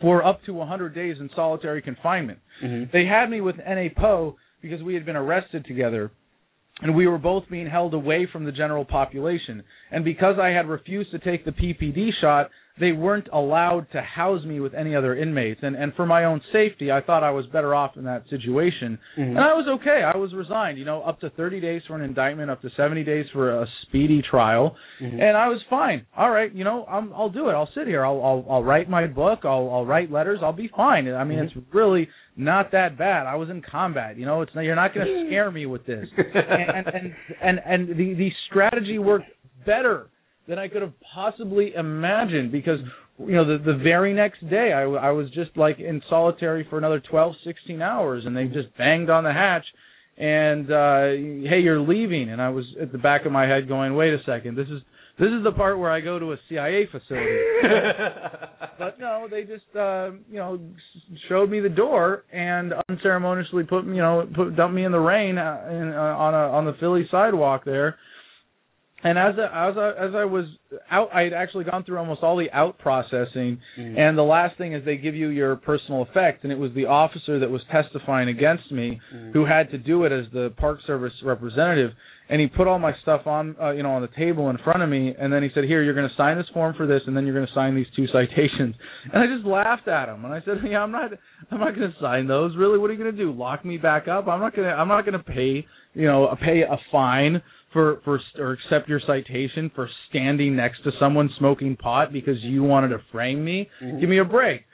for 0.00 0.24
up 0.24 0.42
to 0.44 0.52
100 0.52 0.94
days 0.94 1.16
in 1.20 1.30
solitary 1.34 1.80
confinement. 1.80 2.38
Mhm. 2.62 2.90
They 2.90 3.06
had 3.06 3.30
me 3.30 3.40
with 3.40 3.58
NA 3.58 3.88
Poe 3.88 4.36
because 4.60 4.82
we 4.82 4.94
had 4.94 5.04
been 5.06 5.16
arrested 5.16 5.64
together. 5.64 6.10
And 6.82 6.94
we 6.94 7.06
were 7.06 7.16
both 7.16 7.48
being 7.48 7.66
held 7.66 7.94
away 7.94 8.26
from 8.26 8.44
the 8.44 8.52
general 8.52 8.84
population. 8.84 9.62
And 9.90 10.04
because 10.04 10.38
I 10.38 10.48
had 10.48 10.68
refused 10.68 11.10
to 11.12 11.18
take 11.18 11.44
the 11.44 11.52
PPD 11.52 12.12
shot, 12.20 12.50
they 12.78 12.92
weren't 12.92 13.28
allowed 13.32 13.86
to 13.92 14.02
house 14.02 14.44
me 14.44 14.60
with 14.60 14.74
any 14.74 14.94
other 14.94 15.16
inmates. 15.16 15.60
And 15.62 15.74
and 15.76 15.94
for 15.94 16.04
my 16.06 16.24
own 16.24 16.40
safety, 16.52 16.90
I 16.92 17.00
thought 17.00 17.22
I 17.24 17.30
was 17.30 17.46
better 17.46 17.74
off 17.74 17.96
in 17.96 18.04
that 18.04 18.24
situation. 18.28 18.98
Mhm. 19.16 19.28
And 19.30 19.38
I 19.38 19.54
was 19.54 19.66
okay. 19.80 20.02
I 20.02 20.16
was 20.16 20.34
resigned, 20.34 20.78
you 20.78 20.84
know, 20.84 21.02
up 21.02 21.20
to 21.20 21.30
30 21.30 21.60
days 21.60 21.82
for 21.86 21.94
an 21.96 22.02
indictment, 22.02 22.50
up 22.50 22.60
to 22.62 22.70
70 22.76 23.02
days 23.04 23.26
for 23.32 23.50
a 23.62 23.66
speedy 23.82 24.20
trial. 24.22 24.76
Mhm. 25.00 25.20
And 25.20 25.36
I 25.36 25.48
was 25.48 25.62
fine. 25.70 26.04
All 26.16 26.30
right, 26.30 26.52
you 26.52 26.64
know, 26.64 26.84
I'm, 26.86 27.12
I'll 27.14 27.30
do 27.30 27.48
it. 27.48 27.52
I'll 27.54 27.70
sit 27.74 27.86
here. 27.86 28.04
I'll, 28.04 28.22
I'll 28.22 28.44
I'll 28.50 28.64
write 28.64 28.88
my 28.90 29.06
book. 29.06 29.40
I'll 29.44 29.70
I'll 29.72 29.86
write 29.86 30.10
letters. 30.12 30.40
I'll 30.42 30.52
be 30.52 30.68
fine. 30.68 31.08
I 31.08 31.24
mean, 31.24 31.38
Mhm. 31.38 31.44
it's 31.44 31.54
really 31.72 32.08
not 32.36 32.70
that 32.72 32.98
bad. 32.98 33.26
I 33.26 33.36
was 33.36 33.48
in 33.48 33.62
combat. 33.62 34.18
You 34.18 34.26
know, 34.26 34.42
it's 34.42 34.54
not, 34.54 34.60
you're 34.62 34.74
not 34.76 34.92
going 34.94 35.06
to 35.06 35.26
scare 35.28 35.50
me 35.50 35.64
with 35.64 35.86
this. 35.86 36.06
and 36.18 36.86
and 36.88 37.14
and 37.42 37.60
and 37.64 37.88
the 37.96 38.14
the 38.14 38.30
strategy 38.50 38.98
worked 38.98 39.30
better 39.64 40.08
than 40.48 40.58
I 40.58 40.68
could 40.68 40.82
have 40.82 40.92
possibly 41.14 41.74
imagined 41.74 42.52
because 42.52 42.78
you 43.18 43.34
know 43.34 43.44
the 43.46 43.62
the 43.64 43.78
very 43.82 44.12
next 44.14 44.48
day 44.48 44.72
I, 44.72 44.80
w- 44.82 44.98
I 44.98 45.10
was 45.10 45.28
just 45.30 45.56
like 45.56 45.78
in 45.78 46.02
solitary 46.08 46.66
for 46.68 46.78
another 46.78 47.00
12 47.00 47.34
16 47.44 47.82
hours 47.82 48.24
and 48.26 48.36
they 48.36 48.44
just 48.44 48.76
banged 48.76 49.10
on 49.10 49.24
the 49.24 49.32
hatch 49.32 49.64
and 50.18 50.70
uh 50.70 51.48
hey 51.48 51.60
you're 51.60 51.80
leaving. 51.80 52.30
And 52.30 52.40
I 52.40 52.50
was 52.50 52.64
at 52.80 52.92
the 52.92 52.98
back 52.98 53.26
of 53.26 53.32
my 53.32 53.46
head 53.46 53.68
going 53.68 53.94
wait 53.96 54.12
a 54.14 54.18
second 54.26 54.56
this 54.56 54.68
is 54.68 54.82
this 55.18 55.28
is 55.28 55.42
the 55.44 55.52
part 55.52 55.78
where 55.78 55.90
I 55.90 56.00
go 56.02 56.18
to 56.18 56.32
a 56.32 56.36
CIA 56.48 56.86
facility. 56.92 57.38
But 58.78 59.00
no 59.00 59.26
they 59.30 59.44
just 59.44 59.64
uh 59.74 60.10
you 60.30 60.36
know 60.36 60.60
showed 61.30 61.50
me 61.50 61.60
the 61.60 61.70
door 61.70 62.24
and 62.32 62.74
unceremoniously 62.90 63.64
put 63.64 63.86
me 63.86 63.96
you 63.96 64.02
know 64.02 64.28
put 64.34 64.54
dumped 64.54 64.74
me 64.74 64.84
in 64.84 64.92
the 64.92 64.98
rain 65.00 65.38
uh, 65.38 65.66
in, 65.70 65.92
uh, 65.94 65.96
on 65.96 66.34
a 66.34 66.52
on 66.52 66.64
the 66.66 66.74
Philly 66.78 67.06
sidewalk 67.10 67.64
there 67.64 67.96
and 69.06 69.18
as 69.18 69.34
I, 69.38 69.68
as 69.70 69.74
I, 69.78 69.88
as 70.08 70.14
I 70.14 70.24
was 70.24 70.46
out, 70.90 71.08
I 71.14 71.22
had 71.22 71.32
actually 71.32 71.64
gone 71.64 71.84
through 71.84 71.98
almost 71.98 72.22
all 72.22 72.36
the 72.36 72.50
out 72.52 72.78
processing, 72.78 73.58
Mhm. 73.78 73.98
and 73.98 74.18
the 74.18 74.24
last 74.24 74.56
thing 74.58 74.72
is 74.72 74.84
they 74.84 74.96
give 74.96 75.14
you 75.14 75.28
your 75.28 75.56
personal 75.56 76.02
effects, 76.02 76.40
and 76.42 76.52
it 76.52 76.58
was 76.58 76.72
the 76.74 76.86
officer 76.86 77.38
that 77.38 77.50
was 77.50 77.62
testifying 77.70 78.28
against 78.28 78.70
me 78.72 79.00
Mhm. 79.14 79.32
who 79.32 79.44
had 79.44 79.70
to 79.70 79.78
do 79.78 80.04
it 80.04 80.12
as 80.12 80.28
the 80.30 80.50
Park 80.56 80.80
Service 80.82 81.14
representative, 81.22 81.92
and 82.28 82.40
he 82.40 82.48
put 82.48 82.66
all 82.66 82.80
my 82.80 82.92
stuff 83.02 83.26
on, 83.28 83.54
uh, 83.62 83.70
you 83.70 83.82
know, 83.84 83.92
on 83.92 84.02
the 84.02 84.08
table 84.08 84.50
in 84.50 84.56
front 84.58 84.82
of 84.82 84.88
me, 84.88 85.14
and 85.16 85.32
then 85.32 85.42
he 85.44 85.48
said, 85.50 85.62
"Here, 85.64 85.82
you're 85.82 85.94
going 85.94 86.08
to 86.08 86.14
sign 86.16 86.36
this 86.36 86.48
form 86.48 86.74
for 86.74 86.86
this, 86.86 87.06
and 87.06 87.16
then 87.16 87.24
you're 87.24 87.34
going 87.34 87.46
to 87.46 87.52
sign 87.52 87.76
these 87.76 87.90
two 87.94 88.06
citations." 88.18 88.74
And 89.12 89.22
I 89.22 89.26
just 89.28 89.44
laughed 89.46 89.86
at 89.86 90.08
him, 90.08 90.24
and 90.24 90.34
I 90.34 90.40
said, 90.40 90.58
"Yeah, 90.64 90.82
I'm 90.82 90.90
not, 90.90 91.12
I'm 91.52 91.60
not 91.60 91.76
going 91.76 91.92
to 91.92 91.98
sign 92.00 92.26
those. 92.26 92.56
Really, 92.56 92.78
what 92.78 92.90
are 92.90 92.94
you 92.94 92.98
going 92.98 93.14
to 93.14 93.22
do? 93.26 93.30
Lock 93.30 93.64
me 93.64 93.76
back 93.76 94.08
up? 94.08 94.26
I'm 94.26 94.40
not 94.40 94.54
going 94.56 94.68
to, 94.68 94.74
I'm 94.74 94.88
not 94.88 95.04
going 95.06 95.18
to 95.18 95.24
pay, 95.24 95.64
you 95.94 96.06
know, 96.06 96.34
pay 96.40 96.62
a 96.62 96.76
fine." 96.90 97.40
For 97.76 98.00
for 98.06 98.18
or 98.38 98.52
accept 98.52 98.88
your 98.88 99.00
citation 99.06 99.70
for 99.74 99.86
standing 100.08 100.56
next 100.56 100.82
to 100.84 100.92
someone 100.98 101.28
smoking 101.38 101.76
pot 101.76 102.10
because 102.10 102.42
you 102.42 102.62
wanted 102.62 102.88
to 102.88 103.00
frame 103.12 103.44
me. 103.44 103.68
Mhm. 103.82 104.00
Give 104.00 104.08
me 104.08 104.16
a 104.16 104.24
break. 104.24 104.64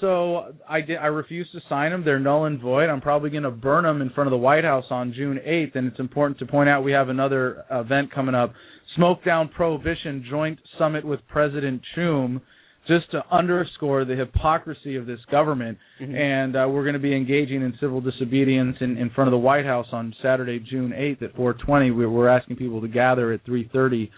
So 0.00 0.54
I 0.66 0.80
did. 0.80 0.96
I 0.96 1.08
refused 1.08 1.52
to 1.52 1.60
sign 1.68 1.90
them. 1.90 2.02
They're 2.02 2.18
null 2.18 2.46
and 2.46 2.58
void. 2.58 2.88
I'm 2.88 3.02
probably 3.02 3.28
going 3.28 3.42
to 3.42 3.50
burn 3.50 3.84
them 3.84 4.00
in 4.00 4.08
front 4.08 4.26
of 4.26 4.30
the 4.30 4.38
White 4.38 4.64
House 4.64 4.86
on 4.90 5.12
June 5.12 5.38
8th. 5.44 5.76
And 5.76 5.86
it's 5.86 6.00
important 6.00 6.38
to 6.38 6.46
point 6.46 6.70
out 6.70 6.82
we 6.82 6.92
have 6.92 7.10
another 7.10 7.62
event 7.70 8.10
coming 8.10 8.34
up: 8.34 8.54
Smoke 8.96 9.22
Down 9.22 9.48
Prohibition 9.48 10.24
Joint 10.30 10.58
Summit 10.78 11.04
with 11.04 11.20
President 11.28 11.82
Choom, 11.94 12.40
just 12.86 13.10
to 13.12 13.22
underscore 13.30 14.04
the 14.04 14.16
hypocrisy 14.16 14.96
of 14.96 15.06
this 15.06 15.20
government. 15.30 15.78
Mhm. 16.00 16.14
And 16.14 16.56
uh, 16.56 16.66
we're 16.68 16.82
going 16.82 16.94
to 16.94 16.98
be 16.98 17.14
engaging 17.14 17.62
in 17.62 17.76
civil 17.80 18.00
disobedience 18.00 18.76
in, 18.80 18.96
in 18.96 19.10
front 19.10 19.28
of 19.28 19.32
the 19.32 19.38
White 19.38 19.66
House 19.66 19.86
on 19.92 20.14
Saturday, 20.22 20.58
June 20.58 20.90
8th 20.92 21.22
at 21.22 21.34
4:20. 21.36 21.94
We, 21.96 22.06
we're 22.06 22.28
asking 22.28 22.56
people 22.56 22.80
to 22.80 22.88
gather 22.88 23.32
at 23.32 23.44
3:30. 23.44 24.10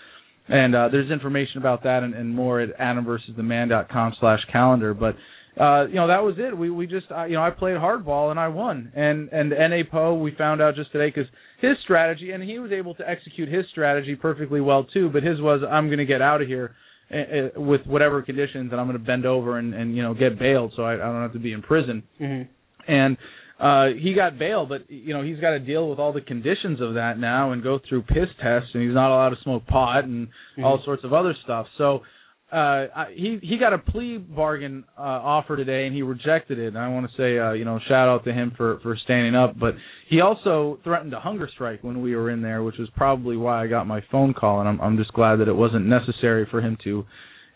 And 0.48 0.74
uh, 0.74 0.88
there's 0.88 1.10
information 1.10 1.58
about 1.58 1.84
that 1.84 2.02
and, 2.02 2.14
and 2.14 2.34
more 2.34 2.60
at 2.60 2.76
adamversustheman.com 2.78 4.14
slash 4.18 4.40
calendar. 4.50 4.92
But 4.92 5.16
uh, 5.60 5.86
you 5.86 5.94
know 5.94 6.08
that 6.08 6.22
was 6.24 6.36
it. 6.38 6.56
We 6.56 6.70
we 6.70 6.86
just 6.86 7.06
uh, 7.10 7.24
you 7.24 7.34
know 7.34 7.42
I 7.42 7.50
played 7.50 7.76
hardball 7.76 8.30
and 8.30 8.40
I 8.40 8.48
won. 8.48 8.90
And 8.94 9.28
and 9.28 9.50
Na 9.50 9.82
Poe 9.90 10.14
we 10.14 10.32
found 10.34 10.62
out 10.62 10.74
just 10.74 10.90
today 10.92 11.08
because 11.14 11.30
his 11.60 11.76
strategy 11.84 12.30
and 12.32 12.42
he 12.42 12.58
was 12.58 12.72
able 12.72 12.94
to 12.96 13.08
execute 13.08 13.48
his 13.48 13.66
strategy 13.70 14.16
perfectly 14.16 14.60
well 14.60 14.84
too. 14.84 15.10
But 15.10 15.22
his 15.22 15.40
was 15.40 15.60
I'm 15.68 15.86
going 15.86 15.98
to 15.98 16.06
get 16.06 16.22
out 16.22 16.40
of 16.40 16.48
here 16.48 16.74
uh, 17.12 17.60
with 17.60 17.82
whatever 17.86 18.22
conditions 18.22 18.70
and 18.72 18.80
I'm 18.80 18.86
going 18.86 18.98
to 18.98 19.04
bend 19.04 19.26
over 19.26 19.58
and 19.58 19.74
and 19.74 19.96
you 19.96 20.02
know 20.02 20.14
get 20.14 20.38
bailed 20.38 20.72
so 20.76 20.82
I, 20.82 20.94
I 20.94 20.96
don't 20.98 21.22
have 21.22 21.32
to 21.34 21.38
be 21.38 21.52
in 21.52 21.62
prison. 21.62 22.02
Mm-hmm. 22.20 22.92
And 22.92 23.16
uh 23.60 23.86
he 24.00 24.14
got 24.14 24.38
bail, 24.38 24.66
but 24.66 24.90
you 24.90 25.14
know 25.14 25.22
he's 25.22 25.38
got 25.38 25.50
to 25.50 25.58
deal 25.60 25.88
with 25.88 25.98
all 25.98 26.12
the 26.12 26.20
conditions 26.22 26.80
of 26.80 26.94
that 26.94 27.18
now 27.18 27.52
and 27.52 27.62
go 27.62 27.78
through 27.88 28.02
piss 28.02 28.28
tests, 28.42 28.70
and 28.74 28.82
he's 28.82 28.94
not 28.94 29.10
allowed 29.14 29.30
to 29.30 29.42
smoke 29.42 29.66
pot 29.66 30.04
and 30.04 30.28
Mhm. 30.58 30.64
all 30.64 30.82
sorts 30.84 31.04
of 31.04 31.12
other 31.12 31.34
stuff. 31.44 31.66
So 31.78 32.02
uh 32.52 32.86
he 33.14 33.38
he 33.42 33.56
got 33.58 33.72
a 33.72 33.78
plea 33.78 34.18
bargain 34.18 34.84
uh 34.98 35.00
offer 35.00 35.56
today 35.56 35.86
and 35.86 35.94
he 35.94 36.02
rejected 36.02 36.58
it. 36.58 36.68
And 36.68 36.78
I 36.78 36.88
want 36.88 37.10
to 37.10 37.16
say 37.16 37.38
uh 37.38 37.52
you 37.52 37.64
know 37.64 37.78
shout 37.88 38.08
out 38.08 38.24
to 38.24 38.32
him 38.32 38.52
for 38.56 38.78
for 38.82 38.96
standing 39.04 39.34
up, 39.34 39.58
but 39.58 39.74
he 40.08 40.20
also 40.20 40.78
threatened 40.84 41.14
a 41.14 41.20
hunger 41.20 41.48
strike 41.52 41.82
when 41.82 42.02
we 42.02 42.14
were 42.14 42.30
in 42.30 42.42
there, 42.42 42.62
which 42.62 42.76
was 42.78 42.88
probably 42.96 43.36
why 43.36 43.62
I 43.62 43.66
got 43.66 43.86
my 43.86 44.02
phone 44.10 44.34
call 44.34 44.60
and 44.60 44.68
I'm 44.68 44.80
I'm 44.80 44.96
just 44.98 45.12
glad 45.14 45.36
that 45.40 45.48
it 45.48 45.56
wasn't 45.56 45.86
necessary 45.86 46.46
for 46.50 46.60
him 46.60 46.76
to 46.84 47.04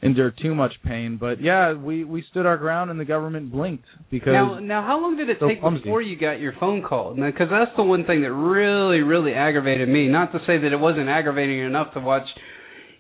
endure 0.03 0.31
too 0.43 0.55
much 0.55 0.73
pain. 0.85 1.17
But 1.19 1.43
yeah, 1.43 1.73
we 1.75 2.05
we 2.05 2.23
stood 2.31 2.47
our 2.47 2.57
ground 2.59 2.91
and 2.91 2.99
the 3.01 3.05
government 3.05 3.51
blinked 3.51 3.85
because 4.11 4.33
Now, 4.33 4.59
now, 4.59 4.83
how 4.87 5.01
long 5.01 5.17
did 5.17 5.29
it 5.31 5.39
So 5.41 5.49
take 5.49 5.61
clumsy. 5.61 5.83
before 5.85 6.03
you 6.03 6.19
got 6.19 6.39
your 6.41 6.53
phone 6.61 6.83
call? 6.83 7.15
Because 7.15 7.49
that's 7.51 7.71
the 7.77 7.83
one 7.83 8.05
thing 8.05 8.21
that 8.23 8.33
really, 8.33 9.01
really 9.01 9.33
aggravated 9.33 9.89
me. 9.89 10.09
Not 10.09 10.33
to 10.33 10.39
say 10.47 10.59
that 10.59 10.73
it 10.73 10.77
wasn't 10.79 11.09
aggravating 11.09 11.61
enough 11.61 11.95
to 11.95 12.01
watch, 12.01 12.27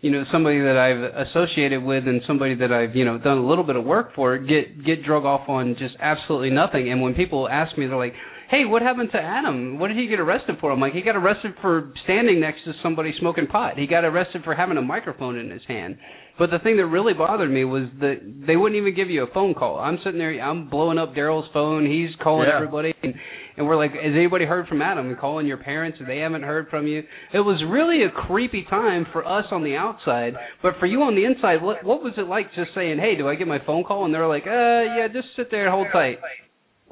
you 0.06 0.12
know, 0.12 0.22
somebody 0.30 0.60
that 0.60 0.76
I've 0.78 1.26
associated 1.26 1.82
with 1.82 2.06
and 2.06 2.22
somebody 2.28 2.54
that 2.54 2.70
I've, 2.70 2.94
you 2.94 3.04
know, 3.04 3.18
done 3.18 3.38
a 3.38 3.46
little 3.46 3.64
bit 3.64 3.74
of 3.74 3.84
work 3.84 4.14
for 4.14 4.38
get 4.38 4.84
get 4.86 5.02
drug 5.04 5.24
off 5.24 5.48
on 5.48 5.74
just 5.80 5.96
absolutely 6.00 6.50
nothing. 6.50 6.92
And 6.92 7.02
when 7.02 7.14
people 7.14 7.48
ask 7.48 7.76
me, 7.76 7.88
they're 7.88 7.96
like, 7.96 8.14
"Hey, 8.48 8.64
what 8.64 8.82
happened 8.82 9.10
to 9.12 9.20
Adam? 9.20 9.80
What 9.80 9.88
did 9.88 9.96
he 9.96 10.06
get 10.06 10.20
arrested 10.20 10.58
for?" 10.60 10.70
I'm 10.70 10.78
like, 10.78 10.92
"He 10.92 11.02
got 11.02 11.16
arrested 11.16 11.54
for 11.60 11.90
standing 12.04 12.38
next 12.38 12.62
to 12.66 12.72
somebody 12.84 13.12
smoking 13.18 13.48
pot. 13.48 13.78
He 13.78 13.88
got 13.88 14.04
arrested 14.04 14.44
for 14.44 14.54
having 14.54 14.76
a 14.76 14.82
microphone 14.82 15.36
in 15.38 15.50
his 15.50 15.64
hand." 15.66 15.98
But 16.38 16.50
the 16.50 16.60
thing 16.60 16.76
that 16.76 16.86
really 16.86 17.14
bothered 17.14 17.50
me 17.50 17.64
was 17.64 17.84
that 18.00 18.20
they 18.46 18.56
wouldn't 18.56 18.78
even 18.80 18.94
give 18.94 19.10
you 19.10 19.24
a 19.24 19.26
phone 19.34 19.54
call. 19.54 19.80
I'm 19.80 19.98
sitting 20.04 20.18
there, 20.18 20.38
I'm 20.38 20.68
blowing 20.68 20.98
up 20.98 21.14
Daryl's 21.14 21.48
phone. 21.52 21.86
He's 21.86 22.14
calling 22.22 22.46
Yeah. 22.46 22.56
everybody, 22.56 22.94
and, 23.02 23.14
and 23.56 23.66
we're 23.66 23.76
like, 23.76 23.92
"Has 23.92 24.14
anybody 24.14 24.44
heard 24.44 24.68
from 24.68 24.82
Adam?" 24.82 25.08
And 25.08 25.18
calling 25.18 25.46
your 25.46 25.56
parents, 25.56 25.98
and 25.98 26.08
they 26.08 26.18
haven't 26.18 26.42
heard 26.42 26.68
from 26.68 26.86
you. 26.86 27.02
It 27.32 27.40
was 27.40 27.62
really 27.68 28.02
a 28.04 28.10
creepy 28.10 28.64
time 28.68 29.06
for 29.12 29.26
us 29.26 29.46
on 29.50 29.64
the 29.64 29.76
outside, 29.76 30.34
but 30.62 30.74
for 30.78 30.86
you 30.86 31.02
on 31.02 31.14
the 31.14 31.24
inside, 31.24 31.62
what 31.62 31.84
what 31.84 32.02
was 32.02 32.14
it 32.16 32.28
like? 32.28 32.54
Just 32.54 32.74
saying, 32.74 32.98
"Hey, 32.98 33.16
do 33.16 33.28
I 33.28 33.34
get 33.34 33.46
my 33.46 33.58
phone 33.64 33.84
call?" 33.84 34.04
And 34.04 34.14
they're 34.14 34.26
like, 34.26 34.46
"Uh, 34.46 34.96
yeah, 34.96 35.08
just 35.12 35.28
sit 35.36 35.50
there 35.50 35.66
and 35.66 35.72
hold 35.72 35.88
tight." 35.92 36.18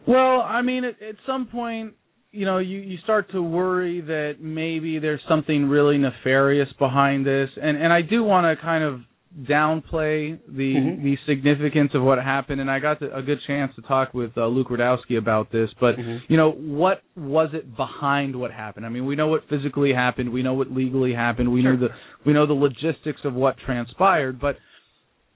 Well, 0.07 0.41
I 0.41 0.63
mean, 0.63 0.85
at, 0.85 1.01
at 1.01 1.17
some 1.27 1.47
point, 1.47 1.95
you 2.31 2.45
know, 2.45 2.59
you 2.59 2.79
you 2.79 2.99
start 3.05 3.31
to 3.33 3.43
worry 3.43 4.01
that 4.01 4.37
maybe 4.41 4.99
there's 4.99 5.21
something 5.29 5.69
really 5.69 5.99
nefarious 5.99 6.69
behind 6.79 7.25
this, 7.25 7.49
and 7.61 7.77
and 7.77 7.93
I 7.93 8.03
do 8.03 8.25
want 8.25 8.45
to 8.47 8.63
kind 8.63 8.85
of 8.85 9.01
downplay 9.43 10.39
the 10.49 10.75
Mhm. 10.75 11.03
the 11.03 11.17
significance 11.27 11.93
of 11.95 12.03
what 12.03 12.23
happened, 12.23 12.61
and 12.61 12.71
I 12.71 12.79
got 12.79 13.01
the, 13.01 13.15
a 13.15 13.21
good 13.21 13.41
chance 13.47 13.75
to 13.75 13.83
talk 13.83 14.15
with 14.15 14.37
uh, 14.39 14.47
Luke 14.47 14.69
Rudkowski 14.69 15.19
about 15.19 15.51
this. 15.51 15.71
But 15.81 15.97
Mhm. 15.97 16.23
you 16.29 16.37
know, 16.37 16.53
what 16.53 17.03
was 17.17 17.53
it 17.53 17.77
behind 17.77 18.37
what 18.37 18.53
happened? 18.53 18.87
I 18.87 18.91
mean, 18.91 19.07
we 19.07 19.17
know 19.17 19.27
what 19.27 19.45
physically 19.49 19.93
happened, 19.93 20.31
we 20.31 20.43
know 20.43 20.55
what 20.55 20.71
legally 20.73 21.13
happened, 21.15 21.53
we 21.53 21.63
know 21.63 21.77
the 21.77 21.91
we 22.25 22.33
know 22.33 22.47
the 22.47 22.55
logistics 22.55 23.25
of 23.25 23.35
what 23.35 23.57
transpired, 23.59 24.39
but 24.41 24.57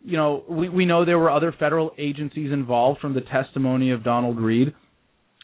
you 0.05 0.17
know, 0.17 0.45
we, 0.49 0.69
we 0.69 0.87
know 0.87 1.05
there 1.05 1.19
were 1.19 1.31
other 1.31 1.51
federal 1.51 1.93
agencies 1.99 2.53
involved 2.53 3.01
from 3.01 3.15
the 3.15 3.21
testimony 3.21 3.91
of 3.91 4.05
Donald 4.05 4.39
Reed, 4.39 4.73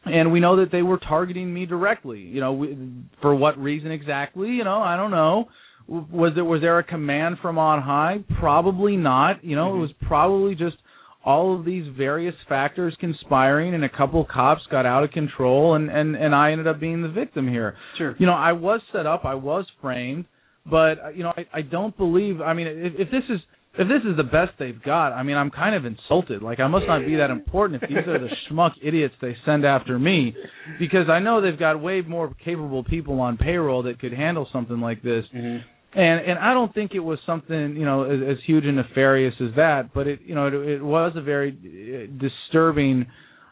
and 0.04 0.30
we 0.30 0.38
know 0.38 0.56
that 0.56 0.70
they 0.70 0.82
were 0.82 0.98
targeting 0.98 1.52
me 1.52 1.66
directly. 1.66 2.20
You 2.20 2.40
know, 2.40 2.52
we, 2.52 2.78
for 3.20 3.34
what 3.34 3.58
reason 3.58 3.90
exactly? 3.90 4.50
You 4.50 4.62
know, 4.62 4.80
I 4.80 4.96
don't 4.96 5.10
know. 5.10 5.48
Was 5.86 6.32
there 6.34 6.44
was 6.44 6.60
there 6.60 6.78
a 6.78 6.84
command 6.84 7.36
from 7.42 7.58
on 7.58 7.82
high? 7.82 8.24
Probably 8.38 8.96
not. 8.96 9.44
You 9.44 9.56
know, 9.56 9.74
it 9.76 9.78
was 9.78 9.90
probably 10.06 10.54
just 10.54 10.76
all 11.24 11.58
of 11.58 11.64
these 11.64 11.84
various 11.96 12.34
factors 12.48 12.96
conspiring, 13.00 13.74
and 13.74 13.84
a 13.84 13.88
couple 13.88 14.24
cops 14.24 14.62
got 14.70 14.86
out 14.86 15.04
of 15.04 15.10
control, 15.10 15.74
and 15.74 15.90
and 15.90 16.16
and 16.16 16.34
I 16.34 16.52
ended 16.52 16.66
up 16.66 16.80
being 16.80 17.02
the 17.02 17.08
victim 17.08 17.48
here. 17.48 17.76
Sure. 17.98 18.16
You 18.18 18.26
know, 18.26 18.32
I 18.34 18.52
was 18.52 18.80
set 18.92 19.06
up, 19.06 19.24
I 19.24 19.34
was 19.34 19.66
framed, 19.80 20.26
but 20.64 20.94
uh, 21.04 21.08
you 21.14 21.22
know, 21.22 21.32
I, 21.36 21.58
I 21.58 21.62
don't 21.62 21.96
believe. 21.96 22.40
I 22.40 22.54
mean, 22.54 22.66
if, 22.66 22.94
if 22.98 23.10
this 23.10 23.24
is 23.28 23.40
if 23.76 23.88
this 23.88 24.08
is 24.08 24.16
the 24.16 24.24
best 24.24 24.52
they've 24.58 24.80
got, 24.82 25.12
I 25.12 25.22
mean, 25.24 25.36
I'm 25.36 25.50
kind 25.50 25.74
of 25.74 25.84
insulted. 25.84 26.42
Like, 26.42 26.60
I 26.60 26.68
must 26.68 26.86
not 26.86 27.04
be 27.04 27.16
that 27.16 27.30
important 27.30 27.82
if 27.82 27.88
these 27.88 27.98
are 28.06 28.20
the 28.20 28.28
schmuck 28.50 28.70
idiots 28.80 29.14
they 29.20 29.36
send 29.44 29.64
after 29.66 29.98
me, 29.98 30.34
because 30.78 31.08
I 31.10 31.18
know 31.18 31.40
they've 31.40 31.58
got 31.58 31.82
way 31.82 32.00
more 32.00 32.32
capable 32.44 32.84
people 32.84 33.20
on 33.20 33.36
payroll 33.36 33.82
that 33.84 33.98
could 33.98 34.12
handle 34.12 34.48
something 34.52 34.80
like 34.80 35.02
this. 35.02 35.24
Mm-hmm. 35.34 35.66
And 35.94 36.28
and 36.28 36.38
I 36.38 36.54
don't 36.54 36.74
think 36.74 36.92
it 36.94 37.00
was 37.00 37.18
something 37.24 37.76
you 37.76 37.84
know 37.84 38.02
as, 38.04 38.36
as 38.36 38.36
huge 38.46 38.64
and 38.64 38.76
nefarious 38.76 39.34
as 39.40 39.54
that, 39.56 39.94
but 39.94 40.06
it 40.06 40.20
you 40.24 40.34
know 40.34 40.48
it, 40.48 40.54
it 40.54 40.82
was 40.82 41.12
a 41.16 41.22
very 41.22 41.50
uh, 41.52 42.18
disturbing 42.20 43.06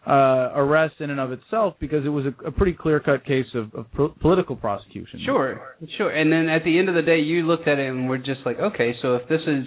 uh 0.05 0.51
arrest 0.57 0.95
in 0.99 1.11
and 1.11 1.21
of 1.21 1.31
itself 1.31 1.75
because 1.79 2.05
it 2.05 2.09
was 2.09 2.25
a, 2.27 2.49
a 2.49 2.51
pretty 2.51 2.73
clear 2.73 2.99
cut 2.99 3.25
case 3.25 3.47
of, 3.55 3.73
of 3.73 3.87
pro- 3.93 4.09
political 4.09 4.57
prosecution. 4.57 5.21
Sure, 5.25 5.77
sure. 5.97 6.11
And 6.11 6.33
then 6.33 6.49
at 6.49 6.65
the 6.65 6.77
end 6.77 6.89
of 6.89 6.97
the 6.97 7.03
day, 7.03 7.21
you 7.21 7.47
looked 7.47 7.69
at 7.69 7.79
it 7.79 7.89
and 7.89 8.09
were 8.09 8.19
just 8.19 8.41
like, 8.45 8.59
okay, 8.59 8.95
so 9.01 9.15
if 9.15 9.29
this 9.29 9.43
is 9.47 9.65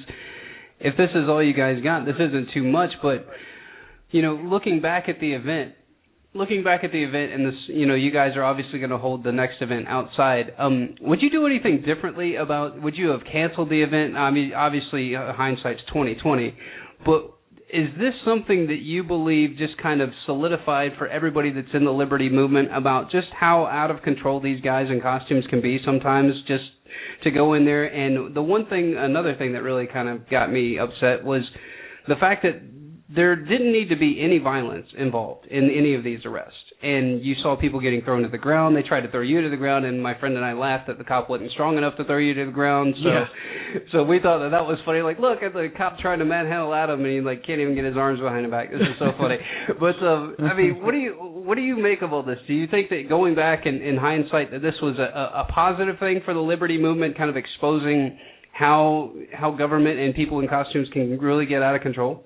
if 0.81 0.97
this 0.97 1.10
is 1.15 1.30
all 1.30 1.41
you 1.41 1.53
guys 1.53 1.81
got, 1.81 2.06
this 2.06 2.15
isn't 2.19 2.49
too 2.53 2.64
much. 2.64 2.89
But 3.02 3.26
you 4.11 4.22
know, 4.22 4.35
looking 4.35 4.81
back 4.81 5.07
at 5.07 5.22
the 5.22 5.31
event, 5.34 5.76
looking 6.36 6.64
back 6.64 6.84
at 6.84 6.91
the 6.91 7.03
event, 7.03 7.32
and 7.32 7.48
this, 7.48 7.60
you 7.68 7.86
know, 7.86 7.95
you 7.95 8.12
guys 8.12 8.32
are 8.36 8.44
obviously 8.44 8.78
going 8.78 8.91
to 8.91 8.98
hold 8.98 9.24
the 9.24 9.32
next 9.32 9.62
event 9.62 9.88
outside. 9.88 10.53
Um, 10.60 10.95
would 11.02 11.22
you 11.22 11.32
do 11.32 11.48
anything 11.48 11.82
differently 11.86 12.36
about? 12.36 12.80
Would 12.82 12.95
you 12.95 13.10
have 13.10 13.22
canceled 13.32 13.70
the 13.70 13.82
event? 13.82 14.16
I 14.16 14.30
mean, 14.30 14.53
obviously, 14.53 15.16
uh, 15.16 15.34
hindsight's 15.34 15.82
twenty 15.91 16.16
twenty, 16.22 16.56
but 17.06 17.32
is 17.74 17.90
this 17.98 18.14
something 18.24 18.68
that 18.68 18.80
you 18.80 19.03
believe 19.03 19.57
just 19.57 19.78
kind 19.82 20.02
of 20.02 20.10
solidified 20.26 20.91
for 20.98 21.07
everybody 21.07 21.52
that's 21.52 21.74
in 21.74 21.84
the 21.84 21.91
liberty 21.91 22.30
movement 22.30 22.70
about 22.76 23.10
just 23.12 23.28
how 23.38 23.66
out 23.66 23.90
of 23.90 24.03
control 24.03 24.40
these 24.40 24.62
guys 24.62 24.88
in 24.90 25.02
costumes 25.02 25.45
can 25.49 25.62
be 25.62 25.80
sometimes 25.84 26.34
just 26.48 26.64
to 27.24 27.32
go 27.32 27.53
in 27.56 27.66
there 27.66 27.86
and 27.86 28.36
the 28.36 28.41
one 28.41 28.68
thing 28.68 28.95
another 28.98 29.36
thing 29.36 29.53
that 29.53 29.64
really 29.64 29.88
kind 29.88 30.07
of 30.07 30.30
got 30.30 30.52
me 30.52 30.78
upset 30.78 31.26
was 31.26 31.41
the 32.07 32.16
fact 32.20 32.44
that 32.44 32.62
there 33.14 33.36
didn't 33.36 33.72
need 33.72 33.90
to 33.90 33.95
be 33.95 34.19
any 34.22 34.40
violence 34.40 34.88
involved 34.98 35.45
in 35.48 35.69
any 35.69 35.94
of 35.95 36.03
these 36.03 36.19
arrests 36.26 36.57
and 36.82 37.23
you 37.23 37.36
saw 37.41 37.56
people 37.56 37.80
getting 37.80 38.02
thrown 38.02 38.23
to 38.23 38.30
the 38.30 38.38
ground 38.38 38.76
they 38.76 38.82
tried 38.82 39.02
to 39.02 39.11
throw 39.11 39.22
you 39.22 39.41
to 39.41 39.49
the 39.49 39.57
ground 39.57 39.86
and 39.86 40.02
my 40.02 40.18
friend 40.19 40.36
and 40.36 40.44
I 40.44 40.53
laughed 40.53 40.88
that 40.88 40.98
the 40.98 41.03
cop 41.03 41.30
wasn't 41.30 41.52
strong 41.52 41.77
enough 41.77 41.95
to 41.98 42.03
throw 42.03 42.18
you 42.18 42.34
to 42.34 42.45
the 42.45 42.52
ground 42.52 42.95
so 43.02 43.10
Yeah. 43.10 43.26
so 43.91 44.03
we 44.03 44.19
thought 44.19 44.40
that 44.40 44.49
that 44.52 44.65
was 44.65 44.77
funny. 44.86 45.02
Like, 45.02 45.19
look 45.19 45.44
at 45.44 45.53
the 45.53 45.69
cop 45.77 45.99
trying 45.99 46.19
to 46.19 46.26
manhandle 46.26 46.73
Adam, 46.73 47.03
and 47.03 47.10
he 47.14 47.22
like 47.22 47.45
can't 47.45 47.60
even 47.60 47.76
get 47.76 47.86
his 47.86 47.98
arms 47.98 48.19
behind 48.19 48.45
his 48.45 48.52
back. 48.52 48.72
This 48.72 48.82
is 48.82 48.95
so 48.99 49.11
funny. 49.18 49.38
but 49.80 49.95
um, 50.06 50.36
I 50.40 50.53
mean, 50.56 50.82
what 50.84 50.91
do 50.91 50.98
you 50.98 51.14
what 51.14 51.56
do 51.56 51.61
you 51.61 51.77
make 51.77 52.02
of 52.02 52.14
all 52.14 52.23
this? 52.23 52.40
Do 52.48 52.53
you 52.53 52.68
think 52.68 52.90
that 52.90 53.07
going 53.10 53.36
back 53.36 53.65
in, 53.65 53.82
in 53.82 53.98
hindsight 53.98 54.52
that 54.52 54.61
this 54.61 54.76
was 54.82 54.95
a, 54.98 55.10
a 55.18 55.41
a 55.41 55.52
positive 55.53 55.99
thing 55.99 56.22
for 56.26 56.34
the 56.34 56.40
liberty 56.40 56.77
movement, 56.77 57.18
kind 57.18 57.30
of 57.30 57.38
exposing 57.38 58.18
how 58.52 59.11
how 59.34 59.52
government 59.52 59.99
and 59.99 60.14
people 60.15 60.40
in 60.40 60.48
costumes 60.48 60.88
can 60.94 61.18
really 61.19 61.45
get 61.45 61.61
out 61.61 61.76
of 61.76 61.82
control? 61.82 62.23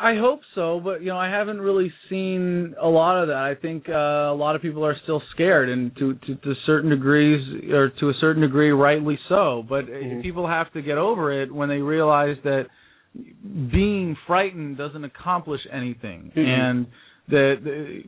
I 0.00 0.14
hope 0.16 0.40
so, 0.54 0.80
but 0.82 1.00
you 1.02 1.08
know, 1.08 1.18
I 1.18 1.28
haven't 1.28 1.60
really 1.60 1.92
seen 2.08 2.74
a 2.80 2.86
lot 2.88 3.20
of 3.20 3.28
that. 3.28 3.36
I 3.36 3.54
think 3.54 3.88
uh, 3.88 3.92
a 3.92 4.34
lot 4.34 4.54
of 4.54 4.62
people 4.62 4.84
are 4.86 4.96
still 5.02 5.20
scared, 5.34 5.68
and 5.68 5.94
to, 5.96 6.14
to 6.14 6.34
to 6.36 6.54
certain 6.66 6.90
degrees, 6.90 7.40
or 7.72 7.90
to 8.00 8.08
a 8.08 8.12
certain 8.20 8.42
degree, 8.42 8.70
rightly 8.70 9.18
so. 9.28 9.64
But 9.68 9.84
uh 9.86 10.22
people 10.22 10.46
have 10.46 10.72
to 10.74 10.82
get 10.82 10.98
over 10.98 11.42
it 11.42 11.52
when 11.52 11.68
they 11.68 11.78
realize 11.78 12.36
that 12.44 12.66
being 13.72 14.16
frightened 14.26 14.76
doesn't 14.78 15.04
accomplish 15.04 15.60
anything, 15.72 16.30
Mhm. 16.36 16.46
and 16.46 16.86
that 17.28 17.56
the, 17.64 18.02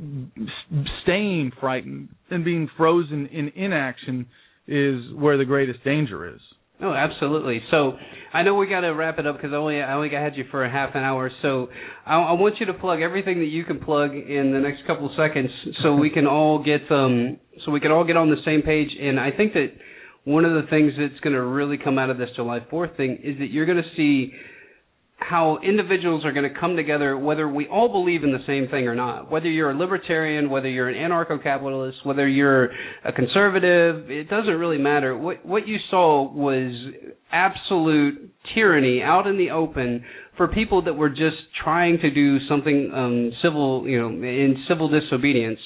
staying 1.02 1.50
frightened 1.60 2.08
and 2.30 2.44
being 2.44 2.68
frozen 2.76 3.26
in 3.26 3.48
inaction 3.54 4.26
is 4.66 5.12
where 5.14 5.36
the 5.36 5.44
greatest 5.44 5.82
danger 5.84 6.26
is. 6.34 6.40
Oh, 6.82 6.92
absolutely. 6.92 7.60
So 7.70 7.92
I 8.32 8.42
know 8.42 8.54
we 8.54 8.66
got 8.68 8.80
to 8.80 8.90
wrap 8.90 9.18
it 9.18 9.26
up 9.26 9.36
because 9.36 9.52
I 9.52 9.56
only 9.56 9.82
I 9.82 9.94
only 9.94 10.10
had 10.10 10.36
you 10.36 10.44
for 10.50 10.64
a 10.64 10.70
half 10.70 10.94
an 10.94 11.02
hour. 11.02 11.30
So 11.42 11.68
I, 12.06 12.14
I 12.16 12.32
want 12.32 12.56
you 12.60 12.66
to 12.66 12.74
plug 12.74 13.00
everything 13.00 13.38
that 13.40 13.46
you 13.46 13.64
can 13.64 13.80
plug 13.80 14.12
in 14.12 14.52
the 14.52 14.60
next 14.60 14.86
couple 14.86 15.06
of 15.06 15.12
seconds, 15.16 15.50
so 15.82 15.94
we 15.94 16.10
can 16.10 16.26
all 16.26 16.62
get 16.62 16.90
um 16.90 17.38
so 17.64 17.70
we 17.72 17.80
can 17.80 17.90
all 17.90 18.04
get 18.04 18.16
on 18.16 18.30
the 18.30 18.40
same 18.44 18.62
page. 18.62 18.88
And 19.00 19.18
I 19.20 19.30
think 19.30 19.52
that 19.54 19.68
one 20.24 20.44
of 20.44 20.52
the 20.52 20.68
things 20.68 20.92
that's 20.98 21.18
going 21.20 21.34
to 21.34 21.42
really 21.42 21.76
come 21.76 21.98
out 21.98 22.10
of 22.10 22.18
this 22.18 22.28
July 22.36 22.60
4th 22.70 22.96
thing 22.96 23.18
is 23.22 23.38
that 23.38 23.50
you're 23.50 23.66
going 23.66 23.82
to 23.82 23.96
see 23.96 24.32
how 25.20 25.58
individuals 25.62 26.24
are 26.24 26.32
going 26.32 26.50
to 26.50 26.58
come 26.58 26.76
together 26.76 27.16
whether 27.16 27.48
we 27.48 27.68
all 27.68 27.88
believe 27.88 28.24
in 28.24 28.32
the 28.32 28.42
same 28.46 28.68
thing 28.68 28.88
or 28.88 28.94
not. 28.94 29.30
Whether 29.30 29.48
you're 29.48 29.70
a 29.70 29.78
libertarian, 29.78 30.50
whether 30.50 30.68
you're 30.68 30.88
an 30.88 30.96
anarcho-capitalist, 30.96 31.98
whether 32.04 32.26
you're 32.26 32.70
a 33.04 33.12
conservative, 33.14 34.10
it 34.10 34.28
doesn't 34.28 34.54
really 34.54 34.78
matter. 34.78 35.16
What 35.16 35.44
what 35.44 35.68
you 35.68 35.76
saw 35.90 36.30
was 36.30 36.72
absolute 37.30 38.32
tyranny 38.54 39.02
out 39.02 39.26
in 39.26 39.38
the 39.38 39.50
open 39.50 40.04
for 40.36 40.48
people 40.48 40.82
that 40.84 40.94
were 40.94 41.10
just 41.10 41.36
trying 41.62 41.98
to 41.98 42.10
do 42.10 42.38
something 42.48 42.90
um 42.94 43.32
civil, 43.42 43.86
you 43.86 44.00
know, 44.00 44.08
in 44.08 44.64
civil 44.68 44.88
disobedience 44.88 45.60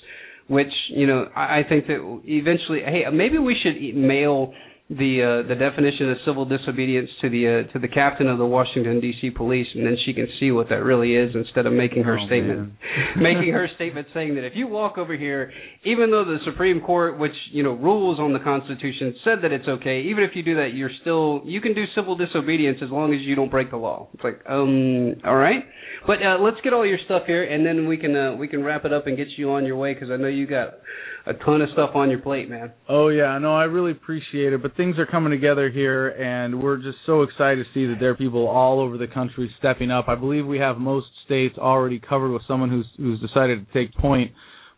which 0.48 0.72
you 0.90 1.06
know 1.06 1.26
I, 1.34 1.60
I 1.60 1.62
think 1.68 1.86
that 1.86 2.20
eventually, 2.24 2.80
hey, 2.80 3.04
maybe 3.12 3.38
we 3.38 3.56
should 3.62 3.96
mail 3.96 4.52
the 4.90 5.42
uh, 5.44 5.48
the 5.48 5.54
definition 5.54 6.10
of 6.10 6.18
civil 6.26 6.44
disobedience 6.44 7.08
to 7.22 7.30
the 7.30 7.64
uh, 7.64 7.72
to 7.72 7.78
the 7.78 7.88
captain 7.88 8.28
of 8.28 8.36
the 8.36 8.44
Washington 8.44 9.00
D.C. 9.00 9.30
police, 9.30 9.66
and 9.74 9.86
then 9.86 9.96
she 10.04 10.12
can 10.12 10.28
see 10.38 10.50
what 10.50 10.68
that 10.68 10.84
really 10.84 11.14
is 11.16 11.34
instead 11.34 11.64
of 11.64 11.72
making 11.72 12.02
her 12.04 12.18
Oh, 12.18 12.26
statement, 12.26 12.74
making 13.16 13.50
her 13.54 13.66
statement 13.76 14.08
saying 14.12 14.34
that 14.34 14.44
if 14.44 14.52
you 14.54 14.66
walk 14.66 14.98
over 14.98 15.16
here, 15.16 15.50
even 15.86 16.10
though 16.10 16.26
the 16.26 16.36
Supreme 16.44 16.82
Court, 16.82 17.18
which 17.18 17.32
you 17.50 17.62
know 17.62 17.72
rules 17.72 18.20
on 18.20 18.34
the 18.34 18.40
Constitution, 18.40 19.14
said 19.24 19.38
that 19.42 19.52
it's 19.52 19.66
okay, 19.66 20.02
even 20.02 20.22
if 20.22 20.32
you 20.34 20.42
do 20.42 20.56
that, 20.56 20.74
you're 20.74 20.92
still 21.00 21.40
you 21.46 21.62
can 21.62 21.74
do 21.74 21.84
civil 21.94 22.14
disobedience 22.14 22.78
as 22.82 22.90
long 22.90 23.14
as 23.14 23.22
you 23.22 23.34
don't 23.34 23.50
break 23.50 23.70
the 23.70 23.78
law. 23.78 24.08
It's 24.12 24.22
like, 24.22 24.40
um, 24.46 25.14
all 25.24 25.36
right, 25.36 25.64
but 26.06 26.20
uh, 26.22 26.36
let's 26.40 26.58
get 26.62 26.74
all 26.74 26.86
your 26.86 26.98
stuff 27.06 27.22
here, 27.26 27.42
and 27.42 27.64
then 27.64 27.88
we 27.88 27.96
can 27.96 28.14
uh, 28.14 28.36
we 28.36 28.48
can 28.48 28.62
wrap 28.62 28.84
it 28.84 28.92
up 28.92 29.06
and 29.06 29.16
get 29.16 29.28
you 29.38 29.50
on 29.52 29.64
your 29.64 29.76
way 29.76 29.94
because 29.94 30.10
I 30.10 30.18
know 30.18 30.28
you 30.28 30.46
got 30.46 30.74
a 31.26 31.32
ton 31.32 31.62
of 31.62 31.70
stuff 31.72 31.90
on 31.94 32.10
your 32.10 32.18
plate, 32.18 32.50
man. 32.50 32.72
Oh 32.88 33.08
yeah, 33.08 33.38
no, 33.38 33.54
I 33.54 33.64
really 33.64 33.92
appreciate 33.92 34.52
it. 34.52 34.62
But 34.62 34.76
things 34.76 34.98
are 34.98 35.06
coming 35.06 35.30
together 35.30 35.70
here, 35.70 36.08
and 36.08 36.62
we're 36.62 36.76
just 36.76 36.98
so 37.06 37.22
excited 37.22 37.64
to 37.64 37.72
see 37.72 37.86
that 37.86 37.98
there 37.98 38.10
are 38.10 38.14
people 38.14 38.46
all 38.46 38.80
over 38.80 38.98
the 38.98 39.06
country 39.06 39.50
stepping 39.58 39.90
up. 39.90 40.08
I 40.08 40.16
believe 40.16 40.46
we 40.46 40.58
have 40.58 40.76
most 40.76 41.06
states 41.24 41.56
already 41.56 41.98
covered 41.98 42.30
with 42.30 42.42
someone 42.46 42.70
who's 42.70 42.86
who's 42.98 43.20
decided 43.20 43.66
to 43.66 43.72
take 43.72 43.94
point. 43.94 44.32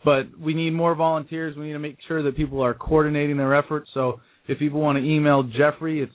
But 0.04 0.38
we 0.38 0.54
need 0.54 0.70
more 0.70 0.94
volunteers. 0.94 1.56
We 1.56 1.66
need 1.66 1.72
to 1.72 1.80
make 1.80 1.98
sure 2.06 2.22
that 2.22 2.36
people 2.36 2.62
are 2.62 2.74
coordinating 2.74 3.36
their 3.36 3.56
efforts. 3.56 3.90
So 3.92 4.20
if 4.46 4.58
people 4.58 4.80
want 4.80 4.98
to 4.98 5.04
email 5.04 5.42
Jeffrey, 5.42 6.00
it's 6.00 6.12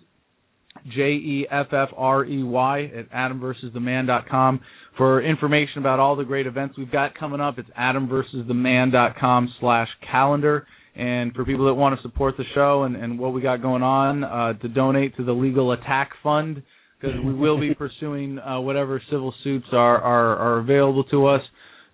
J 0.96 1.02
E 1.02 1.48
F 1.52 1.68
F 1.74 1.90
R 1.98 2.24
E 2.24 2.42
Y 2.42 2.92
at 2.96 3.12
adamversustheman.com 3.12 4.62
for 4.98 5.22
information 5.22 5.80
about 5.80 6.00
all 6.00 6.16
the 6.16 6.24
great 6.24 6.48
events 6.48 6.78
we've 6.78 6.92
got 6.92 7.16
coming 7.18 7.40
up. 7.40 7.58
It's 7.58 7.70
adamversustheman.com 7.80 9.54
slash 9.60 9.88
calendar. 10.10 10.68
And 10.96 11.34
for 11.34 11.46
people 11.46 11.66
that 11.68 11.74
want 11.74 11.96
to 11.96 12.02
support 12.02 12.36
the 12.38 12.44
show 12.54 12.84
and, 12.84 12.96
and 12.96 13.18
what 13.18 13.34
we 13.34 13.42
got 13.42 13.62
going 13.62 13.84
on, 13.84 14.24
uh, 14.24 14.54
to 14.54 14.68
donate 14.68 15.16
to 15.18 15.24
the 15.24 15.32
Legal 15.32 15.72
Attack 15.72 16.12
Fund, 16.22 16.62
because 17.00 17.16
we 17.26 17.34
will 17.34 17.60
be 17.60 17.74
pursuing 17.78 18.40
uh, 18.40 18.60
whatever 18.60 19.02
civil 19.10 19.34
suits 19.44 19.68
are, 19.72 20.00
are, 20.02 20.36
are 20.36 20.60
available 20.60 21.06
to 21.06 21.28
us 21.28 21.42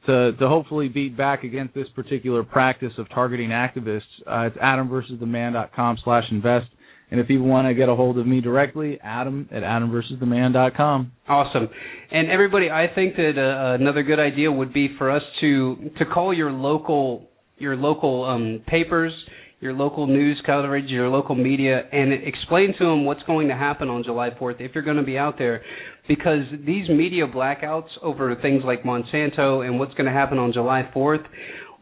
to, 0.08 0.32
to 0.34 0.48
hopefully 0.48 0.88
beat 0.88 1.16
back 1.16 1.44
against 1.44 1.76
this 1.76 1.88
particular 1.96 2.44
practice 2.44 2.94
of 2.98 3.08
targeting 3.10 3.50
activists. 3.50 4.02
Uh, 4.26 4.48
it's 4.48 4.58
adamversustheman.com 4.58 5.98
slash 6.04 6.24
invest. 6.32 6.68
And 7.10 7.20
if 7.22 7.28
people 7.28 7.46
want 7.46 7.68
to 7.68 7.74
get 7.74 7.88
a 7.88 7.96
hold 7.96 8.18
of 8.18 8.28
me 8.28 8.42
directly, 8.42 9.00
Adam 9.02 9.48
at 9.52 9.64
adamversustheman.com. 9.64 11.12
Awesome. 11.28 11.70
And 12.12 12.30
everybody, 12.30 12.70
I 12.70 12.88
think 12.94 13.16
that 13.16 13.34
uh, 13.38 13.82
another 13.82 14.04
good 14.04 14.20
idea 14.20 14.52
would 14.52 14.74
be 14.74 14.90
for 14.98 15.10
us 15.10 15.22
to 15.42 15.92
to 16.00 16.06
call 16.06 16.34
your 16.34 16.52
local 16.52 17.30
your 17.58 17.76
local 17.76 18.26
um, 18.26 18.62
papers, 18.68 19.14
your 19.60 19.74
local 19.74 20.06
news 20.06 20.42
coverage, 20.46 20.90
your 20.90 21.10
local 21.10 21.34
media, 21.36 21.82
and 21.92 22.14
explain 22.14 22.74
to 22.78 22.86
them 22.86 23.06
what's 23.06 23.24
going 23.24 23.48
to 23.48 23.56
happen 23.56 23.90
on 23.90 24.04
July 24.04 24.30
4th 24.30 24.60
if 24.60 24.72
you're 24.76 24.84
going 24.84 24.98
to 24.98 25.04
be 25.04 25.18
out 25.18 25.38
there. 25.38 25.64
Because 26.08 26.44
these 26.66 26.88
media 26.90 27.26
blackouts 27.26 27.90
over 28.04 28.36
things 28.42 28.64
like 28.66 28.84
Monsanto 28.84 29.66
and 29.66 29.80
what's 29.80 29.94
going 29.96 30.06
to 30.06 30.12
happen 30.12 30.38
on 30.38 30.54
July 30.54 30.90
4th, 30.96 31.26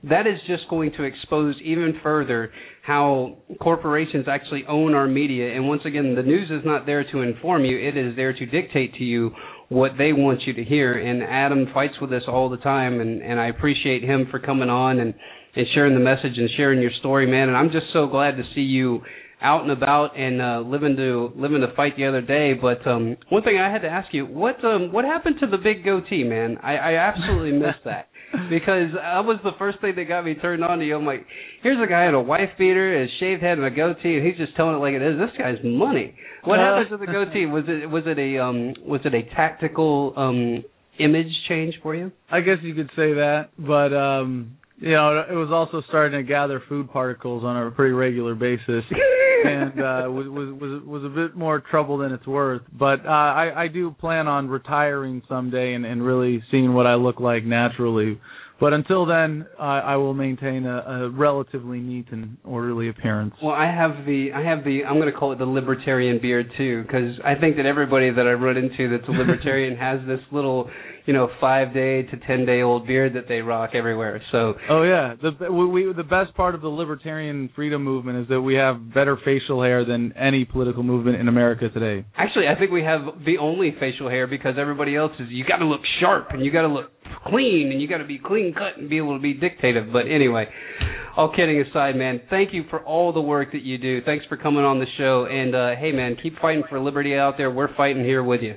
that 0.10 0.28
is 0.28 0.40
just 0.48 0.64
going 0.70 0.92
to 0.98 1.04
expose 1.04 1.56
even 1.64 2.00
further 2.02 2.52
how 2.86 3.38
corporations 3.60 4.28
actually 4.30 4.64
own 4.70 4.94
our 4.94 5.08
media. 5.08 5.56
And 5.56 5.68
once 5.68 5.82
again, 5.86 6.14
the 6.14 6.22
news 6.22 6.52
is 6.52 6.62
not 6.64 6.86
there 6.86 7.04
to 7.12 7.22
inform 7.22 7.66
you, 7.66 7.80
it 7.80 7.98
is 7.98 8.16
there 8.16 8.32
to 8.32 8.46
dictate 8.46 8.94
to 8.96 9.04
you 9.04 9.32
what 9.70 9.94
they 9.98 10.14
want 10.14 10.42
you 10.46 10.54
to 10.54 10.64
hear. 10.64 10.94
And 10.94 11.24
Adam 11.24 11.74
fights 11.74 11.96
with 12.00 12.14
us 12.14 12.22
all 12.28 12.50
the 12.52 12.58
time, 12.58 13.02
and, 13.02 13.24
and 13.24 13.40
I 13.40 13.48
appreciate 13.48 14.04
him 14.04 14.28
for 14.30 14.40
coming 14.40 14.70
on 14.70 15.00
and, 15.00 15.16
and 15.56 15.66
sharing 15.74 15.96
the 15.96 16.00
message 16.00 16.38
and 16.38 16.48
sharing 16.56 16.80
your 16.80 16.92
story, 17.00 17.26
man. 17.26 17.48
And 17.48 17.58
I'm 17.58 17.72
just 17.72 17.88
so 17.92 18.06
glad 18.06 18.38
to 18.38 18.44
see 18.54 18.62
you 18.62 19.02
out 19.42 19.62
and 19.64 19.72
about 19.72 20.18
and 20.18 20.42
uh 20.42 20.60
living 20.66 20.96
to 20.96 21.32
living 21.36 21.62
to 21.62 21.74
fight 21.76 21.96
the 21.98 22.06
other 22.06 22.22
day 22.22 22.54
but 22.54 22.86
um 22.88 23.16
one 23.30 23.44
thing 23.44 23.58
i 23.58 23.72
had 23.72 23.82
to 23.82 23.88
ask 23.88 24.14
you 24.14 24.26
what 24.26 24.64
um 24.64 24.92
what 24.92 25.04
happened 25.06 25.36
to 25.40 25.48
the 25.48 25.58
big 25.58 25.84
goatee 25.84 26.24
man? 26.24 26.58
I 26.64 26.76
i 26.78 26.94
absolutely 26.96 27.52
missed 27.66 27.84
that. 27.86 28.08
Because 28.50 28.92
that 28.96 29.24
was 29.24 29.40
the 29.44 29.52
first 29.58 29.80
thing 29.80 29.94
that 29.96 30.06
got 30.10 30.26
me 30.26 30.34
turned 30.36 30.62
on 30.64 30.80
to 30.80 30.86
you. 30.86 30.96
I'm 30.98 31.06
like 31.06 31.26
here's 31.64 31.82
a 31.82 31.88
guy 31.90 32.08
in 32.08 32.14
a 32.16 32.22
wife 32.22 32.50
beater 32.58 33.04
a 33.04 33.08
shaved 33.20 33.42
head 33.42 33.58
and 33.58 33.66
a 33.66 33.70
goatee 33.72 34.18
and 34.18 34.26
he's 34.26 34.36
just 34.38 34.56
telling 34.56 34.76
it 34.76 34.80
like 34.80 34.94
it 34.94 35.02
is. 35.02 35.18
This 35.20 35.30
guy's 35.38 35.58
money. 35.64 36.16
What 36.44 36.60
Uh. 36.60 36.64
happened 36.64 36.90
to 37.00 37.06
the 37.06 37.12
goatee? 37.12 37.46
Was 37.46 37.64
it 37.68 37.90
was 37.90 38.04
it 38.08 38.18
a 38.20 38.40
um 38.44 38.74
was 38.86 39.02
it 39.06 39.14
a 39.14 39.24
tactical 39.36 40.14
um 40.18 40.64
image 41.00 41.32
change 41.48 41.76
for 41.84 41.96
you? 41.96 42.12
I 42.32 42.42
guess 42.42 42.58
you 42.62 42.74
could 42.74 42.90
say 42.96 43.14
that, 43.14 43.50
but 43.58 43.94
um 43.96 44.58
you 44.78 44.92
know, 44.92 45.24
it 45.30 45.34
was 45.34 45.52
also 45.54 45.82
starting 45.88 46.20
to 46.20 46.24
gather 46.28 46.62
food 46.68 46.92
particles 46.92 47.46
on 47.46 47.56
a 47.68 47.72
pretty 47.72 47.94
regular 47.94 48.36
basis, 48.36 48.84
and 49.46 49.72
uh, 49.80 50.12
was 50.12 50.28
was 50.28 50.62
was 50.62 50.84
was 50.84 51.04
a 51.04 51.10
bit 51.10 51.36
more 51.36 51.60
trouble 51.60 51.98
than 51.98 52.12
it's 52.12 52.28
worth. 52.28 52.62
But 52.78 53.06
uh, 53.06 53.10
I 53.10 53.64
I 53.64 53.68
do 53.68 53.92
plan 53.92 54.28
on 54.28 54.48
retiring 54.48 55.22
someday 55.28 55.74
and 55.74 55.86
and 55.86 56.04
really 56.04 56.44
seeing 56.52 56.74
what 56.74 56.88
I 56.88 56.96
look 56.96 57.20
like 57.20 57.44
naturally. 57.44 58.20
But 58.58 58.72
until 58.72 59.06
then, 59.06 59.46
I, 59.60 59.80
I 59.80 59.96
will 59.98 60.14
maintain 60.14 60.66
a, 60.66 60.78
a 60.78 61.10
relatively 61.10 61.80
neat 61.80 62.06
and 62.12 62.38
orderly 62.46 62.88
appearance. 62.88 63.36
Well, 63.44 63.54
I 63.54 63.66
have 63.66 64.06
the 64.06 64.30
I 64.34 64.42
have 64.44 64.64
the 64.64 64.86
I'm 64.86 64.96
going 64.96 65.12
to 65.12 65.18
call 65.18 65.34
it 65.34 65.40
the 65.40 65.46
libertarian 65.46 66.22
beard 66.22 66.52
too 66.58 66.84
because 66.84 67.20
I 67.24 67.36
think 67.36 67.58
that 67.58 67.66
everybody 67.66 68.12
that 68.12 68.26
I 68.26 68.32
run 68.32 68.56
into 68.56 68.90
that's 68.90 69.08
a 69.10 69.12
libertarian 69.12 69.76
has 69.80 70.00
this 70.08 70.22
little, 70.32 70.70
you 71.06 71.14
know, 71.14 71.30
5 71.40 71.74
day 71.74 72.04
to 72.04 72.18
10 72.18 72.46
day 72.46 72.62
old 72.62 72.88
beard 72.88 73.14
that 73.14 73.28
they 73.28 73.40
rock 73.40 73.72
everywhere. 73.74 74.22
So, 74.32 74.54
Oh 74.70 74.84
yeah, 74.84 75.16
the 75.22 75.52
we, 75.52 75.68
we 75.68 75.94
the 75.94 76.04
best 76.04 76.34
part 76.36 76.56
of 76.56 76.62
the 76.62 76.68
libertarian 76.68 77.50
freedom 77.56 77.84
movement 77.84 78.20
is 78.24 78.28
that 78.30 78.42
we 78.42 78.56
have 78.56 78.94
better 78.94 79.18
facial 79.24 79.62
hair 79.62 79.86
than 79.86 80.14
any 80.14 80.46
political 80.46 80.84
movement 80.84 81.20
in 81.20 81.28
America 81.28 81.70
today. 81.70 82.06
actually 82.18 82.48
I 82.48 82.58
think 82.58 82.72
we 82.72 82.84
have 82.84 83.02
the 83.26 83.38
only 83.40 83.76
facial 83.80 84.10
hair 84.10 84.28
because 84.28 84.56
everybody 84.60 84.96
else 84.96 85.12
is 85.20 85.28
you 85.30 85.46
got 85.46 85.58
to 85.58 85.66
look 85.66 85.82
sharp 86.00 86.28
and 86.32 86.44
you 86.44 86.52
got 86.52 86.64
to 86.64 86.68
look 86.68 86.92
clean 87.28 87.72
and 87.72 87.82
you 87.82 87.88
got 87.88 88.00
to 88.00 88.06
be 88.06 88.20
clean 88.20 88.54
cut 88.54 88.78
and 88.80 88.90
be 88.90 88.98
able 88.98 89.16
to 89.16 89.22
be 89.22 89.34
dictative. 89.34 89.92
But 89.92 90.08
anyway, 90.12 90.46
all 91.18 91.32
kidding 91.36 91.62
aside, 91.62 91.96
man, 91.96 92.22
thank 92.30 92.54
you 92.54 92.64
for 92.70 92.84
all 92.84 93.14
the 93.14 93.22
work 93.22 93.52
that 93.54 93.62
you 93.64 93.78
do. 93.78 94.02
Thanks 94.04 94.26
for 94.28 94.38
coming 94.38 94.64
on 94.64 94.80
the 94.80 94.86
show 94.98 95.26
and 95.30 95.56
uh 95.56 95.76
hey 95.80 95.92
man, 95.92 96.18
keep 96.22 96.38
fighting 96.40 96.64
for 96.70 96.80
liberty 96.80 97.16
out 97.16 97.36
there. 97.38 97.52
We're 97.52 97.74
fighting 97.76 98.04
here 98.04 98.24
with 98.24 98.42
you. 98.42 98.56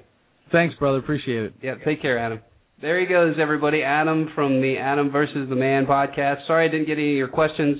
Thanks, 0.52 0.74
brother. 0.76 0.98
Appreciate 0.98 1.44
it. 1.44 1.54
Yeah, 1.62 1.74
take 1.84 2.00
care, 2.02 2.18
Adam. 2.18 2.40
There 2.80 3.00
he 3.00 3.06
goes, 3.06 3.36
everybody. 3.40 3.82
Adam 3.82 4.28
from 4.34 4.60
the 4.60 4.76
Adam 4.78 5.10
versus 5.10 5.48
the 5.48 5.56
Man 5.56 5.86
podcast. 5.86 6.46
Sorry 6.46 6.68
I 6.68 6.70
didn't 6.70 6.86
get 6.86 6.98
any 6.98 7.10
of 7.12 7.16
your 7.16 7.28
questions. 7.28 7.78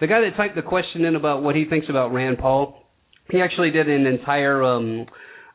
The 0.00 0.06
guy 0.06 0.20
that 0.20 0.36
typed 0.36 0.54
the 0.54 0.62
question 0.62 1.04
in 1.04 1.16
about 1.16 1.42
what 1.42 1.56
he 1.56 1.64
thinks 1.64 1.88
about 1.90 2.12
Rand 2.12 2.38
Paul, 2.38 2.84
he 3.30 3.40
actually 3.40 3.70
did 3.70 3.88
an 3.88 4.06
entire 4.06 4.62
um 4.62 5.06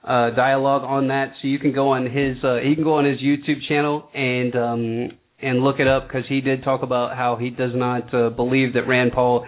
uh 0.03 0.31
dialogue 0.31 0.83
on 0.83 1.07
that. 1.07 1.33
So 1.41 1.47
you 1.47 1.59
can 1.59 1.73
go 1.73 1.89
on 1.89 2.05
his 2.05 2.43
uh 2.43 2.57
he 2.67 2.75
can 2.75 2.83
go 2.83 2.95
on 2.95 3.05
his 3.05 3.19
YouTube 3.19 3.65
channel 3.69 4.09
and 4.13 4.55
um 4.55 5.17
and 5.41 5.61
look 5.61 5.79
it 5.79 5.87
up 5.87 6.07
because 6.07 6.23
he 6.27 6.41
did 6.41 6.63
talk 6.63 6.83
about 6.83 7.15
how 7.15 7.35
he 7.35 7.49
does 7.49 7.71
not 7.73 8.13
uh, 8.13 8.29
believe 8.29 8.73
that 8.73 8.87
Rand 8.87 9.11
Paul 9.13 9.45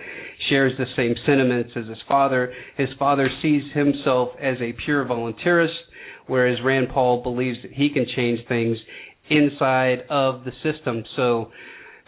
shares 0.50 0.74
the 0.78 0.86
same 0.96 1.16
sentiments 1.26 1.72
as 1.76 1.88
his 1.88 1.98
father. 2.08 2.54
His 2.78 2.90
father 2.98 3.30
sees 3.42 3.64
himself 3.74 4.30
as 4.42 4.58
a 4.60 4.74
pure 4.86 5.06
volunteerist, 5.06 5.76
whereas 6.28 6.58
Rand 6.64 6.88
Paul 6.94 7.24
believes 7.24 7.58
that 7.64 7.72
he 7.72 7.90
can 7.90 8.06
change 8.16 8.40
things 8.48 8.78
inside 9.30 10.04
of 10.10 10.44
the 10.44 10.52
system. 10.64 11.04
So 11.16 11.52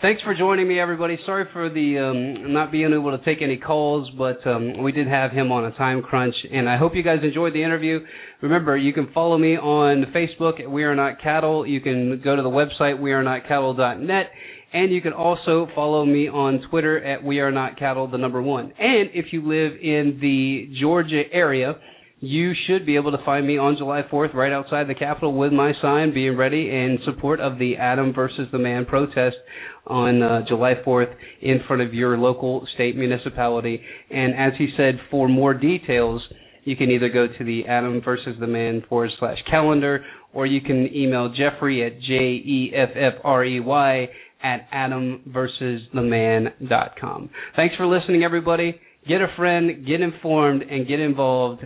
thanks 0.01 0.21
for 0.21 0.35
joining 0.35 0.67
me, 0.67 0.79
everybody. 0.79 1.17
Sorry 1.25 1.45
for 1.53 1.69
the 1.69 1.99
um, 1.99 2.53
not 2.53 2.71
being 2.71 2.93
able 2.93 3.17
to 3.17 3.23
take 3.23 3.41
any 3.41 3.57
calls, 3.57 4.09
but 4.17 4.45
um, 4.45 4.83
we 4.83 4.91
did 4.91 5.07
have 5.07 5.31
him 5.31 5.51
on 5.51 5.65
a 5.65 5.71
time 5.77 6.01
crunch, 6.01 6.35
and 6.51 6.69
I 6.69 6.77
hope 6.77 6.93
you 6.95 7.03
guys 7.03 7.19
enjoyed 7.23 7.53
the 7.53 7.63
interview. 7.63 7.99
Remember, 8.41 8.77
you 8.77 8.93
can 8.93 9.09
follow 9.13 9.37
me 9.37 9.57
on 9.57 10.05
Facebook 10.13 10.59
at 10.59 10.69
We 10.69 10.83
Are 10.83 10.95
Not 10.95 11.21
Cattle. 11.21 11.65
You 11.65 11.81
can 11.81 12.21
go 12.23 12.35
to 12.35 12.41
the 12.41 12.49
website 12.49 12.99
wearenotcattle.net. 12.99 14.25
And 14.73 14.91
you 14.91 14.99
can 15.01 15.13
also 15.13 15.69
follow 15.73 16.05
me 16.05 16.27
on 16.27 16.61
Twitter 16.69 17.01
at 17.01 17.23
We 17.23 17.39
Are 17.39 17.51
Not 17.51 17.79
Cattle, 17.79 18.11
the 18.11 18.17
number 18.17 18.41
one. 18.41 18.73
And 18.77 19.09
if 19.13 19.27
you 19.31 19.39
live 19.41 19.71
in 19.81 20.17
the 20.19 20.69
Georgia 20.81 21.23
area, 21.31 21.75
you 22.19 22.53
should 22.65 22.85
be 22.85 22.95
able 22.95 23.11
to 23.11 23.23
find 23.25 23.45
me 23.45 23.57
on 23.57 23.75
July 23.77 24.01
4th 24.11 24.33
right 24.33 24.51
outside 24.51 24.87
the 24.87 24.95
Capitol 24.95 25.33
with 25.33 25.51
my 25.51 25.73
sign 25.81 26.13
being 26.13 26.37
ready 26.37 26.69
in 26.69 26.97
support 27.05 27.39
of 27.39 27.59
the 27.59 27.75
Adam 27.77 28.13
versus 28.13 28.47
the 28.51 28.59
Man 28.59 28.85
protest 28.85 29.35
on 29.85 30.23
uh, 30.23 30.41
July 30.47 30.73
4th 30.85 31.13
in 31.41 31.59
front 31.67 31.81
of 31.81 31.93
your 31.93 32.17
local 32.17 32.65
state 32.73 32.95
municipality. 32.95 33.81
And 34.09 34.33
as 34.33 34.53
he 34.57 34.69
said, 34.77 34.99
for 35.11 35.27
more 35.27 35.53
details, 35.53 36.21
you 36.63 36.75
can 36.75 36.89
either 36.89 37.09
go 37.09 37.27
to 37.27 37.43
the 37.43 37.67
Adam 37.67 38.01
versus 38.03 38.35
the 38.39 38.47
Man 38.47 38.83
forward 38.89 39.11
slash 39.19 39.37
calendar, 39.49 40.03
or 40.33 40.45
you 40.45 40.61
can 40.61 40.89
email 40.93 41.29
Jeffrey 41.29 41.85
at 41.85 41.99
J 42.01 42.13
E 42.13 42.71
F 42.75 42.89
F 42.95 43.13
R 43.23 43.45
E 43.45 43.59
Y 43.59 44.09
at 44.43 44.69
adamversustheman.com. 44.71 47.29
Thanks 47.55 47.75
for 47.75 47.85
listening, 47.85 48.23
everybody. 48.23 48.79
Get 49.07 49.21
a 49.21 49.27
friend, 49.37 49.85
get 49.85 50.01
informed, 50.01 50.63
and 50.63 50.87
get 50.87 50.99
involved, 50.99 51.63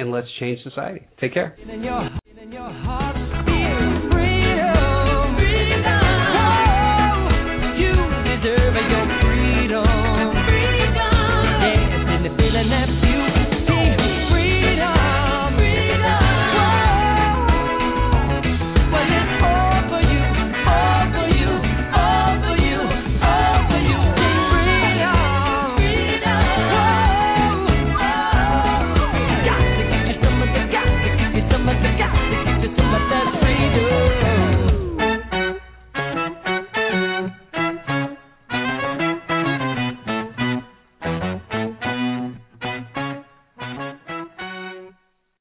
and 0.00 0.10
let's 0.10 0.28
change 0.38 0.62
society. 0.62 1.06
Take 1.20 1.34
care. 1.34 1.56